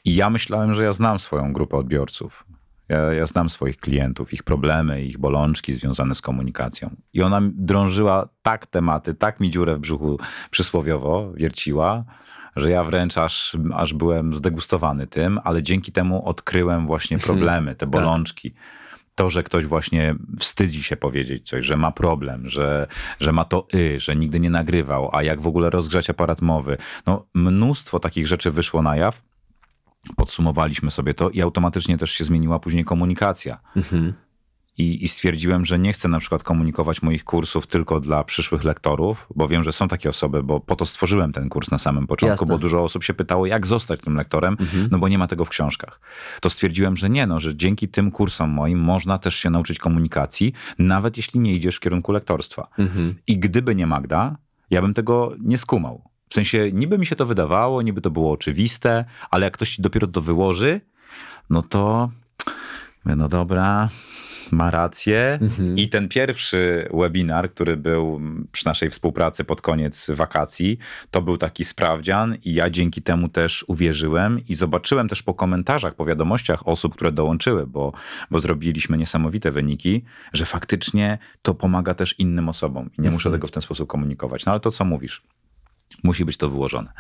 i 0.06 0.16
ja 0.16 0.30
myślałem, 0.30 0.74
że 0.74 0.84
ja 0.84 0.94
znam 0.94 1.20
swoją 1.20 1.54
grupę 1.54 1.78
odbiorców. 1.78 2.44
Ja, 2.94 3.14
ja 3.14 3.26
znam 3.26 3.50
swoich 3.50 3.78
klientów, 3.78 4.34
ich 4.34 4.44
problemy, 4.44 5.04
ich 5.04 5.18
bolączki 5.18 5.74
związane 5.74 6.16
z 6.16 6.22
komunikacją. 6.22 6.96
I 7.14 7.22
ona 7.22 7.42
drążyła 7.44 8.30
tak 8.42 8.68
tematy, 8.68 9.14
tak 9.14 9.40
mi 9.40 9.50
dziurę 9.50 9.76
w 9.76 9.80
brzuchu 9.80 10.20
przysłowiowo 10.52 11.34
wierciła, 11.36 12.04
że 12.56 12.70
ja 12.70 12.84
wręcz 12.84 13.18
aż, 13.18 13.58
aż 13.74 13.94
byłem 13.94 14.36
zdegustowany 14.36 15.08
tym, 15.08 15.40
ale 15.44 15.64
dzięki 15.64 15.92
temu 15.92 16.28
odkryłem 16.28 16.88
właśnie 16.88 17.18
problemy, 17.18 17.76
te 17.76 17.88
bolączki 17.88 18.54
to, 19.16 19.30
że 19.30 19.44
ktoś 19.44 19.66
właśnie 19.66 20.16
wstydzi 20.40 20.84
się 20.84 20.98
powiedzieć 20.98 21.48
coś, 21.50 21.66
że 21.66 21.78
ma 21.78 21.92
problem, 21.92 22.50
że, 22.50 22.88
że 23.20 23.32
ma 23.32 23.46
to 23.46 23.68
y, 23.76 24.00
że 24.00 24.16
nigdy 24.16 24.40
nie 24.40 24.50
nagrywał, 24.50 25.10
a 25.14 25.24
jak 25.24 25.42
w 25.42 25.48
ogóle 25.48 25.70
rozgrzać 25.70 26.10
aparat 26.10 26.42
mowy. 26.42 26.78
No, 27.08 27.26
mnóstwo 27.34 28.00
takich 28.00 28.28
rzeczy 28.28 28.52
wyszło 28.52 28.82
na 28.82 28.96
jaw. 28.96 29.22
Podsumowaliśmy 30.16 30.92
sobie 30.92 31.14
to 31.14 31.30
i 31.30 31.42
automatycznie 31.42 31.98
też 31.98 32.12
się 32.12 32.24
zmieniła 32.24 32.60
później 32.60 32.86
komunikacja. 32.86 33.60
Mhm. 33.76 34.14
I, 34.78 35.04
I 35.04 35.08
stwierdziłem, 35.08 35.66
że 35.66 35.80
nie 35.80 35.94
chcę 35.94 36.08
na 36.08 36.20
przykład 36.20 36.44
komunikować 36.44 37.02
moich 37.02 37.24
kursów 37.24 37.68
tylko 37.68 38.00
dla 38.00 38.24
przyszłych 38.24 38.64
lektorów, 38.64 39.28
bo 39.36 39.48
wiem, 39.48 39.64
że 39.64 39.72
są 39.72 39.88
takie 39.88 40.10
osoby, 40.10 40.44
bo 40.44 40.60
po 40.60 40.76
to 40.76 40.86
stworzyłem 40.86 41.32
ten 41.32 41.50
kurs 41.50 41.72
na 41.72 41.78
samym 41.78 42.08
początku, 42.08 42.44
Jasne. 42.44 42.48
bo 42.48 42.58
dużo 42.58 42.84
osób 42.84 43.04
się 43.04 43.14
pytało, 43.14 43.46
jak 43.46 43.68
zostać 43.68 44.02
tym 44.02 44.16
lektorem, 44.16 44.58
Mhm. 44.60 44.88
no 44.92 45.00
bo 45.00 45.08
nie 45.08 45.18
ma 45.18 45.28
tego 45.28 45.46
w 45.46 45.50
książkach. 45.50 46.00
To 46.42 46.50
stwierdziłem, 46.50 46.98
że 46.98 47.10
nie, 47.10 47.28
no, 47.28 47.40
że 47.40 47.56
dzięki 47.56 47.88
tym 47.88 48.12
kursom 48.12 48.50
moim 48.50 48.80
można 48.80 49.18
też 49.18 49.36
się 49.36 49.50
nauczyć 49.50 49.80
komunikacji, 49.80 50.54
nawet 50.80 51.18
jeśli 51.18 51.40
nie 51.40 51.54
idziesz 51.56 51.76
w 51.76 51.80
kierunku 51.80 52.12
lektorstwa. 52.12 52.68
Mhm. 52.78 53.16
I 53.28 53.40
gdyby 53.40 53.76
nie 53.76 53.88
Magda, 53.88 54.38
ja 54.70 54.82
bym 54.82 54.94
tego 54.94 55.34
nie 55.40 55.58
skumał. 55.58 56.02
W 56.34 56.36
sensie, 56.36 56.72
niby 56.72 56.98
mi 56.98 57.06
się 57.06 57.16
to 57.16 57.26
wydawało, 57.26 57.82
niby 57.82 58.02
to 58.02 58.12
było 58.12 58.32
oczywiste, 58.32 59.06
ale 59.32 59.46
jak 59.46 59.54
ktoś 59.54 59.76
ci 59.76 59.82
dopiero 59.82 60.08
to 60.08 60.22
wyłoży, 60.22 60.82
no 61.50 61.62
to 61.62 62.10
no 63.06 63.28
dobra, 63.28 63.90
ma 64.52 64.72
rację. 64.72 65.40
Mhm. 65.42 65.78
I 65.78 65.90
ten 65.90 66.10
pierwszy 66.10 66.90
webinar, 66.94 67.52
który 67.52 67.78
był 67.78 68.22
przy 68.52 68.66
naszej 68.66 68.90
współpracy 68.90 69.44
pod 69.44 69.62
koniec 69.62 70.12
wakacji, 70.16 70.78
to 71.12 71.22
był 71.22 71.38
taki 71.38 71.66
sprawdzian 71.66 72.38
i 72.46 72.54
ja 72.54 72.70
dzięki 72.70 73.02
temu 73.02 73.30
też 73.30 73.66
uwierzyłem 73.68 74.40
i 74.50 74.56
zobaczyłem 74.56 75.08
też 75.08 75.24
po 75.24 75.34
komentarzach, 75.34 75.96
po 75.96 76.06
wiadomościach 76.06 76.68
osób, 76.68 76.94
które 76.94 77.12
dołączyły, 77.12 77.68
bo, 77.68 77.94
bo 78.32 78.40
zrobiliśmy 78.40 78.98
niesamowite 78.98 79.52
wyniki, 79.52 80.04
że 80.34 80.46
faktycznie 80.46 81.18
to 81.42 81.54
pomaga 81.54 81.94
też 81.94 82.20
innym 82.20 82.50
osobom 82.50 82.90
i 82.98 83.02
nie 83.02 83.12
muszę 83.12 83.32
tego 83.32 83.48
w 83.48 83.52
ten 83.52 83.62
sposób 83.62 83.90
komunikować. 83.90 84.46
No 84.46 84.52
ale 84.52 84.62
to 84.62 84.72
co 84.72 84.86
mówisz? 84.86 85.22
Musi 86.04 86.26
być 86.26 86.38
to 86.38 86.50
wyłożone. 86.50 86.92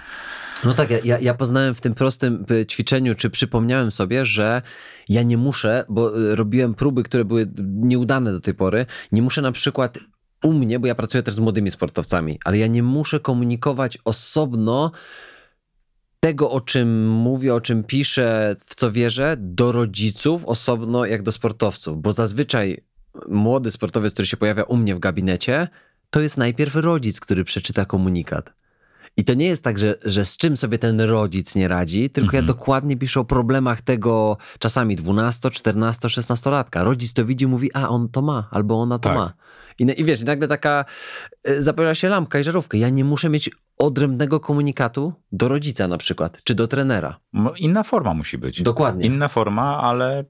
No 0.63 0.73
tak, 0.73 1.05
ja- 1.05 1.19
ja, 1.19 1.33
poznałem 1.33 1.73
w 1.73 1.81
tym 1.81 1.95
prostym 1.95 2.45
y, 2.51 2.65
ćwiczeniu, 2.65 3.15
czy 3.15 3.29
przypomniałem 3.29 3.91
sobie, 3.91 4.25
że 4.25 4.61
ja 5.09 5.23
nie 5.23 5.37
muszę, 5.37 5.85
bo 5.89 6.19
y, 6.19 6.35
robiłem 6.35 6.73
próby, 6.73 7.03
które 7.03 7.25
były 7.25 7.51
nieudane 7.65 8.31
do 8.31 8.39
tej 8.39 8.53
pory, 8.53 8.85
nie 9.11 9.21
muszę 9.21 9.41
na 9.41 9.51
przykład 9.51 9.99
u 10.43 10.53
mnie, 10.53 10.79
bo 10.79 10.87
ja 10.87 10.95
pracuję 10.95 11.23
też 11.23 11.33
z 11.33 11.39
młodymi 11.39 11.71
sportowcami, 11.71 12.39
ale 12.45 12.57
ja 12.57 12.67
nie 12.67 12.83
muszę 12.83 13.19
komunikować 13.19 13.97
osobno 14.05 14.91
tego, 16.19 16.51
o 16.51 16.61
czym 16.61 17.09
mówię, 17.09 17.55
o 17.55 17.61
czym 17.61 17.83
piszę, 17.83 18.55
w 18.65 18.75
co 18.75 18.91
wierzę, 18.91 19.35
do 19.39 19.71
rodziców 19.71 20.45
osobno 20.45 21.05
jak 21.05 21.23
do 21.23 21.31
sportowców, 21.31 22.01
bo 22.01 22.13
zazwyczaj 22.13 22.83
młody 23.27 23.71
sportowiec, 23.71 24.13
który 24.13 24.25
się 24.25 24.37
pojawia 24.37 24.63
u 24.63 24.77
mnie 24.77 24.95
w 24.95 24.99
gabinecie, 24.99 25.67
to 26.09 26.21
jest 26.21 26.37
najpierw 26.37 26.75
rodzic, 26.75 27.19
który 27.19 27.43
przeczyta 27.43 27.85
komunikat. 27.85 28.53
I 29.17 29.25
to 29.25 29.33
nie 29.33 29.45
jest 29.45 29.63
tak, 29.63 29.79
że, 29.79 29.95
że 30.05 30.25
z 30.25 30.37
czym 30.37 30.57
sobie 30.57 30.77
ten 30.77 31.01
rodzic 31.01 31.55
nie 31.55 31.67
radzi, 31.67 32.09
tylko 32.09 32.35
ja 32.35 32.41
dokładnie 32.41 32.97
piszę 32.97 33.19
o 33.19 33.25
problemach 33.25 33.81
tego 33.81 34.37
czasami 34.59 34.95
12, 34.95 35.51
14, 35.51 36.09
16 36.09 36.49
latka. 36.49 36.83
Rodzic 36.83 37.13
to 37.13 37.25
widzi, 37.25 37.47
mówi, 37.47 37.73
a 37.73 37.89
on 37.89 38.09
to 38.09 38.21
ma, 38.21 38.47
albo 38.51 38.81
ona 38.81 38.99
to 38.99 39.09
Tak. 39.09 39.17
ma. 39.17 39.33
I, 39.79 40.01
I 40.01 40.05
wiesz, 40.05 40.23
nagle 40.23 40.47
taka 40.47 40.85
y, 41.49 41.63
zapala 41.63 41.95
się 41.95 42.09
lampka 42.09 42.39
i 42.39 42.43
żarówka. 42.43 42.77
Ja 42.77 42.89
nie 42.89 43.03
muszę 43.05 43.29
mieć 43.29 43.49
odrębnego 43.77 44.39
komunikatu 44.39 45.13
do 45.31 45.47
rodzica 45.47 45.87
na 45.87 45.97
przykład, 45.97 46.41
czy 46.43 46.55
do 46.55 46.67
trenera. 46.67 47.19
No, 47.33 47.53
Inna 47.57 47.83
forma 47.83 48.13
musi 48.13 48.37
być. 48.37 48.61
Dokładnie. 48.61 49.05
Inna 49.05 49.27
forma, 49.27 49.77
ale 49.77 50.23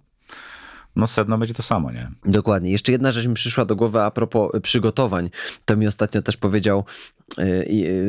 no 0.96 1.08
sedno 1.08 1.38
będzie 1.38 1.54
to 1.54 1.64
samo, 1.64 1.92
nie? 1.92 2.12
Dokładnie. 2.26 2.72
Jeszcze 2.72 2.92
jedna 2.92 3.12
rzecz 3.12 3.28
mi 3.28 3.34
przyszła 3.34 3.66
do 3.66 3.76
głowy 3.76 4.02
a 4.02 4.12
propos 4.12 4.52
przygotowań. 4.62 5.30
To 5.66 5.78
mi 5.78 5.88
ostatnio 5.88 6.22
też 6.22 6.38
powiedział 6.38 6.86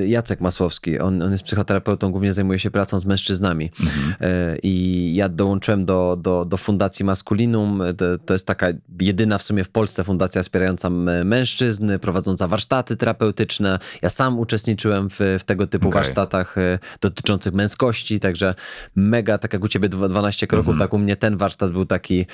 Jacek 0.06 0.40
Masłowski. 0.40 0.98
On, 0.98 1.22
on 1.22 1.32
jest 1.32 1.44
psychoterapeutą, 1.44 2.10
głównie 2.10 2.32
zajmuje 2.32 2.58
się 2.58 2.70
pracą 2.70 3.00
z 3.00 3.04
mężczyznami. 3.06 3.64
Y, 3.64 4.26
I 4.62 5.12
ja 5.14 5.28
dołączyłem 5.28 5.84
do, 5.84 6.18
do, 6.20 6.44
do 6.44 6.56
Fundacji 6.56 7.04
Maskulinum. 7.04 7.82
To, 7.96 8.18
to 8.18 8.34
jest 8.34 8.46
taka 8.46 8.66
jedyna 9.00 9.38
w 9.38 9.42
sumie 9.42 9.64
w 9.64 9.68
Polsce 9.68 10.04
fundacja 10.04 10.42
wspierająca 10.42 10.90
mężczyzn, 11.24 11.98
prowadząca 11.98 12.48
warsztaty 12.48 12.96
terapeutyczne. 12.96 13.78
Ja 14.02 14.08
sam 14.08 14.38
uczestniczyłem 14.38 15.10
w, 15.10 15.18
w 15.38 15.44
tego 15.44 15.66
typu 15.66 15.88
Okej. 15.88 16.00
warsztatach 16.00 16.58
y, 16.58 16.78
dotyczących 17.00 17.54
męskości, 17.54 18.20
także 18.20 18.54
mega, 18.94 19.38
tak 19.38 19.52
jak 19.52 19.64
u 19.64 19.68
ciebie 19.68 19.88
dwa- 19.88 20.08
12 20.08 20.46
kroków, 20.46 20.78
tak 20.78 20.92
u 20.94 20.98
mnie 20.98 21.16
ten 21.16 21.36
warsztat 21.36 21.72
był 21.72 21.86
taki 21.86 22.26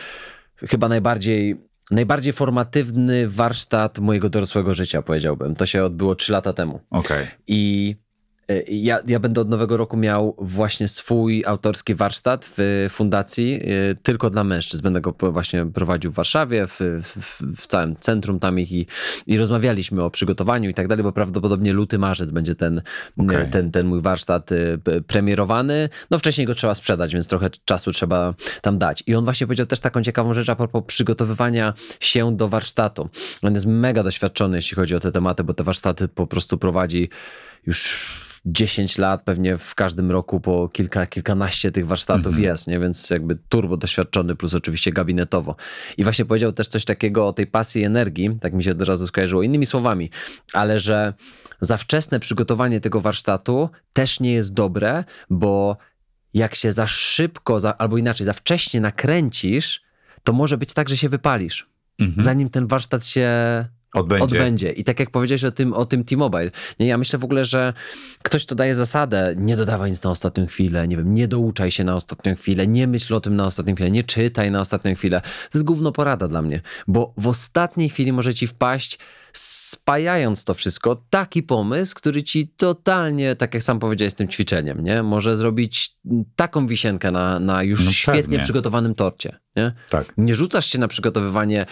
chyba 0.69 0.89
najbardziej, 0.89 1.70
najbardziej 1.91 2.33
formatywny 2.33 3.29
warsztat 3.29 3.99
mojego 3.99 4.31
dorosłego 4.31 4.75
życia, 4.75 5.03
powiedziałbym. 5.03 5.57
To 5.57 5.67
się 5.67 5.85
odbyło 5.85 6.15
3 6.15 6.33
lata 6.33 6.53
temu. 6.53 6.81
Okej. 6.91 7.27
I 7.47 7.97
ja, 8.69 9.01
ja 9.07 9.21
będę 9.21 9.41
od 9.41 9.49
nowego 9.49 9.77
roku 9.77 9.97
miał 9.97 10.37
właśnie 10.39 10.89
swój 10.89 11.45
autorski 11.47 11.95
warsztat 11.95 12.51
w 12.57 12.87
fundacji 12.91 13.61
e, 13.63 13.95
tylko 13.95 14.31
dla 14.31 14.45
mężczyzn. 14.45 14.83
Będę 14.83 15.01
go 15.01 15.15
właśnie 15.33 15.67
prowadził 15.67 16.11
w 16.11 16.15
Warszawie, 16.15 16.67
w, 16.67 16.81
w, 17.03 17.43
w 17.57 17.67
całym 17.67 17.97
centrum 17.97 18.39
tam 18.39 18.59
ich 18.59 18.73
i, 18.73 18.87
i 19.27 19.39
rozmawialiśmy 19.39 20.03
o 20.03 20.11
przygotowaniu 20.11 20.71
i 20.71 20.75
tak 20.75 20.89
dalej, 20.89 21.03
bo 21.03 21.13
prawdopodobnie 21.13 21.73
luty, 21.73 21.99
marzec 21.99 22.31
będzie 22.31 22.55
ten, 22.55 22.83
Okej. 23.19 23.51
ten, 23.51 23.71
ten 23.71 23.87
mój 23.87 24.01
warsztat 24.01 24.53
e, 24.53 24.57
premierowany. 25.07 25.89
No 26.11 26.19
wcześniej 26.19 26.47
go 26.47 26.55
trzeba 26.55 26.75
sprzedać, 26.75 27.13
więc 27.15 27.29
trochę 27.29 27.51
czasu 27.65 27.93
trzeba 27.93 28.35
tam 28.63 28.79
dać. 28.79 29.05
I 29.07 29.15
on 29.15 29.25
właśnie 29.25 29.47
powiedział 29.47 29.67
też 29.67 29.81
taką 29.81 30.03
ciekawą 30.03 30.35
rzecz 30.35 30.49
a 30.49 30.57
propos 30.57 30.85
przygotowywania 30.87 31.75
się 32.01 32.37
do 32.37 32.49
warsztatu. 32.49 33.09
On 33.43 33.55
jest 33.55 33.67
mega 33.67 34.03
doświadczony, 34.03 34.57
jeśli 34.57 34.75
chodzi 34.77 34.95
o 34.95 35.01
te 35.01 35.13
tematy, 35.13 35.45
bo 35.45 35.55
te 35.55 35.65
warsztaty 35.65 36.09
po 36.09 36.27
prostu 36.27 36.59
prowadzi 36.59 37.09
już 37.67 37.99
10 38.47 38.99
lat, 38.99 39.23
pewnie 39.23 39.57
w 39.59 39.75
każdym 39.75 40.11
roku 40.11 40.41
po 40.41 40.69
kilka, 40.69 41.07
kilkanaście 41.07 41.73
tych 41.73 41.87
warsztatów 41.87 42.39
jest, 42.39 42.67
nie? 42.67 42.81
więc 42.81 43.11
jakby 43.11 43.39
turbo 43.49 43.77
doświadczony, 43.77 44.37
plus 44.37 44.55
oczywiście 44.55 44.93
gabinetowo. 44.93 45.57
I 45.97 46.03
właśnie 46.05 46.25
powiedział 46.25 46.53
też 46.53 46.69
coś 46.69 46.85
takiego 46.85 47.27
o 47.27 47.33
tej 47.33 47.47
pasji 47.47 47.83
i 47.83 47.85
energii, 47.85 48.39
tak 48.41 48.53
mi 48.53 48.65
się 48.65 48.71
od 48.71 48.83
razu 48.83 49.07
skojarzyło, 49.07 49.43
innymi 49.43 49.67
słowami, 49.67 50.11
ale 50.53 50.79
że 50.79 51.15
za 51.61 51.77
wczesne 51.77 52.21
przygotowanie 52.21 52.81
tego 52.81 53.01
warsztatu 53.01 53.71
też 53.93 54.21
nie 54.21 54.33
jest 54.33 54.55
dobre, 54.55 55.05
bo 55.31 55.77
jak 56.35 56.55
się 56.55 56.73
za 56.73 56.87
szybko, 56.87 57.61
za, 57.61 57.79
albo 57.79 57.99
inaczej, 57.99 58.25
za 58.27 58.33
wcześnie 58.33 58.81
nakręcisz, 58.81 59.83
to 60.25 60.33
może 60.33 60.59
być 60.59 60.73
tak, 60.73 60.89
że 60.89 60.97
się 60.97 61.09
wypalisz, 61.09 61.71
Mhm. 61.99 62.23
zanim 62.23 62.51
ten 62.51 62.67
warsztat 62.67 63.07
się 63.07 63.29
Odbędzie. 63.95 64.25
odbędzie. 64.25 64.73
I 64.73 64.85
tak 64.85 65.01
jak 65.01 65.11
powiedziałeś 65.11 65.45
o 65.45 65.51
tym, 65.51 65.73
o 65.73 65.87
tym 65.87 66.05
T-Mobile, 66.05 66.51
nie, 66.81 66.87
ja 66.87 66.99
myślę 66.99 67.19
w 67.19 67.25
ogóle, 67.25 67.45
że 67.45 67.73
ktoś 68.23 68.47
tu 68.47 68.55
daje 68.55 68.75
zasadę, 68.75 69.35
nie 69.37 69.57
dodawaj 69.57 69.91
nic 69.91 70.03
na 70.03 70.11
ostatnią 70.11 70.47
chwilę, 70.47 70.89
nie 70.89 70.97
wiem, 70.97 71.15
nie 71.15 71.29
douczaj 71.29 71.71
się 71.71 71.85
na 71.85 71.97
ostatnią 71.97 72.35
chwilę, 72.35 72.67
nie 72.67 72.87
myśl 72.87 73.15
o 73.15 73.21
tym 73.21 73.37
na 73.37 73.47
ostatnią 73.47 73.75
chwilę, 73.75 73.91
nie 73.91 74.05
czytaj 74.05 74.51
na 74.51 74.61
ostatnią 74.61 74.95
chwilę. 74.95 75.21
To 75.21 75.59
jest 75.59 75.65
gówno 75.65 75.93
porada 75.93 76.29
dla 76.29 76.43
mnie, 76.43 76.61
bo 76.89 77.13
w 77.17 77.27
ostatniej 77.27 77.89
chwili 77.89 78.13
może 78.13 78.35
ci 78.35 78.47
wpaść 78.47 78.99
spajając 79.33 80.45
to 80.45 80.55
wszystko, 80.55 81.03
taki 81.11 81.43
pomysł, 81.43 81.95
który 81.97 82.23
ci 82.23 82.49
totalnie, 82.49 83.37
tak 83.37 83.55
jak 83.55 83.63
sam 83.63 83.79
powiedziałeś 83.79 84.13
z 84.13 84.17
tym 84.17 84.29
ćwiczeniem, 84.29 84.85
nie? 84.85 85.03
Może 85.03 85.37
zrobić 85.37 85.97
taką 86.37 86.67
wisienkę 86.67 87.11
na, 87.11 87.41
na 87.41 87.63
już 87.63 87.85
No 87.87 87.93
świetnie 87.93 88.23
pewnie. 88.23 88.39
przygotowanym 88.39 88.95
torcie, 88.95 89.39
nie? 89.57 89.73
Tak. 89.91 90.13
Nie 90.17 90.35
rzucasz 90.35 90.67
się 90.67 90.79
na 90.79 90.89
przygotowywanie 90.89 91.67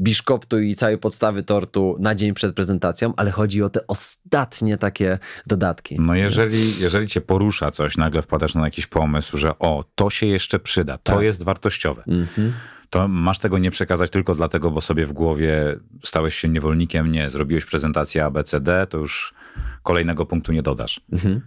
biszkoptu 0.00 0.58
i 0.60 0.74
całej 0.74 0.98
podstawy 0.98 1.42
tortu 1.42 1.96
na 2.00 2.14
dzień 2.14 2.34
przed 2.34 2.54
prezentacją, 2.54 3.12
ale 3.16 3.30
chodzi 3.30 3.62
o 3.62 3.70
te 3.70 3.86
ostatnie 3.86 4.78
takie 4.78 5.18
dodatki. 5.46 5.96
No 6.00 6.14
jeżeli, 6.14 6.78
jeżeli 6.80 7.08
cię 7.08 7.20
porusza 7.20 7.70
coś, 7.70 7.96
nagle 7.96 8.22
wpadasz 8.22 8.54
na 8.54 8.64
jakiś 8.64 8.86
pomysł, 8.86 9.38
że 9.38 9.58
o, 9.58 9.84
to 9.94 10.10
się 10.10 10.26
jeszcze 10.26 10.58
przyda, 10.58 10.98
to 10.98 11.12
Tak. 11.12 11.22
jest 11.22 11.42
wartościowe, 11.42 12.02
Mhm. 12.08 12.52
To 12.90 13.08
masz 13.08 13.38
tego 13.38 13.58
nie 13.58 13.70
przekazać 13.70 14.10
tylko 14.10 14.34
dlatego, 14.34 14.70
bo 14.70 14.80
sobie 14.80 15.06
w 15.06 15.12
głowie 15.12 15.76
stałeś 16.04 16.34
się 16.34 16.48
niewolnikiem, 16.48 17.12
nie, 17.12 17.30
zrobiłeś 17.30 17.64
prezentację 17.64 18.24
ABCD, 18.24 18.86
to 18.86 18.98
już 18.98 19.34
kolejnego 19.82 20.26
punktu 20.26 20.52
nie 20.52 20.62
dodasz. 20.62 21.00
Mhm. 21.12 21.40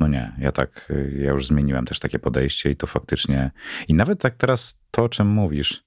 No 0.00 0.08
nie, 0.08 0.32
ja 0.38 0.52
tak, 0.52 0.92
ja 1.18 1.30
już 1.30 1.46
zmieniłem 1.46 1.86
też 1.86 2.00
takie 2.00 2.18
podejście 2.18 2.70
i 2.70 2.76
to 2.76 2.86
faktycznie. 2.86 3.50
I 3.88 3.94
nawet 3.94 4.20
tak 4.20 4.34
teraz 4.34 4.78
to, 4.90 5.04
o 5.04 5.08
czym 5.08 5.26
mówisz. 5.26 5.84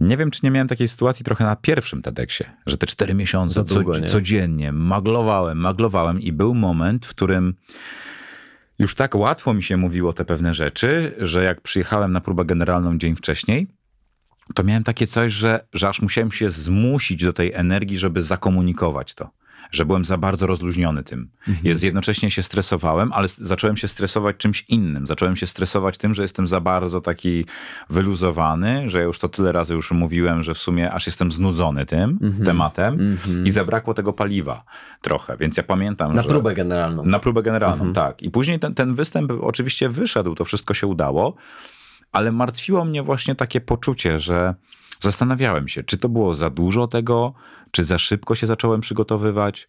Nie 0.00 0.16
wiem, 0.16 0.30
czy 0.30 0.40
nie 0.42 0.50
miałem 0.50 0.68
takiej 0.68 0.88
sytuacji 0.88 1.24
trochę 1.24 1.44
na 1.44 1.56
pierwszym 1.56 2.02
TEDxie, 2.02 2.56
że 2.66 2.78
te 2.78 2.86
cztery 2.86 3.14
miesiące 3.14 3.64
długo, 3.64 4.00
co, 4.00 4.06
codziennie 4.06 4.72
maglowałem, 4.72 5.58
maglowałem 5.58 6.20
i 6.20 6.32
był 6.32 6.54
moment, 6.54 7.06
w 7.06 7.10
którym 7.10 7.54
już 8.78 8.94
tak 8.94 9.14
łatwo 9.14 9.54
mi 9.54 9.62
się 9.62 9.76
mówiło 9.76 10.12
te 10.12 10.24
pewne 10.24 10.54
rzeczy, 10.54 11.14
że 11.18 11.44
jak 11.44 11.60
przyjechałem 11.60 12.12
na 12.12 12.20
próbę 12.20 12.44
generalną 12.44 12.98
dzień 12.98 13.16
wcześniej, 13.16 13.66
to 14.54 14.64
miałem 14.64 14.84
takie 14.84 15.06
coś, 15.06 15.32
że, 15.32 15.66
że 15.72 15.88
aż 15.88 16.02
musiałem 16.02 16.32
się 16.32 16.50
zmusić 16.50 17.24
do 17.24 17.32
tej 17.32 17.52
energii, 17.52 17.98
żeby 17.98 18.22
zakomunikować 18.22 19.14
to 19.14 19.30
że 19.70 19.84
byłem 19.84 20.04
za 20.04 20.18
bardzo 20.18 20.46
rozluźniony 20.46 21.02
tym. 21.02 21.30
Mhm. 21.48 21.76
Jednocześnie 21.82 22.30
się 22.30 22.42
stresowałem, 22.42 23.12
ale 23.12 23.28
zacząłem 23.28 23.76
się 23.76 23.88
stresować 23.88 24.36
czymś 24.36 24.64
innym. 24.68 25.06
Zacząłem 25.06 25.36
się 25.36 25.46
stresować 25.46 25.98
tym, 25.98 26.14
że 26.14 26.22
jestem 26.22 26.48
za 26.48 26.60
bardzo 26.60 27.00
taki 27.00 27.44
wyluzowany, 27.90 28.90
że 28.90 28.98
ja 28.98 29.04
już 29.04 29.18
to 29.18 29.28
tyle 29.28 29.52
razy 29.52 29.74
już 29.74 29.90
mówiłem, 29.90 30.42
że 30.42 30.54
w 30.54 30.58
sumie 30.58 30.92
aż 30.92 31.06
jestem 31.06 31.32
znudzony 31.32 31.86
tym 31.86 32.18
mhm. 32.22 32.44
tematem 32.44 32.94
mhm. 33.00 33.46
i 33.46 33.50
zabrakło 33.50 33.94
tego 33.94 34.12
paliwa 34.12 34.64
trochę. 35.02 35.36
Więc 35.36 35.56
ja 35.56 35.62
pamiętam, 35.62 36.14
Na 36.14 36.22
że... 36.22 36.28
próbę 36.28 36.54
generalną. 36.54 37.04
Na 37.04 37.18
próbę 37.18 37.42
generalną, 37.42 37.84
mhm. 37.84 37.94
tak. 37.94 38.22
I 38.22 38.30
później 38.30 38.58
ten, 38.58 38.74
ten 38.74 38.94
występ 38.94 39.32
oczywiście 39.40 39.88
wyszedł, 39.88 40.34
to 40.34 40.44
wszystko 40.44 40.74
się 40.74 40.86
udało, 40.86 41.34
ale 42.12 42.32
martwiło 42.32 42.84
mnie 42.84 43.02
właśnie 43.02 43.34
takie 43.34 43.60
poczucie, 43.60 44.20
że 44.20 44.54
zastanawiałem 45.00 45.68
się, 45.68 45.82
czy 45.82 45.98
to 45.98 46.08
było 46.08 46.34
za 46.34 46.50
dużo 46.50 46.86
tego, 46.86 47.34
czy 47.70 47.84
za 47.84 47.98
szybko 47.98 48.34
się 48.34 48.46
zacząłem 48.46 48.80
przygotowywać? 48.80 49.68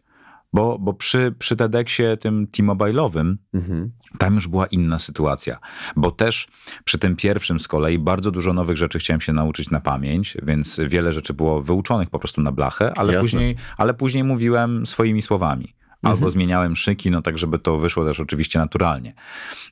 Bo, 0.53 0.80
bo 0.80 0.94
przy, 0.94 1.36
przy 1.40 1.56
TEDxie 1.56 2.18
tym 2.18 2.48
T-Mobile'owym 2.48 3.36
mhm. 3.53 3.91
tam 4.18 4.36
już 4.36 4.48
była 4.48 4.65
inna 4.65 4.99
sytuacja. 4.99 5.60
Bo 5.95 6.11
też 6.11 6.48
przy 6.84 6.98
tym 6.98 7.15
pierwszym 7.15 7.60
z 7.60 7.68
kolei 7.68 7.99
bardzo 7.99 8.32
dużo 8.32 8.53
nowych 8.53 8.78
rzeczy 8.78 8.99
chciałem 8.99 9.22
się 9.22 9.34
nauczyć 9.34 9.69
na 9.69 9.80
pamięć, 9.80 10.38
więc 10.44 10.80
wiele 10.88 11.14
rzeczy 11.14 11.34
było 11.34 11.61
wyuczonych 11.61 12.10
po 12.10 12.19
prostu 12.19 12.41
na 12.41 12.52
blachę, 12.52 12.94
ale, 12.98 13.19
później, 13.19 13.56
ale 13.78 13.94
później 13.94 14.24
mówiłem 14.24 14.86
swoimi 14.86 15.22
słowami. 15.22 15.78
Albo 16.02 16.14
mhm. 16.14 16.32
zmieniałem 16.32 16.76
szyki, 16.76 17.11
no 17.11 17.22
tak, 17.22 17.38
żeby 17.38 17.60
to 17.60 17.78
wyszło 17.78 18.06
też 18.06 18.19
oczywiście 18.19 18.60
naturalnie. 18.60 19.14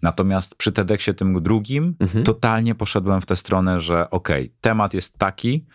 Natomiast 0.01 0.55
przy 0.55 0.71
TEDxie 0.71 1.13
tym 1.13 1.43
drugim 1.43 1.95
mhm. 1.99 2.23
totalnie 2.23 2.75
poszedłem 2.75 3.21
w 3.21 3.25
tę 3.25 3.35
stronę, 3.35 3.81
że 3.81 4.09
okej, 4.09 4.43
okay, 4.43 4.55
temat 4.61 4.93
jest 4.93 5.17
taki, 5.17 5.65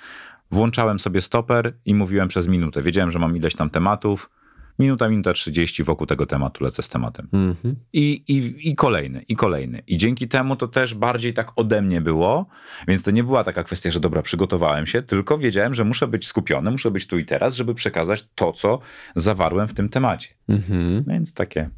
Włączałem 0.50 0.98
sobie 0.98 1.20
stoper 1.20 1.72
i 1.86 1.94
mówiłem 1.94 2.28
przez 2.28 2.48
minutę. 2.48 2.82
Wiedziałem, 2.82 3.10
że 3.10 3.18
mam 3.18 3.36
ileś 3.36 3.54
tam 3.54 3.70
tematów. 3.70 4.30
Minuta, 4.78 5.08
minuta 5.08 5.32
30 5.32 5.84
wokół 5.84 6.06
tego 6.06 6.26
tematu 6.26 6.64
lecę 6.64 6.82
z 6.82 6.88
tematem. 6.88 7.28
Mm 7.32 7.54
-hmm. 7.54 7.74
I, 7.92 8.24
i, 8.28 8.68
I 8.70 8.74
kolejny, 8.74 9.22
i 9.28 9.36
kolejny. 9.36 9.82
I 9.86 9.96
dzięki 9.96 10.28
temu 10.28 10.56
to 10.56 10.68
też 10.68 10.94
bardziej 10.94 11.34
tak 11.34 11.52
ode 11.56 11.82
mnie 11.82 12.00
było, 12.00 12.46
więc 12.88 13.02
to 13.02 13.10
nie 13.10 13.24
była 13.24 13.44
taka 13.44 13.64
kwestia, 13.64 13.90
że 13.90 14.00
dobra, 14.00 14.22
przygotowałem 14.22 14.86
się, 14.86 15.02
tylko 15.02 15.38
wiedziałem, 15.38 15.74
że 15.74 15.84
muszę 15.84 16.08
być 16.08 16.26
skupiony, 16.26 16.70
muszę 16.70 16.90
być 16.90 17.06
tu 17.06 17.18
i 17.18 17.24
teraz, 17.24 17.54
żeby 17.54 17.74
przekazać 17.74 18.28
to, 18.34 18.52
co 18.52 18.78
zawarłem 19.16 19.68
w 19.68 19.74
tym 19.74 19.88
temacie. 19.88 20.28
Mm 20.48 20.62
-hmm. 20.62 21.04
Więc 21.06 21.34
takie 21.34 21.70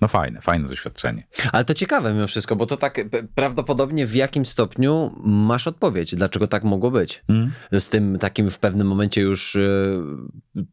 no 0.00 0.08
fajne, 0.08 0.40
fajne 0.40 0.68
doświadczenie. 0.68 1.26
Ale 1.52 1.64
to 1.64 1.74
ciekawe 1.74 2.14
mimo 2.14 2.26
wszystko, 2.26 2.56
bo 2.56 2.66
to 2.66 2.76
tak 2.76 3.00
prawdopodobnie 3.34 4.06
w 4.06 4.14
jakim 4.14 4.44
stopniu 4.44 5.14
masz 5.24 5.66
odpowiedź, 5.66 6.14
dlaczego 6.14 6.46
tak 6.46 6.64
mogło 6.64 6.90
być. 6.90 7.22
Mm. 7.28 7.52
Z 7.72 7.88
tym 7.88 8.18
takim 8.18 8.50
w 8.50 8.58
pewnym 8.58 8.86
momencie 8.86 9.20
już 9.20 9.54
y, 9.54 10.00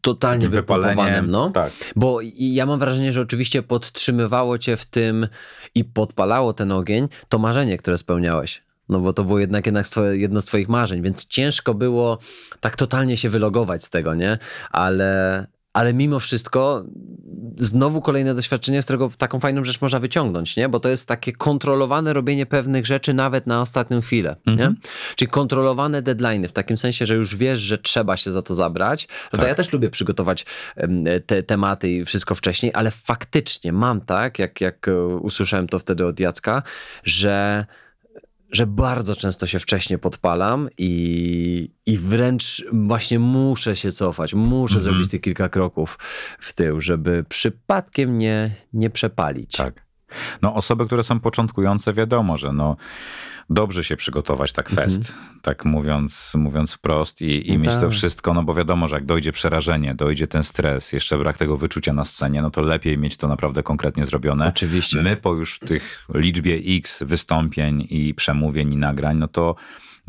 totalnie 0.01 0.49
wypalowanym. 0.49 1.31
No. 1.31 1.49
Tak. 1.49 1.73
Bo 1.95 2.19
ja 2.35 2.65
mam 2.65 2.79
wrażenie, 2.79 3.13
że 3.13 3.21
oczywiście 3.21 3.63
podtrzymywało 3.63 4.57
cię 4.57 4.77
w 4.77 4.85
tym 4.85 5.27
i 5.75 5.83
podpalało 5.83 6.53
ten 6.53 6.71
ogień 6.71 7.09
to 7.29 7.39
marzenie, 7.39 7.77
które 7.77 7.97
spełniałeś. 7.97 8.61
No 8.89 8.99
bo 8.99 9.13
to 9.13 9.23
było 9.23 9.39
jednak, 9.39 9.65
jednak 9.65 9.85
jedno 10.11 10.41
z 10.41 10.45
twoich 10.45 10.69
marzeń, 10.69 11.01
więc 11.01 11.25
ciężko 11.25 11.73
było 11.73 12.17
tak 12.59 12.75
totalnie 12.75 13.17
się 13.17 13.29
wylogować 13.29 13.83
z 13.83 13.89
tego, 13.89 14.15
nie? 14.15 14.37
Ale, 14.71 15.47
ale 15.73 15.93
mimo 15.93 16.19
wszystko 16.19 16.85
znowu 17.57 18.01
kolejne 18.01 18.35
doświadczenie, 18.35 18.81
z 18.81 18.85
którego 18.85 19.11
taką 19.17 19.39
fajną 19.39 19.63
rzecz 19.63 19.81
można 19.81 19.99
wyciągnąć, 19.99 20.55
nie? 20.55 20.69
Bo 20.69 20.79
to 20.79 20.89
jest 20.89 21.07
takie 21.07 21.33
kontrolowane 21.33 22.13
robienie 22.13 22.45
pewnych 22.45 22.85
rzeczy 22.85 23.13
nawet 23.13 23.47
na 23.47 23.61
ostatnią 23.61 24.01
chwilę, 24.01 24.35
mhm. 24.47 24.57
nie? 24.57 24.79
Czyli 25.15 25.31
kontrolowane 25.31 26.01
deadline 26.01 26.47
w 26.47 26.51
takim 26.51 26.77
sensie, 26.77 27.05
że 27.05 27.15
już 27.15 27.35
wiesz, 27.35 27.59
że 27.59 27.77
trzeba 27.77 28.17
się 28.17 28.31
za 28.31 28.41
to 28.41 28.55
zabrać. 28.55 29.07
Tak. 29.31 29.47
ja 29.47 29.55
też 29.55 29.73
lubię 29.73 29.89
przygotować 29.89 30.45
te 31.25 31.43
tematy 31.43 31.89
i 31.89 32.05
wszystko 32.05 32.35
wcześniej, 32.35 32.71
ale 32.75 32.91
faktycznie 32.91 33.73
mam 33.73 34.01
tak, 34.01 34.39
jak, 34.39 34.61
jak 34.61 34.87
e, 34.87 35.05
usłyszałem 35.05 35.67
to 35.67 35.79
wtedy 35.79 36.05
od 36.05 36.19
Jacka, 36.19 36.63
że 37.03 37.65
że 38.51 38.67
bardzo 38.67 39.15
często 39.15 39.47
się 39.47 39.59
wcześniej 39.59 39.99
podpalam 39.99 40.69
i, 40.77 41.71
i 41.85 41.97
wręcz 41.97 42.65
właśnie 42.73 43.19
muszę 43.19 43.75
się 43.75 43.91
cofać, 43.91 44.33
muszę 44.33 44.75
mhm. 44.75 44.83
zrobić 44.83 45.11
te 45.11 45.19
kilka 45.19 45.49
kroków 45.49 45.97
w 46.39 46.53
tył, 46.53 46.81
żeby 46.81 47.25
przypadkiem 47.29 48.17
nie, 48.17 48.55
nie 48.73 48.89
przepalić. 48.89 49.51
Tak. 49.51 49.85
No 50.41 50.55
osoby, 50.55 50.85
które 50.85 51.03
są 51.03 51.19
początkujące, 51.19 51.93
wiadomo, 51.93 52.37
że 52.37 52.53
no 52.53 52.75
dobrze 53.49 53.83
się 53.83 53.95
przygotować 53.95 54.53
tak 54.53 54.69
fest, 54.69 55.09
mhm. 55.09 55.39
tak 55.41 55.65
mówiąc, 55.65 56.31
mówiąc 56.35 56.73
wprost 56.73 57.21
i, 57.21 57.49
i 57.49 57.53
no 57.53 57.59
mieć 57.59 57.71
tak. 57.71 57.81
to 57.81 57.89
wszystko, 57.89 58.33
no 58.33 58.43
bo 58.43 58.53
wiadomo, 58.53 58.87
że 58.87 58.95
jak 58.95 59.05
dojdzie 59.05 59.31
przerażenie, 59.31 59.95
dojdzie 59.95 60.27
ten 60.27 60.43
stres, 60.43 60.93
jeszcze 60.93 61.17
brak 61.17 61.37
tego 61.37 61.57
wyczucia 61.57 61.93
na 61.93 62.05
scenie, 62.05 62.41
no 62.41 62.51
to 62.51 62.61
lepiej 62.61 62.97
mieć 62.97 63.17
to 63.17 63.27
naprawdę 63.27 63.63
konkretnie 63.63 64.05
zrobione. 64.05 64.47
Oczywiście. 64.47 65.01
My 65.01 65.17
po 65.17 65.33
już 65.33 65.59
tych 65.59 66.07
liczbie 66.13 66.61
X 66.77 67.03
wystąpień 67.03 67.87
i 67.89 68.13
przemówień 68.13 68.73
i 68.73 68.77
nagrań, 68.77 69.17
no 69.17 69.27
to 69.27 69.55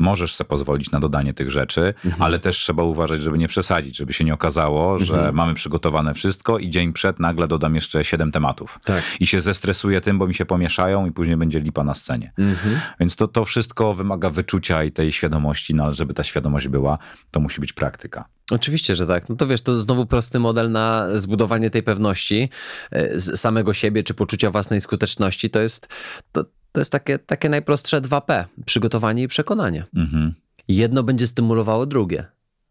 możesz 0.01 0.35
sobie 0.35 0.47
pozwolić 0.47 0.91
na 0.91 0.99
dodanie 0.99 1.33
tych 1.33 1.51
rzeczy, 1.51 1.93
mhm. 2.05 2.23
ale 2.23 2.39
też 2.39 2.57
trzeba 2.57 2.83
uważać, 2.83 3.21
żeby 3.21 3.37
nie 3.37 3.47
przesadzić, 3.47 3.97
żeby 3.97 4.13
się 4.13 4.23
nie 4.23 4.33
okazało, 4.33 4.99
że 4.99 5.15
mhm. 5.15 5.35
mamy 5.35 5.53
przygotowane 5.53 6.13
wszystko 6.13 6.57
i 6.57 6.69
dzień 6.69 6.93
przed 6.93 7.19
nagle 7.19 7.47
dodam 7.47 7.75
jeszcze 7.75 8.03
siedem 8.03 8.31
tematów. 8.31 8.79
Tak. 8.83 9.03
I 9.19 9.27
się 9.27 9.41
zestresuję 9.41 10.01
tym, 10.01 10.19
bo 10.19 10.27
mi 10.27 10.33
się 10.33 10.45
pomieszają 10.45 11.05
i 11.05 11.11
później 11.11 11.37
będzie 11.37 11.59
lipa 11.59 11.83
na 11.83 11.93
scenie. 11.93 12.33
Mhm. 12.37 12.79
Więc 12.99 13.15
to, 13.15 13.27
to 13.27 13.45
wszystko 13.45 13.93
wymaga 13.93 14.29
wyczucia 14.29 14.83
i 14.83 14.91
tej 14.91 15.11
świadomości, 15.11 15.75
no 15.75 15.83
ale 15.83 15.93
żeby 15.93 16.13
ta 16.13 16.23
świadomość 16.23 16.67
była, 16.67 16.97
to 17.31 17.39
musi 17.39 17.61
być 17.61 17.73
praktyka. 17.73 18.25
Oczywiście, 18.51 18.95
że 18.95 19.07
tak. 19.07 19.29
No 19.29 19.35
to 19.35 19.47
wiesz, 19.47 19.61
to 19.61 19.81
znowu 19.81 20.05
prosty 20.05 20.39
model 20.39 20.71
na 20.71 21.07
zbudowanie 21.19 21.69
tej 21.69 21.83
pewności 21.83 22.49
e, 22.91 23.19
z 23.19 23.39
samego 23.39 23.73
siebie, 23.73 24.03
czy 24.03 24.13
poczucia 24.13 24.51
własnej 24.51 24.81
skuteczności. 24.81 25.49
To 25.49 25.61
jest, 25.61 25.87
to, 26.31 26.43
to 26.71 26.81
jest 26.81 26.91
takie, 26.91 27.19
takie 27.19 27.49
najprostsze 27.49 28.01
2P: 28.01 28.45
przygotowanie 28.65 29.23
i 29.23 29.27
przekonanie. 29.27 29.85
Mhm. 29.95 30.33
Jedno 30.67 31.03
będzie 31.03 31.27
stymulowało 31.27 31.85
drugie. 31.85 32.25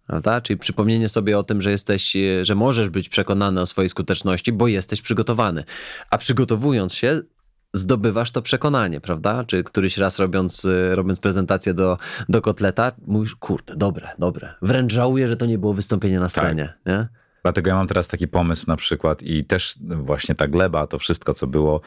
Prawda? 0.06 0.40
Czyli 0.40 0.59
przypomnienie 0.59 1.09
sobie 1.09 1.39
o 1.39 1.43
tym, 1.43 1.60
że 1.60 1.70
jesteś, 1.70 2.16
że 2.43 2.55
możesz 2.55 2.89
być 2.89 3.09
przekonany 3.09 3.60
o 3.60 3.66
swojej 3.66 3.89
skuteczności, 3.89 4.52
bo 4.52 4.68
jesteś 4.68 5.02
przygotowany. 5.02 5.64
A 6.10 6.18
przygotowując 6.18 6.94
się, 6.94 7.22
zdobywasz 7.74 8.31
to 8.31 8.43
przekonanie, 8.43 9.01
prawda? 9.01 9.44
Czy 9.44 9.64
któryś 9.64 9.98
raz 9.98 10.18
robiąc, 10.18 10.66
robiąc 10.93 11.20
prezentację 11.20 11.74
do, 11.74 11.98
do 12.28 12.43
kotleta, 12.43 12.93
mówisz, 13.06 13.35
kurde, 13.35 13.77
dobre, 13.77 14.09
dobre. 14.18 14.55
Wręcz 14.62 14.93
żałuję, 14.93 15.28
że 15.28 15.36
to 15.36 15.47
nie 15.47 15.59
było 15.59 15.74
wystąpienie 15.74 16.20
na 16.20 16.28
scenie. 16.28 16.74
Tak. 16.85 16.86
Nie? 16.86 17.09
Dlatego 17.42 17.70
ja 17.70 17.76
mam 17.76 17.86
teraz 17.86 18.08
taki 18.08 18.28
pomysł 18.28 18.64
na 18.66 18.76
przykład 18.76 19.22
i 19.22 19.44
też 19.44 19.78
właśnie 19.80 20.34
ta 20.34 20.46
gleba, 20.46 20.86
to 20.86 20.98
wszystko, 20.98 21.34
co 21.34 21.46
było, 21.46 21.80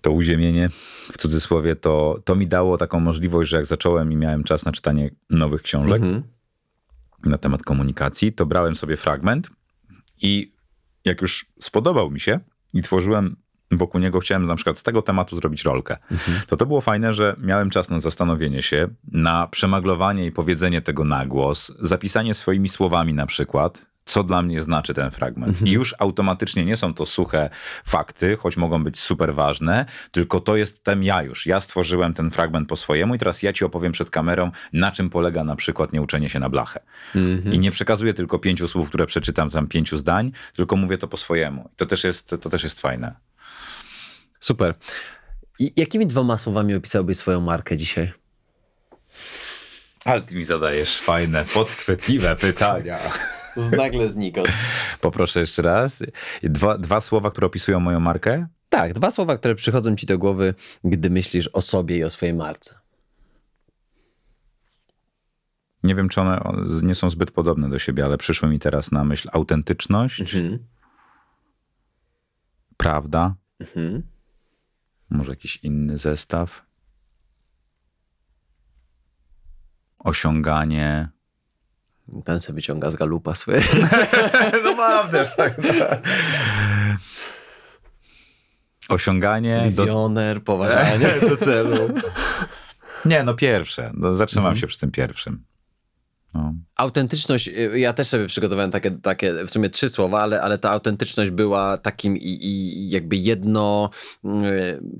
to 0.00 0.10
uziemienie 0.10 0.68
w 1.12 1.18
cudzysłowie, 1.18 1.76
to, 1.76 2.20
to 2.24 2.36
mi 2.36 2.46
dało 2.46 2.78
taką 2.78 3.00
możliwość, 3.00 3.50
że 3.50 3.56
jak 3.56 3.66
zacząłem 3.66 4.12
i 4.12 4.16
miałem 4.16 4.44
czas 4.44 4.64
na 4.64 4.72
czytanie 4.72 5.10
nowych 5.30 5.62
książek 5.62 6.02
mhm. 6.02 6.22
na 7.24 7.38
temat 7.38 7.62
komunikacji, 7.62 8.32
to 8.32 8.46
brałem 8.46 8.76
sobie 8.76 8.96
fragment 8.96 9.50
i 10.22 10.54
jak 11.04 11.22
już 11.22 11.46
spodobał 11.60 12.10
mi 12.10 12.20
się 12.20 12.40
i 12.72 12.82
tworzyłem 12.82 13.36
wokół 13.70 14.00
niego, 14.00 14.20
chciałem 14.20 14.46
na 14.46 14.56
przykład 14.56 14.78
z 14.78 14.82
tego 14.82 15.02
tematu 15.02 15.36
zrobić 15.36 15.64
rolkę, 15.64 15.96
mhm. 16.10 16.40
to 16.46 16.56
to 16.56 16.66
było 16.66 16.80
fajne, 16.80 17.14
że 17.14 17.36
miałem 17.38 17.70
czas 17.70 17.90
na 17.90 18.00
zastanowienie 18.00 18.62
się, 18.62 18.88
na 19.12 19.46
przemaglowanie 19.46 20.26
i 20.26 20.32
powiedzenie 20.32 20.80
tego 20.80 21.04
na 21.04 21.26
głos, 21.26 21.72
zapisanie 21.80 22.34
swoimi 22.34 22.68
słowami 22.68 23.14
na 23.14 23.26
przykład, 23.26 23.86
co 24.04 24.24
dla 24.24 24.42
mnie 24.42 24.62
znaczy 24.62 24.94
ten 24.94 25.10
fragment. 25.10 25.48
Mhm. 25.48 25.66
I 25.66 25.70
już 25.70 25.94
automatycznie 25.98 26.64
nie 26.64 26.76
są 26.76 26.94
to 26.94 27.06
suche 27.06 27.50
fakty, 27.84 28.36
choć 28.36 28.56
mogą 28.56 28.84
być 28.84 29.00
super 29.00 29.34
ważne, 29.34 29.86
tylko 30.10 30.40
to 30.40 30.56
jestem 30.56 31.04
ja 31.04 31.22
już. 31.22 31.46
Ja 31.46 31.60
stworzyłem 31.60 32.14
ten 32.14 32.30
fragment 32.30 32.68
po 32.68 32.76
swojemu 32.76 33.14
i 33.14 33.18
teraz 33.18 33.42
ja 33.42 33.52
ci 33.52 33.64
opowiem 33.64 33.92
przed 33.92 34.10
kamerą, 34.10 34.50
na 34.72 34.92
czym 34.92 35.10
polega 35.10 35.44
na 35.44 35.56
przykład 35.56 35.92
nieuczenie 35.92 36.28
się 36.28 36.40
na 36.40 36.50
blachę. 36.50 36.80
Mhm. 37.14 37.54
I 37.54 37.58
nie 37.58 37.70
przekazuję 37.70 38.14
tylko 38.14 38.38
pięciu 38.38 38.68
słów, 38.68 38.88
które 38.88 39.06
przeczytam 39.06 39.50
tam 39.50 39.66
pięciu 39.66 39.98
zdań, 39.98 40.32
tylko 40.56 40.76
mówię 40.76 40.98
to 40.98 41.08
po 41.08 41.16
swojemu. 41.16 41.70
To 41.76 41.86
też 41.86 42.04
jest, 42.04 42.30
to 42.30 42.50
też 42.50 42.64
jest 42.64 42.80
fajne. 42.80 43.14
Super. 44.40 44.74
I 45.58 45.72
jakimi 45.76 46.06
dwoma 46.06 46.38
słowami 46.38 46.74
opisałbyś 46.74 47.16
swoją 47.16 47.40
markę 47.40 47.76
dzisiaj? 47.76 48.12
Ale 50.04 50.22
ty 50.22 50.36
mi 50.36 50.44
zadajesz 50.44 51.00
fajne, 51.00 51.44
podchwytliwe 51.54 52.36
pytania. 52.36 52.98
Nagle 53.76 54.08
znikąd. 54.08 54.48
Poproszę 55.00 55.40
jeszcze 55.40 55.62
raz. 55.62 56.02
Dwa, 56.42 56.78
dwa 56.78 57.00
słowa, 57.00 57.30
które 57.30 57.46
opisują 57.46 57.80
moją 57.80 58.00
markę. 58.00 58.46
Tak, 58.68 58.92
dwa 58.92 59.10
słowa, 59.10 59.38
które 59.38 59.54
przychodzą 59.54 59.96
ci 59.96 60.06
do 60.06 60.18
głowy, 60.18 60.54
gdy 60.84 61.10
myślisz 61.10 61.48
o 61.52 61.60
sobie 61.60 61.96
i 61.96 62.04
o 62.04 62.10
swojej 62.10 62.34
marce. 62.34 62.78
Nie 65.82 65.94
wiem, 65.94 66.08
czy 66.08 66.20
one 66.20 66.40
nie 66.82 66.94
są 66.94 67.10
zbyt 67.10 67.30
podobne 67.30 67.70
do 67.70 67.78
siebie, 67.78 68.04
ale 68.04 68.18
przyszło 68.18 68.48
mi 68.48 68.58
teraz 68.58 68.92
na 68.92 69.04
myśl 69.04 69.28
autentyczność, 69.32 70.20
Mhm. 70.34 70.58
prawda, 72.76 73.34
Mhm. 73.60 74.02
może 75.10 75.32
jakiś 75.32 75.56
inny 75.56 75.98
zestaw. 75.98 76.62
Osiąganie. 79.98 81.08
Ten 82.24 82.40
sobie 82.40 82.54
wyciąga 82.54 82.90
z 82.90 82.96
galupa 82.96 83.34
swoje. 83.34 83.60
No 84.64 84.74
mam 84.74 85.10
też 85.10 85.36
tak. 85.36 85.60
Osiąganie 88.88 89.56
do, 89.58 89.64
Wizjoner, 89.64 90.42
poważanie. 90.44 91.08
do 91.30 91.36
celu. 91.36 91.94
Nie, 93.04 93.22
no 93.22 93.34
pierwsze. 93.34 93.90
No, 93.94 94.16
zatrzymam 94.16 94.56
się 94.56 94.66
przy 94.66 94.78
tym 94.78 94.90
pierwszym. 94.90 95.44
No. 96.34 96.54
Autentyczność, 96.76 97.48
y, 97.48 97.78
ja 97.78 97.92
też 97.92 98.06
sobie 98.06 98.26
przygotowałem 98.26 98.70
takie, 98.70 98.90
takie 98.90 99.44
w 99.44 99.50
sumie 99.50 99.70
trzy 99.70 99.88
słowa, 99.88 100.22
ale, 100.22 100.42
ale 100.42 100.58
ta 100.58 100.70
autentyczność 100.70 101.30
była 101.30 101.78
takim 101.78 102.16
i, 102.16 102.38
i 102.46 102.90
jakby 102.90 103.16
jedno, 103.16 103.90
y, 104.24 104.28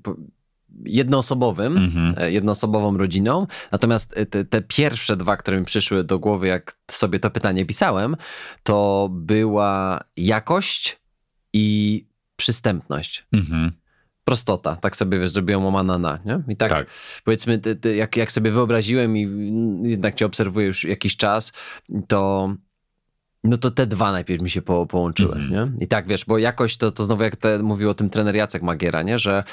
po- 0.02 0.16
jednoosobowym, 0.84 1.76
Mhm. 1.76 2.14
e, 2.18 2.32
jednoosobową 2.32 2.98
rodziną. 2.98 3.46
Natomiast 3.72 4.12
e, 4.16 4.26
te, 4.26 4.44
te 4.44 4.62
pierwsze 4.62 5.16
dwa, 5.16 5.36
które 5.36 5.58
mi 5.58 5.64
przyszły 5.64 6.04
do 6.04 6.18
głowy, 6.18 6.46
jak 6.46 6.76
sobie 6.90 7.18
to 7.20 7.30
pytanie 7.30 7.66
pisałem, 7.66 8.16
to 8.62 9.08
była 9.12 10.04
jakość 10.16 11.00
i 11.52 12.06
przystępność. 12.36 13.26
Mhm. 13.32 13.72
Prostota, 14.24 14.76
tak 14.76 14.96
sobie 14.96 15.18
wiesz, 15.20 15.30
zrobiłem 15.30 15.66
omana 15.66 15.98
na, 15.98 16.18
nie? 16.24 16.42
I 16.48 16.56
tak, 16.56 16.70
Tak. 16.70 16.86
powiedzmy, 17.24 17.58
ty, 17.58 17.76
ty, 17.76 17.96
jak, 17.96 18.16
jak 18.16 18.32
sobie 18.32 18.50
wyobraziłem 18.50 19.16
i 19.16 19.28
jednak 19.90 20.14
cię 20.14 20.26
obserwuję 20.26 20.66
już 20.66 20.84
jakiś 20.84 21.16
czas, 21.16 21.52
to 22.08 22.48
no 23.44 23.58
to 23.58 23.70
te 23.70 23.86
dwa 23.86 24.12
najpierw 24.12 24.42
mi 24.42 24.50
się 24.50 24.62
po, 24.62 24.86
połączyły, 24.86 25.34
Mhm. 25.36 25.50
nie? 25.78 25.84
I 25.84 25.88
tak, 25.88 26.06
wiesz, 26.08 26.24
bo 26.24 26.38
jakoś 26.38 26.76
to, 26.76 26.92
to 26.92 27.04
znowu 27.04 27.22
jak 27.22 27.36
te, 27.36 27.58
mówił 27.58 27.90
o 27.90 27.94
tym 27.94 28.10
trener 28.10 28.36
Jacek 28.36 28.62
Magiera, 28.62 29.02
nie? 29.02 29.18
Że, 29.18 29.44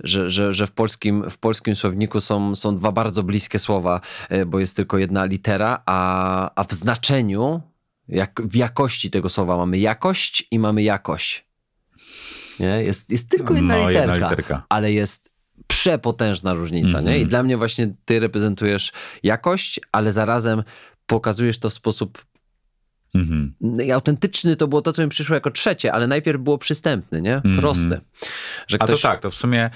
że, 0.00 0.30
że, 0.30 0.54
że 0.54 0.66
w, 0.66 0.72
polskim, 0.72 1.30
w 1.30 1.38
polskim 1.38 1.76
słowniku 1.76 2.20
są, 2.20 2.56
są 2.56 2.76
dwa 2.76 2.92
bardzo 2.92 3.22
bliskie 3.22 3.58
słowa, 3.58 4.00
e, 4.28 4.46
bo 4.46 4.60
jest 4.60 4.76
tylko 4.76 4.98
jedna 4.98 5.24
litera, 5.24 5.82
a, 5.86 6.50
a 6.54 6.64
w 6.64 6.72
znaczeniu, 6.72 7.60
jak, 8.08 8.40
w 8.44 8.54
jakości 8.56 9.10
tego 9.10 9.28
słowa 9.28 9.56
mamy 9.56 9.78
jakość 9.78 10.48
i 10.50 10.58
mamy 10.58 10.82
jakość. 10.82 11.46
Nie? 12.60 12.66
Jest, 12.82 13.10
jest 13.10 13.30
tylko 13.30 13.54
jedna, 13.54 13.76
no, 13.76 13.88
literka, 13.88 14.12
jedna 14.14 14.28
literka. 14.30 14.62
ale 14.68 14.92
jest 14.92 15.30
przepotężna 15.66 16.52
różnica, 16.52 17.00
nie? 17.00 17.10
I 17.10 17.14
Mhm. 17.14 17.28
dla 17.28 17.42
mnie 17.42 17.56
właśnie 17.56 17.94
ty 18.04 18.20
reprezentujesz 18.20 18.92
jakość, 19.22 19.80
ale 19.92 20.12
zarazem 20.12 20.62
pokazujesz 21.06 21.58
to 21.58 21.70
w 21.70 21.72
sposób 21.72 22.24
Mhm. 23.14 23.54
no 23.60 23.82
i 23.82 23.92
autentyczny 23.92 24.56
to 24.56 24.68
było 24.68 24.82
to, 24.82 24.92
co 24.92 25.02
mi 25.02 25.08
przyszło 25.08 25.34
jako 25.34 25.50
trzecie, 25.50 25.92
ale 25.92 26.06
najpierw 26.06 26.40
było 26.40 26.58
przystępny, 26.58 27.22
nie? 27.22 27.36
Mhm. 27.36 27.58
Prosty. 27.58 28.00
Że 28.68 28.76
A 28.80 28.84
ktoś... 28.84 29.00
to 29.00 29.08
tak, 29.08 29.20
to 29.20 29.30
w 29.30 29.34
sumie 29.34 29.70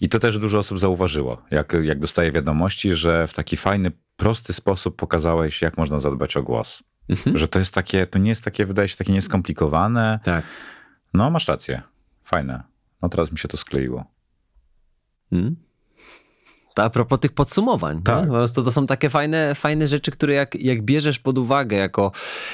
i 0.00 0.08
to 0.08 0.20
też 0.20 0.38
dużo 0.38 0.58
osób 0.58 0.78
zauważyło, 0.78 1.42
jak, 1.50 1.76
jak 1.82 1.98
dostaję 1.98 2.32
wiadomości, 2.32 2.94
że 2.94 3.26
w 3.26 3.34
taki 3.34 3.56
fajny, 3.56 3.92
prosty 4.16 4.52
sposób 4.52 4.96
pokazałeś, 4.96 5.62
jak 5.62 5.76
można 5.76 6.00
zadbać 6.00 6.36
o 6.36 6.42
głos. 6.42 6.82
Mhm. 7.08 7.38
Że 7.38 7.48
to 7.48 7.58
jest 7.58 7.74
takie, 7.74 8.06
to 8.06 8.18
nie 8.18 8.28
jest 8.28 8.44
takie, 8.44 8.66
wydaje 8.66 8.88
się 8.88 8.96
takie 8.96 9.12
nieskomplikowane. 9.12 10.20
Tak. 10.24 10.44
No, 11.14 11.30
masz 11.30 11.48
rację. 11.48 11.82
Fajne. 12.24 12.62
No 13.02 13.08
teraz 13.08 13.32
mi 13.32 13.38
się 13.38 13.48
to 13.48 13.56
skleiło. 13.56 14.04
Mm. 15.32 15.56
To 16.78 16.84
a 16.84 16.90
propos 16.90 17.20
tych 17.20 17.32
podsumowań. 17.32 18.02
Tak. 18.02 18.24
Po 18.24 18.32
prostu 18.32 18.62
to 18.62 18.70
są 18.70 18.86
takie 18.86 19.10
fajne, 19.10 19.54
fajne 19.54 19.86
rzeczy, 19.86 20.10
które 20.10 20.34
jak, 20.34 20.54
jak 20.54 20.82
bierzesz 20.82 21.18
pod 21.18 21.38
uwagę 21.38 21.76
jako, 21.76 22.12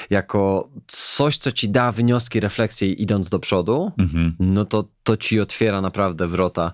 jako 0.09 0.69
coś, 0.87 1.37
co 1.37 1.51
ci 1.51 1.69
da 1.69 1.91
wnioski, 1.91 2.39
refleksje 2.39 2.91
idąc 2.91 3.29
do 3.29 3.39
przodu, 3.39 3.91
Mhm. 3.97 4.35
no 4.39 4.65
to, 4.65 4.85
to 5.03 5.17
ci 5.17 5.39
otwiera 5.39 5.81
naprawdę 5.81 6.27
wrota 6.27 6.71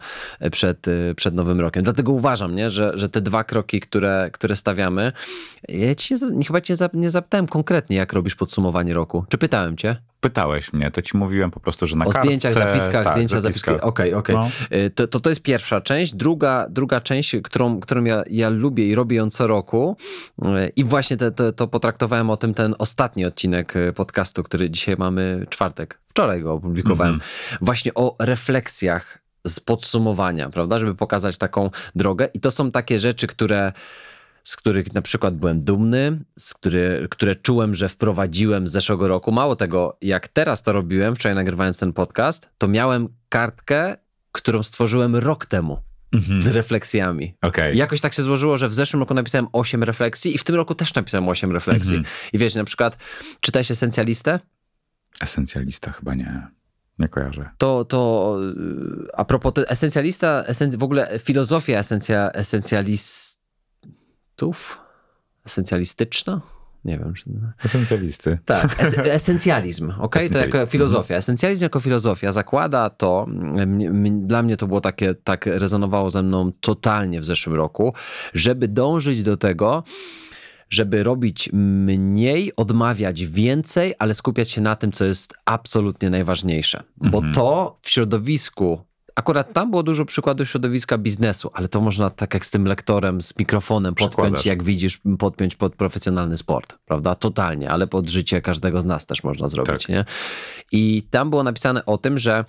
przed, 0.52 0.88
y, 0.88 1.14
przed 1.16 1.34
nowym 1.36 1.60
rokiem. 1.62 1.84
Dlatego 1.84 2.12
uważam, 2.12 2.56
nie, 2.56 2.72
że, 2.72 2.92
że 2.96 3.10
te 3.10 3.22
dwa 3.22 3.44
kroki, 3.44 3.80
które, 3.80 4.30
które 4.34 4.56
stawiamy, 4.56 5.12
ja 5.70 5.96
ci 5.96 6.16
nie, 6.34 6.44
chyba 6.46 6.62
cię 6.62 6.76
nie 6.94 7.10
zapytałem 7.10 7.48
konkretnie, 7.48 7.98
jak 7.98 8.14
robisz 8.14 8.36
podsumowanie 8.36 8.94
roku. 8.94 9.26
Czy 9.30 9.38
pytałem 9.38 9.78
cię? 9.78 10.02
Pytałeś 10.22 10.74
mnie, 10.74 10.92
to 10.92 11.02
ci 11.02 11.18
mówiłem 11.18 11.52
po 11.52 11.60
prostu, 11.60 11.88
że 11.88 11.96
na 11.96 12.06
o 12.06 12.10
kartce... 12.10 12.28
zdjęciach, 12.28 12.54
zapiskach, 12.54 13.04
tak, 13.04 13.14
zdjęcia, 13.14 13.42
zapiskach. 13.42 13.74
zapiski. 13.74 13.88
Okej, 13.88 14.14
okej. 14.14 14.36
No. 14.36 14.48
Y, 14.78 14.90
To, 14.90 15.08
to 15.08 15.20
to 15.20 15.30
jest 15.30 15.42
pierwsza 15.42 15.82
część. 15.82 16.16
Druga, 16.16 16.66
druga 16.70 17.02
część, 17.02 17.36
którą, 17.44 17.80
którą 17.80 18.04
ja, 18.04 18.24
ja 18.30 18.50
lubię 18.50 18.88
i 18.88 18.96
robię 18.96 19.18
ją 19.18 19.30
co 19.30 19.48
roku 19.48 19.98
y, 20.42 20.46
i 20.76 20.84
właśnie 20.84 21.18
te, 21.18 21.32
te, 21.32 21.54
to 21.54 21.68
potraktowałem 21.68 22.30
o 22.30 22.38
tym 22.38 22.54
ten 22.54 22.76
ostatni 22.80 23.26
odcinek 23.26 23.76
y, 23.76 23.94
podcastu, 23.94 24.44
który 24.44 24.70
dzisiaj 24.70 24.96
mamy 24.98 25.46
czwartek. 25.50 26.00
Wczoraj 26.08 26.42
go 26.42 26.54
opublikowałem. 26.54 27.14
Mhm. 27.14 27.32
Właśnie 27.62 27.94
o 27.94 28.16
refleksjach 28.20 29.22
z 29.48 29.60
podsumowania, 29.60 30.50
prawda? 30.50 30.80
Żeby 30.80 30.96
pokazać 30.96 31.38
taką 31.38 31.70
drogę. 31.96 32.30
I 32.34 32.40
to 32.40 32.52
są 32.52 32.72
takie 32.72 33.00
rzeczy, 33.00 33.28
które 33.28 33.72
z 34.44 34.56
których 34.56 34.94
na 34.94 35.02
przykład 35.02 35.36
byłem 35.36 35.64
dumny, 35.64 36.24
z 36.40 36.54
który, 36.54 37.08
które 37.12 37.36
czułem, 37.36 37.76
że 37.76 37.90
wprowadziłem 37.90 38.68
z 38.68 38.72
zeszłego 38.72 39.08
roku. 39.08 39.32
Mało 39.32 39.56
tego, 39.56 39.98
jak 40.02 40.28
teraz 40.28 40.64
to 40.64 40.72
robiłem, 40.72 41.16
wczoraj 41.16 41.36
nagrywając 41.36 41.78
ten 41.78 41.94
podcast, 41.94 42.50
to 42.58 42.68
miałem 42.68 43.08
kartkę, 43.30 43.96
którą 44.32 44.64
stworzyłem 44.64 45.16
rok 45.16 45.46
temu 45.46 45.78
Mhm. 46.14 46.42
z 46.42 46.48
refleksjami. 46.48 47.36
I 47.74 47.78
jakoś 47.78 48.02
tak 48.02 48.14
się 48.14 48.24
złożyło, 48.24 48.58
że 48.58 48.70
w 48.70 48.74
zeszłym 48.74 49.00
roku 49.00 49.14
napisałem 49.14 49.48
8 49.52 49.84
refleksji 49.84 50.36
i 50.36 50.38
w 50.38 50.44
tym 50.44 50.56
roku 50.56 50.76
też 50.76 50.94
napisałem 50.96 51.30
8 51.30 51.52
refleksji. 51.52 51.96
Mhm. 51.96 52.16
I 52.34 52.38
wiesz, 52.38 52.56
na 52.56 52.64
przykład 52.64 52.98
czytałeś 53.40 53.72
Esencjalistę? 53.72 54.40
Esencjalista 55.22 55.92
chyba 55.92 56.14
nie. 56.16 56.48
Nie 57.00 57.08
kojarzę. 57.08 57.50
To, 57.58 57.86
to 57.86 58.38
y, 59.06 59.08
a 59.14 59.26
propos 59.26 59.54
esencjalista, 59.68 60.44
esenc, 60.48 60.76
w 60.76 60.84
ogóle 60.84 61.20
filozofia 61.20 61.80
esencja, 61.80 62.32
esencjalistów? 64.42 64.82
Esencjalistyczna? 65.46 66.42
Nie 66.86 66.98
wiem. 67.00 67.14
Czy... 67.14 67.24
Esencjalisty. 67.66 68.38
Tak, 68.46 68.84
es, 68.84 68.98
esencjalizm, 69.22 69.92
ok? 70.00 70.16
To 70.34 70.38
jako 70.38 70.66
filozofia. 70.66 71.16
Esencjalizm 71.16 71.64
jako 71.64 71.80
filozofia 71.80 72.34
zakłada 72.34 72.90
to, 72.90 73.28
dla 74.12 74.44
mnie 74.44 74.58
to 74.58 74.68
było 74.68 74.82
takie, 74.82 75.16
tak 75.16 75.46
rezonowało 75.46 76.10
ze 76.10 76.24
mną 76.24 76.52
totalnie 76.62 77.20
w 77.22 77.26
zeszłym 77.26 77.56
roku, 77.56 77.94
żeby 78.34 78.68
dążyć 78.68 79.24
do 79.24 79.38
tego, 79.38 79.84
żeby 80.70 81.04
robić 81.04 81.50
mniej, 81.54 82.56
odmawiać 82.56 83.26
więcej, 83.26 83.94
ale 84.00 84.14
skupiać 84.14 84.52
się 84.52 84.62
na 84.62 84.76
tym, 84.76 84.92
co 84.92 85.06
jest 85.06 85.34
absolutnie 85.46 86.10
najważniejsze. 86.10 86.84
Bo 86.98 87.18
Mhm. 87.18 87.34
to 87.34 87.78
w 87.82 87.90
środowisku, 87.90 88.82
akurat 89.16 89.54
tam 89.54 89.70
było 89.72 89.84
dużo 89.84 90.06
przykładów 90.06 90.50
środowiska 90.50 90.98
biznesu, 90.98 91.50
ale 91.54 91.68
to 91.68 91.82
można 91.82 92.10
tak 92.10 92.34
jak 92.34 92.46
z 92.46 92.52
tym 92.52 92.66
lektorem, 92.66 93.22
z 93.22 93.40
mikrofonem 93.40 93.96
podpiąć, 93.96 94.12
Przykładasz. 94.12 94.46
jak 94.46 94.64
widzisz, 94.64 95.02
podpiąć 95.20 95.56
pod 95.56 95.76
profesjonalny 95.76 96.38
sport, 96.38 96.78
prawda? 96.86 97.16
Totalnie, 97.16 97.70
ale 97.70 97.88
pod 97.88 98.10
życie 98.10 98.42
każdego 98.42 98.82
z 98.82 98.86
nas 98.86 99.06
też 99.06 99.24
można 99.24 99.50
zrobić, 99.50 99.82
Tak. 99.82 99.90
nie? 99.90 100.06
I 100.72 101.04
tam 101.10 101.30
było 101.30 101.44
napisane 101.44 101.86
o 101.86 101.98
tym, 101.98 102.18
że 102.18 102.46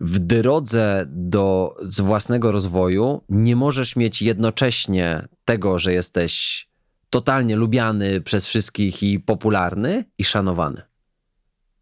w 0.00 0.18
drodze 0.18 1.06
do 1.08 1.74
własnego 1.98 2.52
rozwoju 2.52 3.22
nie 3.28 3.56
możesz 3.56 3.96
mieć 3.96 4.22
jednocześnie 4.22 5.28
tego, 5.44 5.78
że 5.78 5.92
jesteś 5.92 6.66
totalnie 7.10 7.56
lubiany 7.56 8.20
przez 8.20 8.46
wszystkich 8.46 9.02
i 9.02 9.20
popularny 9.20 10.04
i 10.18 10.24
szanowany. 10.24 10.82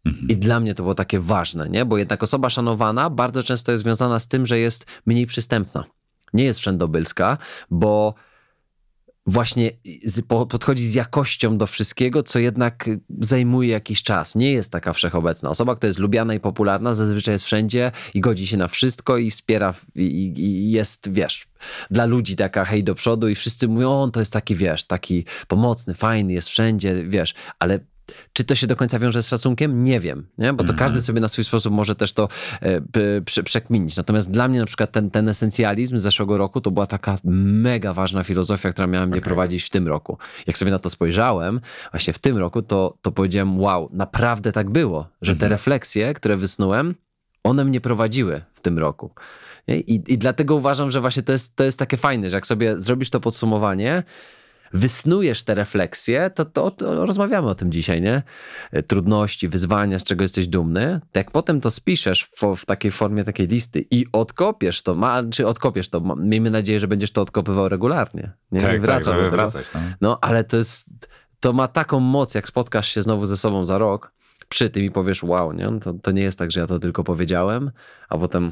I 0.05 0.37
dla 0.37 0.59
mnie 0.59 0.75
to 0.75 0.83
było 0.83 0.95
takie 0.95 1.19
ważne, 1.19 1.69
nie? 1.69 1.85
Bo 1.85 1.97
jednak 1.97 2.23
osoba 2.23 2.49
szanowana 2.49 3.09
bardzo 3.09 3.43
często 3.43 3.71
jest 3.71 3.83
związana 3.83 4.19
z 4.19 4.27
tym, 4.27 4.45
że 4.45 4.59
jest 4.59 4.85
mniej 5.05 5.27
przystępna. 5.27 5.83
Nie 6.33 6.43
jest 6.43 6.59
wszędobylska, 6.59 7.37
bo 7.71 8.13
właśnie 9.25 9.71
podchodzi 10.27 10.87
z 10.87 10.93
jakością 10.93 11.57
do 11.57 11.67
wszystkiego, 11.67 12.23
co 12.23 12.39
jednak 12.39 12.89
zajmuje 13.19 13.69
jakiś 13.69 14.03
czas. 14.03 14.35
Nie 14.35 14.51
jest 14.51 14.71
taka 14.71 14.93
wszechobecna. 14.93 15.49
Osoba, 15.49 15.75
która 15.75 15.87
jest 15.87 15.99
lubiana 15.99 16.33
i 16.33 16.39
popularna, 16.39 16.93
zazwyczaj 16.93 17.35
jest 17.35 17.45
wszędzie 17.45 17.91
i 18.13 18.21
godzi 18.21 18.47
się 18.47 18.57
na 18.57 18.67
wszystko 18.67 19.17
i 19.17 19.31
wspiera 19.31 19.73
i, 19.95 20.33
i 20.37 20.71
jest, 20.71 21.13
wiesz, 21.13 21.47
dla 21.91 22.05
ludzi 22.05 22.35
taka 22.35 22.65
hej 22.65 22.83
do 22.83 22.95
przodu 22.95 23.29
i 23.29 23.35
wszyscy 23.35 23.67
mówią, 23.67 23.91
on 23.91 24.11
to 24.11 24.19
jest 24.19 24.33
taki, 24.33 24.55
wiesz, 24.55 24.83
taki 24.83 25.25
pomocny, 25.47 25.93
fajny, 25.93 26.33
jest 26.33 26.49
wszędzie, 26.49 27.03
wiesz, 27.07 27.33
ale 27.59 27.79
czy 28.33 28.43
to 28.43 28.55
się 28.55 28.67
do 28.67 28.75
końca 28.75 28.99
wiąże 28.99 29.23
z 29.23 29.27
szacunkiem? 29.27 29.83
Nie 29.83 29.99
wiem, 29.99 30.27
nie? 30.37 30.53
bo 30.53 30.63
to 30.63 30.73
każdy 30.73 31.01
sobie 31.01 31.21
na 31.21 31.27
swój 31.27 31.43
sposób 31.43 31.73
może 31.73 31.95
też 31.95 32.13
to 32.13 32.29
prze- 33.25 33.43
przekminić. 33.43 33.97
Natomiast 33.97 34.31
dla 34.31 34.47
mnie 34.47 34.59
na 34.59 34.65
przykład 34.65 34.91
ten, 34.91 35.11
ten 35.11 35.29
esencjalizm 35.29 35.99
z 35.99 36.01
zeszłego 36.01 36.37
roku 36.37 36.61
to 36.61 36.71
była 36.71 36.87
taka 36.87 37.17
mega 37.23 37.93
ważna 37.93 38.23
filozofia, 38.23 38.71
która 38.71 38.87
miała 38.87 39.05
mnie 39.05 39.21
prowadzić 39.21 39.63
w 39.63 39.69
tym 39.69 39.87
roku. 39.87 40.17
Jak 40.47 40.57
sobie 40.57 40.71
na 40.71 40.79
to 40.79 40.89
spojrzałem, 40.89 41.61
właśnie 41.91 42.13
w 42.13 42.19
tym 42.19 42.37
roku, 42.37 42.61
to, 42.61 42.97
to 43.01 43.11
powiedziałem, 43.11 43.59
wow, 43.59 43.89
naprawdę 43.93 44.51
tak 44.51 44.69
było, 44.69 45.07
że 45.21 45.35
te 45.35 45.49
refleksje, 45.49 46.13
które 46.13 46.37
wysnułem, 46.37 46.95
one 47.43 47.65
mnie 47.65 47.81
prowadziły 47.81 48.41
w 48.53 48.61
tym 48.61 48.79
roku. 48.79 49.11
I, 49.67 50.03
I 50.07 50.17
dlatego 50.17 50.55
uważam, 50.55 50.91
że 50.91 51.01
właśnie 51.01 51.23
to 51.23 51.31
jest, 51.31 51.55
to 51.55 51.63
jest 51.63 51.79
takie 51.79 51.97
fajne, 51.97 52.29
że 52.29 52.37
jak 52.37 52.47
sobie 52.47 52.81
zrobisz 52.81 53.09
to 53.09 53.19
podsumowanie, 53.19 54.03
wysnujesz 54.73 55.43
te 55.43 55.55
refleksje, 55.55 56.29
to, 56.29 56.45
to, 56.45 56.71
to 56.71 57.05
rozmawiamy 57.05 57.47
o 57.47 57.55
tym 57.55 57.71
dzisiaj, 57.71 58.01
nie? 58.01 58.23
Trudności, 58.87 59.49
wyzwania, 59.49 59.99
z 59.99 60.03
czego 60.03 60.23
jesteś 60.23 60.47
dumny. 60.47 61.01
To 61.11 61.19
jak 61.19 61.31
potem 61.31 61.61
to 61.61 61.71
spiszesz 61.71 62.29
w, 62.35 62.55
w 62.55 62.65
takiej 62.65 62.91
formie 62.91 63.23
takiej 63.23 63.47
listy 63.47 63.85
i 63.91 64.05
odkopiesz 64.11 64.81
to, 64.81 64.95
ma, 64.95 65.23
czy 65.31 65.47
odkopiesz 65.47 65.89
to, 65.89 66.15
miejmy 66.15 66.51
nadzieję, 66.51 66.79
że 66.79 66.87
będziesz 66.87 67.11
to 67.11 67.21
odkopywał 67.21 67.69
regularnie. 67.69 68.31
Nie, 68.51 68.59
Tak, 68.59 68.71
nie 68.71 68.79
wracał 68.79 69.13
tak, 69.13 69.23
do 69.23 69.31
wracać. 69.31 69.67
No. 69.73 69.81
No, 70.01 70.17
ale 70.21 70.43
to 70.43 70.57
jest, 70.57 70.89
to 71.39 71.53
ma 71.53 71.67
taką 71.67 71.99
moc, 71.99 72.35
jak 72.35 72.47
spotkasz 72.47 72.89
się 72.89 73.03
znowu 73.03 73.25
ze 73.25 73.37
sobą 73.37 73.65
za 73.65 73.77
rok, 73.77 74.11
przy 74.49 74.69
tym 74.69 74.83
i 74.83 74.91
powiesz, 74.91 75.23
wow, 75.23 75.53
nie? 75.53 75.79
To, 75.79 75.93
to 75.93 76.11
nie 76.11 76.21
jest 76.21 76.39
tak, 76.39 76.51
że 76.51 76.59
ja 76.59 76.67
to 76.67 76.79
tylko 76.79 77.03
powiedziałem, 77.03 77.71
a 78.09 78.17
potem 78.17 78.51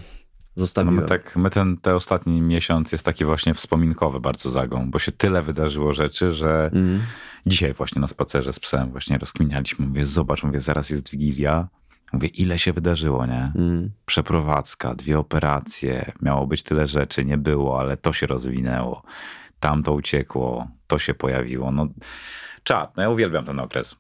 No 0.58 0.66
zostawiłem. 0.66 0.96
my 0.96 1.02
tak, 1.06 1.36
my 1.36 1.50
ten, 1.50 1.78
ten 1.78 1.96
ostatni 1.96 2.42
miesiąc 2.42 2.92
jest 2.92 3.06
taki 3.06 3.26
właśnie 3.26 3.54
wspominkowy 3.54 4.20
bardzo 4.20 4.52
zagą, 4.52 4.92
bo 4.92 5.00
się 5.00 5.12
tyle 5.12 5.42
wydarzyło 5.44 5.94
rzeczy, 5.94 6.32
że 6.34 6.66
Mhm. 6.66 7.02
dzisiaj 7.46 7.74
właśnie 7.74 8.02
na 8.02 8.08
spacerze 8.08 8.54
z 8.54 8.60
psem 8.60 8.92
właśnie 8.92 9.18
rozkminialiśmy. 9.18 9.88
Mówię, 9.88 10.06
zobacz, 10.06 10.44
mówię, 10.44 10.60
zaraz 10.60 10.90
jest 10.90 11.10
Wigilia. 11.10 11.68
Mówię, 12.14 12.28
ile 12.28 12.60
się 12.60 12.74
wydarzyło, 12.74 13.26
nie? 13.26 13.52
Mm. 13.56 13.90
Przeprowadzka, 14.06 14.96
dwie 14.96 15.20
operacje, 15.20 16.12
miało 16.22 16.48
być 16.48 16.64
tyle 16.64 16.88
rzeczy, 16.88 17.26
nie 17.26 17.38
było, 17.38 17.80
ale 17.80 17.98
to 17.98 18.14
się 18.14 18.28
rozwinęło. 18.28 19.04
Tam 19.60 19.84
to 19.84 19.94
uciekło, 19.94 20.68
to 20.88 21.00
się 21.00 21.14
pojawiło. 21.14 21.72
No, 21.72 21.88
czad, 22.64 22.98
no 22.98 23.04
ja 23.04 23.10
uwielbiam 23.10 23.46
ten 23.46 23.60
okres. 23.60 23.96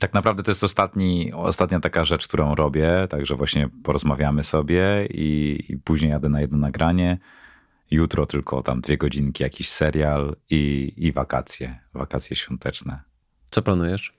Tak 0.00 0.14
naprawdę 0.14 0.42
to 0.42 0.50
jest 0.50 0.64
ostatni, 0.64 1.32
ostatnia 1.32 1.80
taka 1.80 2.04
rzecz, 2.04 2.28
którą 2.28 2.54
robię, 2.54 2.90
także 3.10 3.34
właśnie 3.36 3.68
porozmawiamy 3.82 4.44
sobie 4.44 5.08
i, 5.10 5.58
i 5.68 5.76
później 5.76 6.10
jadę 6.10 6.28
na 6.28 6.40
jedno 6.40 6.58
nagranie. 6.58 7.18
Jutro 7.90 8.26
tylko 8.26 8.62
tam 8.62 8.80
dwie 8.80 8.98
godzinki, 8.98 9.42
jakiś 9.42 9.68
serial 9.68 10.36
i, 10.50 10.92
i 10.96 11.12
wakacje, 11.12 11.78
wakacje 11.94 12.36
świąteczne. 12.36 13.00
Co 13.50 13.62
planujesz? 13.62 14.16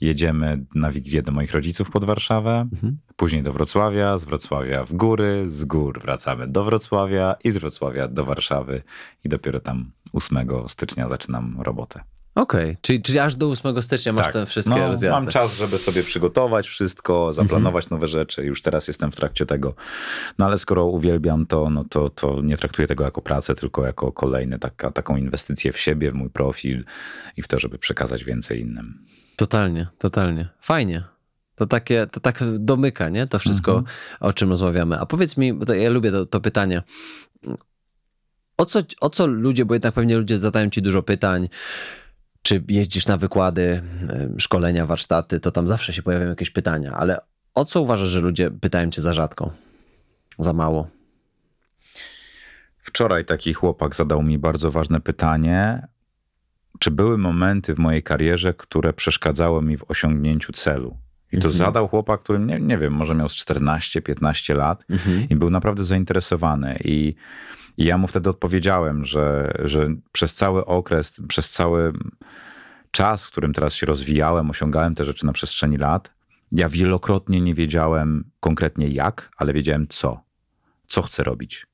Jedziemy 0.00 0.64
na 0.74 0.92
Wigilię 0.92 1.22
do 1.22 1.32
moich 1.32 1.52
rodziców 1.52 1.90
pod 1.90 2.04
Warszawę, 2.04 2.68
później 3.16 3.42
do 3.42 3.52
Wrocławia, 3.52 4.18
z 4.18 4.24
Wrocławia 4.24 4.84
w 4.84 4.92
góry, 4.92 5.44
z 5.48 5.64
gór 5.64 6.00
wracamy 6.00 6.48
do 6.48 6.64
Wrocławia 6.64 7.36
i 7.44 7.50
z 7.50 7.56
Wrocławia 7.56 8.08
do 8.08 8.24
Warszawy 8.24 8.82
i 9.24 9.28
dopiero 9.28 9.60
tam 9.60 9.92
8 10.12 10.48
stycznia 10.68 11.08
zaczynam 11.08 11.60
robotę. 11.60 12.15
Okej, 12.36 12.76
czyli, 12.80 13.02
czyli 13.02 13.18
aż 13.18 13.36
do 13.36 13.50
8 13.50 13.82
stycznia 13.82 14.12
masz 14.12 14.32
te 14.32 14.46
wszystkie 14.46 14.74
no, 14.74 14.86
rozjazdy. 14.86 15.10
Mam 15.10 15.26
czas, 15.26 15.56
żeby 15.56 15.78
sobie 15.78 16.02
przygotować 16.02 16.68
wszystko, 16.68 17.32
zaplanować 17.32 17.90
nowe 17.90 18.08
rzeczy. 18.08 18.44
Już 18.44 18.62
teraz 18.62 18.88
jestem 18.88 19.12
w 19.12 19.16
trakcie 19.16 19.46
tego. 19.46 19.74
No 20.38 20.46
ale 20.46 20.58
skoro 20.58 20.84
uwielbiam 20.84 21.46
to, 21.46 21.70
no 21.70 21.84
to, 21.84 22.10
to 22.10 22.42
nie 22.42 22.56
traktuję 22.56 22.88
tego 22.88 23.04
jako 23.04 23.22
pracę, 23.22 23.54
tylko 23.54 23.86
jako 23.86 24.12
kolejny 24.12 24.58
taka, 24.58 24.90
taką 24.90 25.16
inwestycję 25.16 25.72
w 25.72 25.78
siebie, 25.78 26.12
w 26.12 26.14
mój 26.14 26.30
profil 26.30 26.84
i 27.36 27.42
w 27.42 27.48
to, 27.48 27.58
żeby 27.58 27.78
przekazać 27.78 28.24
więcej 28.24 28.60
innym. 28.60 29.06
Totalnie, 29.36 29.88
totalnie. 29.98 30.48
Fajnie. 30.60 31.04
To 31.54 31.66
takie, 31.66 32.06
to 32.06 32.20
tak 32.20 32.38
domyka, 32.58 33.08
nie? 33.08 33.26
To 33.26 33.38
wszystko, 33.38 33.84
o 34.20 34.32
czym 34.32 34.50
rozmawiamy. 34.50 34.98
A 34.98 35.06
powiedz 35.06 35.36
mi, 35.36 35.52
bo 35.52 35.72
ja 35.72 35.90
lubię 35.90 36.10
to, 36.10 36.26
to 36.26 36.40
pytanie. 36.40 36.82
O 38.56 38.64
co, 38.64 38.80
o 39.00 39.10
co 39.10 39.26
ludzie, 39.26 39.64
bo 39.64 39.74
jednak 39.74 39.94
pewnie 39.94 40.16
ludzie 40.16 40.38
zadają 40.38 40.70
ci 40.70 40.82
dużo 40.82 41.02
pytań, 41.02 41.48
czy 42.46 42.64
jeździsz 42.68 43.06
na 43.06 43.16
wykłady, 43.16 43.82
szkolenia, 44.38 44.86
warsztaty, 44.86 45.40
to 45.40 45.50
tam 45.50 45.66
zawsze 45.66 45.92
się 45.92 46.02
pojawiają 46.02 46.30
jakieś 46.30 46.50
pytania, 46.50 46.92
ale 46.92 47.20
o 47.54 47.64
co 47.64 47.82
uważasz, 47.82 48.08
że 48.08 48.20
ludzie 48.20 48.50
pytają 48.50 48.90
cię 48.90 49.02
za 49.02 49.12
rzadko? 49.12 49.52
Za 50.38 50.52
mało? 50.52 50.88
Wczoraj 52.78 53.24
taki 53.24 53.54
chłopak 53.54 53.96
zadał 53.96 54.22
mi 54.22 54.38
bardzo 54.38 54.70
ważne 54.70 55.00
pytanie. 55.00 55.86
Czy 56.78 56.90
były 56.90 57.18
momenty 57.18 57.74
w 57.74 57.78
mojej 57.78 58.02
karierze, 58.02 58.54
które 58.54 58.92
przeszkadzały 58.92 59.62
mi 59.62 59.76
w 59.76 59.90
osiągnięciu 59.90 60.52
celu? 60.52 60.96
I 61.32 61.38
to 61.38 61.52
zadał 61.52 61.88
chłopak, 61.88 62.22
który 62.22 62.38
nie, 62.38 62.60
nie 62.60 62.78
wiem, 62.78 62.92
może 62.92 63.14
miał 63.14 63.28
z 63.28 63.34
14-15 63.34 64.56
lat 64.56 64.84
i 65.30 65.36
był 65.36 65.50
naprawdę 65.50 65.84
zainteresowany. 65.84 66.78
I, 66.84 67.14
I 67.78 67.84
ja 67.84 67.98
mu 67.98 68.06
wtedy 68.06 68.30
odpowiedziałem, 68.30 69.04
że, 69.04 69.52
że 69.64 69.88
przez 70.12 70.34
cały 70.34 70.64
okres, 70.66 71.12
przez 71.28 71.50
cały 71.50 71.92
czas, 72.90 73.24
w 73.24 73.30
którym 73.30 73.52
teraz 73.52 73.74
się 73.74 73.86
rozwijałem, 73.86 74.50
osiągałem 74.50 74.94
te 74.94 75.04
rzeczy 75.04 75.26
na 75.26 75.32
przestrzeni 75.32 75.76
lat, 75.76 76.14
ja 76.52 76.68
wielokrotnie 76.68 77.40
nie 77.40 77.54
wiedziałem 77.54 78.30
konkretnie 78.40 78.88
jak, 78.88 79.30
ale 79.36 79.52
wiedziałem 79.52 79.86
co. 79.88 80.20
Co 80.86 81.02
chcę 81.02 81.24
robić. 81.24 81.66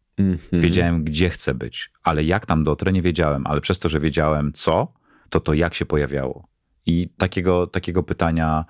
Wiedziałem, 0.53 1.05
gdzie 1.05 1.31
chcę 1.31 1.55
być, 1.55 1.91
ale 2.03 2.25
jak 2.25 2.47
tam 2.47 2.65
dotrę, 2.65 2.93
nie 2.93 3.03
wiedziałem. 3.03 3.47
Ale 3.47 3.61
przez 3.61 3.79
to, 3.79 3.89
że 3.89 4.01
wiedziałem 4.01 4.53
co, 4.53 4.93
to 5.31 5.41
to 5.41 5.55
jak 5.55 5.75
się 5.75 5.87
pojawiało. 5.87 6.49
I 6.87 7.09
takiego, 7.19 7.67
takiego 7.67 8.03
pytania 8.03 8.65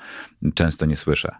często 0.55 0.87
nie 0.87 0.97
słyszę. 0.97 1.35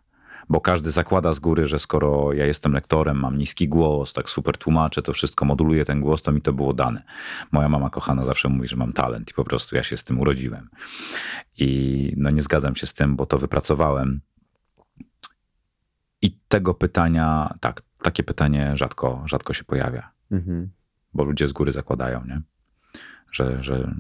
Bo 0.49 0.61
każdy 0.61 0.91
zakłada 0.91 1.35
z 1.35 1.39
góry, 1.39 1.69
że 1.69 1.79
skoro 1.79 2.33
ja 2.33 2.47
jestem 2.47 2.73
lektorem, 2.73 3.19
mam 3.19 3.39
niski 3.39 3.69
głos, 3.69 4.13
tak 4.13 4.31
super 4.31 4.59
tłumaczę, 4.59 5.03
to 5.03 5.13
wszystko 5.13 5.45
moduluję 5.45 5.85
ten 5.85 6.01
głos, 6.01 6.23
to 6.23 6.33
mi 6.33 6.43
to 6.43 6.53
było 6.53 6.73
dane. 6.73 7.03
Moja 7.53 7.69
mama 7.69 7.91
kochana 7.91 8.25
zawsze 8.25 8.49
mówi, 8.49 8.69
że 8.69 8.77
mam 8.77 8.93
talent 8.93 9.31
i 9.31 9.35
po 9.35 9.45
prostu 9.45 9.77
ja 9.77 9.83
się 9.83 9.97
z 9.97 10.05
tym 10.05 10.21
urodziłem. 10.21 10.71
I 11.59 12.13
no 12.17 12.31
nie 12.31 12.43
zgadzam 12.43 12.77
się 12.77 12.87
z 12.87 12.93
tym, 12.95 13.17
bo 13.17 13.27
to 13.27 13.39
wypracowałem. 13.39 14.21
I 16.23 16.39
tego 16.49 16.75
pytania, 16.75 17.55
tak, 17.61 17.83
takie 18.03 18.23
pytanie 18.23 18.73
rzadko, 18.75 19.23
rzadko 19.27 19.53
się 19.53 19.65
pojawia 19.65 20.13
Mhm. 20.33 20.71
bo 21.15 21.25
ludzie 21.25 21.49
z 21.49 21.53
góry 21.53 21.73
zakładają, 21.73 22.25
nie? 22.25 22.43
Że, 23.33 23.63
że, 23.63 23.95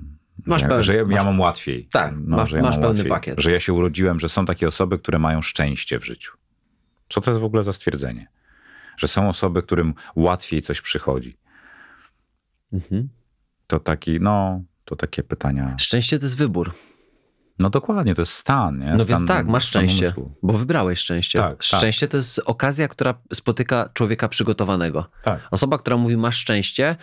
Masz 0.46 0.62
pełny- 0.62 0.82
że 0.82 0.96
ja, 0.96 1.04
masz- 1.04 1.14
ja 1.14 1.24
mam 1.24 1.40
łatwiej. 1.40 1.88
Tak, 1.92 2.14
no, 2.16 2.36
masz- 2.36 2.52
ja 2.52 2.62
masz 2.62 2.74
pełny 2.76 2.88
łatwiej, 2.88 3.08
pakiet. 3.08 3.40
Że 3.40 3.52
ja 3.52 3.60
się 3.60 3.72
urodziłem, 3.72 4.20
że 4.20 4.28
są 4.28 4.44
takie 4.44 4.68
osoby, 4.68 4.98
które 4.98 5.18
mają 5.18 5.42
szczęście 5.42 5.98
w 6.00 6.04
życiu. 6.04 6.32
Co 7.08 7.20
to 7.20 7.30
jest 7.30 7.40
w 7.40 7.44
ogóle 7.44 7.62
za 7.62 7.72
stwierdzenie? 7.72 8.28
Że 8.96 9.08
są 9.08 9.28
osoby, 9.28 9.62
którym 9.62 9.94
łatwiej 10.16 10.62
coś 10.62 10.80
przychodzi. 10.80 11.36
Mhm. 12.72 13.08
To 13.66 13.80
taki, 13.80 14.20
no, 14.20 14.62
to 14.84 14.96
takie 14.96 15.22
pytania. 15.22 15.76
Szczęście 15.78 16.18
to 16.18 16.26
jest 16.26 16.36
wybór. 16.36 16.74
No 17.58 17.70
dokładnie, 17.70 18.14
to 18.14 18.22
jest 18.22 18.32
stan, 18.32 18.78
nie? 18.78 18.92
No 18.92 19.00
stan, 19.00 19.16
więc 19.18 19.28
tak, 19.28 19.46
masz 19.46 19.64
szczęście, 19.64 20.04
umysłu. 20.04 20.34
bo 20.42 20.52
wybrałeś 20.52 20.98
szczęście. 20.98 21.38
Tak, 21.38 21.50
tak. 21.50 21.62
szczęście 21.62 22.08
to 22.08 22.16
jest 22.16 22.40
okazja, 22.44 22.88
która 22.88 23.14
spotyka 23.34 23.90
człowieka 23.94 24.28
przygotowanego. 24.28 25.06
Tak. 25.22 25.40
Osoba, 25.50 25.78
która 25.78 25.96
mówi 25.96 26.16
masz 26.16 26.36
szczęście, 26.36 26.96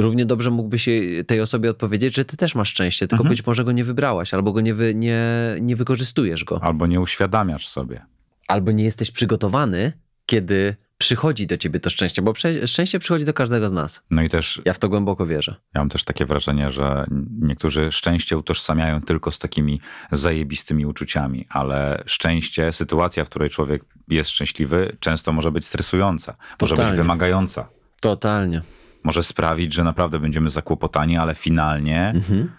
równie 0.00 0.26
dobrze 0.26 0.50
mógłby 0.50 0.78
się 0.78 1.00
tej 1.26 1.40
osobie 1.40 1.70
odpowiedzieć, 1.70 2.16
że 2.16 2.24
ty 2.24 2.36
też 2.36 2.54
masz 2.54 2.68
szczęście, 2.68 3.08
tylko 3.08 3.22
Mhm. 3.22 3.30
być 3.36 3.46
może 3.46 3.64
go 3.64 3.72
nie 3.72 3.84
wybrałaś, 3.84 4.34
albo 4.34 4.52
go 4.52 4.60
nie, 4.60 4.74
wy, 4.74 4.94
nie, 4.94 5.24
nie 5.60 5.76
wykorzystujesz 5.76 6.44
go. 6.44 6.60
Albo 6.62 6.86
nie 6.86 7.00
uświadamiasz 7.00 7.68
sobie. 7.68 8.06
Albo 8.48 8.72
nie 8.72 8.84
jesteś 8.84 9.10
przygotowany, 9.10 9.92
kiedy 10.26 10.76
przychodzi 10.98 11.46
do 11.46 11.56
ciebie 11.58 11.80
to 11.80 11.90
szczęście, 11.90 12.22
bo 12.22 12.32
szczęście 12.66 12.98
przychodzi 12.98 13.24
do 13.24 13.34
każdego 13.34 13.68
z 13.68 13.72
nas. 13.72 14.02
No 14.10 14.22
i 14.22 14.28
też 14.28 14.62
Ja 14.64 14.72
w 14.72 14.78
to 14.78 14.88
głęboko 14.88 15.26
wierzę. 15.26 15.54
Ja 15.74 15.80
mam 15.80 15.88
też 15.88 16.04
takie 16.04 16.26
wrażenie, 16.26 16.70
że 16.70 17.04
niektórzy 17.40 17.92
szczęście 17.92 18.38
utożsamiają 18.38 19.00
tylko 19.00 19.30
z 19.30 19.38
takimi 19.38 19.80
zajebistymi 20.12 20.86
uczuciami, 20.86 21.46
ale 21.50 22.02
szczęście, 22.06 22.72
sytuacja, 22.72 23.24
w 23.24 23.28
której 23.28 23.50
człowiek 23.50 23.84
jest 24.08 24.30
szczęśliwy, 24.30 24.96
często 25.00 25.32
może 25.32 25.50
być 25.52 25.66
stresująca, 25.66 26.36
może 26.60 26.74
być 26.74 26.78
Totalnie. 26.80 26.96
wymagająca. 27.02 27.68
Totalnie. 28.00 28.62
Może 29.08 29.22
sprawić, 29.22 29.72
że 29.74 29.84
naprawdę 29.84 30.18
będziemy 30.18 30.50
zakłopotani, 30.50 31.16
ale 31.16 31.34
finalnie 31.34 32.08
Mhm. 32.14 32.50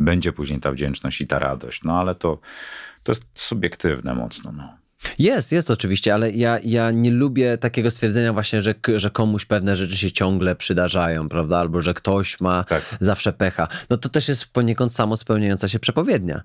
będzie 0.00 0.32
później 0.32 0.60
ta 0.60 0.72
wdzięczność 0.72 1.20
i 1.20 1.26
ta 1.26 1.38
radość. 1.38 1.82
No 1.84 2.00
ale 2.00 2.14
to, 2.14 2.38
to 3.02 3.12
jest 3.12 3.24
subiektywne 3.34 4.14
mocno. 4.14 4.52
No. 4.52 4.76
Jest, 5.18 5.52
jest 5.52 5.70
oczywiście, 5.70 6.14
ale 6.14 6.30
ja, 6.30 6.58
ja 6.64 6.90
nie 6.90 7.10
lubię 7.10 7.58
takiego 7.58 7.90
stwierdzenia 7.90 8.32
właśnie, 8.32 8.62
że, 8.62 8.74
że 8.96 9.10
komuś 9.10 9.44
pewne 9.44 9.76
rzeczy 9.76 9.96
się 9.96 10.12
ciągle 10.12 10.56
przydarzają, 10.56 11.28
prawda? 11.28 11.58
Albo 11.58 11.82
że 11.82 11.94
ktoś 11.94 12.40
ma 12.40 12.64
Tak. 12.64 12.82
zawsze 13.00 13.32
pecha. 13.32 13.68
No 13.90 13.96
to 13.96 14.08
też 14.08 14.28
jest 14.28 14.46
poniekąd 14.52 14.94
samo 14.94 15.16
spełniająca 15.16 15.68
się 15.68 15.78
przepowiednia. 15.78 16.42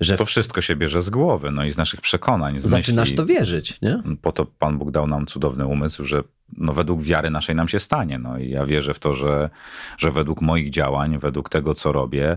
Że 0.00 0.16
To 0.16 0.24
wszystko 0.24 0.60
się 0.60 0.76
bierze 0.76 1.02
z 1.02 1.10
głowy, 1.10 1.50
no 1.50 1.64
i 1.64 1.70
z 1.72 1.76
naszych 1.76 2.00
przekonań. 2.00 2.60
Z 2.60 2.62
zaczynasz 2.66 3.08
myśli. 3.08 3.16
to 3.16 3.26
wierzyć, 3.26 3.80
nie? 3.82 4.02
Po 4.22 4.32
to 4.32 4.46
Pan 4.46 4.78
Bóg 4.78 4.90
dał 4.90 5.06
nam 5.06 5.26
cudowny 5.26 5.66
umysł, 5.66 6.04
że 6.04 6.22
no 6.56 6.72
według 6.72 7.02
wiary 7.02 7.30
naszej 7.30 7.54
nam 7.54 7.68
się 7.68 7.80
stanie. 7.80 8.18
No 8.18 8.38
i 8.38 8.50
ja 8.50 8.66
wierzę 8.66 8.94
w 8.94 8.98
to, 8.98 9.14
że, 9.14 9.50
że 9.98 10.10
według 10.10 10.40
moich 10.40 10.70
działań, 10.70 11.18
według 11.18 11.48
tego, 11.48 11.74
co 11.74 11.92
robię, 11.92 12.36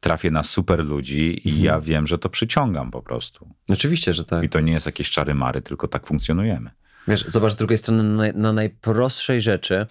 trafię 0.00 0.30
na 0.30 0.42
super 0.42 0.84
ludzi 0.84 1.48
i 1.48 1.48
Mhm. 1.48 1.64
ja 1.64 1.80
wiem, 1.80 2.06
że 2.06 2.18
to 2.18 2.28
przyciągam 2.28 2.90
po 2.90 3.02
prostu. 3.02 3.48
Oczywiście, 3.68 4.14
że 4.14 4.24
tak. 4.24 4.44
I 4.44 4.48
to 4.48 4.60
nie 4.60 4.72
jest 4.72 4.86
jakieś 4.86 5.10
czary 5.10 5.34
mary, 5.34 5.62
tylko 5.62 5.88
tak 5.88 6.06
funkcjonujemy. 6.06 6.70
Wiesz, 7.08 7.24
zobacz 7.28 7.52
z 7.52 7.56
drugiej 7.56 7.78
strony, 7.78 8.02
na, 8.02 8.22
na 8.34 8.52
najprostszej 8.52 9.40
rzeczy 9.40 9.86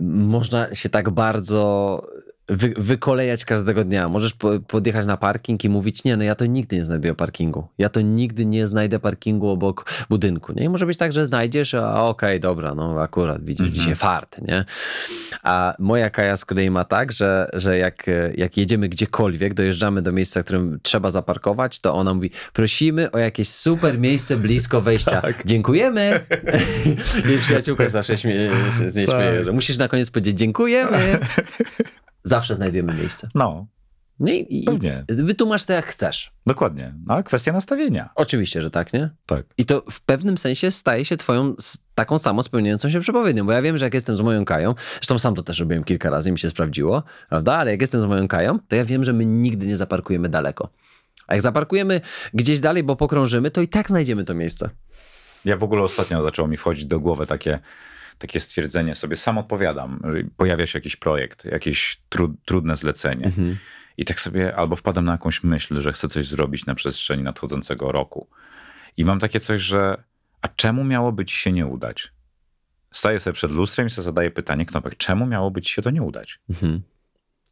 można 0.00 0.74
się 0.74 0.88
tak 0.88 1.10
bardzo 1.10 2.02
wy, 2.48 2.74
wykolejać 2.76 3.44
każdego 3.44 3.84
dnia. 3.84 4.08
Możesz 4.08 4.32
po, 4.34 4.60
podjechać 4.60 5.06
na 5.06 5.16
parking 5.16 5.64
i 5.64 5.68
mówić, 5.68 6.04
nie, 6.04 6.16
no 6.16 6.24
ja 6.24 6.34
to 6.34 6.46
nigdy 6.46 6.76
nie 6.76 6.84
znajduję 6.84 7.14
parkingu. 7.14 7.68
Ja 7.78 7.88
to 7.88 8.00
nigdy 8.00 8.46
nie 8.46 8.66
znajdę 8.66 8.98
parkingu 8.98 9.48
obok 9.48 9.84
budynku. 10.08 10.52
Nie? 10.52 10.64
I 10.64 10.68
może 10.68 10.86
być 10.86 10.98
tak, 10.98 11.12
że 11.12 11.26
znajdziesz, 11.26 11.74
a 11.74 12.04
okej, 12.08 12.40
dobra, 12.40 12.74
no 12.74 13.00
akurat 13.00 13.44
widzisz, 13.44 13.60
Mhm. 13.66 13.74
dzisiaj 13.80 13.96
fart, 13.96 14.38
nie? 14.48 14.64
A 15.42 15.74
moja 15.78 16.10
Kaja 16.10 16.36
z 16.36 16.44
kolei 16.44 16.70
ma 16.70 16.84
tak, 16.84 17.12
że, 17.12 17.50
że 17.52 17.78
jak, 17.78 18.06
jak 18.36 18.56
jedziemy 18.56 18.88
gdziekolwiek, 18.88 19.54
dojeżdżamy 19.54 20.02
do 20.02 20.12
miejsca, 20.12 20.40
w 20.40 20.44
którym 20.44 20.78
trzeba 20.82 21.10
zaparkować, 21.10 21.80
to 21.80 21.94
ona 21.94 22.14
mówi, 22.14 22.30
prosimy 22.52 23.10
o 23.10 23.18
jakieś 23.18 23.48
super 23.48 23.98
miejsce 23.98 24.36
blisko 24.36 24.80
wejścia. 24.88 25.22
Dziękujemy. 25.44 26.20
I 27.34 27.38
przyjaciółka 27.38 27.88
zawsze 27.88 28.16
śmieje, 28.18 28.50
się 28.78 28.90
z 28.90 28.94
niej 28.96 29.06
Tak. 29.06 29.16
śmieje, 29.16 29.44
że 29.44 29.52
musisz 29.52 29.78
na 29.78 29.88
koniec 29.88 30.10
powiedzieć 30.10 30.38
dziękujemy. 30.38 30.98
Zawsze 32.24 32.54
znajdujemy 32.54 32.94
miejsce. 32.94 33.28
No, 33.34 33.66
No 34.20 34.30
i, 34.32 34.46
i 34.50 34.64
Pewnie. 34.64 35.04
wytłumacz 35.08 35.64
to 35.64 35.72
jak 35.72 35.86
chcesz. 35.86 36.32
dokładnie. 36.46 36.94
No, 37.06 37.14
ale 37.14 37.22
kwestia 37.22 37.52
nastawienia. 37.52 38.10
Oczywiście, 38.14 38.62
że 38.62 38.70
tak, 38.70 38.92
nie? 38.92 39.10
Tak. 39.26 39.46
I 39.58 39.64
to 39.66 39.82
w 39.90 40.00
pewnym 40.00 40.38
sensie 40.38 40.70
staje 40.70 41.04
się 41.04 41.16
twoją 41.16 41.54
taką 41.94 42.18
samo 42.18 42.42
spełniającą 42.42 42.90
się 42.90 43.00
przepowiednią, 43.00 43.46
bo 43.46 43.52
ja 43.52 43.62
wiem, 43.62 43.78
że 43.78 43.84
jak 43.84 43.94
jestem 43.94 44.16
z 44.16 44.20
moją 44.20 44.44
Kają, 44.44 44.74
zresztą 44.94 45.18
sam 45.18 45.34
to 45.34 45.42
też 45.42 45.60
robiłem 45.60 45.84
kilka 45.84 46.10
razy 46.10 46.28
i 46.28 46.32
mi 46.32 46.38
się 46.38 46.50
sprawdziło, 46.50 47.02
prawda? 47.28 47.54
Ale 47.56 47.70
jak 47.70 47.80
jestem 47.80 48.00
z 48.00 48.04
moją 48.04 48.28
Kają, 48.28 48.58
to 48.68 48.76
ja 48.76 48.84
wiem, 48.84 49.04
że 49.04 49.12
my 49.12 49.26
nigdy 49.26 49.66
nie 49.66 49.76
zaparkujemy 49.76 50.28
daleko. 50.28 50.68
A 51.26 51.34
jak 51.34 51.42
zaparkujemy 51.42 52.00
gdzieś 52.34 52.60
dalej, 52.60 52.82
bo 52.84 52.96
pokrążymy, 52.96 53.50
to 53.50 53.60
i 53.60 53.68
tak 53.68 53.88
znajdziemy 53.88 54.24
to 54.24 54.34
miejsce. 54.34 54.70
Ja 55.44 55.56
w 55.56 55.62
ogóle 55.62 55.82
ostatnio 55.82 56.22
zaczęło 56.22 56.48
mi 56.48 56.56
wchodzić 56.56 56.86
do 56.86 57.00
głowy 57.00 57.26
takie, 57.26 57.58
takie 58.18 58.40
stwierdzenie, 58.40 58.94
sobie 58.94 59.16
sam 59.16 59.38
odpowiadam. 59.38 60.02
Pojawia 60.36 60.66
się 60.66 60.78
jakiś 60.78 60.96
projekt, 60.96 61.44
jakieś 61.44 62.00
tru, 62.08 62.34
trudne 62.44 62.76
zlecenie. 62.76 63.32
I 63.96 64.04
tak 64.04 64.20
sobie 64.20 64.56
albo 64.56 64.76
wpadam 64.76 65.04
na 65.04 65.12
jakąś 65.12 65.44
myśl, 65.44 65.80
że 65.80 65.92
chcę 65.92 66.08
coś 66.08 66.26
zrobić 66.26 66.66
na 66.66 66.74
przestrzeni 66.74 67.22
nadchodzącego 67.22 67.92
roku. 67.92 68.28
I 68.96 69.04
mam 69.04 69.18
takie 69.18 69.40
coś, 69.40 69.62
że 69.62 70.02
a 70.42 70.48
czemu 70.48 70.84
miałoby 70.84 71.24
ci 71.24 71.36
się 71.36 71.52
nie 71.52 71.66
udać? 71.66 72.12
Staję 72.92 73.20
sobie 73.20 73.34
przed 73.34 73.52
lustrem 73.52 73.86
i 73.86 73.90
sobie 73.90 74.04
zadaję 74.04 74.30
pytanie, 74.30 74.66
Knopek, 74.66 74.96
czemu 74.96 75.26
miałoby 75.26 75.62
ci 75.62 75.74
się 75.74 75.82
to 75.82 75.90
nie 75.90 76.02
udać? 76.02 76.40
Mhm. 76.50 76.82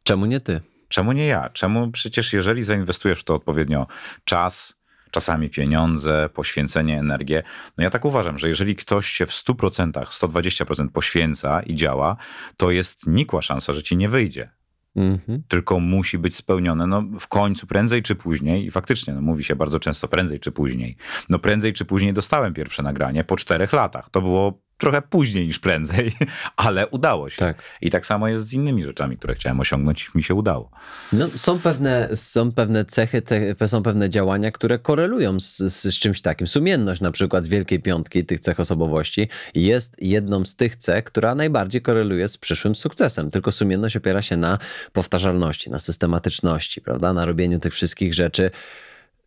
Czemu 0.03 0.25
nie 0.25 0.39
ty? 0.39 0.61
Czemu 0.87 1.11
nie 1.11 1.27
ja? 1.27 1.49
Czemu 1.49 1.91
przecież 1.91 2.33
jeżeli 2.33 2.63
zainwestujesz 2.63 3.19
w 3.19 3.23
to 3.23 3.35
odpowiednio 3.35 3.87
czas, 4.23 4.76
czasami 5.11 5.49
pieniądze, 5.49 6.29
poświęcenie, 6.33 6.99
energię, 6.99 7.43
no 7.77 7.83
ja 7.83 7.89
tak 7.89 8.05
uważam, 8.05 8.37
że 8.37 8.49
jeżeli 8.49 8.75
ktoś 8.75 9.07
się 9.07 9.25
w 9.25 9.31
100%, 9.31 9.91
120% 9.91 10.89
poświęca 10.89 11.61
i 11.61 11.75
działa, 11.75 12.17
to 12.57 12.71
jest 12.71 13.07
nikła 13.07 13.41
szansa, 13.41 13.73
że 13.73 13.83
ci 13.83 13.97
nie 13.97 14.09
wyjdzie. 14.09 14.49
Mhm. 14.95 15.43
Tylko 15.47 15.79
musi 15.79 16.17
być 16.17 16.35
spełnione 16.35 16.87
no, 16.87 17.03
w 17.19 17.27
końcu, 17.27 17.67
prędzej 17.67 18.03
czy 18.03 18.15
później. 18.15 18.65
I 18.65 18.71
faktycznie, 18.71 19.13
no, 19.13 19.21
mówi 19.21 19.43
się 19.43 19.55
bardzo 19.55 19.79
często 19.79 20.07
prędzej 20.07 20.39
czy 20.39 20.51
później. 20.51 20.95
No 21.29 21.39
prędzej 21.39 21.73
czy 21.73 21.85
później 21.85 22.13
dostałem 22.13 22.53
pierwsze 22.53 22.83
nagranie 22.83 23.23
po 23.23 23.35
czterech 23.35 23.73
latach. 23.73 24.09
To 24.09 24.21
było 24.21 24.61
trochę 24.77 25.01
później 25.01 25.47
niż 25.47 25.59
prędzej, 25.59 26.11
ale 26.55 26.87
udało 26.87 27.29
się. 27.29 27.37
Tak. 27.37 27.61
I 27.81 27.89
tak 27.89 28.05
samo 28.05 28.27
jest 28.27 28.47
z 28.47 28.53
innymi 28.53 28.83
rzeczami, 28.83 29.17
które 29.17 29.35
chciałem 29.35 29.59
osiągnąć, 29.59 30.15
mi 30.15 30.23
się 30.23 30.33
udało. 30.33 30.71
No, 31.13 31.27
są, 31.35 31.59
pewne, 31.59 32.09
są 32.15 32.51
pewne 32.51 32.85
cechy, 32.85 33.21
te, 33.21 33.67
są 33.67 33.83
pewne 33.83 34.09
działania, 34.09 34.51
które 34.51 34.79
korelują 34.79 35.39
z, 35.39 35.57
z, 35.57 35.83
z 35.83 35.99
czymś 35.99 36.21
takim. 36.21 36.47
Sumienność 36.47 37.01
na 37.01 37.11
przykład 37.11 37.43
z 37.43 37.47
Wielkiej 37.47 37.79
Piątki 37.79 38.25
tych 38.25 38.39
cech 38.39 38.59
osobowości 38.59 39.29
jest 39.55 39.95
jedną 39.99 40.45
z 40.45 40.55
tych 40.55 40.75
cech, 40.75 41.03
która 41.03 41.35
najbardziej 41.35 41.81
koreluje 41.81 42.27
z 42.27 42.37
przyszłym 42.37 42.75
sukcesem. 42.75 43.31
Tylko 43.31 43.51
sumienność 43.51 43.95
opiera 43.95 44.21
się 44.21 44.37
na 44.37 44.57
powtarzalności, 44.93 45.69
na 45.69 45.79
systematyczności, 45.79 46.81
prawda? 46.81 47.13
na 47.13 47.25
robieniu 47.25 47.59
tych 47.59 47.73
wszystkich 47.73 48.13
rzeczy 48.13 48.51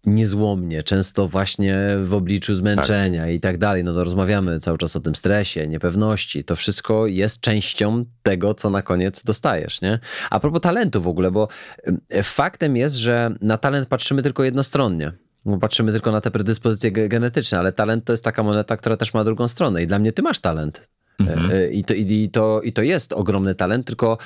niezłomnie, 0.06 0.82
często 0.82 1.28
właśnie 1.28 1.76
w 2.02 2.14
obliczu 2.14 2.54
zmęczenia 2.54 3.28
i 3.28 3.40
tak 3.40 3.58
dalej. 3.58 3.84
No 3.84 3.94
to 3.94 4.04
rozmawiamy 4.04 4.60
cały 4.60 4.78
czas 4.78 4.96
o 4.96 5.00
tym 5.00 5.14
stresie, 5.14 5.66
niepewności. 5.68 6.44
To 6.44 6.56
wszystko 6.56 7.06
jest 7.06 7.40
częścią 7.40 8.04
tego, 8.22 8.54
co 8.54 8.70
na 8.70 8.82
koniec 8.82 9.24
dostajesz, 9.24 9.80
nie? 9.80 9.98
A 10.30 10.40
propos 10.40 10.60
talentu 10.60 11.00
w 11.02 11.08
ogóle, 11.08 11.30
bo 11.30 11.48
faktem 12.22 12.76
jest, 12.76 12.94
że 12.94 13.34
na 13.40 13.58
talent 13.58 13.88
patrzymy 13.88 14.22
tylko 14.22 14.44
jednostronnie. 14.44 15.12
Bo 15.44 15.58
patrzymy 15.58 15.92
tylko 15.92 16.12
na 16.12 16.20
te 16.20 16.30
predyspozycje 16.30 16.92
ge- 16.92 17.08
genetyczne, 17.08 17.58
ale 17.58 17.72
talent 17.72 18.04
to 18.04 18.12
jest 18.12 18.24
taka 18.24 18.42
moneta, 18.42 18.76
która 18.76 18.96
też 18.96 19.14
ma 19.14 19.24
drugą 19.24 19.48
stronę. 19.48 19.82
I 19.82 19.86
dla 19.86 19.98
mnie 19.98 20.12
ty 20.12 20.22
masz 20.22 20.40
talent. 20.40 20.88
Mhm. 21.20 21.50
Y, 21.50 21.70
I 21.72 21.84
to, 21.84 21.94
i, 21.94 22.28
to, 22.32 22.60
I 22.62 22.72
to 22.72 22.82
jest 22.82 23.12
ogromny 23.12 23.54
talent, 23.54 23.86
tylko 23.86 24.18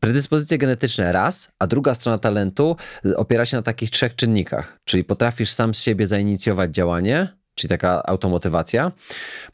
predyspozycje 0.00 0.58
genetyczne 0.58 1.12
raz, 1.12 1.50
a 1.58 1.66
druga 1.66 1.94
strona 1.94 2.18
talentu 2.18 2.76
opiera 3.16 3.46
się 3.46 3.56
na 3.56 3.62
takich 3.62 3.90
trzech 3.90 4.16
czynnikach. 4.16 4.78
Czyli 4.84 5.04
potrafisz 5.04 5.50
sam 5.50 5.74
z 5.74 5.80
siebie 5.82 6.06
zainicjować 6.06 6.74
działanie, 6.74 7.28
czyli 7.54 7.68
taka 7.68 8.02
automotywacja, 8.06 8.92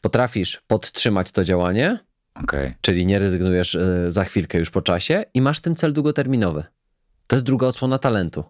potrafisz 0.01 0.61
podtrzymać 0.67 1.31
to 1.31 1.43
działanie, 1.43 1.99
Okej. 2.43 2.73
czyli 2.81 3.05
nie 3.05 3.19
rezygnujesz 3.19 3.75
y, 3.75 4.05
za 4.11 4.23
chwilkę 4.23 4.57
już 4.57 4.69
po 4.69 4.81
czasie 4.81 5.23
i 5.33 5.41
masz 5.41 5.59
ten 5.59 5.75
cel 5.75 5.93
długoterminowy. 5.93 6.63
To 7.27 7.35
jest 7.35 7.45
druga 7.45 7.67
odsłona 7.67 7.97
talentu. 7.97 8.43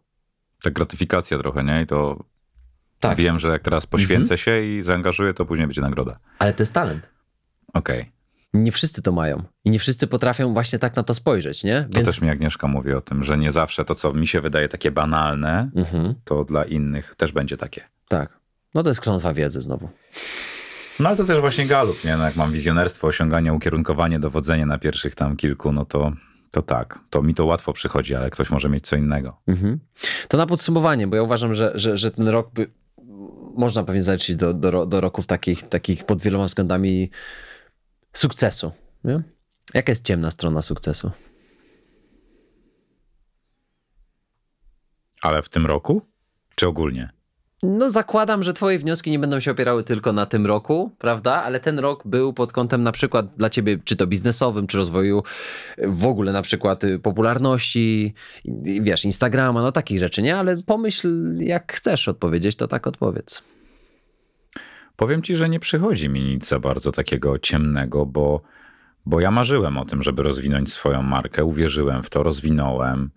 Tak 0.64 0.74
gratyfikacja 0.74 1.38
trochę, 1.38 1.64
nie? 1.64 1.82
I 1.82 1.86
to 1.86 2.24
Tak. 3.00 3.18
wiem, 3.18 3.40
że 3.40 3.48
jak 3.50 3.62
teraz 3.62 3.86
poświęcę 3.88 4.38
się 4.38 4.64
i 4.64 4.84
zaangażuję, 4.84 5.34
to 5.34 5.46
później 5.46 5.68
będzie 5.68 5.82
nagroda. 5.82 6.20
Ale 6.40 6.54
to 6.54 6.64
jest 6.64 6.74
talent. 6.74 7.10
Okej. 7.74 8.12
Nie 8.54 8.72
wszyscy 8.72 9.02
to 9.02 9.12
mają. 9.12 9.44
I 9.66 9.70
nie 9.70 9.80
wszyscy 9.80 10.08
potrafią 10.08 10.54
właśnie 10.54 10.80
tak 10.80 10.96
na 10.96 11.04
to 11.04 11.14
spojrzeć, 11.14 11.64
nie? 11.64 11.88
To 11.94 12.02
też 12.02 12.22
mi 12.22 12.30
Agnieszka 12.30 12.68
mówi 12.68 12.94
o 12.94 13.02
tym, 13.02 13.24
że 13.24 13.38
nie 13.38 13.52
zawsze 13.52 13.86
to, 13.86 13.96
co 13.96 14.14
mi 14.14 14.28
się 14.28 14.42
wydaje 14.42 14.68
takie 14.70 14.92
banalne, 14.92 15.70
Mhm, 15.76 16.16
to 16.24 16.44
dla 16.44 16.64
innych 16.64 17.16
też 17.18 17.32
będzie 17.32 17.58
takie. 17.58 17.82
tak. 18.08 18.42
No 18.74 18.84
to 18.84 18.90
jest 18.90 19.02
klątwa 19.02 19.34
wiedzy 19.34 19.62
znowu. 19.62 19.90
No 21.00 21.10
ale 21.10 21.18
to 21.18 21.24
też 21.24 21.40
właśnie 21.40 21.66
galup, 21.68 22.04
nie? 22.06 22.18
No, 22.18 22.24
jak 22.24 22.36
mam 22.36 22.52
wizjonerstwo, 22.52 23.08
osiąganie, 23.08 23.54
ukierunkowanie, 23.54 24.20
dowodzenie 24.20 24.66
na 24.66 24.78
pierwszych 24.78 25.16
tam 25.16 25.38
kilku, 25.38 25.72
no 25.72 25.86
to, 25.86 26.12
to 26.52 26.62
tak. 26.62 27.00
To 27.10 27.22
mi 27.22 27.34
to 27.34 27.46
łatwo 27.46 27.74
przychodzi, 27.74 28.16
ale 28.16 28.30
ktoś 28.30 28.50
może 28.50 28.70
mieć 28.70 28.88
co 28.88 28.96
innego. 28.96 29.38
Mhm. 29.48 29.80
To 30.28 30.38
na 30.38 30.46
podsumowanie, 30.48 31.08
bo 31.08 31.16
ja 31.16 31.22
uważam, 31.24 31.56
że, 31.56 31.72
że, 31.76 31.98
że 31.98 32.12
ten 32.12 32.28
rok 32.28 32.50
by, 32.54 32.68
można 33.56 33.84
pewnie 33.84 34.04
zaliczyć 34.04 34.36
do, 34.36 34.54
do, 34.54 34.86
do 34.86 35.02
roków 35.02 35.26
takich, 35.28 35.64
takich 35.70 36.04
pod 36.06 36.22
wieloma 36.22 36.46
względami 36.46 37.10
sukcesu. 38.14 38.72
Nie? 39.04 39.22
Jaka 39.74 39.92
jest 39.92 40.06
ciemna 40.06 40.32
strona 40.32 40.62
sukcesu? 40.62 41.12
Ale 45.22 45.42
w 45.42 45.50
tym 45.50 45.66
roku? 45.66 46.02
Czy 46.56 46.68
ogólnie? 46.68 47.10
No, 47.64 47.90
zakładam, 47.90 48.44
że 48.44 48.54
Twoje 48.54 48.80
wnioski 48.80 49.12
nie 49.12 49.20
będą 49.20 49.40
się 49.40 49.52
opierały 49.52 49.84
tylko 49.84 50.14
na 50.14 50.26
tym 50.26 50.46
roku, 50.46 50.92
prawda? 50.98 51.34
Ale 51.44 51.60
ten 51.60 51.80
rok 51.80 52.08
był 52.08 52.34
pod 52.34 52.52
kątem 52.52 52.84
na 52.84 52.92
przykład 52.92 53.36
dla 53.38 53.50
Ciebie, 53.50 53.78
czy 53.86 53.96
to 53.96 54.08
biznesowym, 54.08 54.68
czy 54.68 54.78
rozwoju 54.78 55.24
y, 55.80 55.88
w 55.88 56.06
ogóle 56.06 56.32
na 56.32 56.42
przykład 56.42 56.84
y, 56.84 57.00
popularności, 57.00 58.14
wiesz, 58.82 59.06
Instagrama, 59.06 59.62
no 59.62 59.72
takich 59.72 60.00
rzeczy, 60.00 60.22
nie? 60.22 60.38
Ale 60.38 60.64
pomyśl, 60.64 61.36
jak 61.40 61.74
chcesz 61.74 62.08
odpowiedzieć, 62.08 62.56
to 62.56 62.68
tak 62.68 62.88
odpowiedz. 62.88 63.44
Powiem 65.02 65.22
ci, 65.22 65.36
że 65.36 65.50
nie 65.50 65.60
przychodzi 65.60 66.10
mi 66.10 66.22
nic 66.24 66.48
za 66.48 66.60
bardzo 66.60 66.92
takiego 66.92 67.40
ciemnego, 67.40 68.06
bo, 68.06 68.42
bo 69.06 69.20
ja 69.20 69.32
marzyłem 69.32 69.78
o 69.78 69.86
tym, 69.86 70.04
żeby 70.04 70.24
rozwinąć 70.24 70.74
swoją 70.74 71.02
markę, 71.02 71.46
uwierzyłem 71.46 72.04
w 72.04 72.10
to, 72.10 72.24
rozwinąłem. 72.24 73.10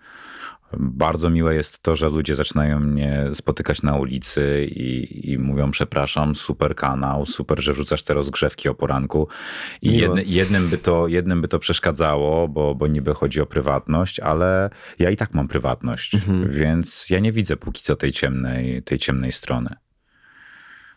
Bardzo 0.77 1.31
miłe 1.31 1.55
jest 1.55 1.83
to, 1.83 1.97
że 1.97 2.09
ludzie 2.09 2.37
zaczynają 2.37 2.81
mnie 2.81 3.25
spotykać 3.35 3.83
na 3.83 3.97
ulicy 3.97 4.69
i, 4.71 5.31
i 5.31 5.39
mówią: 5.39 5.71
Przepraszam, 5.71 6.35
super 6.35 6.75
kanał, 6.75 7.27
super, 7.27 7.63
że 7.63 7.73
wrzucasz 7.73 8.03
te 8.03 8.15
rozgrzewki 8.15 8.69
o 8.69 8.75
poranku. 8.75 9.29
I 9.83 9.99
jedny, 9.99 10.25
jednym, 10.27 10.69
by 10.69 10.79
to, 10.79 11.09
jednym 11.09 11.43
by 11.43 11.49
to 11.49 11.59
przeszkadzało, 11.59 12.49
bo, 12.49 12.75
bo 12.75 12.87
niby 12.87 13.15
chodzi 13.15 13.41
o 13.41 13.47
prywatność, 13.47 14.21
ale 14.21 14.71
ja 14.99 15.11
i 15.11 15.17
tak 15.17 15.35
mam 15.35 15.49
prywatność, 15.49 16.17
więc 16.49 17.11
ja 17.11 17.19
nie 17.19 17.33
widzę 17.33 17.57
póki 17.57 17.83
co 17.83 17.97
tej 17.97 18.13
ciemnej, 18.13 18.83
tej 18.83 18.99
ciemnej 18.99 19.33
strony. 19.33 19.84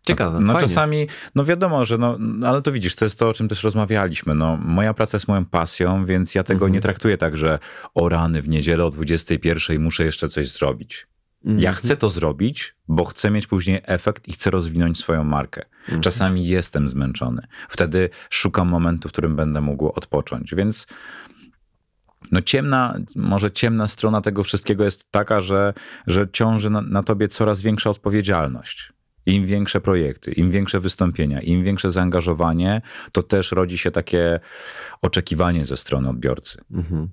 Ciekawe. 0.08 0.40
No 0.40 0.54
fajnie. 0.54 0.68
czasami, 0.68 1.08
no 1.36 1.46
wiadomo, 1.46 1.86
że 1.86 1.98
no, 1.98 2.16
no, 2.20 2.48
ale 2.48 2.62
to 2.62 2.72
widzisz, 2.72 2.96
to 2.96 3.06
jest 3.06 3.20
to, 3.20 3.30
o 3.30 3.34
czym 3.34 3.48
też 3.48 3.64
rozmawialiśmy. 3.64 4.36
No, 4.36 4.58
moja 4.58 4.94
praca 4.94 5.16
jest 5.16 5.28
moją 5.28 5.46
pasją, 5.46 6.06
więc 6.06 6.36
ja 6.36 6.44
tego 6.44 6.58
Mhm. 6.58 6.74
nie 6.74 6.82
traktuję 6.82 7.18
tak, 7.18 7.38
że 7.38 7.60
o 7.96 8.10
rany 8.10 8.42
w 8.42 8.50
niedzielę 8.50 8.86
o 8.86 8.92
21 8.92 9.82
muszę 9.82 10.06
jeszcze 10.06 10.30
coś 10.30 10.52
zrobić. 10.52 11.08
Mhm. 11.46 11.60
Ja 11.64 11.74
chcę 11.74 11.96
to 11.98 12.10
zrobić, 12.10 12.76
bo 12.88 13.06
chcę 13.06 13.32
mieć 13.32 13.48
później 13.48 13.82
efekt 13.84 14.28
i 14.28 14.34
chcę 14.34 14.52
rozwinąć 14.52 14.98
swoją 14.98 15.24
markę. 15.24 15.66
Mhm. 15.82 16.02
Czasami 16.02 16.48
jestem 16.48 16.90
zmęczony. 16.90 17.48
Wtedy 17.70 18.10
szukam 18.30 18.68
momentu, 18.68 19.10
w 19.10 19.12
którym 19.12 19.36
będę 19.36 19.62
mógł 19.62 19.88
odpocząć. 19.88 20.56
Więc 20.56 20.88
no 22.32 22.42
ciemna, 22.42 22.98
może 23.16 23.52
ciemna 23.52 23.88
strona 23.88 24.22
tego 24.22 24.44
wszystkiego 24.44 24.84
jest 24.84 25.12
taka, 25.12 25.42
że, 25.42 25.74
że 26.08 26.28
ciąży 26.34 26.70
na, 26.70 26.82
na 26.82 27.04
tobie 27.04 27.28
coraz 27.28 27.62
większa 27.62 27.90
odpowiedzialność. 27.90 28.94
Im 29.28 29.46
większe 29.46 29.82
projekty, 29.82 30.32
im 30.32 30.52
większe 30.52 30.80
wystąpienia, 30.80 31.42
im 31.42 31.64
większe 31.64 31.92
zaangażowanie, 31.92 32.82
to 33.12 33.24
też 33.24 33.52
rodzi 33.52 33.78
się 33.78 33.92
takie 33.92 34.40
oczekiwanie 35.02 35.66
ze 35.66 35.78
strony 35.78 36.10
odbiorcy. 36.10 36.62
Mhm. 36.72 37.10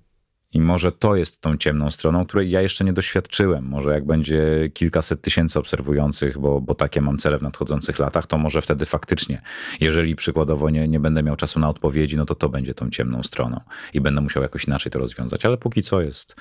I 0.55 0.61
może 0.61 0.93
to 0.93 1.17
jest 1.17 1.41
tą 1.41 1.57
ciemną 1.57 1.91
stroną, 1.91 2.27
której 2.27 2.51
ja 2.51 2.63
jeszcze 2.63 2.85
nie 2.85 2.93
doświadczyłem. 2.93 3.65
Może 3.65 3.91
jak 3.91 4.07
będzie 4.07 4.71
kilkaset 4.75 5.23
tysięcy 5.23 5.59
obserwujących, 5.59 6.39
bo, 6.39 6.61
bo 6.61 6.75
takie 6.75 7.01
mam 7.01 7.19
cele 7.19 7.39
w 7.39 7.43
nadchodzących 7.43 7.99
latach, 7.99 8.27
to 8.27 8.39
może 8.39 8.63
wtedy 8.63 8.87
faktycznie, 8.87 9.43
jeżeli 9.81 10.17
przykładowo 10.17 10.71
nie, 10.71 10.89
nie 10.89 11.01
będę 11.01 11.23
miał 11.23 11.37
czasu 11.37 11.61
na 11.61 11.69
odpowiedzi, 11.69 12.17
no 12.17 12.27
to 12.27 12.35
to 12.35 12.49
będzie 12.49 12.75
tą 12.75 12.91
ciemną 12.91 13.23
stroną 13.23 13.61
i 13.93 14.01
będę 14.01 14.21
musiał 14.21 14.43
jakoś 14.43 14.65
inaczej 14.65 14.93
to 14.93 14.99
rozwiązać. 14.99 15.45
Ale 15.45 15.57
póki 15.57 15.83
co 15.83 16.01
jest 16.01 16.37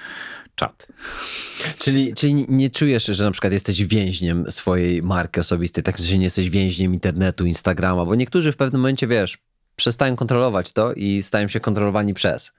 czat. 0.56 0.88
Czyli, 1.78 2.14
czyli 2.14 2.46
nie 2.50 2.70
czujesz, 2.70 3.06
że 3.06 3.24
na 3.24 3.32
przykład 3.32 3.54
jesteś 3.54 3.86
więźniem 3.86 4.52
swojej 4.52 5.04
marki 5.04 5.40
osobistej, 5.40 5.84
tak, 5.84 5.98
że 5.98 6.18
nie 6.18 6.24
jesteś 6.24 6.50
więźniem 6.50 6.94
internetu, 6.94 7.46
Instagrama, 7.46 8.06
bo 8.06 8.16
niektórzy 8.16 8.52
w 8.52 8.58
pewnym 8.58 8.82
momencie, 8.82 9.08
wiesz, 9.08 9.38
przestają 9.76 10.16
kontrolować 10.16 10.74
to 10.74 10.94
i 10.94 11.24
stają 11.24 11.48
się 11.48 11.60
kontrolowani 11.60 12.14
przez. 12.14 12.54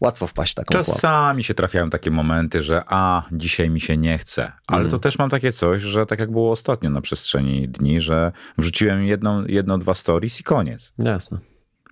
Łatwo 0.00 0.26
wpaść 0.26 0.52
w 0.52 0.54
taką 0.54 0.72
Czasami 0.72 1.44
się 1.44 1.54
trafiają 1.54 1.90
takie 1.90 2.10
momenty, 2.10 2.62
że 2.62 2.82
a, 2.86 3.22
dzisiaj 3.32 3.70
mi 3.70 3.80
się 3.80 3.96
nie 3.96 4.18
chce. 4.18 4.52
Ale 4.66 4.80
mm. 4.80 4.90
to 4.90 4.98
też 4.98 5.18
mam 5.18 5.30
takie 5.30 5.52
coś, 5.52 5.82
że 5.82 6.06
tak 6.06 6.18
jak 6.18 6.30
było 6.30 6.52
ostatnio 6.52 6.90
na 6.90 7.00
przestrzeni 7.00 7.68
dni, 7.68 8.00
że 8.00 8.32
wrzuciłem 8.58 9.04
jedną, 9.04 9.46
jedno, 9.46 9.78
dwa 9.78 9.94
stories 9.94 10.40
i 10.40 10.42
koniec. 10.42 10.92
Jasne. 10.98 11.38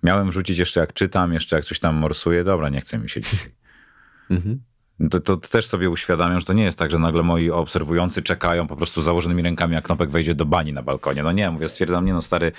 Miałem 0.03 0.29
wrzucić 0.29 0.57
jeszcze 0.57 0.79
jak 0.79 0.93
czytam, 0.93 1.33
jeszcze 1.33 1.55
jak 1.55 1.65
coś 1.65 1.79
tam 1.79 1.95
morsuję. 1.95 2.43
Dobra, 2.43 2.69
nie 2.69 2.81
chce 2.81 2.97
mi 2.97 3.09
się 3.09 3.21
dzisiaj. 3.21 3.51
Mhm. 4.29 4.61
To, 5.11 5.19
to, 5.19 5.37
też 5.37 5.65
sobie 5.65 5.89
uświadamiam, 5.89 6.39
że 6.39 6.45
to 6.45 6.53
nie 6.53 6.63
jest 6.63 6.79
tak, 6.79 6.91
że 6.91 6.99
nagle 6.99 7.23
moi 7.23 7.49
obserwujący 7.49 8.21
czekają 8.21 8.67
po 8.67 8.75
prostu 8.75 9.01
założonymi 9.01 9.41
rękami, 9.43 9.73
jak 9.73 9.85
Knopek 9.85 10.09
wejdzie 10.09 10.35
do 10.35 10.45
bani 10.45 10.73
na 10.73 10.81
balkonie. 10.81 11.23
No 11.23 11.31
nie, 11.31 11.51
mówię, 11.51 11.69
stwierdzam, 11.69 12.05
nie 12.05 12.13
no 12.13 12.21
stary, 12.21 12.51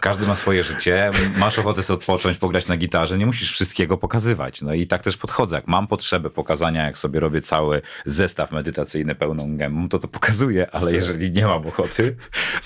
każdy 0.00 0.26
ma 0.26 0.34
swoje 0.34 0.64
życie, 0.64 1.10
masz 1.36 1.58
ochotę 1.58 1.82
sobie 1.82 1.98
odpocząć, 1.98 2.38
pograć 2.38 2.68
na 2.68 2.76
gitarze, 2.76 3.18
nie 3.18 3.26
musisz 3.26 3.52
wszystkiego 3.52 3.96
pokazywać. 3.96 4.62
No 4.62 4.74
i 4.74 4.86
tak 4.86 5.02
też 5.02 5.16
podchodzę. 5.16 5.56
Jak 5.56 5.68
mam 5.68 5.86
potrzebę 5.86 6.30
pokazania, 6.30 6.84
jak 6.84 6.98
sobie 6.98 7.20
robię 7.20 7.40
cały 7.40 7.82
zestaw 8.04 8.52
medytacyjny 8.52 9.14
pełną 9.14 9.56
gębą, 9.56 9.88
to 9.88 9.98
to 9.98 10.08
pokazuję, 10.08 10.70
ale 10.70 10.92
jeżeli 10.92 11.30
nie 11.30 11.46
mam 11.46 11.66
ochoty, 11.66 12.16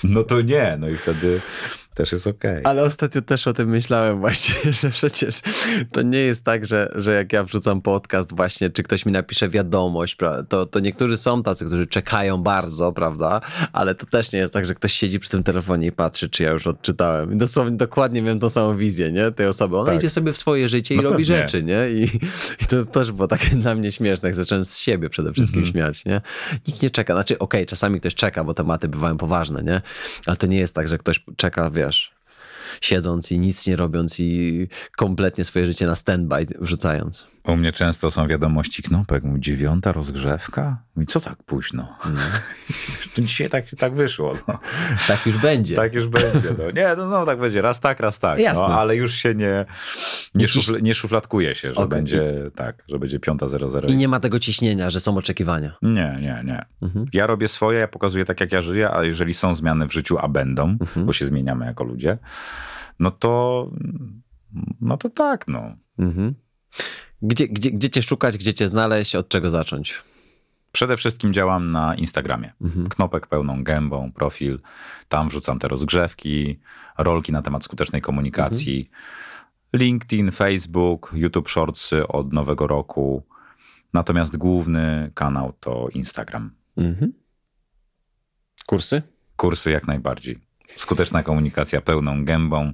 no 0.03 0.23
to 0.23 0.41
nie. 0.41 0.77
No 0.79 0.89
i 0.89 0.97
wtedy 0.97 1.41
też 1.93 2.11
jest 2.11 2.27
okej. 2.27 2.51
Okay. 2.51 2.63
Ale 2.63 2.83
ostatnio 2.83 3.21
też 3.21 3.47
o 3.47 3.53
tym 3.53 3.69
myślałem 3.69 4.19
właśnie, 4.19 4.73
że 4.81 4.89
przecież 4.89 5.41
to 5.91 6.01
nie 6.01 6.19
jest 6.19 6.45
tak, 6.45 6.65
że, 6.65 6.91
że 6.95 7.13
jak 7.13 7.33
ja 7.33 7.43
wrzucam 7.43 7.81
podcast 7.81 8.35
właśnie, 8.35 8.69
czy 8.69 8.83
ktoś 8.83 9.05
mi 9.05 9.11
napisze 9.11 9.49
wiadomość, 9.49 10.17
to, 10.49 10.65
to 10.65 10.79
niektórzy 10.79 11.17
są 11.17 11.43
tacy, 11.43 11.65
którzy 11.65 11.87
czekają 11.87 12.37
bardzo, 12.37 12.91
prawda? 12.91 13.41
Ale 13.73 13.95
to 13.95 14.05
też 14.05 14.31
nie 14.31 14.39
jest 14.39 14.53
tak, 14.53 14.65
że 14.65 14.73
ktoś 14.73 14.93
siedzi 14.93 15.19
przy 15.19 15.29
tym 15.29 15.43
telefonie 15.43 15.87
i 15.87 15.91
patrzy, 15.91 16.29
czy 16.29 16.43
ja 16.43 16.51
już 16.51 16.67
odczytałem. 16.67 17.33
I 17.33 17.35
dosłownie 17.35 17.77
dokładnie 17.77 18.21
wiem 18.21 18.39
tą 18.39 18.49
samą 18.49 18.77
wizję, 18.77 19.11
nie? 19.11 19.31
Tej 19.31 19.47
osoby. 19.47 19.77
Ona 19.77 19.85
tak. 19.85 19.99
idzie 19.99 20.09
sobie 20.09 20.33
w 20.33 20.37
swoje 20.37 20.69
życie 20.69 20.95
i 20.95 20.97
no 20.97 21.03
robi 21.03 21.25
pewnie. 21.25 21.25
rzeczy, 21.25 21.63
nie? 21.63 21.89
I, 21.89 22.03
I 22.61 22.65
to 22.65 22.85
też 22.85 23.11
było 23.11 23.27
takie 23.27 23.55
dla 23.63 23.75
mnie 23.75 23.91
śmieszne. 23.91 24.29
Jak 24.29 24.35
zacząłem 24.35 24.65
z 24.65 24.77
siebie 24.77 25.09
przede 25.09 25.33
wszystkim 25.33 25.59
mm 25.59 25.69
-hmm. 25.69 25.73
śmiać, 25.73 26.05
nie? 26.05 26.21
Nikt 26.67 26.81
nie 26.81 26.89
czeka. 26.89 27.13
Znaczy, 27.13 27.39
okej, 27.39 27.61
okay, 27.61 27.65
czasami 27.65 27.99
ktoś 27.99 28.15
czeka, 28.15 28.43
bo 28.43 28.53
tematy 28.53 28.87
bywają 28.87 29.17
poważne, 29.17 29.63
nie? 29.63 29.81
Ale 30.25 30.37
to 30.37 30.47
nie 30.47 30.57
jest 30.57 30.75
tak, 30.75 30.87
że 30.87 30.97
ktoś 30.97 31.25
czeka, 31.35 31.69
wie, 31.69 31.82
wiesz, 31.85 32.11
siedząc 32.81 33.31
i 33.31 33.39
nic 33.39 33.67
nie 33.67 33.75
robiąc 33.75 34.19
i 34.19 34.67
kompletnie 34.97 35.45
swoje 35.45 35.65
życie 35.65 35.85
na 35.85 35.95
standby 35.95 36.45
wrzucając. 36.59 37.32
U 37.47 37.55
mnie 37.55 37.71
często 37.71 38.11
są 38.11 38.27
wiadomości 38.27 38.83
knopek, 38.83 39.23
mówi 39.23 39.41
dziewiąta 39.41 39.91
rozgrzewka? 39.91 40.83
I 41.01 41.05
co 41.05 41.19
tak 41.19 41.43
późno? 41.43 41.97
No. 42.05 42.21
Dzisiaj 43.25 43.49
tak, 43.49 43.65
tak 43.77 43.95
wyszło. 43.95 44.33
No. 44.47 44.59
Tak 45.07 45.25
już 45.25 45.37
będzie. 45.37 45.75
Tak 45.75 45.93
już 45.93 46.07
będzie. 46.07 46.49
No. 46.57 46.71
Nie, 46.75 46.95
no, 46.97 47.07
no 47.07 47.25
tak 47.25 47.39
będzie, 47.39 47.61
raz 47.61 47.79
tak, 47.79 47.99
raz 47.99 48.19
tak. 48.19 48.39
No, 48.53 48.65
ale 48.65 48.95
już 48.95 49.13
się 49.13 49.35
nie, 49.35 49.65
nie, 50.35 50.47
szufl, 50.47 50.81
nie 50.81 50.95
szufladkuje 50.95 51.55
się, 51.55 51.73
że 51.73 51.75
okay. 51.75 51.87
będzie 51.87 52.51
tak, 52.55 52.83
że 52.89 52.99
będzie 52.99 53.19
piąta 53.19 53.47
zero 53.47 53.69
zero. 53.69 53.87
I 53.87 53.97
nie 53.97 54.07
ma 54.07 54.19
tego 54.19 54.39
ciśnienia, 54.39 54.89
że 54.89 54.99
są 54.99 55.17
oczekiwania. 55.17 55.77
Nie, 55.81 56.17
nie, 56.21 56.43
nie. 56.45 56.65
Mhm. 56.81 57.05
Ja 57.13 57.27
robię 57.27 57.47
swoje, 57.47 57.79
ja 57.79 57.87
pokazuję 57.87 58.25
tak, 58.25 58.41
jak 58.41 58.51
ja 58.51 58.61
żyję, 58.61 58.91
a 58.91 59.03
jeżeli 59.03 59.33
są 59.33 59.55
zmiany 59.55 59.87
w 59.87 59.93
życiu, 59.93 60.17
a 60.19 60.27
będą, 60.27 60.77
mhm. 60.81 61.05
bo 61.05 61.13
się 61.13 61.25
zmieniamy 61.25 61.65
jako 61.65 61.83
ludzie, 61.83 62.17
no 62.99 63.11
to 63.11 63.71
no 64.81 64.97
to 64.97 65.09
tak, 65.09 65.47
no. 65.47 65.75
Mhm. 65.99 66.35
Gdzie, 67.23 67.47
gdzie, 67.47 67.71
gdzie 67.71 67.89
cię 67.89 68.01
szukać, 68.01 68.37
gdzie 68.37 68.53
cię 68.53 68.67
znaleźć, 68.67 69.15
od 69.15 69.29
czego 69.29 69.49
zacząć? 69.49 70.03
Przede 70.71 70.97
wszystkim 70.97 71.33
działam 71.33 71.71
na 71.71 71.95
Instagramie. 71.95 72.53
Mhm. 72.61 72.87
Knopek 72.89 73.27
pełną 73.27 73.63
gębą, 73.63 74.11
profil. 74.11 74.59
Tam 75.07 75.29
wrzucam 75.29 75.59
te 75.59 75.67
rozgrzewki, 75.67 76.59
rolki 76.97 77.31
na 77.31 77.41
temat 77.41 77.63
skutecznej 77.63 78.01
komunikacji. 78.01 78.89
Mhm. 78.89 79.03
LinkedIn, 79.73 80.31
Facebook, 80.31 81.11
YouTube 81.15 81.49
Shortsy 81.49 82.07
od 82.07 82.33
nowego 82.33 82.67
roku. 82.67 83.23
Natomiast 83.93 84.37
główny 84.37 85.11
kanał 85.13 85.53
to 85.59 85.87
Instagram. 85.89 86.51
Mhm. 86.77 87.13
Kursy? 88.67 89.01
Kursy 89.35 89.71
jak 89.71 89.87
najbardziej. 89.87 90.39
Skuteczna 90.67 91.23
komunikacja 91.23 91.81
pełną 91.81 92.25
gębą. 92.25 92.73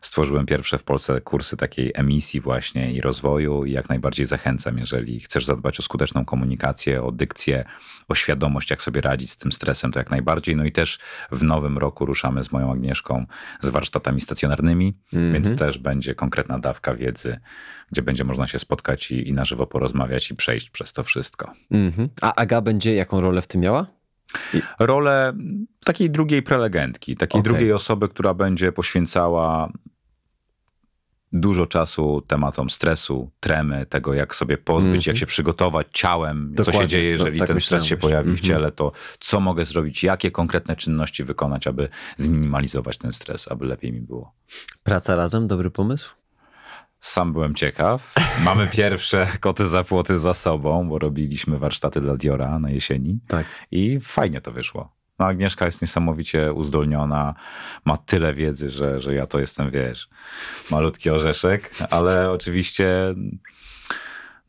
Stworzyłem 0.00 0.46
pierwsze 0.46 0.78
w 0.78 0.82
Polsce 0.82 1.20
kursy 1.20 1.56
takiej 1.56 1.92
emisji 1.94 2.40
właśnie 2.40 2.92
i 2.92 3.00
rozwoju 3.00 3.64
i 3.64 3.72
jak 3.72 3.88
najbardziej 3.88 4.26
zachęcam, 4.26 4.78
jeżeli 4.78 5.20
chcesz 5.20 5.44
zadbać 5.44 5.80
o 5.80 5.82
skuteczną 5.82 6.24
komunikację, 6.24 7.02
o 7.02 7.12
dykcję, 7.12 7.64
o 8.08 8.14
świadomość, 8.14 8.70
jak 8.70 8.82
sobie 8.82 9.00
radzić 9.00 9.30
z 9.30 9.36
tym 9.36 9.52
stresem, 9.52 9.92
to 9.92 9.98
jak 9.98 10.10
najbardziej. 10.10 10.56
No 10.56 10.64
i 10.64 10.72
też 10.72 10.98
w 11.32 11.42
nowym 11.42 11.78
roku 11.78 12.06
ruszamy 12.06 12.44
z 12.44 12.52
moją 12.52 12.72
Agnieszką 12.72 13.26
z 13.60 13.68
warsztatami 13.68 14.20
stacjonarnymi, 14.20 14.94
mm 15.12 15.30
-hmm. 15.30 15.32
więc 15.32 15.58
też 15.58 15.78
będzie 15.78 16.14
konkretna 16.14 16.58
dawka 16.58 16.94
wiedzy, 16.94 17.40
gdzie 17.92 18.02
będzie 18.02 18.24
można 18.24 18.46
się 18.46 18.58
spotkać 18.58 19.10
i, 19.10 19.28
i 19.28 19.32
na 19.32 19.44
żywo 19.44 19.66
porozmawiać 19.66 20.30
i 20.30 20.36
przejść 20.36 20.70
przez 20.70 20.92
to 20.92 21.04
wszystko. 21.04 21.52
Mm 21.70 21.90
-hmm. 21.90 22.08
A 22.20 22.34
Aga 22.34 22.60
będzie 22.60 22.94
jaką 22.94 23.20
rolę 23.20 23.42
w 23.42 23.46
tym 23.46 23.60
miała? 23.60 23.97
Rolę 24.78 25.32
takiej 25.84 26.10
drugiej 26.10 26.42
prelegentki, 26.42 27.16
takiej 27.16 27.40
okay. 27.40 27.52
drugiej 27.52 27.72
osoby, 27.72 28.08
która 28.08 28.34
będzie 28.34 28.72
poświęcała 28.72 29.72
dużo 31.32 31.66
czasu 31.66 32.22
tematom 32.26 32.70
stresu, 32.70 33.30
tremy, 33.40 33.86
tego 33.86 34.14
jak 34.14 34.36
sobie 34.36 34.58
pozbyć, 34.58 34.86
mm 34.86 35.00
-hmm. 35.00 35.06
jak 35.06 35.14
mhm. 35.14 35.16
się 35.16 35.26
przygotować 35.26 35.86
ciałem, 35.92 36.54
Dokładnie. 36.54 36.72
co 36.72 36.82
się 36.82 36.88
dzieje, 36.88 37.10
no, 37.10 37.12
jeżeli 37.12 37.38
tak 37.38 37.48
ten 37.48 37.60
stres 37.60 37.84
się 37.84 37.96
pojawi 37.96 38.36
w 38.36 38.40
ciele, 38.40 38.72
to 38.72 38.92
co 39.20 39.40
mogę 39.40 39.64
zrobić, 39.64 40.04
jakie 40.04 40.30
konkretne 40.30 40.76
czynności 40.76 41.24
wykonać, 41.24 41.66
aby 41.66 41.88
zminimalizować 42.16 42.98
ten 42.98 43.12
stres, 43.12 43.48
aby 43.48 43.66
lepiej 43.66 43.92
mi 43.92 44.00
było. 44.00 44.34
Praca 44.82 45.16
razem, 45.16 45.46
dobry 45.46 45.70
pomysł? 45.70 46.10
Sam 47.00 47.32
byłem 47.32 47.54
ciekaw. 47.54 48.14
Mamy 48.44 48.66
pierwsze 48.76 49.28
koty 49.40 49.68
za 49.68 49.84
płoty 49.84 50.18
za 50.18 50.34
sobą, 50.34 50.88
bo 50.88 50.98
robiliśmy 50.98 51.58
warsztaty 51.58 52.00
dla 52.00 52.16
Diora 52.16 52.58
na 52.58 52.70
jesieni. 52.70 53.18
Tak. 53.28 53.46
I 53.70 53.98
fajnie 54.00 54.40
to 54.40 54.52
wyszło. 54.52 54.98
No, 55.18 55.26
Agnieszka 55.26 55.64
jest 55.64 55.82
niesamowicie 55.82 56.52
uzdolniona, 56.52 57.34
ma 57.84 57.96
tyle 57.96 58.34
wiedzy, 58.34 58.70
że, 58.70 59.00
że 59.00 59.14
ja 59.14 59.26
to 59.26 59.40
jestem, 59.40 59.70
wiesz, 59.70 60.08
malutki 60.70 61.10
orzeszek, 61.10 61.74
ale 61.90 62.30
oczywiście 62.30 63.14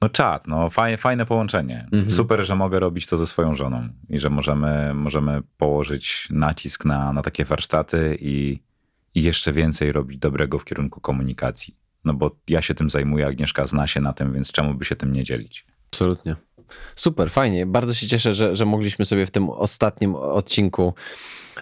no 0.01 0.09
czat, 0.09 0.47
no 0.47 0.69
fajne, 0.69 0.97
fajne 0.97 1.25
połączenie. 1.25 1.83
Mhm. 1.91 2.09
Super, 2.09 2.45
że 2.45 2.55
mogę 2.55 2.79
robić 2.79 3.07
to 3.07 3.17
ze 3.17 3.27
swoją 3.27 3.55
żoną 3.55 3.89
i 4.09 4.19
że 4.19 4.29
możemy, 4.29 4.93
możemy 4.93 5.41
położyć 5.57 6.27
nacisk 6.31 6.85
na, 6.85 7.13
na 7.13 7.21
takie 7.21 7.45
warsztaty 7.45 8.17
i, 8.21 8.59
i 9.15 9.23
jeszcze 9.23 9.53
więcej 9.53 9.91
robić 9.91 10.17
dobrego 10.17 10.59
w 10.59 10.65
kierunku 10.65 11.01
komunikacji. 11.01 11.75
No 12.09 12.13
bo 12.13 12.35
ja 12.47 12.61
się 12.61 12.75
tym 12.75 12.89
zajmuję, 12.89 13.27
Agnieszka 13.27 13.67
zna 13.67 13.87
się 13.87 14.01
na 14.01 14.13
tym, 14.13 14.33
więc 14.33 14.51
czemu 14.51 14.73
by 14.73 14.85
się 14.85 14.95
tym 14.95 15.13
nie 15.13 15.23
dzielić? 15.23 15.65
Absolutnie. 15.91 16.35
Super, 16.95 17.31
fajnie. 17.31 17.65
Bardzo 17.65 17.93
się 17.93 18.07
cieszę, 18.07 18.33
że, 18.33 18.55
że 18.55 18.65
mogliśmy 18.65 19.05
sobie 19.05 19.25
w 19.25 19.31
tym 19.31 19.49
ostatnim 19.49 20.15
odcinku 20.15 20.93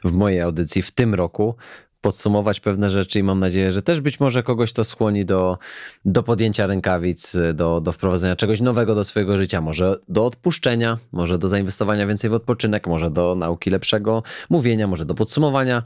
w 0.03 0.11
mojej 0.11 0.41
audycji 0.41 0.81
w 0.81 0.91
tym 0.91 1.13
roku 1.13 1.55
podsumować 2.01 2.59
pewne 2.59 2.91
rzeczy 2.91 3.19
i 3.19 3.23
mam 3.23 3.39
nadzieję, 3.39 3.71
że 3.71 3.81
też 3.81 4.01
być 4.01 4.19
może 4.19 4.43
kogoś 4.43 4.73
to 4.73 4.83
skłoni 4.83 5.25
do, 5.25 5.57
do 6.05 6.23
podjęcia 6.23 6.67
rękawic, 6.67 7.37
do, 7.53 7.81
do 7.81 7.91
wprowadzenia 7.91 8.35
czegoś 8.35 8.61
nowego 8.61 8.95
do 8.95 9.03
swojego 9.03 9.37
życia, 9.37 9.61
może 9.61 9.99
do 10.09 10.25
odpuszczenia, 10.25 10.97
może 11.11 11.37
do 11.37 11.47
zainwestowania 11.47 12.07
więcej 12.07 12.29
w 12.29 12.33
odpoczynek, 12.33 12.87
może 12.87 13.11
do 13.11 13.35
nauki 13.35 13.69
lepszego 13.69 14.23
mówienia, 14.49 14.87
może 14.87 15.05
do 15.05 15.13
podsumowania 15.13 15.83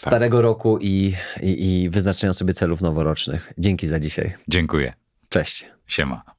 starego 0.00 0.36
tak. 0.36 0.42
roku 0.42 0.78
i, 0.80 1.14
i, 1.42 1.82
i 1.82 1.90
wyznaczenia 1.90 2.32
sobie 2.32 2.54
celów 2.54 2.80
noworocznych. 2.80 3.52
Dzięki 3.58 3.88
za 3.88 4.00
dzisiaj. 4.00 4.34
Dziękuję. 4.48 4.92
Cześć. 5.28 5.66
Siema. 5.86 6.37